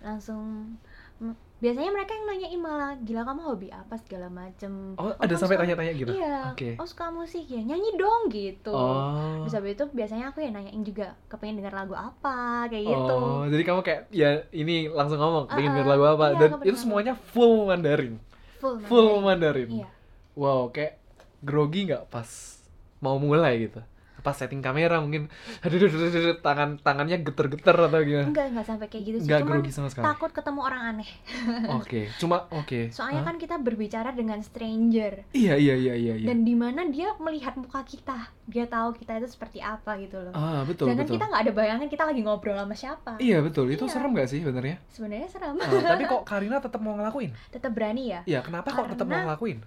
langsung 0.00 0.42
biasanya 1.56 1.94
mereka 1.94 2.10
yang 2.10 2.26
nanyain 2.26 2.58
malah 2.58 2.98
gila 2.98 3.22
kamu 3.22 3.40
hobi 3.40 3.68
apa 3.70 3.94
segala 3.96 4.26
macem 4.26 4.98
Oh, 4.98 5.14
ada 5.14 5.22
kamu 5.24 5.38
sampai 5.38 5.56
tanya-tanya 5.56 5.92
gitu. 5.94 6.10
iya 6.10 6.50
Oke. 6.50 6.74
oh 6.74 6.82
suka 6.82 7.06
musik 7.08 7.46
ya 7.46 7.62
nyanyi 7.62 7.94
dong 7.94 8.26
gitu 8.26 8.74
Oh. 8.74 9.46
terus 9.46 9.54
habis 9.54 9.78
itu 9.78 9.86
biasanya 9.88 10.24
aku 10.26 10.42
ya 10.42 10.50
nanyain 10.50 10.82
juga 10.82 11.14
kepengen 11.28 11.62
denger 11.62 11.70
lagu 11.72 11.94
apa 11.94 12.66
kayak 12.66 12.82
gitu 12.82 13.14
Oh, 13.14 13.46
jadi 13.46 13.62
kamu 13.62 13.80
kayak 13.80 14.00
ya 14.10 14.42
ini 14.50 14.90
langsung 14.90 15.16
ngomong 15.16 15.46
pengen 15.46 15.70
Ah, 15.70 15.74
denger 15.76 15.86
lagu 15.88 16.04
apa 16.10 16.26
iya, 16.26 16.38
dan 16.40 16.50
itu 16.60 16.76
semuanya 16.76 17.14
full 17.14 17.62
Mandarin. 17.64 18.18
Full 18.62 18.78
Full 18.86 19.08
Mandarin. 19.10 19.24
Mandarin. 19.26 19.70
iya 19.74 19.88
Wow, 20.38 20.70
kayak 20.72 20.96
grogi 21.44 21.90
nggak 21.90 22.08
pas 22.08 22.30
mau 23.02 23.18
mulai 23.20 23.68
gitu? 23.68 23.82
Pas 24.22 24.32
setting 24.32 24.58
kamera 24.58 24.96
mungkin 24.96 25.26
aduh, 25.60 25.76
aduh, 25.76 25.90
aduh, 25.90 26.08
aduh, 26.08 26.36
tangan 26.38 26.70
tangannya 26.78 27.20
geter-geter 27.20 27.74
atau 27.76 28.00
gimana? 28.00 28.26
Enggak 28.26 28.46
enggak 28.48 28.64
sampai 28.64 28.86
kayak 28.86 29.04
gitu 29.04 29.16
sih. 29.18 29.26
Nggak 29.26 29.40
cuman 29.42 29.50
grogi 29.58 29.70
sama 29.70 29.88
sekali. 29.90 30.04
takut 30.06 30.30
ketemu 30.30 30.60
orang 30.62 30.82
aneh. 30.88 31.10
Oke 31.78 32.00
cuma 32.16 32.46
oke. 32.48 32.88
Soalnya 32.88 33.20
Hah? 33.20 33.28
kan 33.28 33.36
kita 33.36 33.56
berbicara 33.58 34.10
dengan 34.12 34.38
stranger. 34.40 35.26
Iya 35.32 35.54
iya 35.54 35.74
iya 35.74 35.94
iya 35.94 36.14
iya. 36.16 36.26
Dan 36.26 36.42
di 36.42 36.54
mana 36.54 36.86
dia 36.86 37.10
melihat 37.18 37.54
muka 37.54 37.82
kita. 37.82 38.30
Dia 38.44 38.64
tahu 38.64 38.94
kita 38.94 39.16
itu 39.16 39.28
seperti 39.28 39.58
apa 39.58 39.98
gitu 39.98 40.18
loh. 40.18 40.32
Ah 40.32 40.62
betul 40.62 40.86
sedangkan 40.86 41.04
betul. 41.04 41.16
kita 41.16 41.24
nggak 41.26 41.42
ada 41.42 41.52
bayangan 41.52 41.86
kita 41.86 42.04
lagi 42.04 42.20
ngobrol 42.20 42.54
sama 42.54 42.74
siapa. 42.74 43.12
Iya 43.18 43.38
betul. 43.40 43.66
Itu 43.68 43.84
Iya. 43.84 43.92
serem 43.92 44.10
gak 44.12 44.28
sih 44.28 44.38
sebenarnya? 44.38 44.76
Sebenarnya 44.88 45.28
seram 45.28 45.54
Ah, 45.54 45.66
tapi 45.66 46.04
kok 46.04 46.22
Karina 46.30 46.58
tetap 46.58 46.78
mau 46.78 46.94
ngelakuin? 46.94 47.34
Tetap 47.48 47.70
berani 47.70 48.08
ya? 48.08 48.20
Iya, 48.24 48.40
kenapa 48.40 48.68
kok 48.68 48.86
tetap 48.88 49.04
mau 49.04 49.12
Karena- 49.12 49.26
ngelakuin? 49.28 49.58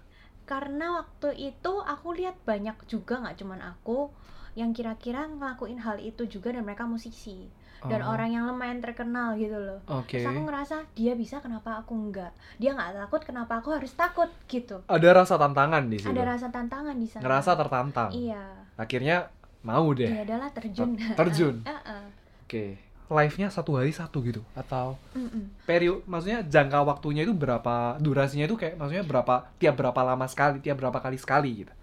karena 0.46 1.02
waktu 1.02 1.50
itu 1.50 1.74
aku 1.82 2.14
lihat 2.14 2.38
banyak 2.46 2.78
juga 2.86 3.18
nggak 3.18 3.34
cuman 3.36 3.66
aku 3.66 4.14
yang 4.56 4.72
kira-kira 4.72 5.28
ngelakuin 5.28 5.78
hal 5.78 6.00
itu 6.00 6.24
juga 6.26 6.50
dan 6.50 6.64
mereka 6.64 6.84
musisi 6.84 7.48
dan 7.84 8.02
Oh, 8.02 8.12
orang 8.12 8.32
yang 8.32 8.44
lumayan 8.46 8.80
terkenal 8.80 9.36
gitu 9.36 9.54
loh 9.54 9.78
Oke. 9.94 10.18
terus 10.18 10.26
aku 10.26 10.42
ngerasa 10.44 10.76
dia 10.92 11.14
bisa 11.14 11.38
kenapa 11.38 11.78
aku 11.78 11.94
enggak 11.94 12.32
dia 12.56 12.72
nggak 12.72 12.98
takut 12.98 13.22
kenapa 13.22 13.60
aku 13.60 13.70
harus 13.72 13.94
takut 13.94 14.26
gitu 14.48 14.82
Ada 14.88 15.14
rasa 15.14 15.36
tantangan 15.36 15.86
di 15.86 16.00
situ. 16.00 16.10
ada 16.10 16.24
rasa 16.26 16.48
tantangan 16.50 16.96
di 16.96 17.06
sana 17.06 17.22
Ngerasa 17.22 17.52
tertantang. 17.54 18.10
iya 18.10 18.42
Akhirnya 18.74 19.30
mau 19.62 19.86
deh. 19.92 20.08
ya 20.08 20.24
adalah 20.24 20.50
terjun 20.50 20.98
Terjun. 20.98 21.56
Heeh. 21.70 22.04
Oke. 22.42 22.66
Live-nya 23.06 23.54
satu 23.54 23.78
hari 23.78 23.94
satu 23.94 24.18
gitu 24.20 24.42
atau 24.52 24.98
Mm-mm. 25.14 25.54
periode 25.62 26.02
maksudnya 26.06 26.42
jangka 26.42 26.82
waktunya 26.82 27.22
itu 27.22 27.38
berapa 27.38 28.02
durasinya 28.02 28.50
itu 28.50 28.58
kayak 28.58 28.82
maksudnya 28.82 29.06
berapa 29.06 29.46
tiap 29.56 29.78
berapa 29.78 30.02
lama 30.02 30.26
sekali 30.26 30.58
tiap 30.58 30.82
berapa 30.82 30.98
kali 30.98 31.14
sekali 31.16 31.62
gitu 31.62 31.74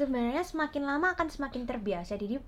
sebenarnya 0.00 0.42
semakin 0.42 0.82
lama 0.82 1.12
akan 1.12 1.28
semakin 1.28 1.62
terbiasa. 1.64 2.16
Jadi 2.16 2.40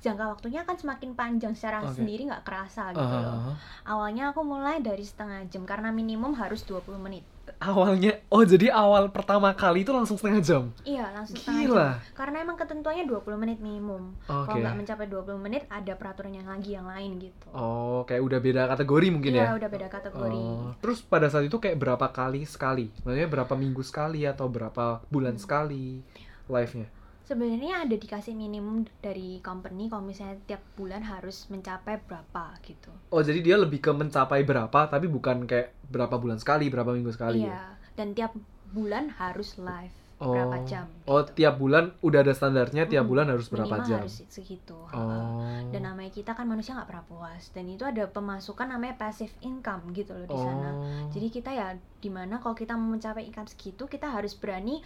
jangka 0.00 0.24
waktunya 0.28 0.60
akan 0.62 0.76
semakin 0.76 1.10
panjang. 1.12 1.52
Secara 1.52 1.80
Oke. 1.82 1.96
sendiri 1.96 2.24
nggak 2.24 2.44
kerasa 2.44 2.92
gitu 2.92 3.00
loh. 3.16 3.52
Ah, 3.52 3.54
awalnya 3.86 4.30
aku 4.30 4.40
mulai 4.40 4.80
dari 4.80 5.02
setengah 5.02 5.48
jam 5.48 5.64
karena 5.64 5.88
minimum 5.90 6.32
harus 6.34 6.60
20 6.62 6.96
menit. 6.96 7.24
Awalnya 7.58 8.14
oh 8.30 8.46
jadi 8.46 8.70
awal 8.70 9.10
pertama 9.10 9.50
kali 9.52 9.82
itu 9.82 9.90
langsung 9.90 10.14
setengah 10.14 10.38
jam? 10.40 10.62
Iya 10.80 11.10
langsung 11.10 11.34
setengah 11.34 11.60
jam. 11.60 11.68
Gila. 11.68 11.88
Karena 12.14 12.36
emang 12.40 12.54
ketentuannya 12.54 13.04
20 13.04 13.36
menit 13.36 13.58
minimum. 13.58 14.14
Oke. 14.22 14.46
kalau 14.46 14.56
nggak 14.56 14.76
mencapai 14.78 15.06
20 15.10 15.34
menit 15.36 15.62
ada 15.66 15.92
peraturan 15.92 16.30
yang 16.30 16.46
lagi 16.46 16.70
yang 16.72 16.86
lain 16.86 17.18
gitu. 17.18 17.46
Oh 17.50 18.06
kayak 18.06 18.22
udah 18.22 18.38
beda 18.38 18.62
kategori 18.70 19.06
mungkin 19.10 19.30
iya 19.34 19.50
ya? 19.50 19.58
udah 19.58 19.68
beda 19.68 19.88
kategori. 19.90 20.38
Oh, 20.38 20.72
terus 20.78 21.02
pada 21.02 21.26
saat 21.26 21.44
itu 21.44 21.58
kayak 21.58 21.74
berapa 21.76 22.06
kali 22.08 22.46
sekali? 22.46 22.86
Maksudnya 23.02 23.28
berapa 23.28 23.52
minggu 23.52 23.82
sekali 23.82 24.22
atau 24.24 24.46
berapa 24.46 25.02
bulan 25.10 25.34
Hmm. 25.34 25.42
sekali 25.42 26.06
live-nya? 26.50 26.88
sebenarnya 27.22 27.86
ada 27.86 27.94
dikasih 27.94 28.34
minimum 28.34 28.82
dari 28.98 29.38
company 29.38 29.86
kalau 29.86 30.02
misalnya 30.02 30.34
tiap 30.44 30.62
bulan 30.74 30.98
harus 31.00 31.46
mencapai 31.46 32.02
berapa 32.02 32.58
gitu 32.60 32.90
Oh, 33.08 33.22
jadi 33.22 33.38
dia 33.38 33.54
lebih 33.54 33.78
ke 33.78 33.92
mencapai 33.92 34.42
berapa 34.42 34.80
tapi 34.86 35.06
bukan 35.06 35.46
kayak 35.46 35.70
berapa 35.86 36.18
bulan 36.18 36.38
sekali, 36.38 36.66
berapa 36.66 36.90
minggu 36.90 37.10
sekali 37.10 37.38
ya? 37.40 37.46
iya 37.46 37.62
dan 37.94 38.12
tiap 38.12 38.34
bulan 38.68 39.14
harus 39.14 39.54
live 39.56 39.94
Oh. 40.20 40.36
berapa 40.36 40.60
jam 40.68 40.84
Oh, 41.08 41.24
gitu. 41.24 41.32
tiap 41.32 41.56
bulan 41.56 41.96
udah 41.98 42.20
ada 42.20 42.36
standarnya 42.36 42.84
tiap 42.84 43.00
Mm-mm. 43.00 43.12
bulan 43.16 43.26
harus 43.30 43.48
berapa 43.48 43.72
Minimal 43.72 43.88
jam? 43.88 44.00
harus 44.04 44.20
segitu. 44.28 44.76
Oh. 44.92 45.64
dan 45.72 45.80
namanya 45.80 46.12
kita 46.12 46.36
kan 46.36 46.44
manusia 46.44 46.76
nggak 46.76 46.92
pernah 46.92 47.06
puas 47.08 47.48
dan 47.50 47.64
itu 47.64 47.88
ada 47.88 48.04
pemasukan 48.04 48.68
namanya 48.68 49.00
passive 49.00 49.32
income 49.40 49.94
gitu 49.94 50.12
loh 50.12 50.26
di 50.26 50.36
sana 50.36 50.76
Oh. 50.76 51.08
jadi 51.08 51.26
kita 51.30 51.50
ya 51.50 51.68
di 51.96 52.10
mana 52.10 52.36
kalau 52.36 52.52
kita 52.52 52.76
mau 52.76 52.92
mencapai 52.92 53.24
income 53.24 53.48
segitu 53.48 53.88
kita 53.88 54.12
harus 54.12 54.36
berani 54.36 54.84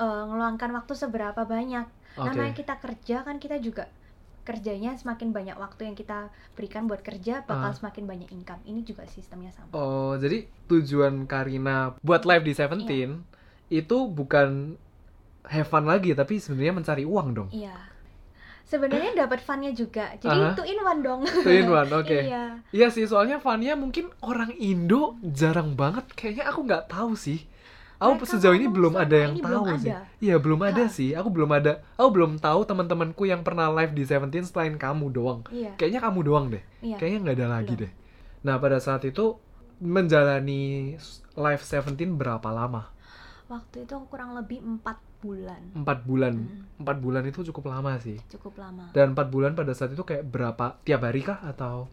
eh, 0.00 0.22
ngeluangkan 0.24 0.70
waktu 0.74 0.92
seberapa 0.94 1.44
banyak 1.44 1.86
Oke. 2.16 2.26
namanya 2.26 2.52
kita 2.52 2.74
kerja 2.76 3.16
kan 3.20 3.36
kita 3.36 3.60
juga 3.60 3.86
kerjanya 4.40 4.96
semakin 4.96 5.30
banyak 5.30 5.54
waktu 5.54 5.84
yang 5.84 5.94
kita 5.94 6.26
berikan 6.52 6.88
buat 6.88 7.00
kerja 7.00 7.44
bakal 7.44 7.70
Ah. 7.70 7.76
semakin 7.76 8.04
banyak 8.04 8.28
income 8.30 8.58
ini 8.64 8.80
juga 8.80 9.04
sistemnya 9.06 9.52
sama 9.52 9.68
Oh, 9.70 10.16
jadi 10.16 10.48
tujuan 10.66 11.24
Karina 11.24 11.94
buat 12.00 12.24
live 12.24 12.42
di 12.42 12.54
Seventeen 12.54 13.20
itu 13.68 13.96
bukan 14.08 14.74
have 15.44 15.68
fun 15.68 15.84
lagi 15.84 16.10
tapi 16.12 16.36
sebenarnya 16.36 16.74
mencari 16.74 17.04
uang 17.04 17.28
dong. 17.30 17.48
iya 17.52 17.76
sebenarnya 18.62 19.18
dapat 19.18 19.38
funnya 19.40 19.70
juga 19.70 20.14
jadi 20.16 20.30
Aha. 20.30 20.54
two 20.54 20.62
in 20.64 20.78
one 20.80 21.00
dong 21.00 21.20
Two 21.44 21.50
in 21.52 21.66
one, 21.68 21.90
oke. 21.90 22.06
iya 22.08 22.54
Iya 22.70 22.86
sih, 22.88 23.02
soalnya 23.04 23.38
funnya 23.38 23.74
mungkin 23.74 24.14
orang 24.20 24.54
Indo 24.56 25.18
jarang 25.24 25.74
banget. 25.74 26.06
Kayaknya 26.14 26.44
aku 26.46 26.60
nggak 26.64 26.86
tahu 26.86 27.18
sih. 27.18 27.49
Aku 28.00 28.16
Mereka 28.16 28.32
sejauh 28.32 28.56
ini 28.56 28.64
belum 28.64 28.96
ada 28.96 29.12
yang 29.12 29.36
tahu 29.36 29.44
belum 29.44 29.76
sih. 29.76 29.92
Iya, 30.24 30.36
belum 30.40 30.60
ada 30.64 30.84
Hah. 30.84 30.88
sih. 30.88 31.12
Aku 31.12 31.28
belum 31.28 31.50
ada. 31.52 31.84
Aku 32.00 32.08
belum 32.08 32.40
tahu 32.40 32.64
teman-temanku 32.64 33.28
yang 33.28 33.44
pernah 33.44 33.68
live 33.68 33.92
di 33.92 34.08
Seventeen 34.08 34.48
selain 34.48 34.80
kamu 34.80 35.12
doang. 35.12 35.44
iya 35.52 35.76
Kayaknya 35.76 36.00
kamu 36.08 36.20
doang 36.24 36.46
deh. 36.48 36.64
iya 36.80 36.96
Kayaknya 36.96 37.18
nggak 37.20 37.36
ada 37.36 37.48
lagi 37.52 37.74
Belum. 37.76 37.82
deh. 37.84 37.92
Nah, 38.40 38.56
pada 38.56 38.80
saat 38.80 39.04
itu 39.04 39.36
menjalani 39.84 40.96
live 41.36 41.62
Seventeen 41.62 42.16
berapa 42.16 42.48
lama? 42.48 42.88
waktu 43.50 43.82
itu 43.82 43.98
kurang 44.06 44.38
lebih 44.38 44.62
empat 44.62 44.94
bulan 45.18 45.58
Empat 45.74 46.06
bulan. 46.06 46.38
Hmm, 46.38 46.62
Empat 46.78 46.96
bulan 47.02 47.26
itu 47.26 47.42
cukup 47.42 47.68
lama 47.68 47.98
sih. 47.98 48.14
cukup 48.30 48.54
lama 48.56 48.94
Dan 48.94 49.12
empat 49.12 49.26
bulan 49.26 49.52
pada 49.52 49.74
saat 49.74 49.90
itu 49.90 50.00
kayak 50.00 50.22
berapa? 50.22 50.78
Tiap 50.86 51.02
hari 51.02 51.20
kah 51.20 51.42
atau? 51.42 51.90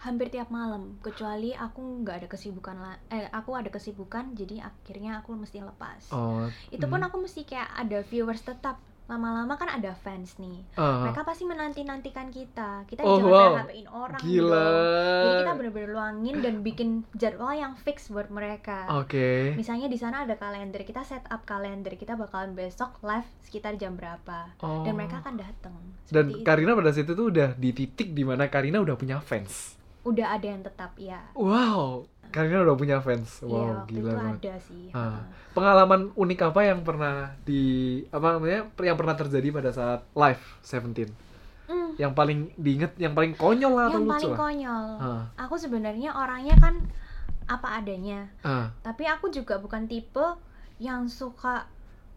Hampir 0.00 0.28
tiap 0.28 0.48
malam 0.48 0.96
kecuali 0.98 1.50
aku 1.50 1.78
nggak 2.00 2.16
ada 2.16 2.28
kesibukan 2.28 2.76
lah 2.76 2.94
eh 3.08 3.26
aku 3.28 3.50
ada 3.52 3.66
kesibukan 3.68 4.30
jadi 4.32 4.62
akhirnya 4.64 5.18
aku 5.18 5.34
mesti 5.34 5.58
lepas 5.58 6.10
Oh, 6.10 6.46
itu 6.68 6.84
pun 6.84 6.96
hmm. 6.96 7.08
aku 7.08 7.16
mesti 7.18 7.42
kayak 7.42 7.66
ada 7.76 7.98
viewers 8.02 8.40
tetap 8.40 8.78
lama-lama 9.04 9.56
kan 9.56 9.72
ada 9.72 9.96
fans 9.96 10.36
nih 10.36 10.60
ah, 10.76 11.00
mereka 11.00 11.24
pasti 11.24 11.42
menanti 11.42 11.80
nantikan 11.80 12.28
kita 12.28 12.84
kita 12.84 13.00
Oh, 13.00 13.16
jangan 13.16 13.32
wow. 13.32 13.52
PHP-in 13.56 13.88
orang 13.88 14.20
gila. 14.20 14.52
dong. 14.52 14.76
jadi 15.18 15.34
kita 15.40 15.52
bener-bener 15.56 15.88
luangin 15.88 16.36
dan 16.38 16.54
bikin 16.60 16.88
jadwal 17.14 17.50
yang 17.50 17.72
fix 17.74 18.12
buat 18.12 18.28
mereka 18.28 18.84
Oke. 18.92 19.56
misalnya 19.56 19.88
di 19.88 19.96
sana 19.96 20.22
ada 20.22 20.36
kalender 20.36 20.84
kita 20.84 21.00
set 21.02 21.24
up 21.24 21.42
kalender 21.42 21.96
kita 21.96 22.14
bakalan 22.14 22.52
besok 22.52 23.00
live 23.00 23.24
sekitar 23.40 23.74
jam 23.74 23.96
berapa 23.96 24.52
Oh. 24.60 24.84
dan 24.84 24.92
mereka 24.92 25.18
akan 25.18 25.40
datang 25.40 25.72
Dan 26.06 26.28
itu. 26.30 26.44
Karina 26.44 26.72
pada 26.72 26.92
saat 26.92 27.08
itu 27.08 27.24
udah 27.24 27.52
di 27.54 27.72
titik 27.72 28.12
di 28.12 28.22
mana 28.22 28.46
Karina 28.46 28.76
udah 28.76 28.92
punya 28.94 29.18
fans. 29.18 29.77
Udah 30.08 30.26
ada 30.32 30.46
yang 30.46 30.62
tetap 30.62 30.92
ya 30.94 31.20
Wow, 31.32 32.04
Karina 32.28 32.60
udah 32.60 32.74
punya 32.74 32.98
fans. 32.98 33.40
Iya, 33.40 33.48
Wow, 33.48 33.64
waktu 33.74 33.88
gila 33.90 34.00
itu 34.00 34.08
banget. 34.14 34.36
ada 34.38 34.54
sih 34.58 34.84
Ah. 34.90 35.20
Pengalaman 35.50 36.00
unik 36.12 36.40
apa 36.46 36.60
yang 36.62 36.80
pernah 36.80 37.14
di 37.42 37.62
apa 38.08 38.26
namanya 38.32 38.60
yang 38.78 38.96
pernah 38.96 39.14
terjadi 39.14 39.48
pada 39.50 39.70
saat 39.70 40.00
live 40.12 40.42
Seventeen? 40.60 41.10
Hmm, 41.64 41.92
Yang 41.96 42.12
paling 42.14 42.38
diinget, 42.54 42.92
yang 42.96 43.12
paling 43.12 43.32
konyol 43.34 43.72
lah 43.72 43.84
atau 43.86 43.96
yang 43.96 44.04
lucu 44.04 44.12
paling 44.14 44.30
lah? 44.30 44.38
konyol 44.38 44.84
Ah, 44.98 45.22
aku 45.36 45.54
sebenarnya 45.56 46.10
orangnya 46.12 46.56
kan 46.56 46.74
apa 47.44 47.80
adanya 47.80 48.28
ah, 48.40 48.68
tapi 48.78 49.04
aku 49.04 49.28
juga 49.28 49.56
bukan 49.56 49.84
tipe 49.84 50.20
yang 50.76 51.08
suka 51.08 51.64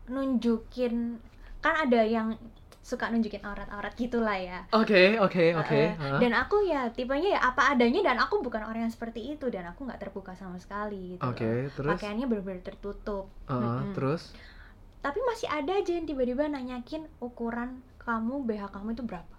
nunjukin 0.06 1.18
kan 1.60 1.74
ada 1.80 2.04
yang 2.04 2.36
suka 2.82 3.14
nunjukin 3.14 3.46
aurat-aurat 3.46 3.94
gitulah 3.94 4.34
ya 4.36 4.66
Oke, 4.74 5.22
oke, 5.22 5.54
oke. 5.54 5.78
Eh, 5.78 5.94
ah. 5.96 6.18
dan 6.18 6.34
aku 6.34 6.66
ya 6.66 6.90
tipenya 6.90 7.38
ya 7.38 7.42
apa 7.42 7.78
adanya 7.78 8.02
dan 8.02 8.18
aku 8.18 8.42
bukan 8.42 8.66
orang 8.66 8.90
yang 8.90 8.94
seperti 8.94 9.38
itu 9.38 9.48
dan 9.48 9.70
aku 9.70 9.86
nggak 9.86 10.02
terbuka 10.02 10.34
sama 10.34 10.58
sekali 10.58 11.16
gitu 11.16 11.22
Oke, 11.24 11.46
loh. 11.46 11.70
terus? 11.78 11.92
pakaiannya 11.94 12.26
benar-benar 12.26 12.62
tertutup 12.66 13.30
Ah, 13.46 13.86
Mm-mm. 13.86 13.94
terus? 13.94 14.34
tapi 15.02 15.18
masih 15.26 15.50
ada 15.50 15.74
aja 15.74 15.92
yang 15.94 16.06
tiba-tiba 16.06 16.46
nanyakin 16.46 17.10
ukuran 17.18 17.82
kamu 17.98 18.46
BH 18.46 18.70
kamu 18.70 18.94
itu 18.94 19.04
berapa 19.06 19.38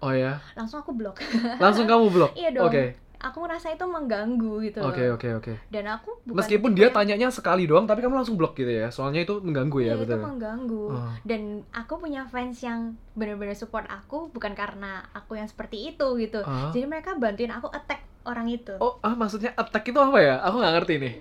Oh 0.00 0.12
ya, 0.12 0.36
langsung 0.52 0.84
aku 0.84 0.92
blok 0.92 1.16
langsung 1.56 1.88
kamu 1.88 2.12
blok. 2.12 2.30
Iya 2.40 2.52
dong. 2.52 2.68
Oke, 2.68 2.92
aku 3.24 3.40
ngerasa 3.40 3.72
itu 3.72 3.82
mengganggu 3.82 4.52
gitu 4.62 4.80
oke, 4.80 5.04
oke, 5.10 5.28
oke. 5.34 5.52
dan 5.66 5.84
aku 5.88 6.20
bukan 6.22 6.36
Meskipun 6.38 6.70
dia 6.72 6.86
yang- 6.86 6.94
tanyanya 6.94 7.28
sekali 7.28 7.64
doang, 7.64 7.84
tapi 7.84 7.98
kamu 7.98 8.14
langsung 8.14 8.36
blok 8.36 8.52
gitu 8.54 8.68
ya. 8.68 8.88
Soalnya 8.88 9.22
itu 9.22 9.38
mengganggu 9.38 9.78
ya, 9.80 9.86
Iya, 9.86 9.94
itu 9.96 10.04
betul. 10.06 10.20
mengganggu 10.22 10.84
Oh. 10.86 11.12
dan 11.22 11.42
aku 11.70 11.92
punya 11.96 12.22
fans 12.24 12.60
yang 12.60 12.80
benar-benar 13.12 13.54
support 13.54 13.84
aku 13.86 14.28
bukan 14.28 14.52
karena 14.52 15.02
aku 15.10 15.34
yang 15.34 15.46
seperti 15.46 15.88
itu 15.88 16.06
gitu 16.16 16.40
Ah. 16.40 16.68
jadi 16.68 16.84
mereka 16.84 17.14
bantuin 17.14 17.48
aku 17.48 17.66
attack 17.68 18.02
orang 18.22 18.46
itu 18.46 18.72
Oh, 18.78 19.00
ah 19.00 19.12
maksudnya 19.12 19.52
attack 19.54 19.84
itu 19.84 19.96
apa 19.96 20.18
ya? 20.18 20.40
Aku 20.40 20.56
nggak 20.56 20.74
ngerti 20.74 20.94
nih. 20.98 21.14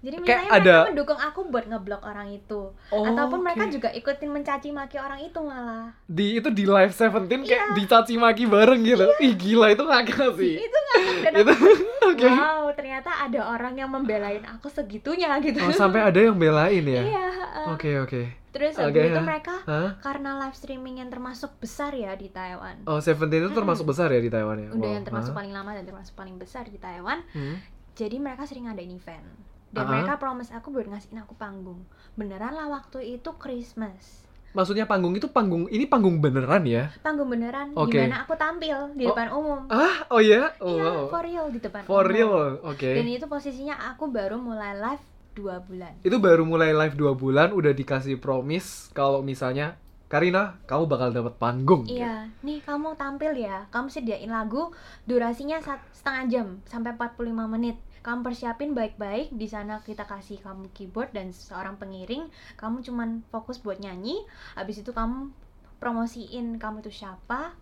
Jadi 0.00 0.16
kayak 0.16 0.26
misalnya 0.40 0.50
ada- 0.52 0.70
mereka 0.78 0.90
mendukung 0.90 1.18
aku 1.20 1.40
buat 1.46 1.64
ngeblok 1.64 2.02
orang 2.02 2.28
itu 2.30 2.60
Oh, 2.88 3.02
ataupun 3.04 3.38
mereka 3.40 3.64
oke. 3.64 3.72
juga 3.72 3.88
ikutin 3.90 4.28
mencaci 4.28 4.68
maki 4.70 4.96
orang 4.96 5.20
itu 5.20 5.38
malah 5.38 5.90
di 6.04 6.26
itu 6.36 6.48
di 6.48 6.64
live 6.64 6.90
Seventeen 6.90 7.42
kayak 7.42 7.64
Iya. 7.64 7.74
dicaci 7.74 8.14
maki 8.14 8.44
bareng 8.44 8.80
gitu. 8.80 9.06
Ih 9.18 9.34
gila 9.34 9.66
itu 9.68 9.82
ngakak 9.82 10.30
sih. 10.34 10.54
itu 10.60 10.78
ngakak 10.78 11.20
dan 11.24 11.32
itu 11.36 11.52
oke. 12.08 12.28
wow 12.28 12.64
ternyata 12.70 13.10
ada 13.20 13.40
orang 13.48 13.74
yang 13.74 13.88
membelain 13.88 14.40
aku 14.44 14.68
segitunya 14.68 15.34
gitu 15.38 15.58
Oh, 15.58 15.70
sampai 15.70 16.00
ada 16.00 16.20
yang 16.20 16.34
belain 16.34 16.80
ya. 16.80 17.02
iya. 17.04 17.26
Oke, 17.68 17.90
oke. 17.98 18.22
terus 18.48 18.74
Oke, 18.74 18.86
habis 18.96 19.12
itu 19.12 19.20
mereka 19.20 19.54
Hah? 19.62 19.98
karena 19.98 20.38
live 20.38 20.52
streaming 20.52 20.98
yang 20.98 21.08
termasuk 21.08 21.52
besar 21.58 21.90
ya 21.90 22.14
di 22.14 22.26
Taiwan 22.28 22.80
Oh, 22.84 22.98
Seventeen 22.98 23.44
itu 23.44 23.52
termasuk 23.52 23.84
besar 23.84 24.08
ya 24.08 24.18
di 24.18 24.28
Taiwan 24.28 24.56
ya? 24.56 24.68
udah 24.70 24.78
Wow, 24.80 24.94
yang 24.94 25.04
termasuk 25.04 25.30
hah? 25.30 25.38
paling 25.38 25.52
lama 25.52 25.70
dan 25.72 25.84
termasuk 25.84 26.14
paling 26.14 26.36
besar 26.36 26.64
di 26.64 26.74
Taiwan 26.76 27.20
Hmm. 27.28 27.60
jadi 27.92 28.16
mereka 28.16 28.44
sering 28.44 28.64
ngadain 28.64 28.88
event 28.88 29.26
dan 29.70 29.84
Ah. 29.84 29.90
mereka 29.90 30.16
promise 30.16 30.50
aku 30.50 30.70
buat 30.70 30.84
ngasihin 30.84 31.20
aku 31.20 31.34
panggung 31.34 31.84
beneran 32.14 32.52
lah 32.52 32.68
waktu 32.68 33.14
itu 33.14 33.30
Christmas 33.36 34.24
maksudnya 34.50 34.84
panggung 34.84 35.12
itu 35.12 35.28
panggung 35.28 35.68
ini 35.68 35.84
panggung 35.84 36.18
beneran 36.18 36.64
ya? 36.64 36.88
panggung 36.98 37.28
beneran 37.28 37.72
Oke. 37.72 37.92
di 37.92 38.00
mana 38.00 38.24
aku 38.24 38.32
tampil 38.34 38.90
di 38.92 39.04
Oh. 39.04 39.12
depan 39.12 39.28
umum 39.30 39.60
Ah, 39.68 40.08
oh 40.08 40.18
ya? 40.18 40.50
Oh, 40.58 40.72
iya 40.72 40.88
wow. 40.88 41.06
for 41.08 41.22
real 41.22 41.46
di 41.48 41.58
depan 41.58 41.84
For 41.84 42.02
umum. 42.02 42.10
real, 42.10 42.32
oke. 42.62 42.90
dan 42.90 43.06
itu 43.06 43.24
posisinya 43.24 43.76
aku 43.88 44.08
baru 44.08 44.36
mulai 44.36 44.72
live 44.74 45.04
dua 45.32 45.60
bulan 45.60 45.94
Itu 46.00 46.18
baru 46.18 46.42
mulai 46.42 46.72
live 46.72 46.96
2 46.96 47.14
bulan 47.14 47.48
udah 47.50 47.70
dikasih 47.70 48.16
promise 48.16 48.90
kalau 48.90 49.20
misalnya 49.20 49.76
Karina, 50.08 50.56
kamu 50.64 50.88
bakal 50.88 51.12
dapat 51.12 51.36
panggung. 51.36 51.84
Iya, 51.84 52.32
nih 52.40 52.64
kamu 52.64 52.96
tampil 52.96 53.36
ya. 53.36 53.68
Kamu 53.68 53.86
sediain 53.86 54.26
lagu 54.26 54.72
durasinya 55.04 55.60
setengah 55.92 56.24
jam 56.26 56.46
sampai 56.64 56.96
45 56.96 57.44
menit. 57.46 57.76
Kamu 58.08 58.24
persiapin 58.24 58.72
baik-baik. 58.72 59.36
Di 59.36 59.44
sana 59.52 59.84
kita 59.84 60.08
kasih 60.08 60.40
kamu 60.40 60.72
keyboard 60.72 61.12
dan 61.12 61.28
seorang 61.28 61.76
pengiring. 61.76 62.32
Kamu 62.56 62.80
cuman 62.80 63.20
fokus 63.28 63.60
buat 63.60 63.76
nyanyi. 63.84 64.24
Habis 64.56 64.80
itu 64.80 64.96
kamu 64.96 65.28
promosiin 65.76 66.56
kamu 66.56 66.80
tuh 66.80 66.88
siapa, 66.88 67.52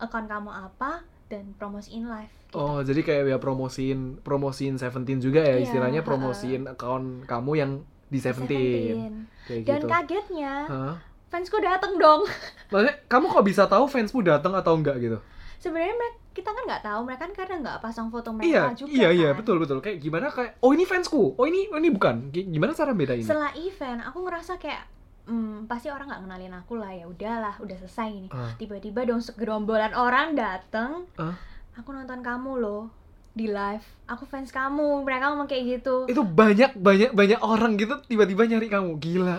account 0.00 0.24
kamu 0.24 0.48
apa, 0.48 1.04
dan 1.28 1.52
promosiin 1.60 2.08
live. 2.08 2.32
gitu. 2.48 2.56
Oh, 2.56 2.80
jadi 2.80 3.04
kayak 3.04 3.22
ya 3.28 3.36
promosiin 3.36 4.24
promosiin 4.24 4.80
Seventeen 4.80 5.20
juga 5.20 5.44
ya 5.44 5.60
Iya, 5.60 5.68
istilahnya 5.68 6.00
promosiin 6.00 6.64
account 6.64 7.28
kamu 7.28 7.52
yang 7.60 7.70
di 8.08 8.18
Seventeen. 8.24 9.28
Dan 9.44 9.84
gitu. 9.84 9.84
kagetnya, 9.84 10.64
Hah? 10.64 10.96
fansku 11.28 11.60
dateng 11.60 12.00
dong. 12.00 12.24
Maksudnya 12.72 13.04
kamu 13.04 13.24
kok 13.28 13.44
bisa 13.44 13.68
tahu 13.68 13.84
fansmu 13.84 14.24
datang 14.24 14.56
atau 14.56 14.80
enggak 14.80 14.96
gitu? 14.96 15.20
Sebenarnya 15.60 15.92
mereka 15.92 16.16
kita 16.38 16.48
kan 16.48 16.62
nggak 16.64 16.82
tahu 16.84 17.00
mereka 17.02 17.20
kan 17.20 17.32
karena 17.34 17.54
nggak 17.60 17.78
pasang 17.80 18.06
foto 18.08 18.30
mereka 18.30 18.46
Iya, 18.46 18.62
juga 18.72 18.90
iya, 18.92 19.08
iya, 19.10 19.28
kan. 19.28 19.38
betul, 19.38 19.56
betul. 19.58 19.78
Kayak 19.78 19.98
gimana 19.98 20.26
kayak, 20.28 20.56
oh 20.58 20.70
ini 20.70 20.84
fansku, 20.84 21.34
oh 21.34 21.44
ini, 21.44 21.66
oh 21.66 21.76
ini 21.76 21.90
bukan. 21.90 22.30
Gimana 22.30 22.70
cara 22.72 22.92
bedain? 22.92 23.20
setelah 23.20 23.50
event 23.52 24.00
aku 24.02 24.18
ngerasa 24.20 24.54
kayak 24.56 24.86
hmm, 25.24 25.66
pasti 25.66 25.88
orang 25.88 26.06
nggak 26.06 26.22
kenalin 26.22 26.54
aku 26.54 26.74
lah 26.74 26.88
ya 26.90 27.04
udahlah 27.04 27.54
udah 27.58 27.76
selesai 27.76 28.08
nih 28.18 28.30
Ah. 28.30 28.54
tiba-tiba 28.54 29.04
dong 29.04 29.20
segerombolan 29.20 29.92
orang 29.92 30.32
dateng 30.32 31.04
Ah. 31.16 31.36
aku 31.74 31.90
nonton 31.90 32.22
kamu 32.22 32.56
loh 32.56 32.88
di 33.30 33.46
live 33.46 33.84
aku 34.04 34.24
fans 34.24 34.48
kamu 34.48 35.04
mereka 35.04 35.28
ngomong 35.28 35.46
kayak 35.46 35.78
gitu 35.78 36.06
Itu 36.06 36.22
banyak, 36.22 36.74
banyak, 36.74 37.10
banyak 37.12 37.40
orang 37.40 37.76
gitu 37.76 38.00
tiba-tiba 38.02 38.46
nyari 38.46 38.66
kamu, 38.66 38.96
gila. 38.96 39.38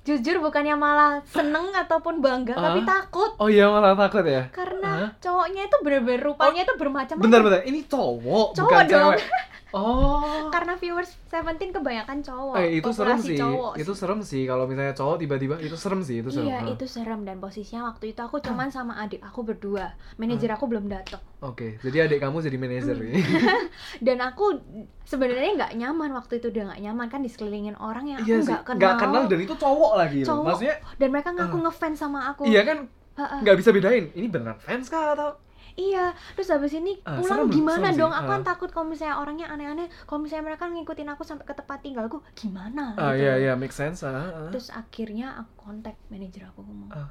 Jujur 0.00 0.40
bukannya 0.40 0.74
malah 0.74 1.20
seneng 1.26 1.68
ataupun 1.70 2.18
bangga 2.18 2.52
Ah. 2.52 2.62
tapi 2.66 2.80
takut 2.82 3.30
Oh 3.36 3.46
iya 3.46 3.68
malah 3.68 3.92
takut 3.94 4.24
ya? 4.24 4.48
karena 4.48 5.12
cowoknya 5.16 5.62
itu 5.64 5.76
bener-bener 5.78 6.22
rupanya 6.24 6.60
itu 6.62 6.74
bermacam-macam 6.74 7.20
Bentar, 7.22 7.40
bentar, 7.42 7.60
ini 7.62 7.84
cowok, 7.84 8.46
Cowok 8.54 8.64
bukan 8.66 8.84
dong. 8.86 9.12
cewek. 9.12 9.20
Oh. 9.72 10.50
karena 10.50 10.74
viewers 10.74 11.14
Seventeen 11.24 11.70
kebanyakan 11.70 12.20
cowok 12.20 12.54
Eh, 12.56 12.76
itu 12.76 12.90
serem 12.90 13.16
sih. 13.16 13.34
cowok 13.34 13.72
Itu 13.76 13.92
serem 13.92 14.20
sih 14.20 14.42
kalau 14.42 14.66
misalnya 14.66 14.92
cowok 14.92 15.16
tiba-tiba 15.16 15.54
itu 15.56 15.74
serem 15.74 16.00
sih, 16.00 16.18
itu 16.18 16.28
serem. 16.28 16.42
Iya, 16.44 16.58
Ah. 16.60 16.68
itu 16.68 16.84
serem 16.84 17.22
dan 17.22 17.38
posisinya 17.38 17.86
waktu 17.86 18.10
itu 18.10 18.18
aku 18.18 18.38
cuman 18.40 18.66
sama 18.68 18.98
adik 18.98 19.20
aku 19.20 19.40
berdua. 19.42 19.94
Manajer 20.16 20.50
aku 20.50 20.66
belum 20.66 20.86
datang. 20.86 21.22
Oke, 21.40 21.78
jadi 21.80 22.04
adik 22.04 22.18
kamu 22.18 22.36
jadi 22.40 22.56
manajer 22.56 22.92
Hmm. 22.92 23.06
ini. 23.06 23.22
Dan 24.02 24.18
aku 24.20 24.58
sebenarnya 25.04 25.54
nggak 25.56 25.72
nyaman 25.74 26.10
waktu 26.12 26.36
itu 26.36 26.50
udah 26.50 26.62
nggak 26.68 26.80
nyaman 26.82 27.06
kan 27.06 27.20
disekelilingin 27.20 27.76
orang 27.76 28.04
yang 28.06 28.18
aku 28.18 28.28
Iya 28.28 28.36
sih, 28.38 28.50
nggak 28.50 28.62
kenal. 28.64 28.76
nggak 28.76 28.94
kenal 28.98 29.22
dan 29.24 29.38
itu 29.40 29.54
cowok 29.54 29.92
lagi. 29.96 30.20
Cowok. 30.20 30.44
Maksudnya, 30.44 30.76
Dan 30.96 31.08
mereka 31.10 31.28
ngaku 31.30 31.56
Ah. 31.56 31.62
ngefans 31.64 31.96
sama 31.96 32.20
aku. 32.28 32.42
iya 32.44 32.62
kan 32.62 32.78
nggak 33.16 33.54
bisa 33.54 33.70
bedain. 33.70 34.10
Ini 34.10 34.26
beneran 34.26 34.58
fans 34.58 34.88
kah 34.88 35.14
atau? 35.14 35.30
Iya, 35.72 36.04
terus 36.32 36.48
habis 36.48 36.72
ini 36.72 36.98
Ah, 37.02 37.16
pulang 37.16 37.46
serem, 37.46 37.52
gimana 37.52 37.78
serem 37.84 37.94
sih. 37.94 38.00
dong? 38.00 38.12
Aku 38.12 38.28
kan 38.28 38.42
Ah. 38.42 38.46
takut 38.46 38.68
kalau 38.68 38.86
misalnya 38.86 39.16
orangnya 39.16 39.46
aneh-aneh, 39.46 39.86
kalau 40.04 40.20
misalnya 40.20 40.44
mereka 40.48 40.66
ngikutin 40.66 41.08
aku 41.08 41.22
sampai 41.22 41.44
ke 41.44 41.52
tempat 41.52 41.78
tinggalku, 41.80 42.18
gimana? 42.32 42.94
Ah 42.94 43.12
gitu. 43.12 43.22
iya 43.22 43.34
iya 43.40 43.52
make 43.54 43.70
sense. 43.70 44.02
Ah, 44.02 44.14
ah. 44.16 44.48
Terus 44.48 44.68
akhirnya 44.68 45.36
aku 45.36 45.52
kontak 45.60 45.94
manajer 46.06 46.46
aku 46.46 46.60
ngomong, 46.60 46.90
Ah. 46.90 47.06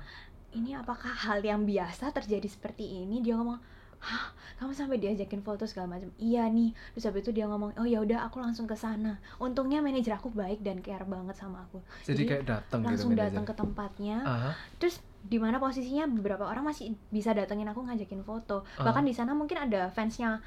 ini 0.52 0.74
apakah 0.74 1.10
hal 1.10 1.40
yang 1.40 1.64
biasa 1.64 2.10
terjadi 2.12 2.46
seperti 2.46 3.04
ini? 3.04 3.20
Dia 3.20 3.36
ngomong, 3.36 3.60
hah, 4.00 4.26
kamu 4.58 4.72
sampai 4.72 4.98
diajakin 4.98 5.40
foto 5.40 5.64
segala 5.64 5.94
macam. 5.94 6.08
Iya 6.16 6.48
nih. 6.48 6.72
Terus 6.94 7.06
habis 7.06 7.22
itu 7.22 7.32
dia 7.32 7.46
ngomong, 7.46 7.76
oh 7.76 7.84
ya 7.84 8.00
udah 8.00 8.24
aku 8.24 8.40
langsung 8.40 8.64
ke 8.64 8.74
sana. 8.74 9.20
Untungnya 9.38 9.80
manajer 9.80 10.16
aku 10.16 10.30
baik 10.30 10.60
dan 10.60 10.80
care 10.80 11.04
banget 11.04 11.36
sama 11.36 11.64
aku. 11.64 11.84
Jadi 12.04 12.24
kayak 12.24 12.44
datang 12.46 12.80
gitu 12.82 12.88
langsung 12.88 13.12
datang 13.14 13.44
ke 13.44 13.54
tempatnya. 13.54 14.18
Ah, 14.22 14.52
Terus 14.78 15.04
di 15.24 15.38
mana 15.38 15.60
posisinya 15.60 16.08
beberapa 16.08 16.48
orang 16.48 16.72
masih 16.72 16.96
bisa 17.12 17.36
datengin 17.36 17.68
aku 17.70 17.84
ngajakin 17.84 18.24
foto. 18.24 18.64
Ah. 18.80 18.90
Bahkan 18.90 19.04
di 19.04 19.14
sana 19.14 19.36
mungkin 19.36 19.60
ada 19.60 19.92
fansnya 19.92 20.40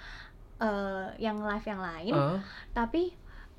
eh, 0.63 1.09
yang 1.21 1.43
live 1.45 1.67
yang 1.67 1.81
lain, 1.81 2.15
ah, 2.15 2.39
tapi 2.73 3.13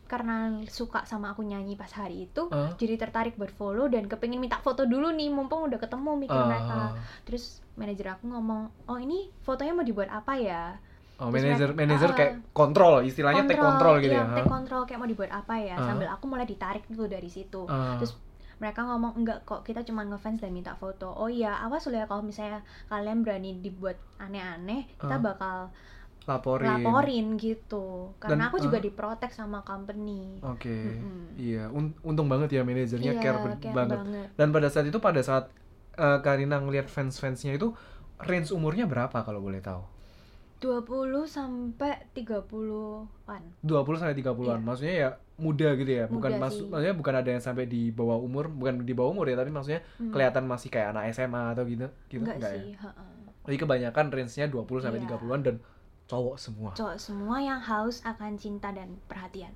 karena 0.03 0.61
suka 0.69 1.09
sama 1.09 1.33
aku 1.33 1.41
nyanyi 1.41 1.73
pas 1.73 1.89
hari 1.89 2.29
itu, 2.29 2.45
ah, 2.53 2.69
jadi 2.77 3.01
tertarik 3.01 3.33
buat 3.33 3.49
follow 3.49 3.89
dan 3.89 4.05
kepingin 4.05 4.37
minta 4.37 4.61
foto 4.61 4.85
dulu 4.85 5.09
nih. 5.09 5.31
Mumpung 5.31 5.65
udah 5.65 5.79
ketemu 5.81 6.11
mikir 6.19 6.37
ah, 6.37 6.45
mereka. 6.45 6.79
Terus 7.25 7.63
manajer 7.73 8.13
aku 8.13 8.29
ngomong 8.29 8.69
oh 8.85 8.97
ini 9.01 9.33
fotonya 9.41 9.73
mau 9.73 9.85
dibuat 9.85 10.13
apa 10.13 10.37
ya? 10.37 10.77
Oh, 11.21 11.29
manajer 11.29 11.71
manajer 11.77 12.09
ah, 12.09 12.15
kayak 12.17 12.33
kontrol, 12.51 13.05
istilahnya 13.05 13.45
take 13.45 13.61
control 13.61 13.95
gitu 14.01 14.17
iya, 14.17 14.25
ya. 14.25 14.35
take 14.37 14.49
control 14.49 14.81
kayak 14.83 14.99
mau 14.99 15.09
dibuat 15.09 15.31
apa 15.31 15.55
ya. 15.61 15.77
Ah. 15.77 15.85
sambil 15.87 16.07
aku 16.09 16.25
mulai 16.25 16.45
ditarik 16.45 16.83
dulu 16.89 17.05
dari 17.05 17.29
situ. 17.29 17.63
Ah, 17.69 17.95
terus 18.01 18.17
mereka 18.63 18.81
ngomong 18.81 19.19
enggak 19.19 19.43
kok 19.43 19.61
kita 19.61 19.83
cuma 19.83 20.01
ngefans 20.01 20.39
dan 20.39 20.49
minta 20.49 20.71
foto 20.73 21.11
oh 21.11 21.27
iya 21.27 21.59
awas 21.59 21.83
loh 21.83 21.99
ya 21.99 22.07
kalau 22.07 22.23
misalnya 22.23 22.63
kalian 22.87 23.19
berani 23.19 23.59
dibuat 23.59 23.99
aneh-aneh 24.17 24.87
kita 24.95 25.11
Ah. 25.11 25.21
bakal 25.21 25.57
laporin. 26.23 26.71
laporin 26.71 27.27
gitu 27.35 28.15
karena 28.15 28.47
Dan, 28.47 28.47
aku 28.47 28.57
juga 28.57 28.79
ah. 28.79 28.81
diprotek 28.81 29.27
sama 29.29 29.59
company 29.61 30.39
Oke. 30.39 30.71
Mm-mm. 30.71 31.35
Iya, 31.35 31.67
un- 31.67 31.99
untung 31.99 32.31
banget 32.31 32.55
ya 32.55 32.63
manajernya 32.63 33.11
Iya, 33.11 33.19
care, 33.19 33.59
care 33.59 33.75
banget. 33.75 33.99
banget. 33.99 34.27
Dan 34.33 34.47
pada 34.49 34.71
saat 34.71 34.87
itu 34.87 34.97
pada 34.97 35.19
saat 35.19 35.51
eh, 35.93 36.19
Karina 36.23 36.57
ngeliat 36.57 36.87
fans-fansnya 36.87 37.53
itu 37.53 37.75
range 38.17 38.49
umurnya 38.49 38.87
berapa 38.87 39.19
kalau 39.19 39.43
boleh 39.43 39.59
tahu? 39.59 39.83
20 40.57 40.87
sampai 41.27 42.07
30-an 42.15 43.43
20 43.59 43.99
sampai 43.99 44.15
30-an. 44.15 44.57
Iya. 44.57 44.63
Maksudnya 44.63 44.95
ya 44.95 45.09
muda 45.33 45.73
gitu 45.73 45.91
ya. 45.91 46.05
Bukan 46.05 46.37
Muda 46.37 46.43
masuk 46.45 46.65
maksudnya 46.69 46.95
bukan 46.95 47.13
ada 47.17 47.29
yang 47.33 47.41
sampai 47.41 47.65
di 47.65 47.89
bawah 47.89 48.21
umur, 48.21 48.47
bukan 48.49 48.85
di 48.85 48.93
bawah 48.93 49.11
umur 49.11 49.25
ya, 49.25 49.35
tapi 49.35 49.49
maksudnya 49.49 49.81
Hmm. 49.97 50.13
kelihatan 50.13 50.45
masih 50.45 50.69
kayak 50.69 50.93
anak 50.93 51.09
SMA 51.11 51.43
atau 51.57 51.63
gitu. 51.65 51.87
Gitu 52.07 52.21
enggak, 52.21 52.37
enggak, 52.37 52.53
ya? 52.53 52.61
sih 52.61 52.73
ha-ha. 52.77 53.03
Jadi 53.43 53.57
kebanyakan 53.59 54.05
range-nya 54.13 54.45
20 54.47 54.79
sampai 54.79 54.99
Iya. 55.01 55.05
30-an 55.09 55.41
dan 55.43 55.55
cowok 56.05 56.35
semua. 56.37 56.71
cowok 56.75 56.97
semua 56.99 57.37
yang 57.41 57.59
haus 57.59 57.99
akan 58.05 58.37
cinta 58.37 58.69
dan 58.71 58.95
perhatian. 59.09 59.51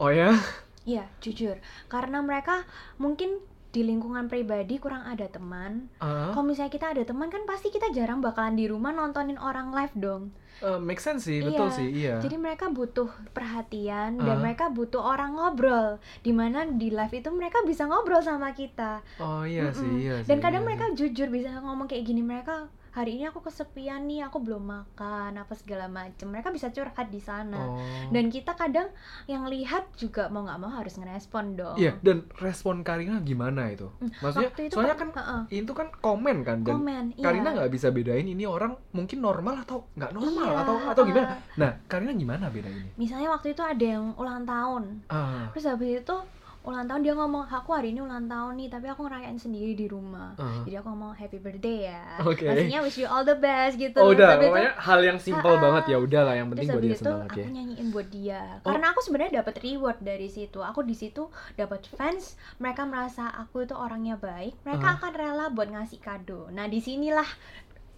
Oh 0.00 0.10
ya? 0.10 0.34
Iya, 0.82 1.06
jujur. 1.22 1.62
Karena 1.86 2.18
mereka 2.18 2.66
mungkin 2.98 3.38
di 3.72 3.80
lingkungan 3.82 4.24
pribadi 4.26 4.76
kurang 4.76 5.02
ada 5.02 5.24
teman. 5.26 5.88
Ah, 5.96 6.28
Kalau 6.30 6.44
misalnya 6.44 6.68
kita 6.70 6.92
ada 6.92 7.02
teman 7.02 7.26
kan 7.26 7.42
pasti 7.42 7.68
kita 7.68 7.88
jarang 7.88 8.20
bakalan 8.20 8.52
di 8.52 8.64
rumah 8.64 8.92
nontonin 8.92 9.36
orang 9.36 9.72
live 9.72 9.96
dong. 9.96 10.24
eh, 10.60 10.78
make 10.78 11.00
sense 11.00 11.24
sih, 11.24 11.42
betul 11.42 11.66
Iya. 11.66 11.74
sih, 11.74 11.88
iya. 11.90 12.14
Jadi 12.18 12.36
mereka 12.36 12.68
butuh 12.68 13.10
perhatian 13.32 14.14
dan 14.16 14.30
Ah. 14.30 14.38
mereka 14.38 14.68
butuh 14.68 15.02
orang 15.02 15.34
ngobrol. 15.34 15.98
Di 16.20 16.30
mana 16.30 16.62
di 16.64 16.86
live 16.88 17.10
itu 17.12 17.28
mereka 17.28 17.60
bisa 17.62 17.82
ngobrol 17.82 18.20
sama 18.20 18.52
kita. 18.52 19.02
Oh 19.18 19.42
iya 19.42 19.68
sih, 19.70 19.82
Mm-mm. 19.82 19.98
iya 19.98 20.14
sih. 20.20 20.28
Dan 20.28 20.38
kadang 20.38 20.62
iya 20.62 20.68
mereka 20.68 20.86
sih. 20.88 20.94
jujur 21.02 21.28
bisa 21.28 21.58
ngomong 21.58 21.84
kayak 21.84 22.04
gini 22.04 22.22
mereka 22.22 22.70
hari 22.92 23.16
ini 23.16 23.24
aku 23.24 23.40
kesepian 23.40 24.04
nih, 24.04 24.20
aku 24.22 24.38
belum 24.38 24.62
makan 24.62 25.34
apa 25.34 25.52
segala 25.52 25.88
macem. 25.88 26.28
Mereka 26.28 26.48
bisa 26.48 26.68
curhat 26.68 27.08
di 27.08 27.18
sana. 27.18 27.56
Oh. 27.58 27.80
Dan 28.08 28.28
kita 28.28 28.52
kadang 28.52 28.92
yang 29.24 29.44
lihat 29.46 29.88
juga 29.94 30.28
mau 30.28 30.44
nggak 30.44 30.58
mau 30.58 30.68
harus 30.70 30.94
ngerespon 30.94 31.56
dong. 31.56 31.74
Iya, 31.74 31.96
dan 31.98 32.28
respon 32.36 32.80
Karina 32.82 33.18
gimana 33.18 33.68
itu? 33.68 33.88
Maksudnya, 34.20 34.48
Waktu 34.48 34.62
itu 34.62 34.74
soalnya 34.76 34.94
kan- 34.94 35.08
kan 35.10 35.24
Heeh. 35.42 35.42
itu 35.58 35.72
kan 35.72 35.88
komen 35.94 36.36
kan 36.42 36.58
dan 36.60 36.74
komen. 36.74 37.04
iya. 37.12 37.24
Karina 37.24 37.48
nggak 37.50 37.70
bisa 37.70 37.88
bedain 37.88 38.26
ini 38.26 38.44
orang 38.44 38.76
mungkin 38.92 39.18
normal 39.18 39.64
atau 39.64 39.88
nggak 39.92 40.12
normal 40.12 40.46
Iya, 40.46 40.60
atau 40.62 40.74
atau 40.86 41.02
gimana. 41.02 41.26
Nah, 41.56 41.70
Karina 41.86 42.12
gimana 42.12 42.44
bedainnya? 42.46 42.92
Misalnya 42.94 43.28
waktu 43.30 43.52
itu 43.52 43.62
ada 43.62 43.84
yang 43.88 44.12
ulang 44.14 44.44
tahun. 44.44 45.08
Ah, 45.08 45.48
Terus 45.50 45.64
habis 45.66 45.90
itu 45.98 46.16
ulang 46.62 46.86
tahun 46.86 47.02
dia 47.02 47.10
ngomong 47.12 47.42
aku 47.44 47.70
hari 47.70 47.90
ini 47.90 47.98
ulang 47.98 48.24
tahun 48.24 48.54
nih 48.54 48.68
tapi 48.68 48.86
aku 48.86 49.02
ngerayain 49.02 49.34
sendiri 49.34 49.74
di 49.74 49.86
rumah. 49.86 50.32
ah. 50.36 50.62
Jadi 50.62 50.74
aku 50.74 50.88
ngomong 50.88 51.12
happy 51.12 51.36
birthday 51.36 51.90
ya. 51.90 52.22
Oke. 52.22 52.46
Pastinya 52.46 52.80
wish 52.80 52.96
you 52.96 53.06
all 53.06 53.22
the 53.22 53.34
best 53.34 53.74
gitu. 53.76 53.98
Oh 53.98 54.10
udah, 54.10 54.36
Tapi 54.36 54.38
itu- 54.40 54.48
pokoknya 54.48 54.72
hal 54.76 55.00
yang 55.00 55.18
simple 55.18 55.42
Ah, 55.48 55.60
banget 55.60 55.84
ya 55.88 55.98
udahlah 55.98 56.34
yang 56.34 56.48
penting 56.48 56.68
buat 56.68 56.80
dia 56.80 56.92
itu 56.92 57.02
senang 57.02 57.20
aku 57.24 57.38
nyanyiin 57.42 57.88
buat 57.90 58.08
dia. 58.08 58.42
Oh. 58.60 58.70
Karena 58.70 58.86
aku 58.88 59.00
sebenarnya 59.00 59.32
dapat 59.38 59.54
reward 59.58 59.98
dari 59.98 60.28
situ. 60.28 60.58
Aku 60.60 60.80
di 60.80 60.94
situ 60.94 61.22
dapat 61.52 61.82
fans, 61.88 62.24
mereka 62.56 62.82
merasa 62.84 63.26
aku 63.28 63.62
itu 63.62 63.74
orangnya 63.74 64.14
baik, 64.14 64.54
mereka 64.62 64.86
Ah. 64.86 64.96
akan 64.96 65.12
rela 65.12 65.46
buat 65.48 65.66
ngasih 65.68 65.98
kado. 65.98 66.46
Nah, 66.48 66.64
di 66.64 66.78
sinilah 66.78 67.26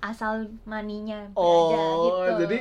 asal 0.01 0.53
maninya 0.65 1.29
berada 1.31 1.41
Oh, 1.75 2.05
gitu. 2.07 2.33
jadi 2.43 2.59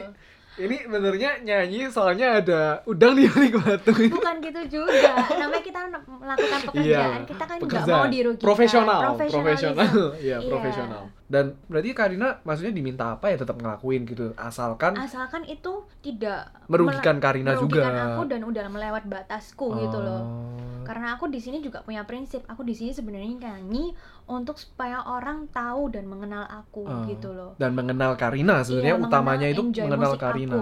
ini 0.56 0.86
benernya 0.86 1.42
nyanyi 1.42 1.90
soalnya 1.90 2.38
ada 2.38 2.62
udang 2.84 3.14
di 3.14 3.26
balik 3.26 3.58
batu. 3.58 3.90
bukan 3.90 4.36
gitu 4.38 4.62
juga. 4.72 5.14
Namanya 5.32 5.64
kita 5.64 5.80
melakukan 6.06 6.60
pekerjaan, 6.68 7.20
Iya, 7.20 7.26
kita 7.26 7.44
kan 7.44 7.58
nggak 7.58 7.86
mau 7.88 8.06
dirugikan. 8.06 8.46
profesional, 8.46 9.00
profesional, 9.18 9.90
iya 10.22 10.38
Iya. 10.38 10.46
profesional. 10.46 11.04
Dan 11.26 11.58
berarti 11.66 11.90
Karina 11.92 12.38
maksudnya 12.44 12.70
diminta 12.70 13.18
apa 13.18 13.26
ya 13.28 13.38
tetap 13.38 13.58
ngelakuin 13.58 14.06
gitu, 14.06 14.36
asalkan 14.36 14.94
Asalkan 14.94 15.42
itu 15.44 15.74
tidak 16.00 16.54
merugikan 16.70 17.18
Karina 17.18 17.58
merugikan 17.58 17.90
juga. 17.90 18.14
aku 18.14 18.22
dan 18.28 18.42
udah 18.44 18.66
melewat 18.68 19.04
batasku 19.04 19.74
gitu 19.80 19.98
loh. 19.98 20.22
Oh, 20.22 20.54
Karena 20.84 21.16
aku 21.16 21.26
di 21.28 21.40
sini 21.40 21.64
juga 21.64 21.80
punya 21.80 22.04
prinsip. 22.04 22.44
Aku 22.46 22.62
di 22.62 22.76
sini 22.76 22.92
sebenarnya 22.92 23.26
nyanyi 23.40 23.96
untuk 24.26 24.56
supaya 24.56 25.04
orang 25.04 25.46
tahu 25.48 25.90
dan 25.90 26.06
mengenal 26.06 26.44
aku 26.46 26.84
Ah. 26.84 27.04
gitu 27.04 27.30
loh. 27.30 27.54
Dan 27.56 27.74
mengenal 27.74 28.16
Karina 28.16 28.62
sebenarnya 28.62 28.96
Iya, 28.96 29.04
utamanya 29.04 29.48
itu 29.48 29.62
mengenal 29.64 30.14
Karina. 30.16 30.60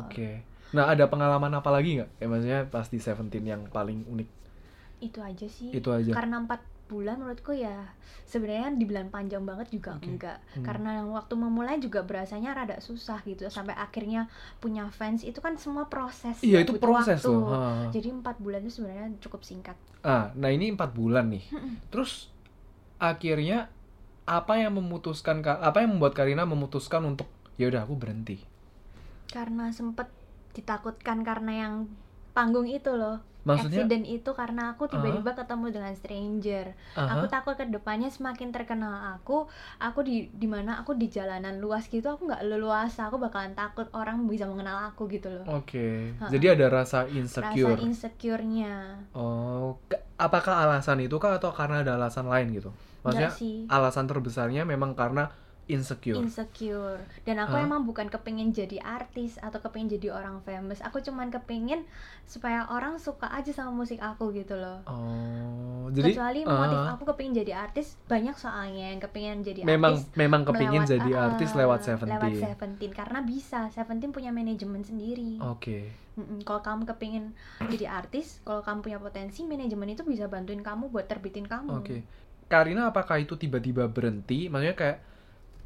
Oke. 0.00 0.42
Nah, 0.70 0.86
ada 0.86 1.04
pengalaman 1.04 1.50
apa 1.52 1.66
lagi 1.68 1.98
nggak? 1.98 2.10
Kayak 2.16 2.30
maksudnya 2.30 2.60
pas 2.64 2.86
di 2.86 2.98
Seventeen 2.98 3.42
yang 3.44 3.62
paling 3.66 4.06
unik 4.06 4.28
Itu 5.00 5.18
aja 5.18 5.46
sih. 5.46 5.70
itu 5.70 5.88
aja. 5.88 6.12
Karena 6.12 6.38
empat 6.38 6.60
bulan 6.86 7.16
menurutku 7.16 7.50
ya 7.50 7.86
sebenarnya 8.24 8.74
dibilang 8.74 9.08
panjang 9.08 9.42
banget 9.42 9.70
juga 9.70 9.94
Oke. 9.94 10.10
enggak. 10.10 10.38
Hmm. 10.52 10.62
Karena 10.62 11.02
waktu 11.04 11.34
memulai 11.34 11.78
juga 11.78 12.02
berasanya 12.02 12.50
rada 12.52 12.78
susah 12.78 13.18
gitu 13.24 13.46
sampai 13.46 13.74
akhirnya 13.74 14.26
punya 14.58 14.86
fans 14.88 15.22
itu 15.22 15.38
kan 15.38 15.54
semua 15.54 15.86
proses. 15.86 16.38
Iya 16.40 16.62
ya, 16.62 16.66
itu 16.66 16.74
proses 16.76 17.18
waktu. 17.18 17.30
loh. 17.30 17.46
Ha. 17.48 17.90
Jadi 17.90 18.08
empat 18.12 18.38
bulan 18.38 18.60
itu 18.60 18.74
sebenarnya 18.76 19.10
cukup 19.20 19.40
singkat. 19.40 19.74
Ah, 20.00 20.30
nah 20.34 20.48
ini 20.48 20.70
empat 20.70 20.90
bulan 20.90 21.26
nih. 21.28 21.42
Terus 21.88 22.29
akhirnya 23.00 23.72
apa 24.28 24.60
yang 24.60 24.78
memutuskan 24.78 25.42
Ka- 25.42 25.58
apa 25.58 25.82
yang 25.82 25.98
membuat 25.98 26.14
Karina 26.14 26.46
memutuskan 26.46 27.02
untuk 27.02 27.26
ya 27.58 27.66
udah 27.66 27.82
aku 27.82 27.98
berhenti. 27.98 28.38
Karena 29.30 29.70
sempet 29.74 30.06
ditakutkan 30.54 31.22
karena 31.22 31.66
yang 31.66 31.74
panggung 32.30 32.66
itu 32.66 32.94
loh. 32.94 33.18
Maksudnya 33.40 33.88
Accident 33.88 34.04
itu 34.04 34.30
karena 34.36 34.76
aku 34.76 34.84
tiba-tiba 34.84 35.32
ketemu 35.32 35.72
dengan 35.72 35.96
stranger. 35.96 36.76
aha. 36.92 37.16
Aku 37.16 37.24
takut 37.24 37.56
ke 37.56 37.64
depannya 37.64 38.12
semakin 38.12 38.52
terkenal 38.52 39.16
aku, 39.16 39.48
aku 39.80 40.04
di 40.04 40.28
di 40.36 40.44
mana 40.44 40.76
aku 40.76 40.92
di 40.92 41.08
jalanan 41.08 41.56
luas 41.56 41.88
gitu 41.88 42.04
aku 42.04 42.28
nggak 42.28 42.44
leluasa, 42.44 43.08
aku 43.08 43.16
bakalan 43.16 43.56
takut 43.56 43.88
orang 43.96 44.28
bisa 44.28 44.44
mengenal 44.44 44.92
aku 44.92 45.08
gitu 45.08 45.32
loh. 45.32 45.48
Oke. 45.56 46.12
Ha-ha. 46.20 46.28
Jadi 46.28 46.46
ada 46.52 46.68
rasa 46.68 47.08
insecure. 47.08 47.80
Rasa 47.80 47.80
insecure-nya. 47.80 49.08
oh, 49.16 49.80
apakah 50.20 50.60
alasan 50.68 51.00
itu 51.00 51.16
kah 51.16 51.40
atau 51.40 51.48
karena 51.48 51.80
ada 51.80 51.96
alasan 51.96 52.28
lain 52.28 52.52
gitu? 52.52 52.68
Maksudnya 53.00 53.30
sih. 53.32 53.64
alasan 53.66 54.06
terbesarnya 54.06 54.62
memang 54.68 54.92
karena 54.92 55.32
insecure. 55.70 56.18
insecure 56.18 56.98
dan 57.22 57.38
aku 57.38 57.54
Hah? 57.54 57.62
emang 57.62 57.86
bukan 57.86 58.10
kepingin 58.10 58.50
jadi 58.50 58.82
artis 58.82 59.38
atau 59.38 59.62
kepingin 59.62 59.96
jadi 59.96 60.18
orang 60.18 60.42
famous 60.42 60.82
aku 60.82 60.98
cuman 60.98 61.30
kepingin 61.30 61.86
supaya 62.26 62.66
orang 62.66 62.98
suka 62.98 63.30
aja 63.30 63.54
sama 63.54 63.70
musik 63.70 64.02
aku 64.02 64.34
gitu 64.34 64.58
loh 64.58 64.82
oh, 64.90 65.86
jadi 65.94 66.10
kecuali 66.10 66.40
motif 66.42 66.78
ah, 66.78 66.98
aku 66.98 67.04
kepingin 67.14 67.46
jadi 67.46 67.52
artis 67.70 67.94
banyak 68.10 68.34
soalnya 68.34 68.90
yang 68.90 69.00
kepingin 69.00 69.46
jadi 69.46 69.60
memang 69.62 69.94
artis 69.94 70.18
memang 70.18 70.42
kepingin 70.42 70.82
melewat- 70.82 70.92
jadi 70.98 71.10
ah, 71.14 71.22
artis 71.30 71.50
lewat 71.54 71.60
lewat 71.62 71.80
Seventeen. 71.86 72.42
Seventeen 72.42 72.92
karena 72.92 73.18
bisa 73.22 73.60
Seventeen 73.70 74.10
punya 74.10 74.34
manajemen 74.34 74.82
sendiri 74.82 75.38
Oke. 75.38 75.86
Mm-mm, 76.18 76.42
kalau 76.42 76.60
kamu 76.60 76.82
kepingin 76.90 77.30
jadi 77.70 77.86
artis 77.86 78.42
kalau 78.42 78.60
kamu 78.66 78.82
punya 78.82 78.98
potensi 78.98 79.46
manajemen 79.46 79.94
itu 79.94 80.02
bisa 80.02 80.26
bantuin 80.26 80.60
kamu 80.60 80.90
buat 80.90 81.06
terbitin 81.06 81.46
kamu 81.46 81.78
Oke. 81.78 82.02
Karina 82.50 82.90
apakah 82.90 83.22
itu 83.22 83.38
tiba-tiba 83.38 83.86
berhenti? 83.86 84.50
Maksudnya 84.50 84.74
kayak 84.74 84.98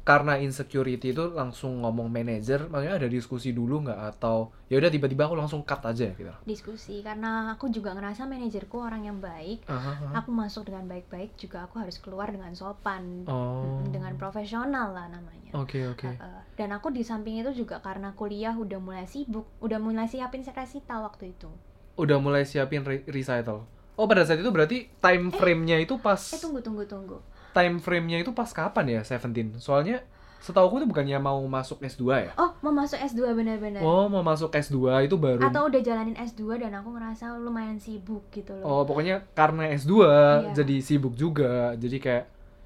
karena 0.05 0.37
insecurity 0.37 1.17
itu 1.17 1.33
langsung 1.33 1.81
ngomong 1.81 2.13
manajer, 2.13 2.69
maksudnya 2.69 2.93
ada 3.01 3.09
diskusi 3.09 3.57
dulu 3.57 3.89
nggak 3.89 3.99
atau 4.13 4.53
ya 4.69 4.77
udah 4.77 4.93
tiba-tiba 4.93 5.25
aku 5.25 5.33
langsung 5.33 5.65
cut 5.65 5.81
aja 5.81 6.13
gitu. 6.13 6.29
diskusi 6.45 7.01
karena 7.01 7.49
aku 7.57 7.73
juga 7.73 7.97
ngerasa 7.97 8.29
manajerku 8.29 8.77
orang 8.77 9.09
yang 9.09 9.17
baik 9.17 9.65
Aha, 9.65 9.81
aha. 10.05 10.21
aku 10.21 10.29
masuk 10.29 10.69
dengan 10.69 10.85
baik-baik 10.85 11.33
juga 11.41 11.65
aku 11.65 11.81
harus 11.81 11.97
keluar 11.97 12.29
dengan 12.29 12.53
sopan 12.53 13.25
Oh. 13.25 13.81
Mm, 13.81 13.97
dengan 13.97 14.13
profesional 14.13 14.93
lah 14.93 15.09
namanya 15.09 15.57
Oke 15.57 15.81
oke. 15.89 16.05
Uh-uh. 16.05 16.41
dan 16.53 16.69
aku 16.77 16.93
di 16.93 17.01
samping 17.01 17.41
itu 17.41 17.65
juga 17.65 17.81
karena 17.81 18.13
kuliah 18.13 18.53
udah 18.53 18.77
mulai 18.77 19.09
sibuk 19.09 19.49
udah 19.57 19.81
mulai 19.81 20.05
siapin 20.05 20.45
resita 20.45 21.01
waktu 21.01 21.33
itu 21.33 21.49
Udah 21.97 22.21
mulai 22.21 22.45
siapin 22.45 22.85
re- 22.85 23.07
recital. 23.09 23.65
Oh 23.95 24.05
pada 24.05 24.23
saat 24.23 24.37
itu 24.37 24.51
berarti 24.51 24.91
time 24.99 25.31
frame-nya 25.31 25.79
itu 25.79 25.95
pas 25.97 26.19
eh 26.19 26.39
tunggu 26.39 26.59
tunggu 26.59 26.83
tunggu 26.83 27.17
time 27.51 27.79
frame-nya 27.79 28.19
itu 28.19 28.31
pas 28.31 28.47
kapan 28.47 28.99
ya 28.99 29.01
Seventeen? 29.01 29.55
Soalnya 29.57 30.03
setahu 30.37 30.69
aku 30.69 30.75
itu 30.77 30.85
bukannya 30.85 31.17
mau 31.17 31.41
masuk 31.41 31.81
S2 31.81 32.03
ya? 32.05 32.31
oh 32.37 32.53
mau 32.61 32.69
masuk 32.69 33.01
S2 33.01 33.33
benar-benar 33.33 33.81
Oh 33.81 34.05
mau 34.05 34.21
masuk 34.21 34.53
S2 34.53 34.77
itu 35.01 35.17
baru 35.17 35.41
atau 35.41 35.65
udah 35.65 35.81
jalanin 35.81 36.13
S2 36.13 36.61
dan 36.61 36.75
aku 36.75 36.93
ngerasa 36.93 37.33
lumayan 37.39 37.81
sibuk 37.81 38.29
gitu 38.29 38.53
loh 38.53 38.61
Oh 38.61 38.81
pokoknya 38.83 39.25
karena 39.33 39.73
S2 39.73 40.05
Iya. 40.05 40.53
jadi 40.53 40.75
sibuk 40.85 41.17
juga. 41.17 41.73
Jadi 41.73 41.97
kayak 41.97 42.25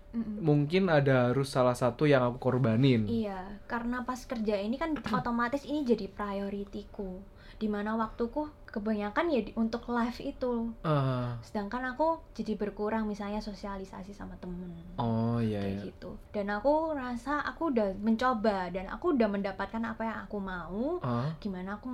Mm-mm. 0.10 0.42
mungkin 0.42 0.90
ada 0.90 1.30
harus 1.30 1.54
salah 1.54 1.78
satu 1.78 2.04
yang 2.04 2.26
aku 2.26 2.42
korbanin. 2.42 3.06
Iya, 3.06 3.46
karena 3.70 4.02
pas 4.02 4.18
kerja 4.26 4.58
ini 4.58 4.76
kan 4.76 4.98
otomatis 5.16 5.64
ini 5.64 5.86
jadi 5.86 6.10
prioritiku. 6.10 7.22
Di 7.56 7.70
mana 7.70 7.94
waktuku 7.94 8.50
kebanyakan 8.76 9.26
ya 9.36 9.42
di- 9.48 9.56
untuk 9.64 9.84
live 9.98 10.20
itu. 10.34 10.54
Ah, 10.84 11.38
Sedangkan 11.48 11.84
aku 11.92 12.08
jadi 12.38 12.54
berkurang 12.62 13.04
misalnya 13.12 13.42
sosialisasi 13.50 14.12
sama 14.20 14.36
temen. 14.44 14.72
oh 15.00 15.40
iya 15.42 15.62
kayak 15.62 15.76
iya. 15.76 15.82
gitu. 15.92 16.12
Dan 16.36 16.48
aku 16.58 16.74
rasa 16.96 17.34
aku 17.50 17.64
udah 17.74 17.90
mencoba 18.08 18.58
dan 18.76 18.86
aku 18.96 19.06
udah 19.16 19.28
mendapatkan 19.36 19.84
apa 19.92 20.02
yang 20.10 20.18
aku 20.26 20.38
mau. 20.52 20.84
Ah, 21.04 21.32
Gimana 21.44 21.70
aku 21.80 21.90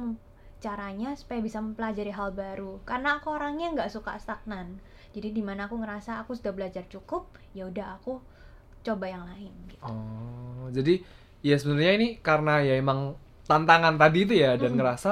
caranya 0.65 1.10
supaya 1.19 1.39
bisa 1.47 1.60
mempelajari 1.65 2.11
hal 2.19 2.30
baru. 2.43 2.72
Karena 2.89 3.10
aku 3.22 3.27
orangnya 3.38 3.68
nggak 3.76 3.91
suka 3.95 4.11
stagnan. 4.23 4.68
Jadi 5.15 5.30
di 5.38 5.41
mana 5.47 5.61
aku 5.69 5.76
ngerasa 5.81 6.11
aku 6.22 6.31
sudah 6.38 6.53
belajar 6.57 6.84
cukup, 6.93 7.23
ya 7.57 7.64
udah 7.72 7.88
aku 8.02 8.14
coba 8.88 9.06
yang 9.10 9.26
lain. 9.31 9.53
Gitu. 9.72 9.91
oh 9.91 10.65
jadi 10.73 10.93
ya 11.45 11.56
sebenarnya 11.61 11.93
ini 11.99 12.07
karena 12.19 12.61
ya 12.65 12.73
emang 12.80 13.14
tantangan 13.45 13.95
tadi 14.02 14.26
itu 14.26 14.34
ya 14.34 14.57
dan 14.57 14.73
Mm-mm. 14.73 14.80
ngerasa 14.80 15.11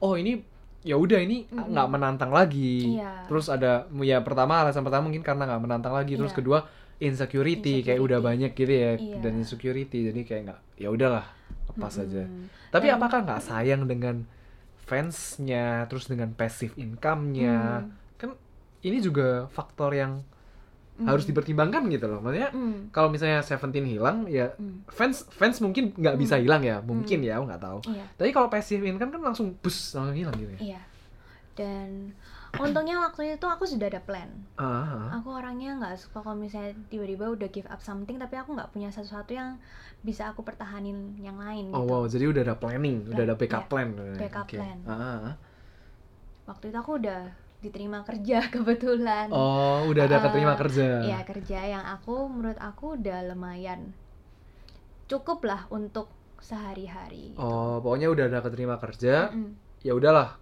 oh 0.00 0.14
ini 0.16 0.40
ya 0.86 0.94
udah 0.94 1.18
ini 1.18 1.50
nggak 1.50 1.88
menantang 1.90 2.30
lagi. 2.30 2.94
Iya. 2.94 3.26
Terus 3.26 3.50
ada 3.50 3.72
ya 4.00 4.22
pertama 4.22 4.62
alasan 4.62 4.80
pertama 4.80 5.10
mungkin 5.10 5.20
karena 5.20 5.42
nggak 5.44 5.60
menantang 5.60 5.90
lagi. 5.90 6.14
Terus 6.14 6.30
Iya. 6.30 6.38
kedua 6.38 6.58
insecurity, 6.96 7.82
kayak 7.82 7.98
udah 7.98 8.16
Insecurity. 8.16 8.28
banyak 8.30 8.50
gitu 8.54 8.72
ya 8.72 8.92
Iya. 8.94 9.16
dan 9.20 9.32
insecurity 9.36 9.98
jadi 10.06 10.20
kayak 10.22 10.42
nggak 10.46 10.60
ya 10.78 10.88
udahlah 10.88 11.26
lepas 11.68 11.92
Mm-mm. 11.92 12.04
aja. 12.06 12.22
Tapi 12.70 12.86
Dan- 12.86 12.94
apakah 12.96 13.18
nggak 13.20 13.42
sayang 13.42 13.82
dengan 13.84 14.16
fansnya, 14.80 15.84
terus 15.86 16.06
dengan 16.06 16.30
passive 16.32 16.72
income-nya? 16.76 17.82
Hmm. 17.82 17.90
Kan 18.16 18.30
ini 18.80 19.02
juga 19.02 19.50
faktor 19.50 19.92
yang 19.92 20.22
Hmm. 20.96 21.06
harus 21.06 21.24
dipertimbangkan 21.24 21.86
gitu 21.88 22.08
loh. 22.08 22.18
Maksudnya 22.18 22.50
Hmm. 22.50 22.88
kalau 22.88 23.08
misalnya 23.08 23.40
Seventeen 23.40 23.84
hilang, 23.84 24.24
ya 24.24 24.48
Hmm. 24.52 24.80
fans 24.88 25.28
fans 25.28 25.60
mungkin 25.60 25.92
nggak 25.92 26.16
bisa 26.16 26.36
Hmm. 26.36 26.42
hilang 26.42 26.62
ya, 26.62 26.80
mungkin 26.80 27.20
ya, 27.20 27.36
aku 27.36 27.44
nggak 27.46 27.62
tahu. 27.62 27.78
Iya, 27.88 28.04
Tapi 28.16 28.30
kalau 28.30 28.48
passive 28.48 28.80
income 28.82 29.10
kan 29.10 29.20
langsung 29.22 29.52
bus 29.56 29.92
langsung 29.92 30.16
hilang 30.16 30.32
gitu 30.34 30.56
ya. 30.56 30.60
iya. 30.72 30.80
Dan 31.52 32.12
untungnya 32.54 32.96
waktu 32.98 33.32
itu 33.32 33.44
aku 33.44 33.64
sudah 33.64 33.86
ada 33.86 34.00
plan. 34.00 34.28
Ah. 34.56 35.12
Aku 35.14 35.32
orangnya 35.32 35.76
nggak 35.76 35.96
suka 35.98 36.20
kalau 36.20 36.36
misalnya 36.36 36.72
tiba-tiba 36.88 37.28
udah 37.30 37.48
give 37.50 37.64
up 37.66 37.80
something, 37.80 38.16
tapi 38.16 38.36
aku 38.36 38.52
nggak 38.52 38.72
punya 38.72 38.88
sesuatu 38.88 39.32
yang 39.32 39.56
bisa 40.00 40.28
aku 40.28 40.40
pertahanin 40.40 41.16
yang 41.18 41.36
lain 41.36 41.72
Oh 41.72 41.82
gitu. 41.82 41.90
wow, 41.90 42.02
jadi 42.06 42.24
udah 42.26 42.42
ada 42.42 42.54
planning, 42.54 43.04
udah 43.06 43.22
ada 43.22 43.34
backup 43.34 43.64
Iya, 43.64 43.70
plan. 43.70 43.88
backup 44.16 44.44
Oke. 44.44 44.56
plan. 44.56 44.78
Ah. 44.86 45.36
Waktu 46.46 46.64
itu 46.68 46.76
aku 46.76 46.92
udah 46.96 47.20
diterima 47.58 48.02
kerja 48.02 48.44
kebetulan. 48.54 49.28
Oh, 49.28 49.86
udah 49.86 50.02
ada 50.04 50.16
Ah, 50.18 50.22
keterima 50.24 50.54
kerja. 50.54 51.02
Iya 51.02 51.20
kerja 51.22 51.58
yang 51.66 51.84
aku 51.88 52.26
menurut 52.26 52.58
aku 52.58 52.96
udah 52.96 53.26
lumayan 53.26 53.92
cukup 55.06 55.42
lah 55.42 55.66
untuk 55.70 56.10
sehari-hari. 56.38 57.32
gitu. 57.32 57.40
Oh, 57.40 57.78
pokoknya 57.80 58.08
udah 58.08 58.24
ada 58.26 58.38
keterima 58.40 58.76
kerja. 58.76 59.30
Mm-mm. 59.30 59.54
Ya 59.80 59.94
udahlah. 59.94 60.36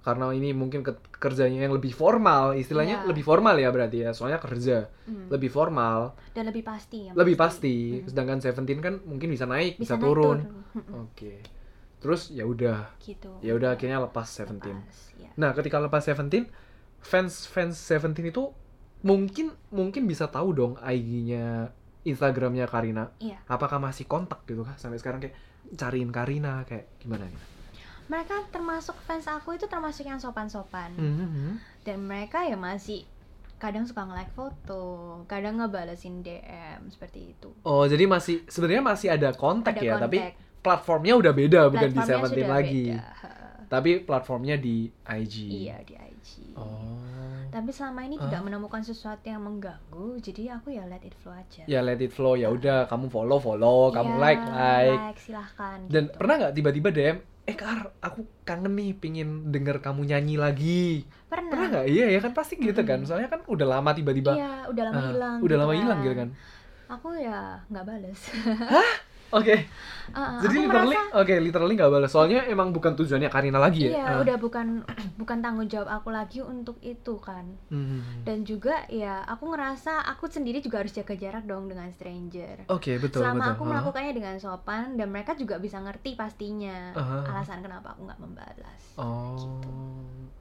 Karena 0.00 0.28
ini 0.30 0.52
mungkin 0.52 0.82
ke- 0.82 1.00
kerjanya 1.14 1.64
yang 1.64 1.72
lebih 1.72 1.90
formal, 1.90 2.52
istilahnya 2.54 3.02
Iya. 3.02 3.08
lebih 3.08 3.24
formal 3.24 3.56
ya 3.56 3.68
berarti 3.70 4.04
ya. 4.04 4.10
Soalnya 4.12 4.36
kerja 4.36 4.88
Mm. 5.04 5.28
lebih 5.30 5.48
formal, 5.48 6.12
Dan 6.30 6.44
lebih 6.46 6.60
pasti. 6.62 7.08
yang 7.08 7.14
lebih 7.14 7.34
pasti. 7.34 7.76
Mm. 7.98 8.06
Sedangkan 8.06 8.38
Seventeen 8.38 8.80
kan 8.80 9.00
mungkin 9.02 9.28
bisa 9.28 9.44
naik, 9.44 9.76
bisa, 9.76 9.96
naik 9.96 10.04
turun. 10.04 10.38
Mm-mm. 10.74 11.08
Oke. 11.08 11.40
Terus 11.98 12.28
ya 12.28 12.44
udah, 12.44 12.92
Gitu. 13.00 13.32
ya 13.40 13.52
udah 13.52 13.72
akhirnya 13.72 13.96
lepas 13.98 14.28
Seventeen. 14.28 14.76
Lepas, 14.76 14.98
ya. 15.10 15.13
Nah, 15.34 15.50
ketika 15.52 15.82
lepas 15.82 16.04
Seventeen, 16.04 16.46
fans 17.00 17.46
fans 17.46 17.76
Seventeen 17.76 18.30
itu 18.30 18.52
mungkin 19.04 19.52
mungkin 19.68 20.08
bisa 20.08 20.30
tahu 20.32 20.56
dong 20.56 20.72
IG-nya, 20.80 21.68
Instagramnya 22.04 22.64
Karina. 22.64 23.12
Iya. 23.20 23.40
Apakah 23.44 23.76
masih 23.76 24.08
kontak 24.08 24.44
gitu 24.48 24.64
kah 24.64 24.76
sampai 24.80 24.96
sekarang 24.96 25.20
kayak 25.20 25.36
cariin 25.76 26.12
Karina 26.12 26.64
kayak 26.64 27.00
gimana 27.00 27.28
gitu? 27.28 27.44
Mereka 28.04 28.52
termasuk 28.52 28.96
fans 29.08 29.24
aku 29.24 29.56
itu 29.56 29.64
termasuk 29.64 30.04
yang 30.04 30.20
sopan-sopan. 30.20 30.92
Mhm. 30.96 31.56
Dan 31.84 32.04
mereka 32.04 32.44
ya 32.44 32.56
masih 32.56 33.08
kadang 33.56 33.88
suka 33.88 34.04
nge-like 34.04 34.32
foto, 34.36 34.82
kadang 35.24 35.56
ngebalesin 35.56 36.20
DM 36.20 36.84
seperti 36.92 37.32
itu. 37.32 37.48
Oh, 37.64 37.88
jadi 37.88 38.04
masih 38.04 38.44
sebenarnya 38.44 38.84
masih 38.84 39.08
ada 39.08 39.32
kontak 39.32 39.80
Ada 39.80 39.84
ya, 39.84 39.94
tapi 39.96 40.18
kontak. 40.20 40.36
platformnya 40.60 41.14
udah 41.16 41.32
beda 41.32 41.60
bukan 41.72 41.88
di 41.88 41.96
Platformnya 41.96 42.20
Seventeen 42.28 42.48
lagi. 42.52 42.84
beda. 42.92 43.08
Tapi 43.66 43.90
platformnya 44.00 44.56
di 44.56 44.86
IG. 45.02 45.34
Iya 45.64 45.76
di 45.80 45.94
IG. 45.94 46.54
Oh. 46.54 46.98
Tapi 47.48 47.70
selama 47.70 48.02
ini 48.02 48.16
Ah. 48.16 48.26
tidak 48.26 48.42
menemukan 48.42 48.80
sesuatu 48.80 49.22
yang 49.22 49.40
mengganggu, 49.40 50.18
jadi 50.18 50.58
aku 50.58 50.70
ya 50.70 50.82
let 50.84 51.00
it 51.00 51.14
flow 51.14 51.30
aja. 51.30 51.62
Ya 51.64 51.80
let 51.80 51.98
it 51.98 52.10
flow 52.10 52.34
ya 52.34 52.48
udah 52.48 52.84
kamu 52.84 53.06
follow 53.06 53.38
follow, 53.38 53.88
kamu 53.88 54.10
Iya, 54.10 54.20
like 54.20 54.44
like. 54.44 55.16
silahkan. 55.18 55.78
Dan 55.86 56.08
gitu. 56.08 56.16
pernah 56.16 56.34
nggak 56.40 56.54
tiba-tiba 56.54 56.88
DM 56.90 57.18
eh 57.44 57.52
Kar, 57.52 57.92
aku 58.00 58.24
kangen 58.42 58.72
nih 58.72 58.96
pingin 58.96 59.28
denger 59.50 59.78
kamu 59.78 60.08
nyanyi 60.08 60.34
lagi. 60.34 61.04
pernah, 61.28 61.50
Pernah 61.52 61.66
nggak? 61.70 61.86
Iya 61.86 62.06
ya 62.08 62.18
kan 62.18 62.32
pasti 62.32 62.56
gitu 62.56 62.80
kan. 62.80 62.98
Mm-mm. 62.98 63.06
Soalnya 63.06 63.28
kan 63.28 63.44
udah 63.44 63.66
lama 63.68 63.90
tiba-tiba. 63.92 64.32
iya 64.32 64.64
udah 64.64 64.82
lama 64.88 64.96
ah, 64.96 65.04
hilang 65.12 65.36
Udah 65.38 65.48
gitu 65.50 65.62
lama 65.62 65.74
hilang 65.74 65.98
gitu 66.00 66.16
kan. 66.16 66.28
aku 66.84 67.08
ya 67.14 67.38
nggak 67.66 67.84
bales 67.84 68.20
Oke. 68.24 69.13
Ah, 70.06 70.36
ah, 70.36 70.38
Jadi 70.38 70.54
aku 70.54 70.64
literally, 70.68 70.96
oke 71.12 71.34
literally 71.40 71.74
nggak 71.74 71.90
balas. 71.90 72.08
Soalnya 72.08 72.44
emang 72.44 72.70
bukan 72.70 72.92
tujuannya 72.92 73.26
Karina 73.26 73.56
lagi 73.56 73.88
ya. 73.88 73.90
iya 73.90 74.06
Ah. 74.06 74.20
udah 74.20 74.36
bukan 74.36 74.84
bukan 75.16 75.38
tanggung 75.40 75.64
jawab 75.64 75.88
aku 75.90 76.08
lagi 76.08 76.38
untuk 76.38 76.76
itu 76.78 77.16
kan 77.18 77.56
Hmm. 77.66 78.04
dan 78.20 78.42
juga 78.42 78.84
ya 78.86 79.24
aku 79.24 79.48
ngerasa 79.48 80.04
aku 80.06 80.28
sendiri 80.28 80.60
juga 80.60 80.78
harus 80.78 80.92
jaga 80.92 81.14
jarak 81.14 81.42
dong 81.42 81.66
dengan 81.66 81.88
stranger 81.88 82.68
Oke 82.68 82.96
betul 82.96 83.20
selama 83.20 83.40
betul. 83.40 83.52
aku 83.52 83.62
melakukannya 83.66 84.12
dengan 84.12 84.36
sopan 84.36 84.94
dan 84.94 85.08
mereka 85.08 85.32
juga 85.32 85.56
bisa 85.56 85.78
ngerti 85.78 86.14
pastinya 86.14 86.92
Aha. 86.92 87.24
alasan 87.30 87.58
kenapa 87.60 87.92
aku 87.92 88.04
nggak 88.04 88.20
membalas 88.20 88.82
Oh, 88.94 89.34
gitu. 89.34 89.70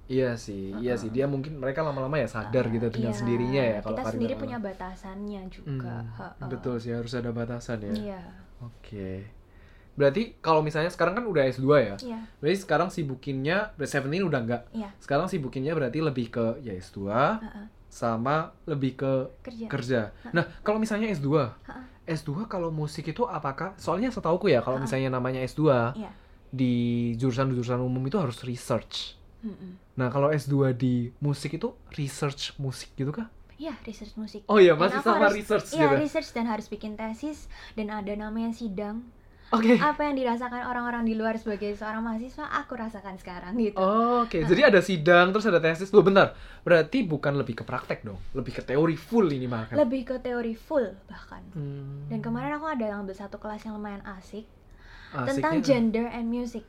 iya 0.07 0.35
sih, 0.35 0.75
iya 0.77 0.93
sih. 0.93 1.07
Dia 1.07 1.25
mungkin 1.25 1.57
mereka 1.57 1.81
lama-lama 1.81 2.13
ya 2.15 2.27
sadar 2.27 2.67
gitu 2.67 2.91
dengan 2.91 3.09
Iya, 3.09 3.17
sendirinya 3.17 3.63
ya 3.63 3.77
kalau 3.79 3.95
kita 3.95 4.03
Karina 4.03 4.13
sendiri 4.13 4.33
punya 4.35 4.57
batasannya 4.59 5.41
juga 5.47 5.95
Hmm, 5.97 6.13
Ha-ha. 6.13 6.45
betul 6.45 6.75
sih 6.77 6.91
harus 6.91 7.13
ada 7.13 7.31
batasan 7.31 7.79
ya. 7.81 7.93
iya 7.95 8.21
Oke. 8.69 9.27
Berarti 9.93 10.33
kalau 10.39 10.59
misalnya 10.59 10.89
sekarang 10.89 11.13
kan 11.13 11.23
udah 11.23 11.45
S2 11.45 11.65
ya. 11.77 11.95
iya 12.01 12.19
Berarti 12.37 12.57
sekarang 12.59 12.89
sibukinnya 12.89 13.77
Seventeen 13.79 14.23
udah 14.23 14.39
enggak. 14.39 14.63
iya 14.71 14.89
Sekarang 14.97 15.27
sibukinnya 15.27 15.73
berarti 15.73 15.99
lebih 15.99 16.27
ke 16.29 16.45
ya 16.59 16.73
S2 16.73 16.97
Ha-ha. 17.07 17.69
sama 17.87 18.49
lebih 18.65 18.97
ke 18.97 19.11
kerja 19.43 19.65
kerja. 19.69 20.01
Nah, 20.31 20.49
kalau 20.61 20.81
misalnya 20.81 21.13
S2, 21.13 21.29
Ha-ha. 21.29 21.85
S2 22.03 22.47
kalau 22.47 22.67
musik 22.67 23.05
itu 23.07 23.23
apakah 23.23 23.77
soalnya 23.77 24.09
setauku 24.09 24.49
ya 24.49 24.59
kalau 24.59 24.81
Ha-ha. 24.81 24.85
misalnya 24.85 25.09
namanya 25.09 25.39
S2 25.41 25.61
Iya. 25.93 26.09
di 26.49 26.73
jurusan-jurusan 27.15 27.77
umum 27.77 28.01
itu 28.01 28.17
harus 28.17 28.41
research. 28.41 29.13
Mm-mm. 29.45 29.77
Nah, 29.93 30.07
kalau 30.07 30.31
S2 30.31 30.73
di 30.73 30.93
musik 31.19 31.53
itu 31.53 31.69
research 31.93 32.57
musik 32.57 32.89
gitu 32.95 33.13
kah? 33.13 33.29
Iya, 33.63 33.73
research 33.81 34.13
musik. 34.15 34.41
Oh 34.45 34.59
iya, 34.59 34.75
Dan 34.75 34.81
masih 34.83 34.99
sama 34.99 35.23
harus- 35.23 35.37
research 35.37 35.67
Iya, 35.71 35.87
gitu. 35.87 35.95
research 35.97 36.29
dan 36.31 36.45
harus 36.45 36.67
bikin 36.67 36.93
tesis 36.93 37.47
dan 37.73 37.87
ada 37.89 38.11
namanya 38.13 38.51
sidang. 38.51 39.07
Oke. 39.49 39.77
Apa 39.77 40.03
yang 40.03 40.17
dirasakan 40.17 40.65
orang-orang 40.65 41.05
di 41.05 41.13
luar 41.13 41.37
sebagai 41.37 41.71
seorang 41.71 42.01
mahasiswa, 42.01 42.41
aku 42.51 42.73
rasakan 42.73 43.15
sekarang 43.15 43.53
gitu. 43.55 43.77
Oh, 43.77 44.25
Oke, 44.25 44.41
jadi 44.41 44.67
ada 44.67 44.81
sidang 44.81 45.29
terus 45.29 45.45
ada 45.45 45.61
tesis. 45.61 45.87
Loh, 45.89 46.01
bentar. 46.01 46.33
Berarti 46.61 47.05
bukan 47.05 47.37
lebih 47.37 47.55
ke 47.55 47.63
praktek 47.63 48.01
dong, 48.01 48.17
lebih 48.33 48.49
ke 48.51 48.65
teori 48.65 48.97
full 48.97 49.29
ini 49.29 49.45
mah. 49.45 49.69
Lebih 49.71 50.01
ke 50.03 50.15
teori 50.19 50.57
full 50.57 50.97
bahkan. 51.05 51.45
Hmm. 51.53 52.09
Dan 52.09 52.19
kemarin 52.19 52.51
aku 52.51 52.65
ada 52.67 52.83
ngambil 52.91 53.13
satu 53.15 53.37
kelas 53.37 53.61
yang 53.61 53.77
lumayan 53.77 54.01
asik 54.11 54.43
Asiknya- 55.11 55.27
tentang 55.29 55.55
gender 55.61 56.09
and 56.09 56.27
music. 56.27 56.65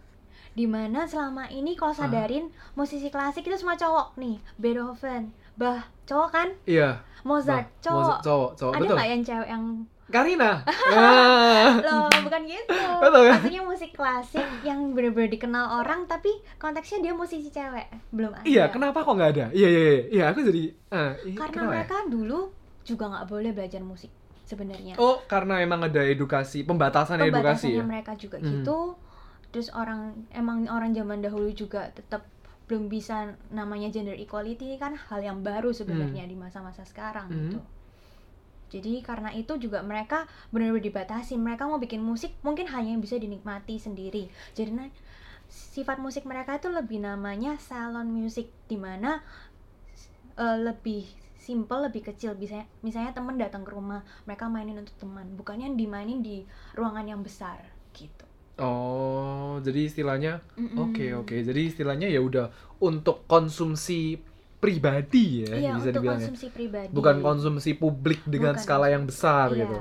Di 0.52 0.68
mana 0.68 1.02
selama 1.04 1.48
ini 1.48 1.74
kalau 1.74 1.90
Ah. 1.90 2.04
sadarin 2.04 2.46
musisi 2.72 3.08
klasik 3.08 3.42
itu 3.42 3.56
semua 3.56 3.74
cowok 3.74 4.14
nih, 4.14 4.38
Beethoven, 4.54 5.32
Bach, 5.54 5.80
cowok 6.04 6.28
kan? 6.30 6.48
Iya. 6.64 6.98
Mozart, 7.22 7.64
Nah, 7.64 7.80
cowok. 7.80 8.00
Mozart, 8.00 8.20
cowok, 8.20 8.50
cowok, 8.54 8.72
Ada 8.74 8.84
nggak 8.86 9.08
yang 9.08 9.22
cewek 9.22 9.48
yang 9.48 9.64
Karina. 10.04 10.52
Ah. 10.92 11.80
loh 11.80 12.12
bukan 12.20 12.42
gitu 12.44 12.76
Betul 13.00 13.22
kan? 13.24 13.32
maksudnya 13.34 13.62
musik 13.64 13.90
klasik 13.90 14.44
yang 14.60 14.92
bener-bener 14.92 15.32
dikenal 15.32 15.80
orang 15.80 16.04
tapi 16.04 16.28
konteksnya 16.54 17.00
dia 17.00 17.12
musisi 17.12 17.48
cewek 17.48 17.88
belum 18.10 18.30
ada 18.30 18.44
Iya, 18.44 18.68
kenapa 18.68 19.00
kok 19.00 19.10
nggak 19.10 19.30
ada? 19.32 19.46
Iya, 19.50 19.64
iya, 19.66 19.80
iya. 19.80 20.02
Iya, 20.10 20.24
aku 20.28 20.44
jadi 20.44 20.62
ah, 20.90 21.16
iya, 21.18 21.34
karena 21.34 21.48
kenapa 21.50 21.64
ya? 21.64 21.72
mereka 21.74 21.96
dulu 22.06 22.38
juga 22.82 23.04
nggak 23.08 23.26
boleh 23.26 23.50
belajar 23.50 23.80
musik 23.80 24.12
sebenarnya 24.44 24.94
Oh, 24.96 25.24
karena 25.24 25.54
emang 25.58 25.80
ada 25.80 26.04
edukasi, 26.04 26.62
pembatasan 26.62 27.16
edukasi 27.18 27.32
pembatasannya 27.72 27.80
ya. 27.80 27.84
mereka 27.88 28.12
juga 28.14 28.36
Hmm. 28.36 28.48
gitu 28.50 28.78
terus 29.48 29.72
orang 29.72 30.00
emang 30.30 30.66
orang 30.66 30.92
zaman 30.92 31.22
dahulu 31.22 31.48
juga 31.48 31.88
tetap 31.88 32.26
belum 32.64 32.88
bisa 32.88 33.36
namanya 33.52 33.92
gender 33.92 34.16
equality 34.16 34.72
ini 34.72 34.78
kan 34.80 34.96
hal 34.96 35.20
yang 35.20 35.44
baru 35.44 35.68
sebenarnya 35.68 36.24
di 36.24 36.36
masa-masa 36.36 36.80
sekarang 36.88 37.28
Hmm. 37.28 37.36
gitu. 37.36 37.60
Jadi 38.74 39.04
karena 39.06 39.30
itu 39.30 39.54
juga 39.60 39.84
mereka 39.86 40.26
benar-benar 40.50 40.82
dibatasi. 40.82 41.38
Mereka 41.38 41.68
mau 41.68 41.78
bikin 41.78 42.02
musik 42.02 42.34
mungkin 42.42 42.66
hanya 42.72 42.96
yang 42.96 43.02
bisa 43.04 43.20
dinikmati 43.20 43.78
sendiri. 43.78 44.26
Jadi 44.56 44.74
nah, 44.74 44.90
sifat 45.46 46.02
musik 46.02 46.26
mereka 46.26 46.58
itu 46.58 46.72
lebih 46.72 46.98
namanya 47.04 47.54
salon 47.60 48.10
music 48.10 48.50
di 48.66 48.74
mana 48.74 49.22
eh, 50.34 50.58
lebih 50.58 51.06
simple 51.38 51.86
lebih 51.86 52.02
kecil. 52.02 52.34
Bisa 52.34 52.66
misalnya 52.82 53.14
teman 53.14 53.38
datang 53.38 53.62
ke 53.62 53.70
rumah 53.70 54.02
mereka 54.26 54.50
mainin 54.50 54.80
untuk 54.80 54.96
teman 54.98 55.36
bukannya 55.38 55.70
dimainin 55.78 56.24
di 56.24 56.42
ruangan 56.74 57.06
yang 57.06 57.20
besar 57.22 57.62
gitu 57.94 58.26
Oh, 58.54 59.58
jadi 59.60 59.80
istilahnya. 59.90 60.38
Oke 60.78 61.10
oke, 61.10 61.34
jadi 61.42 61.60
istilahnya 61.66 62.06
ya 62.06 62.22
udah 62.22 62.50
untuk 62.78 63.26
konsumsi 63.26 64.18
pribadi 64.64 65.44
ya 65.44 65.52
iya 65.60 65.70
bisa 65.76 65.92
untuk 65.92 66.00
dibilang 66.00 66.20
ya. 66.24 66.30
pribadi 66.48 66.88
Bukan 66.88 67.16
konsumsi 67.20 67.70
publik 67.76 68.24
dengan 68.24 68.56
Bukan 68.56 68.64
skala 68.64 68.88
yang 68.88 69.04
besar 69.04 69.52
Iya. 69.52 69.60
gitu. 69.60 69.76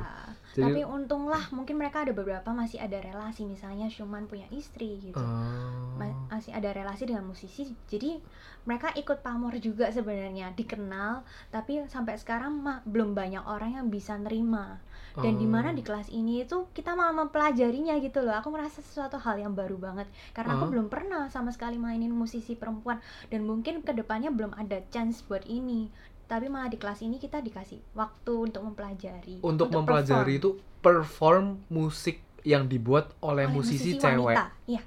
Jadi- 0.53 0.61
tapi 0.63 0.81
untunglah 0.83 1.49
mungkin 1.49 1.75
mereka 1.75 2.01
ada 2.01 2.11
beberapa 2.11 2.45
masih 2.49 2.77
ada 2.77 2.95
relasi 2.95 3.41
misalnya 3.43 3.89
Shuman 3.89 4.25
punya 4.25 4.45
istri 4.49 5.01
gitu 5.01 5.17
Oh. 5.17 5.97
Ma- 5.97 6.13
masih 6.29 6.49
ada 6.51 6.69
relasi 6.69 7.03
dengan 7.03 7.25
musisi 7.25 7.65
jadi 7.85 8.21
mereka 8.63 8.93
ikut 8.93 9.19
pamor 9.19 9.57
juga 9.57 9.89
sebenarnya 9.89 10.53
dikenal 10.53 11.21
tapi 11.49 11.81
sampai 11.85 12.15
sekarang 12.15 12.53
mah 12.55 12.81
belum 12.83 13.11
banyak 13.11 13.41
orang 13.41 13.75
yang 13.75 13.87
bisa 13.87 14.13
nerima 14.15 14.77
dan 15.15 15.35
di 15.35 15.45
mana 15.45 15.69
Oh. 15.69 15.75
di 15.75 15.81
kelas 15.81 16.09
ini 16.09 16.41
itu 16.41 16.65
kita 16.71 16.93
malah 16.93 17.13
mempelajarinya 17.15 17.97
gitu 17.97 18.21
loh 18.21 18.33
aku 18.33 18.49
merasa 18.49 18.77
sesuatu 18.79 19.17
hal 19.17 19.37
yang 19.39 19.53
baru 19.53 19.77
banget 19.77 20.05
karena 20.31 20.53
Oh. 20.53 20.57
aku 20.59 20.65
belum 20.71 20.87
pernah 20.87 21.25
sama 21.27 21.49
sekali 21.49 21.75
mainin 21.75 22.09
musisi 22.11 22.53
perempuan 22.53 23.01
dan 23.27 23.41
mungkin 23.41 23.81
ke 23.81 23.91
depannya 23.91 24.29
belum 24.29 24.53
ada 24.53 24.81
chance 24.87 25.21
buat 25.21 25.45
ini 25.45 25.89
tapi 26.33 26.49
malah 26.49 26.65
di 26.65 26.81
kelas 26.81 27.05
ini 27.05 27.21
kita 27.21 27.45
dikasih 27.45 27.93
waktu 27.93 28.33
untuk 28.33 28.65
mempelajari 28.65 29.37
untuk, 29.45 29.69
mempelajari 29.69 30.41
itu 30.41 30.57
perform 30.81 31.61
musik 31.69 32.25
yang 32.41 32.65
dibuat 32.65 33.13
oleh, 33.21 33.45
musisi, 33.45 33.95
cewek. 33.95 34.33
wanita. 34.33 34.49
Iya. 34.65 34.81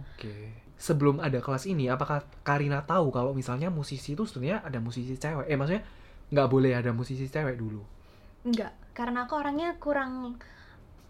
Oke. 0.00 0.34
Sebelum 0.80 1.20
ada 1.20 1.38
kelas 1.44 1.68
ini, 1.68 1.92
apakah 1.92 2.24
Karina 2.40 2.80
tahu 2.82 3.12
kalau 3.12 3.36
misalnya 3.36 3.68
musisi 3.68 4.16
itu 4.16 4.24
sebenarnya 4.24 4.64
ada 4.64 4.80
musisi 4.80 5.12
cewek? 5.14 5.46
Eh 5.46 5.54
maksudnya 5.60 5.84
nggak 6.32 6.48
boleh 6.48 6.72
ada 6.72 6.90
musisi 6.90 7.28
cewek 7.28 7.60
dulu. 7.60 7.84
Enggak, 8.48 8.72
karena 8.96 9.28
aku 9.28 9.36
orangnya 9.36 9.76
kurang 9.76 10.40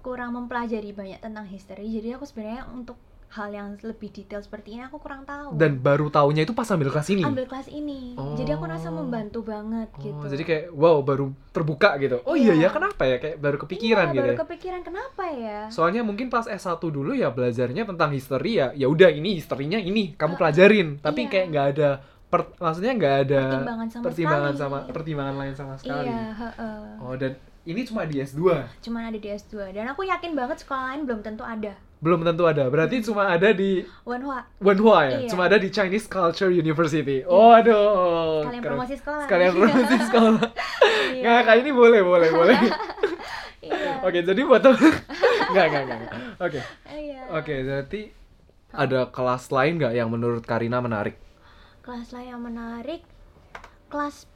kurang 0.03 0.35
mempelajari 0.35 0.91
banyak 0.91 1.23
tentang 1.23 1.47
history. 1.47 1.87
Jadi 1.87 2.19
aku 2.19 2.27
sebenarnya 2.27 2.67
untuk 2.69 2.99
hal 3.31 3.49
yang 3.49 3.79
lebih 3.81 4.11
detail 4.11 4.39
seperti 4.39 4.75
ini 4.75 4.83
aku 4.83 4.99
kurang 4.99 5.23
tahu. 5.23 5.55
Dan 5.55 5.79
baru 5.79 6.09
taunya 6.09 6.43
itu 6.43 6.51
pas 6.51 6.67
ambil 6.67 6.91
kelas 6.91 7.09
ini. 7.09 7.23
ambil 7.23 7.47
kelas 7.47 7.67
ini. 7.67 8.19
Jadi 8.35 8.51
aku 8.51 8.67
rasa 8.67 8.89
Oh. 8.89 8.99
membantu 8.99 9.41
banget 9.41 9.87
Oh, 9.89 10.01
gitu. 10.01 10.25
jadi 10.29 10.43
kayak 10.43 10.65
wow 10.73 10.99
baru 11.01 11.27
terbuka 11.49 11.95
gitu. 11.97 12.19
Oh 12.25 12.35
iya 12.35 12.53
Iya. 12.53 12.67
ya 12.67 12.69
kenapa 12.71 13.03
ya 13.05 13.17
kayak 13.17 13.39
baru 13.39 13.57
kepikiran 13.57 14.07
Iya, 14.07 14.13
gitu. 14.13 14.23
baru 14.25 14.33
ya. 14.33 14.41
kepikiran 14.41 14.81
kenapa 14.83 15.25
ya? 15.29 15.59
Soalnya 15.69 16.03
mungkin 16.03 16.27
pas 16.27 16.45
S1 16.45 16.83
dulu 16.83 17.13
ya 17.13 17.31
belajarnya 17.31 17.83
tentang 17.85 18.11
history 18.11 18.53
ya. 18.57 18.75
Ya 18.75 18.87
udah 18.87 19.09
ini 19.09 19.37
historinya 19.37 19.79
ini 19.79 20.13
kamu 20.13 20.35
pelajarin, 20.35 20.99
tapi 20.99 21.25
Iya. 21.25 21.31
kayak 21.31 21.47
nggak 21.49 21.67
ada 21.71 21.89
per- 22.27 22.55
maksudnya 22.57 22.93
nggak 22.93 23.17
ada 23.21 23.41
Pertimbangan 23.49 23.89
sama 23.89 24.03
pertimbangan 24.05 24.43
sekali. 24.49 24.63
sama 24.65 24.79
pertimbangan 24.89 25.37
lain 25.37 25.55
sama 25.55 25.75
sekali. 25.77 26.09
Iya, 26.09 26.23
heeh. 26.33 26.79
Oh 26.99 27.15
dan 27.15 27.33
ini 27.63 27.81
cuma 27.85 28.03
di 28.05 28.19
S2. 28.19 28.43
Cuman 28.81 29.03
ada 29.05 29.15
di 29.17 29.29
S2 29.29 29.71
dan 29.71 29.87
aku 29.87 30.03
yakin 30.03 30.35
banget 30.35 30.59
sekolah 30.59 30.83
lain 30.89 31.03
belum 31.05 31.21
tentu 31.21 31.43
ada. 31.43 31.79
Belum 32.01 32.25
tentu 32.25 32.49
ada. 32.49 32.65
Berarti 32.73 33.05
cuma 33.05 33.29
ada 33.29 33.53
di 33.53 33.85
Wanhua, 34.09 34.41
Wenhua 34.57 34.99
ya. 35.05 35.19
Iya. 35.25 35.29
Cuma 35.29 35.47
ada 35.47 35.61
di 35.61 35.69
Chinese 35.69 36.09
Culture 36.09 36.49
University. 36.49 37.21
Oh 37.29 37.53
aduh. 37.53 38.43
kalian 38.49 38.65
keren. 38.65 38.73
promosi 38.75 38.95
sekolah. 38.97 39.25
Sekalian 39.29 39.53
promosi 39.53 39.97
sekolah. 40.09 40.45
Iya. 41.13 41.21
Nggak, 41.21 41.41
kayak 41.45 41.61
ini 41.61 41.71
boleh, 41.77 42.01
boleh, 42.01 42.29
boleh. 42.33 42.59
Iya. 43.61 44.01
Oke, 44.01 44.25
jadi 44.25 44.41
buat 44.41 44.65
nggak, 45.53 45.67
nggak. 45.69 45.83
nggak. 45.85 46.13
Oke. 46.41 46.61
Iya. 46.89 47.23
Oke, 47.29 47.55
berarti 47.61 48.01
ada 48.73 49.13
kelas 49.13 49.53
lain 49.53 49.77
nggak 49.77 49.93
yang 49.93 50.09
menurut 50.09 50.41
Karina 50.49 50.81
menarik? 50.81 51.21
kelas 51.81 52.13
lain 52.13 52.29
yang 52.37 52.43
menarik 52.45 53.01
kelas 53.89 54.29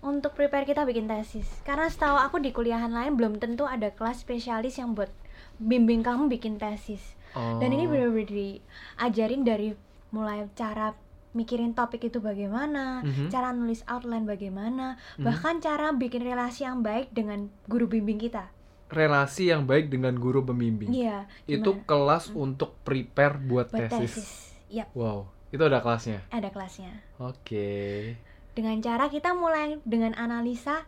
untuk 0.00 0.32
prepare 0.32 0.64
kita 0.64 0.86
bikin 0.86 1.04
tesis 1.04 1.44
karena 1.66 1.90
setahu 1.90 2.16
aku 2.16 2.38
di 2.40 2.54
kuliahan 2.54 2.88
lain 2.88 3.18
belum 3.18 3.42
tentu 3.42 3.66
ada 3.66 3.90
kelas 3.92 4.22
spesialis 4.22 4.78
yang 4.78 4.94
buat 4.94 5.10
bimbing 5.56 6.00
kamu 6.00 6.26
bikin 6.28 6.56
tesis 6.56 7.14
dan 7.34 7.68
ini 7.68 7.84
Oh. 7.84 7.90
benar-benar 7.90 8.28
diajarin 8.28 9.42
dari 9.42 9.68
mulai 10.08 10.46
cara 10.52 10.94
mikirin 11.32 11.74
topik 11.74 12.04
itu 12.04 12.18
bagaimana 12.18 13.02
Mhm. 13.02 13.26
cara 13.26 13.50
nulis 13.50 13.82
outline 13.84 14.22
bagaimana 14.22 14.94
Mhm. 15.18 15.24
bahkan 15.24 15.58
cara 15.58 15.90
bikin 15.90 16.22
relasi 16.22 16.62
yang 16.62 16.78
baik 16.80 17.10
dengan 17.10 17.50
guru 17.66 17.86
bimbing 17.86 18.18
kita 18.18 18.54
relasi 18.86 19.50
yang 19.50 19.66
baik 19.66 19.90
dengan 19.90 20.14
guru 20.14 20.40
pembimbing. 20.40 20.86
iya 20.88 21.26
Itu 21.44 21.82
kelas 21.82 22.30
untuk 22.30 22.78
prepare 22.80 23.34
buat, 23.36 23.66
buat 23.68 23.90
tesis. 23.90 24.14
tesis 24.14 24.30
Yap, 24.70 24.94
Wow, 24.94 25.26
itu 25.50 25.58
ada 25.60 25.78
kelasnya. 25.78 26.22
ada 26.30 26.46
kelasnya 26.48 27.02
Oke. 27.18 28.14
dengan 28.54 28.78
cara 28.78 29.10
kita 29.10 29.34
mulai 29.34 29.82
dengan 29.82 30.14
analisa 30.14 30.86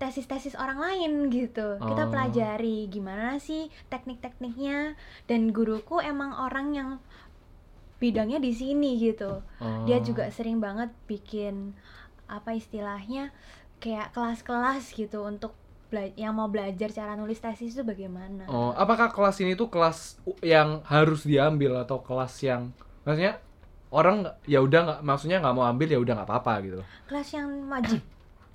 tesis-tesis 0.00 0.56
orang 0.56 0.80
lain 0.80 1.28
gitu 1.28 1.76
kita 1.76 2.02
Oh. 2.02 2.10
pelajari 2.10 2.88
gimana 2.88 3.36
sih 3.36 3.68
teknik-tekniknya 3.86 4.96
dan 5.26 5.52
guruku 5.52 6.00
emang 6.00 6.32
orang 6.34 6.72
yang 6.72 6.90
bidangnya 7.96 8.40
di 8.40 8.50
sini 8.50 8.96
gitu 8.96 9.44
dia 9.84 10.00
Oh. 10.00 10.02
juga 10.02 10.32
sering 10.32 10.56
banget 10.56 10.88
bikin 11.04 11.76
apa 12.26 12.50
istilahnya 12.50 13.28
kayak 13.76 14.10
kelas-kelas 14.10 14.88
gitu 14.90 15.20
untuk 15.22 15.52
yang 16.14 16.32
mau 16.32 16.46
belajar 16.46 16.88
cara 16.88 17.12
nulis 17.12 17.36
tesis 17.36 17.74
itu 17.74 17.82
bagaimana 17.82 18.46
Oh, 18.46 18.70
apakah 18.72 19.10
kelas 19.10 19.36
ini 19.38 19.52
tuh 19.52 19.66
kelas 19.66 20.16
yang 20.40 20.80
harus 20.86 21.26
diambil 21.26 21.76
atau 21.76 21.98
kelas 21.98 22.40
yang 22.40 22.70
maksudnya 23.02 23.42
orang 23.90 24.22
ya 24.46 24.62
udah 24.62 24.80
nggak 24.80 25.00
maksudnya 25.02 25.42
nggak 25.42 25.50
mau 25.52 25.66
ambil 25.66 25.90
ya 25.90 25.98
udah 25.98 26.14
nggak 26.16 26.28
apa-apa 26.30 26.52
gitu. 26.62 26.80
kelas 27.04 27.28
yang 27.34 27.48
wajib 27.66 28.00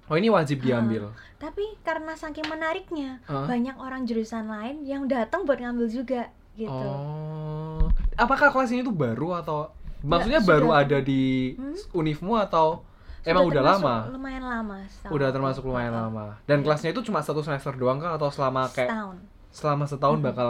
Oh 0.06 0.16
ini 0.16 0.28
wajib 0.28 0.60
diambil. 0.60 1.10
tapi 1.36 1.62
karena 1.80 2.14
saking 2.14 2.46
menariknya 2.46 3.20
Hah? 3.24 3.46
banyak 3.46 3.76
orang 3.76 4.04
jurusan 4.04 4.46
lain 4.46 4.82
yang 4.82 5.06
datang 5.06 5.44
buat 5.44 5.58
ngambil 5.58 5.88
juga 5.88 6.22
gitu 6.54 6.70
Oh, 6.72 7.86
apakah 8.16 8.50
kelas 8.50 8.70
ini 8.70 8.82
tuh 8.82 8.92
baru 8.92 9.36
atau 9.36 9.70
maksudnya 10.02 10.40
sudah. 10.40 10.50
baru 10.52 10.70
ada 10.72 10.98
di 11.00 11.54
Hmm? 11.54 11.76
univmu 11.94 12.34
atau 12.40 12.86
emang 13.22 13.46
udah 13.46 13.64
lama? 13.64 13.96
lumayan 14.10 14.42
lama 14.44 14.78
setahun. 14.88 15.12
Udah 15.12 15.30
termasuk 15.30 15.64
lumayan 15.64 15.92
Heeh. 15.92 16.06
lama. 16.08 16.26
Dan 16.44 16.62
kelasnya 16.62 16.90
itu 16.90 17.02
cuma 17.02 17.20
satu 17.20 17.42
semester 17.42 17.74
doang 17.74 17.98
kah 17.98 18.14
atau 18.14 18.30
selama 18.30 18.70
kayak 18.70 18.90
setahun 18.90 19.18
selama 19.52 19.84
setahun 19.86 20.20
bakal 20.20 20.50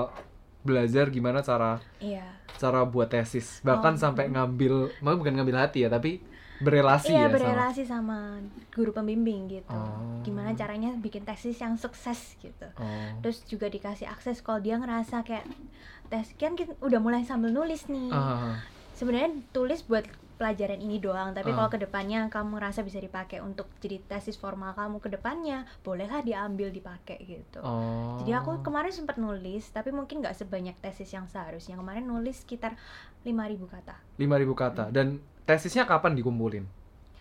belajar 0.62 1.06
gimana 1.08 1.40
cara 1.40 1.78
iya 1.98 2.26
cara 2.56 2.82
buat 2.84 3.06
tesis 3.06 3.62
bahkan 3.62 3.94
Oh. 3.94 4.02
sampai 4.02 4.28
ngambil 4.28 4.90
maksudnya 4.96 5.20
bukan 5.20 5.34
ngambil 5.36 5.58
hati 5.60 5.80
ya 5.80 5.90
tapi 5.90 6.26
berelasi 6.58 7.12
iya 7.12 7.26
ya 7.26 7.28
sama 7.28 7.34
berelasi 7.36 7.84
sama 7.84 8.18
guru 8.72 8.92
pembimbing 8.92 9.48
gitu 9.52 9.68
Oh. 9.68 10.24
gimana 10.24 10.56
caranya 10.56 10.96
bikin 10.96 11.22
tesis 11.22 11.58
yang 11.58 11.76
sukses 11.76 12.40
gitu 12.40 12.68
oh. 12.76 13.12
terus 13.20 13.44
juga 13.44 13.68
dikasih 13.68 14.08
akses 14.08 14.40
kalau 14.40 14.60
dia 14.60 14.76
ngerasa 14.76 15.22
kayak 15.22 15.44
tes 16.08 16.32
kan 16.36 16.54
kita 16.54 16.72
udah 16.80 17.00
mulai 17.00 17.22
sambil 17.22 17.52
nulis 17.52 17.86
nih 17.86 18.08
Ah, 18.10 18.62
sebenarnya 18.94 19.36
tulis 19.52 19.84
buat 19.84 20.06
pelajaran 20.36 20.80
ini 20.80 21.00
doang 21.00 21.32
tapi 21.32 21.52
Ah. 21.52 21.56
kalau 21.56 21.70
ke 21.70 21.80
depannya 21.80 22.28
kamu 22.28 22.56
ngerasa 22.56 22.84
bisa 22.84 23.00
dipakai 23.00 23.40
untuk 23.40 23.68
jadi 23.80 24.04
tesis 24.04 24.36
formal 24.36 24.76
kamu 24.76 25.00
ke 25.00 25.08
depannya 25.08 25.64
bolehlah 25.80 26.20
diambil 26.22 26.72
dipakai 26.72 27.20
gitu 27.20 27.60
oh. 27.60 28.20
jadi 28.24 28.40
aku 28.40 28.60
kemarin 28.60 28.92
sempat 28.92 29.16
nulis 29.16 29.68
tapi 29.72 29.92
mungkin 29.92 30.20
nggak 30.20 30.36
sebanyak 30.36 30.76
tesis 30.80 31.12
yang 31.12 31.28
seharusnya 31.28 31.76
kemarin 31.76 32.04
nulis 32.04 32.44
sekitar 32.44 32.76
5000 33.24 33.60
kata 33.68 33.96
5000 34.16 34.56
kata 34.56 34.84
dan 34.92 35.20
tesisnya 35.46 35.86
kapan 35.86 36.14
dikumpulin? 36.14 36.66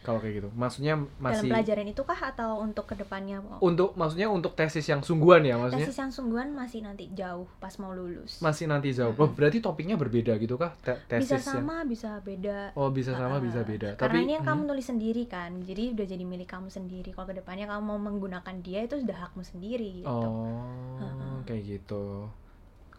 Kalau 0.05 0.21
kayak 0.21 0.37
gitu. 0.37 0.49
Maksudnya 0.53 1.01
dalam 1.01 1.09
masih 1.17 1.49
pelajaran 1.49 1.87
itu 1.89 2.03
kah 2.05 2.21
atau 2.29 2.61
untuk 2.61 2.85
ke 2.85 2.93
depannya 2.93 3.41
untuk 3.65 3.97
maksudnya 3.97 4.29
untuk 4.29 4.53
tesis 4.53 4.85
yang 4.85 5.01
sungguhan 5.01 5.41
ya 5.41 5.57
maksudnya? 5.57 5.89
Tesis 5.89 5.97
yang 5.97 6.13
sungguhan 6.13 6.53
masih 6.53 6.85
nanti 6.85 7.09
jauh 7.17 7.49
pas 7.57 7.73
mau 7.81 7.97
lulus. 7.97 8.37
Masih 8.45 8.69
nanti 8.69 8.93
jauh. 8.93 9.17
Oh 9.17 9.33
berarti 9.33 9.65
topiknya 9.65 9.97
berbeda 9.97 10.37
gitu 10.37 10.61
kah 10.61 10.77
Te- 10.85 11.01
tesis 11.09 11.33
bisa 11.33 11.37
yang 11.41 11.65
sama 11.65 11.89
bisa 11.89 12.21
beda. 12.21 12.77
Oh 12.77 12.93
bisa 12.93 13.17
sama 13.17 13.41
Ah, 13.41 13.41
bisa 13.41 13.65
beda. 13.65 13.97
Karena 13.97 14.21
tapi 14.21 14.29
ini 14.29 14.33
yang 14.37 14.45
hmm, 14.45 14.53
kamu 14.53 14.63
tulis 14.77 14.87
sendiri 14.93 15.25
kan. 15.25 15.51
Jadi 15.65 15.97
udah 15.97 16.05
jadi 16.05 16.25
milik 16.29 16.49
kamu 16.53 16.69
sendiri. 16.69 17.09
Kalau 17.17 17.25
ke 17.25 17.41
depannya 17.41 17.65
kamu 17.65 17.81
mau 17.81 17.97
menggunakan 17.97 18.55
dia 18.61 18.85
itu 18.85 19.01
sudah 19.01 19.17
hakmu 19.17 19.41
sendiri 19.41 20.05
gitu. 20.05 20.09
Oh 20.13 20.69
Heeh. 21.01 21.37
kayak 21.49 21.63
gitu. 21.65 22.29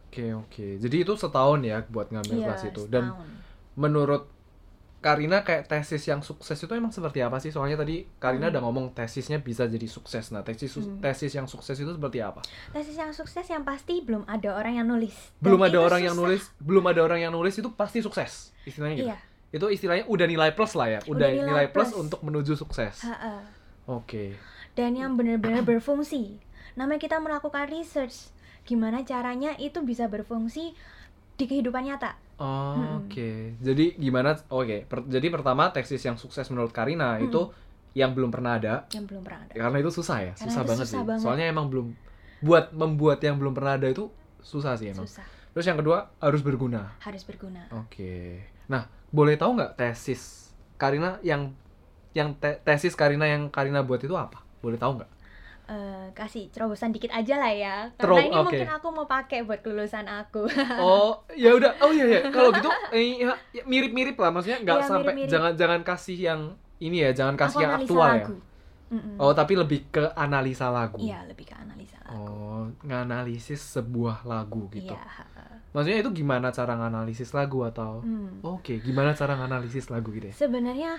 Oke 0.10 0.26
oke. 0.34 0.68
Jadi 0.82 0.96
itu 1.06 1.14
setahun 1.14 1.62
ya 1.62 1.86
buat 1.86 2.10
ngambil 2.10 2.34
Iya, 2.34 2.46
kelas 2.50 2.64
itu. 2.66 2.82
Dan 2.90 3.14
setahun. 3.14 3.30
menurut 3.78 4.24
Karina 5.06 5.46
kayak 5.46 5.70
tesis 5.70 6.02
yang 6.04 6.20
sukses 6.20 6.58
itu 6.58 6.74
emang 6.74 6.90
seperti 6.90 7.22
apa 7.22 7.38
sih? 7.38 7.48
Soalnya 7.48 7.78
tadi 7.78 8.10
Karina 8.18 8.50
Hmm. 8.50 8.54
udah 8.54 8.62
ngomong 8.64 8.86
tesisnya 8.92 9.38
bisa 9.38 9.64
jadi 9.66 9.86
sukses. 9.86 10.34
Nah, 10.34 10.42
tesis 10.42 10.74
Hmm. 10.74 10.98
tesis 10.98 11.30
yang 11.30 11.46
sukses 11.46 11.78
itu 11.78 11.88
seperti 11.88 12.20
apa? 12.20 12.42
tesis 12.72 12.98
yang 12.98 13.14
sukses 13.14 13.46
yang 13.46 13.62
pasti 13.62 14.02
belum 14.02 14.26
ada 14.26 14.50
orang 14.52 14.74
yang 14.76 14.88
nulis 14.88 15.14
Dan 15.36 15.46
Belum 15.46 15.62
ada 15.62 15.70
itu 15.72 15.86
orang 15.86 16.02
yang 16.02 16.16
susah. 16.16 16.26
nulis, 16.26 16.42
belum 16.58 16.84
ada 16.84 17.00
orang 17.00 17.20
yang 17.20 17.32
nulis 17.32 17.54
itu 17.54 17.70
pasti 17.72 18.02
sukses. 18.02 18.50
Istilahnya 18.64 18.96
gitu. 18.98 19.08
iya 19.08 19.18
Itu 19.52 19.70
istilahnya 19.70 20.04
udah 20.06 20.26
nilai 20.26 20.50
plus 20.52 20.74
lah 20.74 20.90
ya. 20.90 21.00
Udah, 21.06 21.16
Udah 21.16 21.30
nilai, 21.30 21.46
nilai 21.46 21.66
plus. 21.70 21.94
plus. 21.94 22.02
untuk 22.02 22.20
menuju 22.22 22.58
sukses. 22.58 23.06
Oke. 23.86 24.34
dan 24.74 24.92
yang 24.92 25.14
benar-benar 25.14 25.64
berfungsi 25.64 26.42
namanya 26.74 27.00
kita 27.00 27.16
melakukan 27.18 27.70
research 27.70 28.28
gimana 28.64 29.00
caranya 29.02 29.56
itu 29.56 29.80
bisa 29.80 30.04
berfungsi 30.06 30.74
di 31.36 31.46
kehidupan 31.46 31.84
nyata 31.84 32.12
Oh, 32.36 32.76
Mm-mm. 32.76 33.08
Oke. 33.08 33.56
Jadi 33.64 33.96
gimana? 33.96 34.36
Oke. 34.52 34.84
per- 34.84 35.08
jadi 35.08 35.32
pertama 35.32 35.72
tesis 35.72 36.04
yang 36.04 36.20
sukses 36.20 36.44
menurut 36.52 36.70
Karina 36.70 37.16
Mm-mm. 37.16 37.32
itu 37.32 37.42
yang 37.96 38.12
belum 38.12 38.28
pernah 38.28 38.60
ada. 38.60 38.84
yang 38.92 39.08
belum 39.08 39.24
pernah 39.24 39.48
ada 39.48 39.56
Karena 39.56 39.78
itu 39.80 39.88
susah 39.88 40.18
ya. 40.20 40.34
Karena 40.36 40.44
susah 40.46 40.64
banget 40.68 40.86
susah 40.86 41.00
sih. 41.00 41.08
banget. 41.08 41.24
Soalnya 41.24 41.46
emang 41.48 41.72
belum 41.72 41.96
buat 42.44 42.76
membuat 42.76 43.24
yang 43.24 43.40
belum 43.40 43.56
pernah 43.56 43.80
ada 43.80 43.88
itu 43.88 44.12
susah 44.44 44.76
sih 44.76 44.92
emang. 44.92 45.08
susah 45.08 45.24
Terus 45.56 45.64
yang 45.64 45.80
kedua 45.80 46.12
harus 46.20 46.44
berguna. 46.44 46.92
harus 47.00 47.24
berguna 47.24 47.72
Oke. 47.72 48.44
Nah, 48.68 48.84
boleh 49.08 49.40
tahu 49.40 49.56
nggak 49.56 49.80
tesis 49.80 50.52
Karina 50.76 51.24
yang 51.24 51.56
yang 52.12 52.36
te- 52.36 52.60
tesis 52.60 53.00
Karina 53.00 53.32
yang 53.32 53.48
Karina 53.48 53.80
buat 53.80 54.04
itu 54.04 54.12
apa? 54.12 54.44
Boleh 54.60 54.76
tahu 54.76 55.00
nggak? 55.00 55.10
Eh, 55.66 56.08
kasih 56.14 56.54
terobosan 56.54 56.94
dikit 56.94 57.10
aja 57.10 57.42
lah 57.42 57.50
ya 57.50 57.76
karena 57.98 58.22
Terob- 58.22 58.30
ini 58.30 58.38
oke. 58.38 58.46
mungkin 58.46 58.70
aku 58.70 58.88
mau 58.94 59.08
pakai 59.10 59.42
buat 59.42 59.66
kelulusan 59.66 60.06
aku 60.06 60.46
Oh, 60.78 61.26
ya 61.34 61.58
udah. 61.58 61.74
Oh 61.82 61.90
iya 61.90 62.06
ya. 62.06 62.20
Kalau 62.30 62.54
gitu 62.54 62.70
eh, 62.94 63.26
ya, 63.26 63.34
ya, 63.50 63.64
mirip-mirip 63.66 64.14
lah. 64.22 64.30
Maksudnya 64.30 64.62
nggak 64.62 64.78
Iya, 64.78 64.86
sampai 64.86 65.14
jangan 65.26 65.52
jangan 65.58 65.82
kasih 65.82 66.18
yang 66.22 66.42
ini 66.78 67.02
ya, 67.02 67.10
jangan 67.18 67.34
kasih 67.34 67.58
aku 67.58 67.64
yang 67.66 67.74
aktual 67.82 68.06
ya. 68.06 68.14
lagu 68.22 68.36
Mm-mm. 68.94 69.18
Oh, 69.18 69.34
tapi 69.34 69.58
lebih 69.58 69.90
ke 69.90 70.14
analisa 70.14 70.70
lagu. 70.70 71.02
iya 71.02 71.26
lebih 71.26 71.50
ke 71.50 71.56
analisa 71.58 71.98
lagu 72.06 72.14
Oh, 72.30 72.70
nganalisis 72.86 73.58
sebuah 73.74 74.22
lagu 74.30 74.70
gitu. 74.70 74.94
iya. 74.94 75.02
Maksudnya 75.74 76.00
itu 76.06 76.12
gimana 76.24 76.54
cara 76.54 76.78
nganalisis 76.78 77.34
lagu 77.34 77.66
atau 77.66 78.06
Hmm. 78.06 78.40
Oke, 78.46 78.78
gimana 78.80 79.18
cara 79.18 79.34
nganalisis 79.36 79.90
lagu 79.90 80.14
gitu 80.14 80.30
ya? 80.30 80.36
sebenarnya 80.38 80.92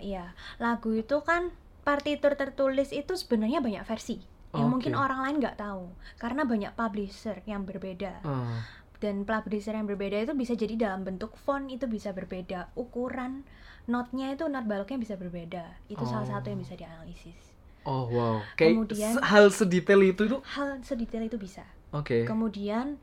iya 0.00 0.32
lagu 0.56 0.90
itu 0.96 1.20
kan 1.20 1.52
partitur 1.84 2.32
tertulis 2.34 2.90
itu 2.90 3.12
sebenarnya 3.12 3.60
banyak 3.60 3.84
versi 3.84 4.18
yang 4.50 4.66
Oke. 4.66 4.72
mungkin 4.72 4.94
orang 4.94 5.20
lain 5.20 5.36
nggak 5.38 5.56
tahu 5.56 5.86
karena 6.16 6.42
banyak 6.42 6.72
publisher 6.72 7.38
yang 7.44 7.62
berbeda 7.62 8.22
Ah, 8.22 8.64
dan 8.98 9.22
publisher 9.22 9.72
yang 9.72 9.84
berbeda 9.84 10.16
itu 10.20 10.32
bisa 10.32 10.54
jadi 10.54 10.74
dalam 10.80 11.02
bentuk 11.02 11.36
font 11.36 11.68
itu 11.68 11.84
bisa 11.84 12.10
berbeda 12.10 12.72
ukuran 12.74 13.44
notnya 13.84 14.32
itu 14.32 14.46
not 14.46 14.64
baloknya 14.64 14.96
bisa 14.96 15.14
berbeda 15.14 15.60
itu 15.86 16.00
salah 16.02 16.24
Oh. 16.24 16.32
satu 16.32 16.48
yang 16.48 16.58
bisa 16.58 16.72
dianalisis 16.72 17.52
oh 17.84 18.08
wow. 18.08 18.40
Kayak 18.54 18.80
Kemudian- 18.80 19.20
hal 19.20 19.44
sedetail 19.50 20.00
itu 20.02 20.22
tuh. 20.26 20.40
hal 20.48 20.80
sedetail 20.80 21.20
itu 21.22 21.36
bisa 21.36 21.68
Oke. 21.90 22.24
kemudian 22.24 22.96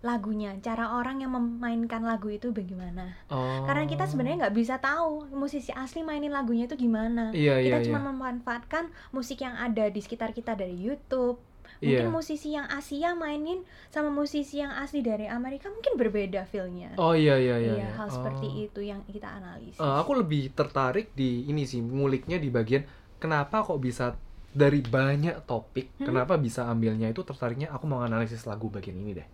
lagunya 0.00 0.56
cara 0.58 0.96
orang 0.96 1.20
yang 1.20 1.30
memainkan 1.30 2.00
lagu 2.00 2.28
itu 2.28 2.50
bagaimana 2.50 3.20
Oh. 3.28 3.64
karena 3.64 3.84
kita 3.84 4.04
sebenarnya 4.04 4.48
nggak 4.48 4.56
bisa 4.56 4.76
tahu 4.76 5.28
musisi 5.30 5.68
asli 5.70 6.00
mainin 6.00 6.30
lagunya 6.30 6.64
itu 6.64 6.74
gimana 6.74 7.28
Iya, 7.30 7.60
kita 7.60 7.78
iya, 7.78 7.86
cuma 7.86 8.00
iya. 8.00 8.08
memanfaatkan 8.08 8.84
musik 9.10 9.38
yang 9.38 9.52
ada 9.54 9.86
di 9.86 10.00
sekitar 10.00 10.32
kita 10.32 10.54
dari 10.54 10.72
YouTube 10.74 11.36
Iya. 11.80 12.04
mungkin 12.04 12.12
musisi 12.14 12.52
yang 12.52 12.64
Asia 12.66 13.12
mainin 13.14 13.64
sama 13.88 14.08
musisi 14.08 14.60
yang 14.60 14.68
asli 14.70 15.00
dari 15.00 15.24
Amerika 15.24 15.68
mungkin 15.68 15.96
berbeda 15.96 16.44
feelnya 16.44 16.92
Oh 16.96 17.12
iya 17.12 17.36
iya 17.36 17.56
iya. 17.56 17.72
Iya, 17.72 17.84
iya. 17.84 17.88
hal 17.94 18.08
Oh. 18.08 18.12
seperti 18.12 18.46
itu 18.64 18.80
yang 18.80 19.00
kita 19.06 19.28
analisis. 19.30 19.80
Eh, 19.80 19.96
aku 19.96 20.12
lebih 20.12 20.52
tertarik 20.52 21.12
di 21.12 21.44
ini 21.44 21.64
sih, 21.64 21.80
nguliknya 21.80 22.36
di 22.36 22.48
bagian 22.48 22.84
kenapa 23.16 23.64
kok 23.64 23.80
bisa 23.80 24.12
dari 24.50 24.82
banyak 24.82 25.44
topik, 25.44 25.96
Hmm? 25.96 26.08
kenapa 26.08 26.36
bisa 26.36 26.66
ambilnya 26.66 27.06
itu 27.06 27.22
tertariknya 27.22 27.70
aku 27.70 27.84
mau 27.86 28.00
analisis 28.00 28.44
lagu 28.44 28.68
bagian 28.68 28.96
ini 28.96 29.12
deh. 29.14 29.28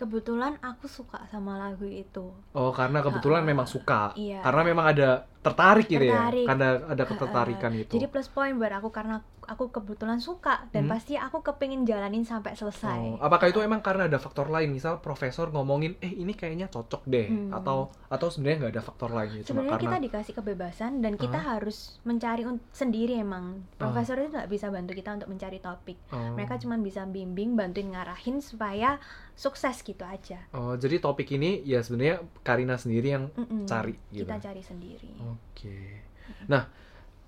Kebetulan 0.00 0.56
aku 0.64 0.88
suka 0.88 1.20
sama 1.28 1.60
lagu 1.60 1.84
itu. 1.84 2.32
Oh, 2.56 2.72
karena 2.72 3.04
kebetulan 3.04 3.44
Ha-ha. 3.44 3.50
memang 3.52 3.68
suka. 3.68 4.16
Iya. 4.16 4.40
Karena 4.40 4.62
memang 4.64 4.86
ada 4.88 5.28
tertarik 5.40 5.86
gitu 5.86 6.04
Tertarik. 6.04 6.44
ya. 6.44 6.48
Karena 6.48 6.68
ada 6.84 7.04
ketertarikan 7.04 7.72
Ha-ha. 7.72 7.82
itu. 7.82 7.92
Jadi 7.96 8.06
plus 8.06 8.28
point 8.28 8.52
buat 8.52 8.70
aku 8.70 8.88
karena 8.88 9.20
aku 9.42 9.72
kebetulan 9.72 10.20
suka 10.20 10.68
dan 10.70 10.86
Hmm? 10.86 10.92
pasti 10.92 11.18
aku 11.18 11.42
kepingin 11.42 11.82
jalanin 11.82 12.22
sampai 12.22 12.54
Oh, 12.54 12.58
selesai. 12.60 13.18
apakah 13.18 13.50
itu 13.50 13.58
emang 13.58 13.80
karena 13.80 14.06
ada 14.06 14.14
faktor 14.16 14.46
lain? 14.46 14.70
Misal 14.70 15.00
profesor 15.00 15.50
ngomongin, 15.50 15.98
eh 15.98 16.12
ini 16.12 16.32
kayaknya 16.32 16.68
cocok 16.68 17.02
deh, 17.04 17.26
Hmm. 17.26 17.50
atau 17.50 17.90
atau 18.06 18.28
sebenarnya 18.28 18.56
nggak 18.60 18.72
ada 18.74 18.84
faktor 18.84 19.10
lainnya, 19.10 19.42
cuma 19.42 19.64
Sebenarnya 19.64 19.72
karena 19.72 19.82
kita 19.82 19.98
dikasih 20.06 20.34
kebebasan 20.36 20.92
dan 21.00 21.12
kita 21.16 21.34
Ah. 21.34 21.56
harus 21.56 21.98
mencari 22.04 22.46
sendiri 22.70 23.18
emang. 23.18 23.66
Profesor 23.74 24.18
itu 24.18 24.30
nggak 24.30 24.46
bisa 24.46 24.66
bantu 24.68 24.92
kita 24.94 25.10
untuk 25.14 25.28
mencari 25.28 25.58
topik. 25.58 25.98
Oh. 26.10 26.36
Mereka 26.36 26.54
cuma 26.58 26.78
bisa 26.78 27.02
bimbing, 27.04 27.56
bantuin 27.56 27.90
ngarahin 27.90 28.38
supaya 28.38 29.02
sukses 29.34 29.80
gitu 29.80 30.04
aja. 30.04 30.46
Oh, 30.52 30.76
jadi 30.76 31.00
topik 31.00 31.26
ini 31.32 31.64
ya 31.64 31.80
sebenarnya 31.80 32.22
Karina 32.44 32.76
sendiri 32.76 33.08
yang 33.10 33.24
Mm-mm. 33.32 33.64
cari 33.64 33.96
gitu. 34.10 34.28
Kita 34.28 34.38
cari 34.38 34.60
sendiri. 34.60 35.10
Oke. 35.30 36.02
Nah, 36.48 36.62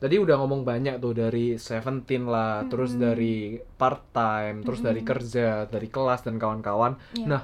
tadi 0.02 0.16
udah 0.18 0.36
ngomong 0.40 0.62
banyak 0.66 0.98
tuh 0.98 1.14
dari 1.14 1.56
Seventeen 1.58 2.24
lah, 2.26 2.66
terus 2.70 2.94
Mm-mm. 2.94 3.02
dari 3.06 3.36
part 3.78 4.02
time, 4.14 4.62
terus 4.66 4.80
dari 4.82 5.00
Mm-mm. 5.00 5.10
kerja, 5.10 5.46
dari 5.70 5.88
kelas 5.88 6.20
dan 6.26 6.36
kawan-kawan. 6.42 6.98
Iya. 7.14 7.26
Nah, 7.28 7.42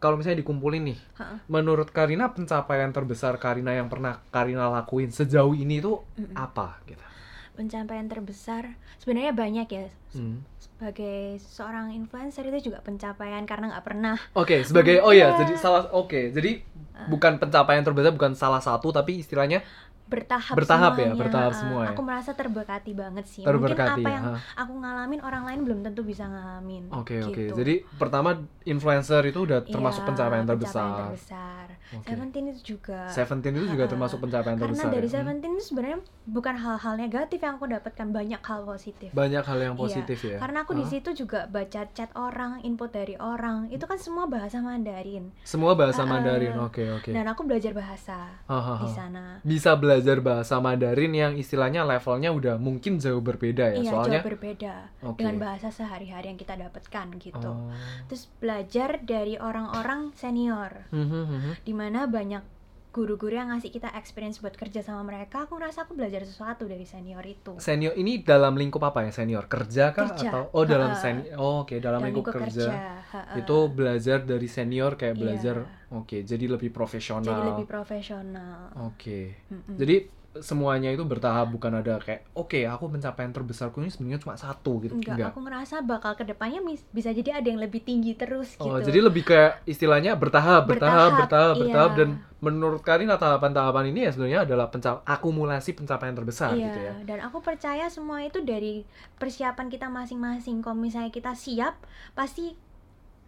kalau 0.00 0.16
misalnya 0.16 0.40
dikumpulin 0.40 0.82
nih, 0.90 0.98
Ha-ha. 1.20 1.36
menurut 1.48 1.88
Karina 1.92 2.32
pencapaian 2.32 2.88
terbesar 2.92 3.36
Karina 3.36 3.72
yang 3.76 3.88
pernah 3.92 4.20
Karina 4.32 4.72
lakuin 4.72 5.12
sejauh 5.12 5.52
ini 5.52 5.80
tuh 5.80 6.00
Mm-mm. 6.16 6.34
apa 6.36 6.80
gitu? 6.88 7.04
pencapaian 7.50 8.08
terbesar 8.08 8.72
sebenarnya 8.96 9.32
banyak 9.36 9.68
ya 9.68 9.86
Hmm. 10.10 10.42
sebagai 10.58 11.38
seorang 11.38 11.92
influencer 11.92 12.42
itu 12.48 12.72
juga 12.72 12.80
pencapaian 12.82 13.44
karena 13.44 13.70
nggak 13.70 13.84
pernah 13.84 14.16
Oke, 14.34 14.64
sebagai 14.64 14.98
oh 15.04 15.12
ya, 15.14 15.34
Iya. 15.34 15.38
jadi 15.44 15.54
salah 15.54 15.86
oke. 15.92 16.34
Jadi 16.34 16.66
bukan 17.06 17.38
pencapaian 17.38 17.82
terbesar 17.82 18.10
bukan 18.10 18.34
salah 18.34 18.58
satu 18.58 18.90
tapi 18.90 19.22
istilahnya 19.22 19.62
bertahap 20.10 20.54
Bertahap 20.54 20.92
ya, 20.92 21.06
semuanya. 21.06 21.14
bertahap 21.16 21.48
Ah, 21.48 21.56
semua 21.56 21.80
ya. 21.80 21.88
aku 21.88 22.02
merasa 22.02 22.30
terberkati 22.32 22.92
banget 22.92 23.24
sih 23.24 23.42
terberkati. 23.42 23.78
mungkin 23.94 24.02
apa 24.02 24.10
yang 24.10 24.24
ha. 24.26 24.38
aku 24.58 24.72
ngalamin 24.74 25.20
orang 25.20 25.42
lain 25.44 25.60
belum 25.62 25.78
tentu 25.80 26.02
bisa 26.02 26.24
ngalamin 26.24 26.90
Oke, 26.90 27.22
oke. 27.22 27.30
gitu. 27.32 27.54
Jadi 27.54 27.74
pertama 27.94 28.34
influencer 28.64 29.22
itu 29.24 29.38
udah 29.40 29.62
termasuk 29.62 30.02
Iya, 30.02 30.08
pencapaian 30.08 30.44
terbesar. 30.44 30.90
terbesar. 31.06 31.66
Oke. 31.92 32.06
Seventeen 32.06 32.44
itu 32.48 32.60
juga 32.72 33.06
Seventeen 33.08 33.54
itu 33.54 33.66
juga 33.68 33.82
Ha-ha. 33.82 33.92
termasuk 33.92 34.18
pencapaian 34.18 34.54
karena 34.54 34.66
terbesar. 34.68 34.90
dari 34.90 35.00
ya? 35.00 35.08
Hmm. 35.08 35.16
Seventeen 35.16 35.52
itu 35.52 35.64
sebenarnya 35.64 35.98
bukan 36.24 36.54
hal-hal 36.56 36.94
negatif 36.96 37.38
yang 37.38 37.54
aku 37.54 37.66
dapatkan 37.66 38.06
banyak 38.10 38.40
hal 38.40 38.60
positif 38.64 39.08
Banyak 39.10 39.44
hal 39.44 39.58
yang 39.60 39.74
Iya, 39.74 39.80
positif 39.80 40.18
ya. 40.20 40.36
karena 40.36 40.58
aku 40.60 40.72
di 40.72 40.84
situ 40.84 41.10
juga 41.14 41.46
baca 41.46 41.82
chat 41.88 42.10
orang 42.14 42.62
input 42.62 42.90
dari 42.90 43.14
orang 43.16 43.68
itu 43.68 43.84
kan 43.84 43.96
semua 43.96 44.26
bahasa 44.26 44.58
Mandarin 44.58 45.30
Semua 45.42 45.72
bahasa 45.72 46.02
Ha-ha. 46.02 46.10
Mandarin. 46.10 46.54
Oke, 46.60 46.82
oke. 46.88 47.10
dan 47.10 47.26
aku 47.26 47.42
belajar 47.42 47.70
bahasa 47.72 48.38
Ha-ha-ha. 48.44 48.80
di 48.80 48.88
sana 48.88 49.24
Bisa 49.42 49.74
belajar 49.74 49.99
bahasa 50.20 50.56
Mandarin 50.56 51.12
yang 51.12 51.32
istilahnya 51.34 51.82
levelnya 51.82 52.30
udah 52.30 52.54
mungkin 52.56 52.96
jauh 52.96 53.20
berbeda 53.20 53.70
ya. 53.70 53.76
iya 53.78 53.90
Soalnya 53.90 54.18
jauh 54.18 54.28
berbeda 54.30 54.74
Oke. 55.04 55.18
dengan 55.18 55.36
bahasa 55.38 55.68
sehari-hari 55.68 56.26
yang 56.26 56.38
kita 56.38 56.54
dapatkan 56.54 57.06
gitu 57.18 57.38
Oh. 57.42 57.68
terus 58.06 58.28
belajar 58.36 59.00
dari 59.00 59.36
orang-orang 59.36 60.10
senior 60.12 60.88
Hmm, 60.88 61.04
hmm, 61.04 61.24
hmm, 61.24 61.40
hmm. 61.40 61.54
di 61.60 61.72
mana 61.72 62.06
banyak 62.06 62.42
guru-guru 62.90 63.30
yang 63.32 63.48
ngasih 63.48 63.70
kita 63.70 63.86
experience 63.92 64.38
buat 64.38 64.50
kerja 64.52 64.82
sama 64.82 65.06
mereka 65.06 65.46
aku 65.46 65.54
ngerasa 65.54 65.86
aku 65.86 65.94
belajar 65.94 66.22
sesuatu 66.22 66.66
dari 66.66 66.82
senior 66.82 67.22
itu 67.22 67.54
Senior 67.56 67.94
ini 67.94 68.18
dalam 68.20 68.54
lingkup 68.54 68.82
apa 68.84 69.06
ya 69.06 69.14
senior? 69.14 69.46
Kerja 69.46 69.90
kah 69.90 70.10
Kerja. 70.10 70.26
atau 70.26 70.42
oh 70.50 70.64
dalam 70.64 70.92
senior? 70.94 71.38
Oh, 71.38 71.62
oke 71.62 71.78
dalam 71.78 72.02
Dan 72.02 72.10
lingkup 72.10 72.34
lingkup 72.34 72.50
kerja. 72.50 72.66
ha-ha. 73.06 73.38
Itu 73.38 73.70
belajar 73.70 74.18
dari 74.20 74.48
senior 74.48 74.98
kayak 74.98 75.14
Iya. 75.14 75.22
belajar 75.22 75.56
oke 75.90 76.16
jadi 76.22 76.44
lebih 76.46 76.70
profesional. 76.70 77.26
jadi 77.26 77.42
lebih 77.54 77.66
profesional 77.66 78.70
Oke. 78.78 79.34
Mm-mm. 79.50 79.76
Jadi 79.76 79.96
semuanya 80.30 80.94
itu 80.94 81.02
bertahap 81.02 81.50
bukan 81.50 81.82
ada 81.82 81.98
kayak 81.98 82.22
oke 82.38 82.62
aku 82.62 82.86
pencapaian 82.86 83.34
terbesarku 83.34 83.82
ini 83.82 83.90
sebenarnya 83.90 84.22
cuma 84.22 84.38
satu 84.38 84.78
gitu. 84.78 84.94
enggak, 84.94 85.34
aku 85.34 85.42
ngerasa 85.42 85.82
bakal 85.82 86.14
ke 86.14 86.22
depannya 86.22 86.62
mis- 86.62 86.86
bisa 86.94 87.10
jadi 87.10 87.42
ada 87.42 87.50
yang 87.50 87.58
lebih 87.58 87.82
tinggi 87.82 88.14
terus 88.14 88.54
gitu 88.54 88.62
Oh, 88.62 88.78
jadi 88.78 89.02
lebih 89.02 89.26
kayak 89.26 89.66
istilahnya 89.66 90.14
bertahap, 90.14 90.70
bertahap, 90.70 91.18
Bertahap, 91.18 91.18
bertahap, 91.26 91.54
iya. 91.58 91.62
bertahap 91.66 91.90
dan 91.98 92.08
menurut 92.38 92.78
Karina 92.78 93.18
tahapan-tahapan 93.18 93.90
ini 93.90 94.06
ya 94.06 94.10
sebenarnya 94.14 94.40
adalah 94.46 94.70
penca- 94.70 95.02
akumulasi 95.02 95.74
pencapaian 95.74 96.14
terbesar 96.14 96.54
Iya, 96.54 96.62
gitu 96.62 96.78
ya. 96.78 96.92
dan 97.10 97.18
aku 97.26 97.42
percaya 97.42 97.90
semua 97.90 98.22
itu 98.22 98.38
dari 98.38 98.86
persiapan 99.18 99.66
kita 99.66 99.90
masing-masing. 99.90 100.62
Kalau 100.62 100.78
misalnya 100.78 101.10
kita 101.10 101.34
siap, 101.34 101.74
pasti 102.14 102.54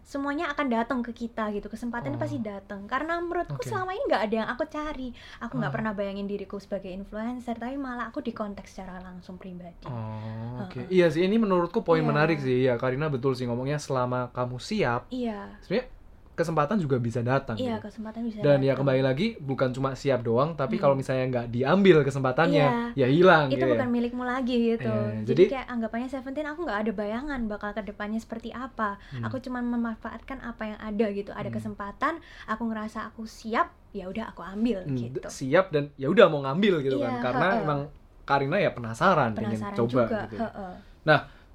semuanya 0.03 0.51
akan 0.51 0.67
datang 0.67 0.99
ke 0.99 1.11
kita 1.11 1.49
gitu. 1.51 1.67
Kesempatan 1.67 2.15
Oh. 2.15 2.19
pasti 2.19 2.37
datang. 2.37 2.85
Karena 2.85 3.17
menurutku 3.17 3.57
Oke. 3.57 3.65
selama 3.65 3.91
ini 3.91 4.03
nggak 4.05 4.23
ada 4.23 4.35
yang 4.35 4.49
aku 4.51 4.63
cari. 4.67 5.09
Aku 5.39 5.57
nggak 5.57 5.71
Oh. 5.71 5.75
pernah 5.79 5.91
bayangin 5.91 6.27
diriku 6.27 6.59
sebagai 6.59 6.91
influencer, 6.91 7.55
tapi 7.55 7.75
malah 7.75 8.07
aku 8.07 8.19
di 8.19 8.31
konteks 8.31 8.69
secara 8.69 8.99
langsung 8.99 9.35
pribadi. 9.35 9.87
Oh, 9.87 10.63
oke. 10.63 10.79
Ha-ha. 10.79 10.91
Iya 10.91 11.07
sih 11.09 11.23
ini 11.23 11.35
menurutku 11.35 11.81
poin 11.81 12.03
Iya. 12.03 12.09
menarik 12.09 12.37
sih. 12.37 12.63
Ya, 12.63 12.75
Karina 12.75 13.07
betul 13.07 13.33
sih 13.33 13.43
ngomongnya 13.43 13.79
selama 13.79 14.29
kamu 14.29 14.59
siap, 14.59 15.07
Iya, 15.09 15.55
sebenarnya 15.63 15.87
kesempatan 16.33 16.77
juga 16.77 16.97
bisa 16.97 17.21
datang 17.21 17.53
iya 17.55 17.77
gitu. 17.77 17.85
kesempatan 17.87 18.25
bisa. 18.25 18.41
Dan 18.41 18.59
ya 18.59 18.73
datang. 18.73 18.83
kembali 18.83 19.01
lagi 19.01 19.27
bukan 19.37 19.69
cuma 19.69 19.93
siap 19.93 20.21
doang, 20.21 20.53
tapi 20.53 20.75
Hmm. 20.75 20.81
kalau 20.81 20.95
misalnya 20.95 21.25
nggak 21.29 21.47
diambil 21.47 22.01
kesempatannya, 22.01 22.67
ya 22.93 23.05
hilang 23.05 23.47
itu 23.47 23.55
gitu 23.55 23.69
bukan 23.69 23.85
ya. 23.85 23.93
milikmu 23.93 24.23
lagi 24.23 24.55
gitu. 24.73 24.89
Iya, 24.89 25.21
jadi, 25.21 25.29
jadi- 25.29 25.49
kayak 25.53 25.67
anggapannya 25.69 26.09
Seventeen 26.09 26.47
aku 26.47 26.65
nggak 26.65 26.79
ada 26.79 26.91
bayangan 26.91 27.39
bakal 27.45 27.69
ke 27.71 27.81
depannya 27.83 28.17
seperti 28.17 28.49
apa. 28.49 28.97
Hmm. 29.09 29.23
Aku 29.23 29.37
cuma 29.39 29.61
memanfaatkan 29.61 30.41
apa 30.41 30.63
yang 30.65 30.79
ada 30.79 31.05
gitu. 31.11 31.29
Ada 31.31 31.47
Hmm. 31.47 31.55
kesempatan, 31.55 32.13
aku 32.45 32.63
ngerasa 32.65 33.05
aku 33.05 33.23
siap, 33.23 33.69
ya 33.91 34.09
udah 34.09 34.33
aku 34.33 34.41
ambil 34.41 34.83
Hmm, 34.83 34.97
gitu. 34.97 35.29
siap 35.29 35.69
dan 35.69 35.93
ya 35.95 36.09
udah 36.09 36.25
mau 36.27 36.41
ngambil 36.41 36.81
gitu 36.81 36.97
kan. 36.97 37.13
Iya, 37.13 37.21
Karena 37.21 37.47
heeh. 37.51 37.61
emang 37.61 37.79
Karina 38.23 38.57
ya 38.57 38.71
penasaran, 38.71 39.35
pengen 39.35 39.53
Penasaran 39.53 39.77
coba 39.77 40.01
juga. 40.01 40.19
gitu. 40.25 40.35
ya. 40.35 40.49
heeh. 40.49 40.73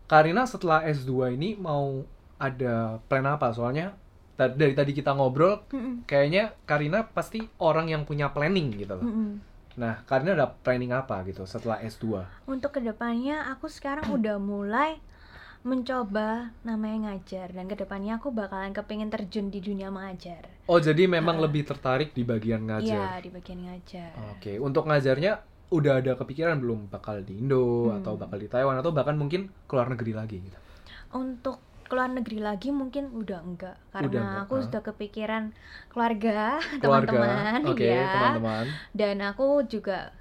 Karina 0.07 0.49
setelah 0.49 0.81
S2 0.83 1.37
ini 1.37 1.53
mau 1.53 2.01
ada 2.39 2.97
plan 3.05 3.27
apa? 3.27 3.53
Soalnya 3.53 3.93
dari 4.47 4.75
tadi 4.79 4.93
kita 4.95 5.11
ngobrol, 5.19 5.55
Mm-mm, 5.73 6.05
kayaknya 6.07 6.55
Karina 6.69 7.03
pasti 7.17 7.41
orang 7.59 7.91
yang 7.93 8.03
punya 8.09 8.31
planning 8.35 8.69
gitu 8.79 8.95
loh. 9.03 9.09
mm-mm. 9.09 9.31
Nah, 9.79 10.03
Karina 10.09 10.35
ada 10.39 10.47
planning 10.65 10.93
apa 10.95 11.23
gitu 11.27 11.43
setelah 11.47 11.79
S2? 11.83 12.27
Untuk 12.47 12.71
ke 12.77 12.81
depannya 12.83 13.37
aku 13.53 13.67
sekarang 13.71 14.07
udah 14.11 14.37
mulai 14.43 14.99
mencoba 15.67 16.55
namanya 16.65 16.99
ngajar 17.13 17.49
dan 17.57 17.67
ke 17.69 17.77
depannya 17.77 18.13
aku 18.19 18.29
bakalan 18.31 18.73
kepingin 18.73 19.11
terjun 19.15 19.47
di 19.55 19.61
dunia 19.61 19.91
mengajar. 19.91 20.43
Oh, 20.71 20.79
jadi 20.79 21.09
memang 21.09 21.37
Heeh. 21.37 21.45
lebih 21.45 21.63
tertarik 21.71 22.13
di 22.15 22.23
bagian 22.23 22.63
Iya 22.65 22.69
ngajar. 22.69 23.23
di 23.25 23.29
bagian 23.33 23.61
ngajar. 23.67 24.13
Oke, 24.37 24.53
untuk 24.61 24.85
ngajarnya 24.89 25.33
udah 25.79 25.93
ada 26.01 26.13
kepikiran 26.21 26.57
belum 26.63 26.89
bakal 26.95 27.21
di 27.29 27.35
Indo 27.43 27.93
Hmm. 27.93 28.01
atau 28.01 28.13
bakal 28.17 28.39
di 28.41 28.49
Taiwan 28.49 28.77
atau 28.81 28.93
bahkan 28.93 29.17
mungkin 29.21 29.53
keluar 29.69 29.89
negeri 29.93 30.13
lagi 30.17 30.37
gitu. 30.47 30.59
Untuk 31.13 31.61
keluar 31.89 32.09
negeri 32.09 32.39
lagi 32.39 32.69
mungkin 32.71 33.11
udah 33.11 33.41
enggak 33.41 33.77
karena 33.91 34.07
Udah 34.07 34.21
enggak, 34.23 34.43
aku 34.45 34.55
ah. 34.55 34.63
sudah 34.63 34.81
kepikiran 34.85 35.45
keluarga, 35.89 36.61
Keluarga. 36.81 37.09
teman-teman 37.11 37.61
Oke, 37.67 37.89
ya. 37.89 38.07
teman-teman. 38.07 38.65
Dan 38.93 39.17
aku 39.21 39.47
juga 39.65 40.13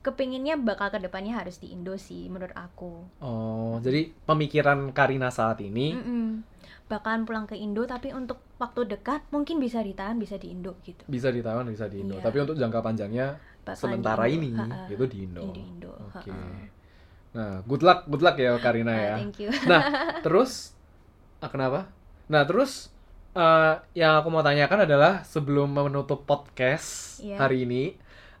kepinginnya 0.00 0.56
bakal 0.56 0.88
ke 0.88 0.98
depannya 0.98 1.36
harus 1.36 1.60
di 1.60 1.70
Indo 1.70 1.92
sih 1.94 2.26
menurut 2.26 2.56
aku. 2.56 3.04
Oh, 3.20 3.76
jadi 3.78 4.08
pemikiran 4.24 4.90
Karina 4.90 5.28
saat 5.28 5.60
ini 5.60 5.92
Mm-mm. 5.92 6.46
Bakalan 6.86 7.22
pulang 7.22 7.46
ke 7.46 7.54
Indo 7.54 7.86
tapi 7.86 8.10
untuk 8.10 8.42
waktu 8.58 8.82
dekat 8.84 9.22
mungkin 9.30 9.62
bisa 9.62 9.78
di 9.78 9.94
Taiwan 9.94 10.18
bisa 10.18 10.34
di 10.34 10.50
Indo 10.50 10.74
gitu. 10.82 11.06
bisa 11.06 11.30
di 11.30 11.38
Taiwan, 11.38 11.68
bisa 11.68 11.86
di 11.86 12.02
Indo. 12.02 12.18
Iya. 12.18 12.24
Tapi 12.24 12.36
untuk 12.40 12.56
jangka 12.56 12.80
panjangnya 12.80 13.38
Bakalan 13.62 13.78
sementara 13.78 14.24
di 14.26 14.34
ini. 14.34 14.50
Ha-ha. 14.56 14.90
itu 14.90 15.04
di 15.06 15.18
Indo. 15.22 15.44
Di 15.52 15.62
Indo. 15.62 15.92
Oke. 16.10 16.32
ha-ha. 16.32 16.66
Nah, 17.30 17.62
good 17.62 17.86
luck, 17.86 18.10
good 18.10 18.26
luck 18.26 18.34
ya 18.34 18.58
Karina 18.58 18.90
ya. 18.90 19.14
thank 19.14 19.38
you. 19.38 19.54
Nah, 19.62 19.82
terus 20.26 20.74
kenapa? 21.48 21.88
Nah, 22.28 22.44
terus 22.44 22.92
eh, 23.32 23.74
yang 23.94 24.18
aku 24.18 24.28
mau 24.28 24.42
tanyakan 24.42 24.84
adalah 24.84 25.22
sebelum 25.22 25.70
menutup 25.70 26.26
podcast 26.26 27.22
Iya. 27.22 27.38
hari 27.38 27.62
ini, 27.64 27.94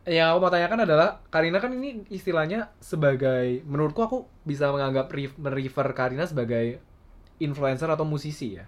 yang 0.04 0.34
aku 0.34 0.38
mau 0.42 0.50
tanyakan 0.50 0.82
adalah 0.82 1.22
Karina 1.30 1.62
kan 1.62 1.70
ini 1.70 2.02
istilahnya 2.10 2.74
sebagai 2.82 3.62
menurutku 3.64 4.02
aku 4.02 4.18
bisa 4.42 4.68
menganggap 4.68 5.06
re- 5.14 5.36
merefer 5.38 5.86
Karina 5.94 6.26
sebagai 6.26 6.82
influencer 7.38 7.86
atau 7.86 8.02
musisi 8.04 8.58
ya. 8.58 8.66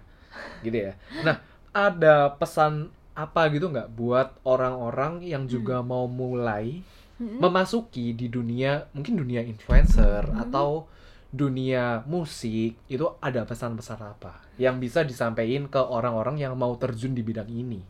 Gitu 0.63 0.89
ya. 0.89 0.93
Nah, 1.21 1.37
ada 1.69 2.33
pesan 2.33 2.87
apa 3.13 3.45
gitu 3.53 3.69
nggak 3.69 3.93
buat 3.93 4.41
orang-orang 4.41 5.21
yang 5.21 5.45
juga 5.45 5.85
mau 5.85 6.09
mulai 6.09 6.81
Mm-mm. 7.21 7.37
memasuki 7.37 8.09
di 8.17 8.25
dunia 8.25 8.89
mungkin 8.89 9.13
dunia 9.13 9.45
influencer 9.45 10.25
Mhm. 10.33 10.49
atau 10.49 10.89
dunia 11.33 12.05
musik 12.05 12.77
itu 12.85 13.05
ada 13.17 13.41
pesan-pesan 13.41 13.99
apa 13.99 14.37
yang 14.55 14.77
bisa 14.77 15.01
disampaikan 15.01 15.65
ke 15.65 15.81
orang-orang 15.81 16.37
yang 16.37 16.53
mau 16.53 16.71
terjun 16.75 17.11
di 17.11 17.21
bidang 17.21 17.49
ini 17.49 17.81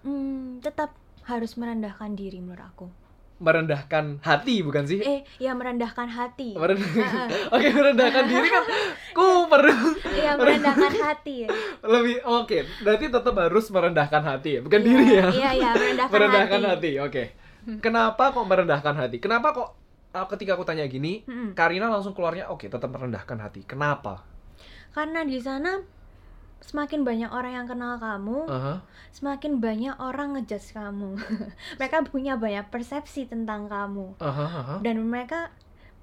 Hmm, 0.00 0.60
tetap 0.60 0.92
harus 1.22 1.52
merendahkan 1.54 2.12
diri 2.12 2.38
menurut 2.38 2.60
aku. 2.62 2.88
merendahkan 3.38 4.20
hati 4.20 4.60
bukan 4.60 4.84
sih 4.84 4.96
Eh, 4.98 5.24
ya 5.36 5.52
merendahkan 5.52 6.04
hati. 6.06 6.52
Meren- 6.52 6.76
Ha-ha. 6.76 7.24
oke 7.56 7.68
merendahkan 7.70 8.24
diri 8.26 8.44
kan 8.46 8.64
ku 9.16 9.44
perlu 9.46 9.96
Iya, 10.10 10.36
merendahkan 10.36 10.92
hati. 10.94 11.48
lebih 11.82 12.20
oke 12.22 12.52
berarti 12.78 13.06
tetap 13.08 13.32
harus 13.34 13.66
merendahkan 13.66 14.20
hati 14.22 14.50
ya 14.50 14.60
bukan 14.60 14.76
Iya, 14.78 14.86
diri 14.86 15.06
ya 15.10 15.26
Iya, 15.26 15.50
iya, 15.54 15.70
merendahkan, 15.72 16.12
merendahkan 16.12 16.60
hati. 16.62 16.68
hati 16.68 16.90
oke 16.98 17.22
kenapa 17.80 18.24
kok 18.28 18.44
merendahkan 18.46 18.94
hati 18.94 19.16
kenapa 19.18 19.48
kok 19.50 19.68
ketika 20.10 20.58
aku 20.58 20.66
tanya 20.66 20.84
gini 20.90 21.22
Mm-mm. 21.24 21.54
Karina 21.54 21.86
langsung 21.86 22.12
keluarnya 22.12 22.50
oke 22.50 22.66
tetap 22.66 22.90
merendahkan 22.90 23.38
hati 23.38 23.62
kenapa 23.62 24.26
Karena 24.90 25.22
di 25.22 25.38
sana 25.38 25.78
semakin 26.60 27.06
banyak 27.06 27.30
orang 27.32 27.52
yang 27.56 27.66
kenal 27.70 27.96
kamu, 27.96 28.44
Aha. 28.50 28.84
semakin 29.16 29.64
banyak 29.64 29.96
orang 29.96 30.36
ngejudge 30.36 30.76
kamu. 30.76 31.16
mereka 31.80 32.04
punya 32.04 32.36
banyak 32.36 32.68
persepsi 32.68 33.24
tentang 33.30 33.64
kamu 33.70 34.18
Aha, 34.20 34.44
aha. 34.44 34.74
dan 34.84 35.00
mereka 35.00 35.48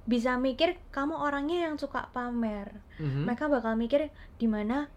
bisa 0.07 0.39
mikir 0.39 0.79
kamu 0.89 1.13
orangnya 1.13 1.67
yang 1.69 1.75
suka 1.75 2.09
pamer. 2.15 2.79
Mhm. 2.97 3.27
Mereka 3.27 3.51
bakal 3.51 3.75
mikir 3.75 4.09
di 4.39 4.47
mana 4.47 4.87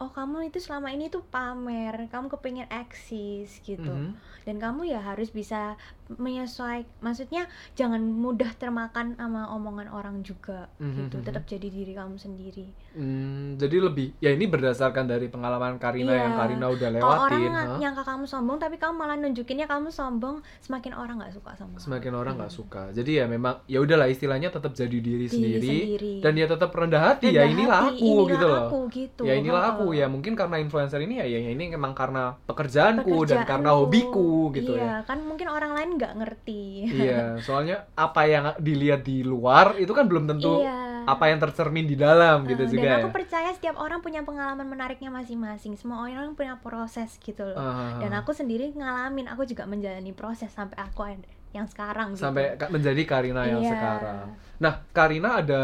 oh 0.00 0.08
kamu 0.08 0.48
itu 0.48 0.58
selama 0.58 0.88
ini 0.90 1.12
tuh 1.12 1.20
pamer, 1.28 2.08
kamu 2.08 2.32
kepingin 2.32 2.66
eksis 2.72 3.60
gitu. 3.62 3.84
Mhm. 3.84 4.16
Dan 4.48 4.56
kamu 4.56 4.88
ya 4.88 5.04
harus 5.04 5.28
bisa 5.28 5.76
menyesuaikan 6.12 6.90
maksudnya 7.00 7.46
jangan 7.72 8.00
mudah 8.00 8.50
termakan 8.54 9.14
sama 9.14 9.46
omongan 9.50 9.86
orang 9.88 10.16
juga 10.20 10.66
Mhm, 10.76 10.96
gitu 11.00 11.16
mhm. 11.16 11.24
tetap 11.24 11.44
jadi 11.44 11.68
diri 11.68 11.92
kamu 11.92 12.16
sendiri 12.16 12.66
Hmm, 12.90 13.54
jadi 13.54 13.78
lebih 13.80 14.18
ya 14.18 14.30
ini 14.30 14.44
berdasarkan 14.44 15.06
dari 15.06 15.26
pengalaman 15.26 15.78
Karina 15.78 16.10
yang 16.10 16.34
Iya. 16.34 16.38
Karina 16.40 16.66
udah 16.68 16.88
kalau 16.92 17.22
orang 17.22 17.38
lewatin. 17.38 17.52
ha? 17.54 17.78
nyangka 17.78 18.02
kamu 18.02 18.24
sombong 18.26 18.58
tapi 18.58 18.76
kamu 18.76 18.94
malah 18.96 19.14
nunjukinnya 19.14 19.64
kamu 19.64 19.88
sombong 19.88 20.36
semakin 20.58 20.92
orang 20.94 21.22
nggak 21.22 21.30
suka 21.30 21.54
sama 21.54 21.70
kamu. 21.72 21.84
Semakin 21.86 22.12
orang 22.12 22.34
nggak 22.36 22.50
Hmm. 22.50 22.58
suka. 22.58 22.82
Jadi 22.90 23.10
ya 23.14 23.24
memang 23.24 23.62
ya 23.64 23.78
udahlah 23.78 24.08
istilahnya 24.08 24.50
tetap 24.50 24.72
jadi 24.72 24.90
diri, 24.90 25.22
Diri 25.22 25.28
sendiri, 25.28 25.70
sendiri. 25.86 26.12
dan 26.18 26.32
ya 26.34 26.46
tetap 26.46 26.70
rendah 26.72 27.02
hati 27.04 27.26
ya 27.28 27.40
Rendah 27.40 27.54
inilah 27.54 27.78
hati, 27.80 27.94
aku 27.94 28.02
inilah 28.02 28.26
gitu 28.28 28.46
loh. 28.48 28.60
aku 28.60 28.78
gitu 28.90 29.22
Ya 29.22 29.34
inilah 29.36 29.62
aku 29.70 29.84
ya 29.92 30.06
mungkin 30.06 30.32
karena 30.34 30.56
influencer 30.58 30.98
ini 30.98 31.14
ya 31.16 31.26
ya 31.26 31.38
ini 31.46 31.64
emang 31.70 31.94
karena 31.94 32.34
pekerjaanku 32.42 33.14
dan 33.24 33.46
karena 33.46 33.70
hobiku 33.72 34.50
gitu 34.50 34.74
iya, 34.74 34.82
ya. 34.82 35.06
kan 35.06 35.22
mungkin 35.22 35.46
orang 35.46 35.72
lain 35.72 35.90
nggak 36.00 36.12
ngerti 36.18 36.62
Iya, 36.90 37.12
soalnya 37.46 37.74
apa 37.94 38.20
yang 38.32 38.44
dilihat 38.58 39.00
di 39.06 39.22
luar 39.22 39.66
itu 39.82 39.92
kan 39.98 40.04
belum 40.10 40.24
tentu 40.30 40.48
iya 40.66 40.76
apa 41.12 41.24
yang 41.30 41.38
tercermin 41.42 41.86
di 41.90 41.96
dalam 41.96 42.36
gitu 42.50 42.62
Eh, 42.62 42.70
juga 42.74 42.86
dan 42.86 42.92
ya. 42.92 42.96
aku 43.04 43.08
percaya 43.14 43.50
setiap 43.56 43.76
orang 43.78 44.00
punya 44.04 44.20
pengalaman 44.28 44.66
menariknya 44.68 45.10
masing-masing 45.12 45.74
semua 45.80 46.02
orang 46.06 46.34
punya 46.38 46.54
proses 46.64 47.10
gitu 47.20 47.42
loh 47.46 47.58
Ah, 47.58 48.00
dan 48.02 48.10
aku 48.16 48.30
sendiri 48.32 48.72
ngalamin 48.74 49.26
aku 49.32 49.42
juga 49.50 49.64
menjalani 49.68 50.12
proses 50.16 50.50
sampai 50.50 50.76
aku 50.80 51.00
yang 51.56 51.66
sekarang 51.66 52.14
gitu. 52.14 52.22
sampai 52.22 52.44
menjadi 52.70 53.02
Karina 53.06 53.42
yang 53.46 53.62
Iya. 53.62 53.70
sekarang. 53.74 54.26
Nah, 54.62 54.74
Karina 54.94 55.30
ada 55.42 55.62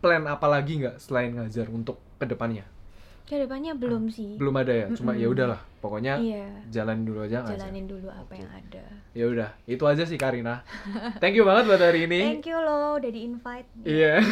plan 0.00 0.24
apa 0.24 0.46
lagi 0.48 0.80
nggak 0.80 0.96
selain 1.00 1.36
ngajar 1.36 1.66
untuk 1.68 1.96
ke 2.20 2.24
depannya? 2.24 2.64
ke 3.28 3.34
depannya 3.38 3.72
belum 3.78 4.10
sih 4.10 4.36
Belum 4.40 4.54
ada 4.56 4.72
ya, 4.72 4.86
cuma 4.96 5.12
Mm-mm. 5.14 5.22
ya 5.22 5.28
udahlah, 5.30 5.60
pokoknya 5.80 6.14
iya 6.16 6.44
jalan 6.68 7.02
dulu 7.02 7.24
aja 7.24 7.40
jalanin 7.42 7.84
dulu 7.84 8.06
apa 8.06 8.28
Oke. 8.28 8.38
yang 8.38 8.52
ada 8.52 8.84
Ya 9.10 9.26
udah, 9.26 9.50
itu 9.66 9.82
aja 9.82 10.06
sih 10.06 10.14
Karina. 10.14 10.62
Thank 11.18 11.34
you 11.34 11.42
banget 11.42 11.66
buat 11.66 11.82
hari 11.82 12.06
ini. 12.06 12.30
thank 12.30 12.46
you 12.46 12.54
loh 12.54 12.94
udah 12.94 13.10
di 13.10 13.26
invite 13.26 13.66
Iya. 13.82 14.22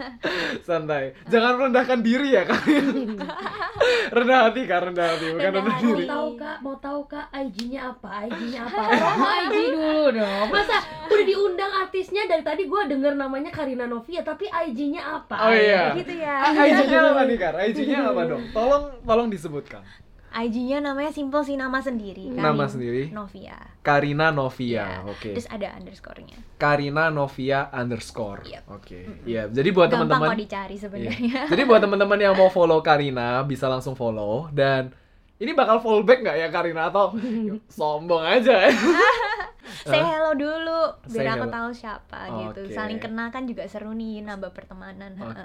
Santai. 0.66 1.12
Jangan 1.28 1.60
merendahkan 1.60 2.00
diri 2.00 2.32
ya, 2.32 2.48
Karina. 2.48 3.28
rendah 4.16 4.48
hati, 4.48 4.64
Kak, 4.64 4.88
rendah 4.88 5.06
hati, 5.06 5.26
bukan 5.28 5.36
Rendah 5.36 5.52
rendah 5.52 5.74
hati. 5.74 5.84
diri. 5.84 6.04
Mau 6.04 6.08
tahu 6.08 6.28
kak, 6.38 6.56
mau 6.60 6.76
tahu 6.78 7.00
kak 7.06 7.26
IG-nya 7.30 7.80
apa? 7.88 8.10
IG-nya 8.24 8.60
apa? 8.64 8.82
Promo 8.88 9.28
IG 9.28 9.56
dulu 9.68 10.04
dong. 10.16 10.46
Masa 10.48 10.76
udah 11.06 11.24
diundang 11.28 11.72
artisnya 11.78 12.22
dari 12.24 12.42
tadi 12.42 12.62
gue 12.64 12.82
denger 12.88 13.12
namanya 13.12 13.50
Karina 13.50 13.84
Novia, 13.84 14.24
tapi 14.24 14.48
IG-nya 14.48 15.02
apa? 15.20 15.36
Oh 15.42 15.52
iya. 15.52 15.92
gitu 15.92 16.08
ya 16.08 16.56
IG-nya 16.56 17.00
apa 17.04 17.22
nih, 17.26 17.36
Kak? 17.36 17.52
IG-nya 17.68 17.98
apa 18.08 18.22
dong? 18.24 18.42
Tolong 18.50 18.84
tolong 19.02 19.28
disebutkan. 19.28 19.84
IG-nya 20.32 20.80
namanya 20.80 21.12
simple 21.12 21.44
sih 21.44 21.54
nama 21.54 21.78
sendiri 21.78 22.32
Nama 22.32 22.50
Karin 22.56 22.68
sendiri? 22.68 23.02
Novia 23.12 23.58
Karina 23.82 24.32
Novia. 24.32 24.84
Iya. 24.84 24.86
Oke. 25.04 25.30
terus 25.36 25.46
ada 25.46 25.68
underscore-nya 25.76 26.38
Karina 26.56 27.10
Novia 27.10 27.68
underscore. 27.70 28.46
Yep. 28.46 28.62
Oke. 28.70 28.98
Iya, 29.26 29.50
jadi 29.50 29.68
buat 29.70 29.90
gampang 29.90 30.08
teman-teman 30.08 30.28
kok 30.32 30.40
dicari 30.40 30.76
sebenarnya 30.78 31.50
Jadi 31.50 31.62
buat 31.66 31.80
teman-teman 31.82 32.18
yang 32.18 32.34
mau 32.34 32.48
follow 32.48 32.80
Karina 32.80 33.42
bisa 33.42 33.66
langsung 33.66 33.92
follow 33.92 34.46
dan 34.50 34.94
ini 35.36 35.58
bakal 35.58 35.82
fallback 35.82 36.22
nggak 36.22 36.38
ya 36.38 36.48
Karina 36.48 36.86
atau 36.86 37.18
sombong 37.78 38.22
aja 38.22 38.70
ya? 38.70 38.72
say 39.82 39.98
hello 39.98 40.34
dulu 40.34 40.80
Say 41.06 41.22
biar 41.22 41.38
aku 41.38 41.46
hello. 41.46 41.54
tahu 41.54 41.68
siapa 41.74 42.18
gitu 42.30 42.60
Oke. 42.66 42.74
saling 42.74 42.98
kenal 42.98 43.30
kan 43.30 43.46
juga 43.46 43.66
seru 43.66 43.90
nih 43.94 44.22
nambah 44.22 44.50
pertemanan 44.54 45.14
Oke, 45.18 45.42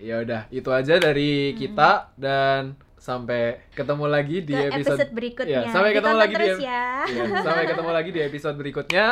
ya 0.08 0.22
udah 0.22 0.50
itu 0.50 0.70
aja 0.70 0.98
dari 0.98 1.54
kita 1.54 2.10
dan 2.18 2.74
sampai 2.96 3.60
ketemu 3.72 4.04
lagi 4.08 4.36
di 4.40 4.52
ke 4.52 4.72
episode, 4.72 4.96
episode, 4.98 5.12
berikutnya 5.12 5.60
Iya, 5.62 5.70
sampai 5.70 5.90
ketemu 5.92 6.00
Ditonton 6.08 6.20
lagi 6.20 6.32
di 6.32 6.38
terus 6.40 6.56
em- 6.56 6.64
ya 6.64 6.84
Iya, 7.06 7.24
sampai 7.44 7.64
ketemu 7.68 7.90
lagi 7.92 8.10
di 8.10 8.20
episode 8.20 8.56
berikutnya. 8.56 9.06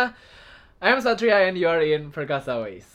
I'm 0.80 0.98
Satria 1.00 1.48
and 1.48 1.56
you're 1.56 1.80
in 1.80 2.10
Perkasa 2.10 2.60
Ways. 2.60 2.88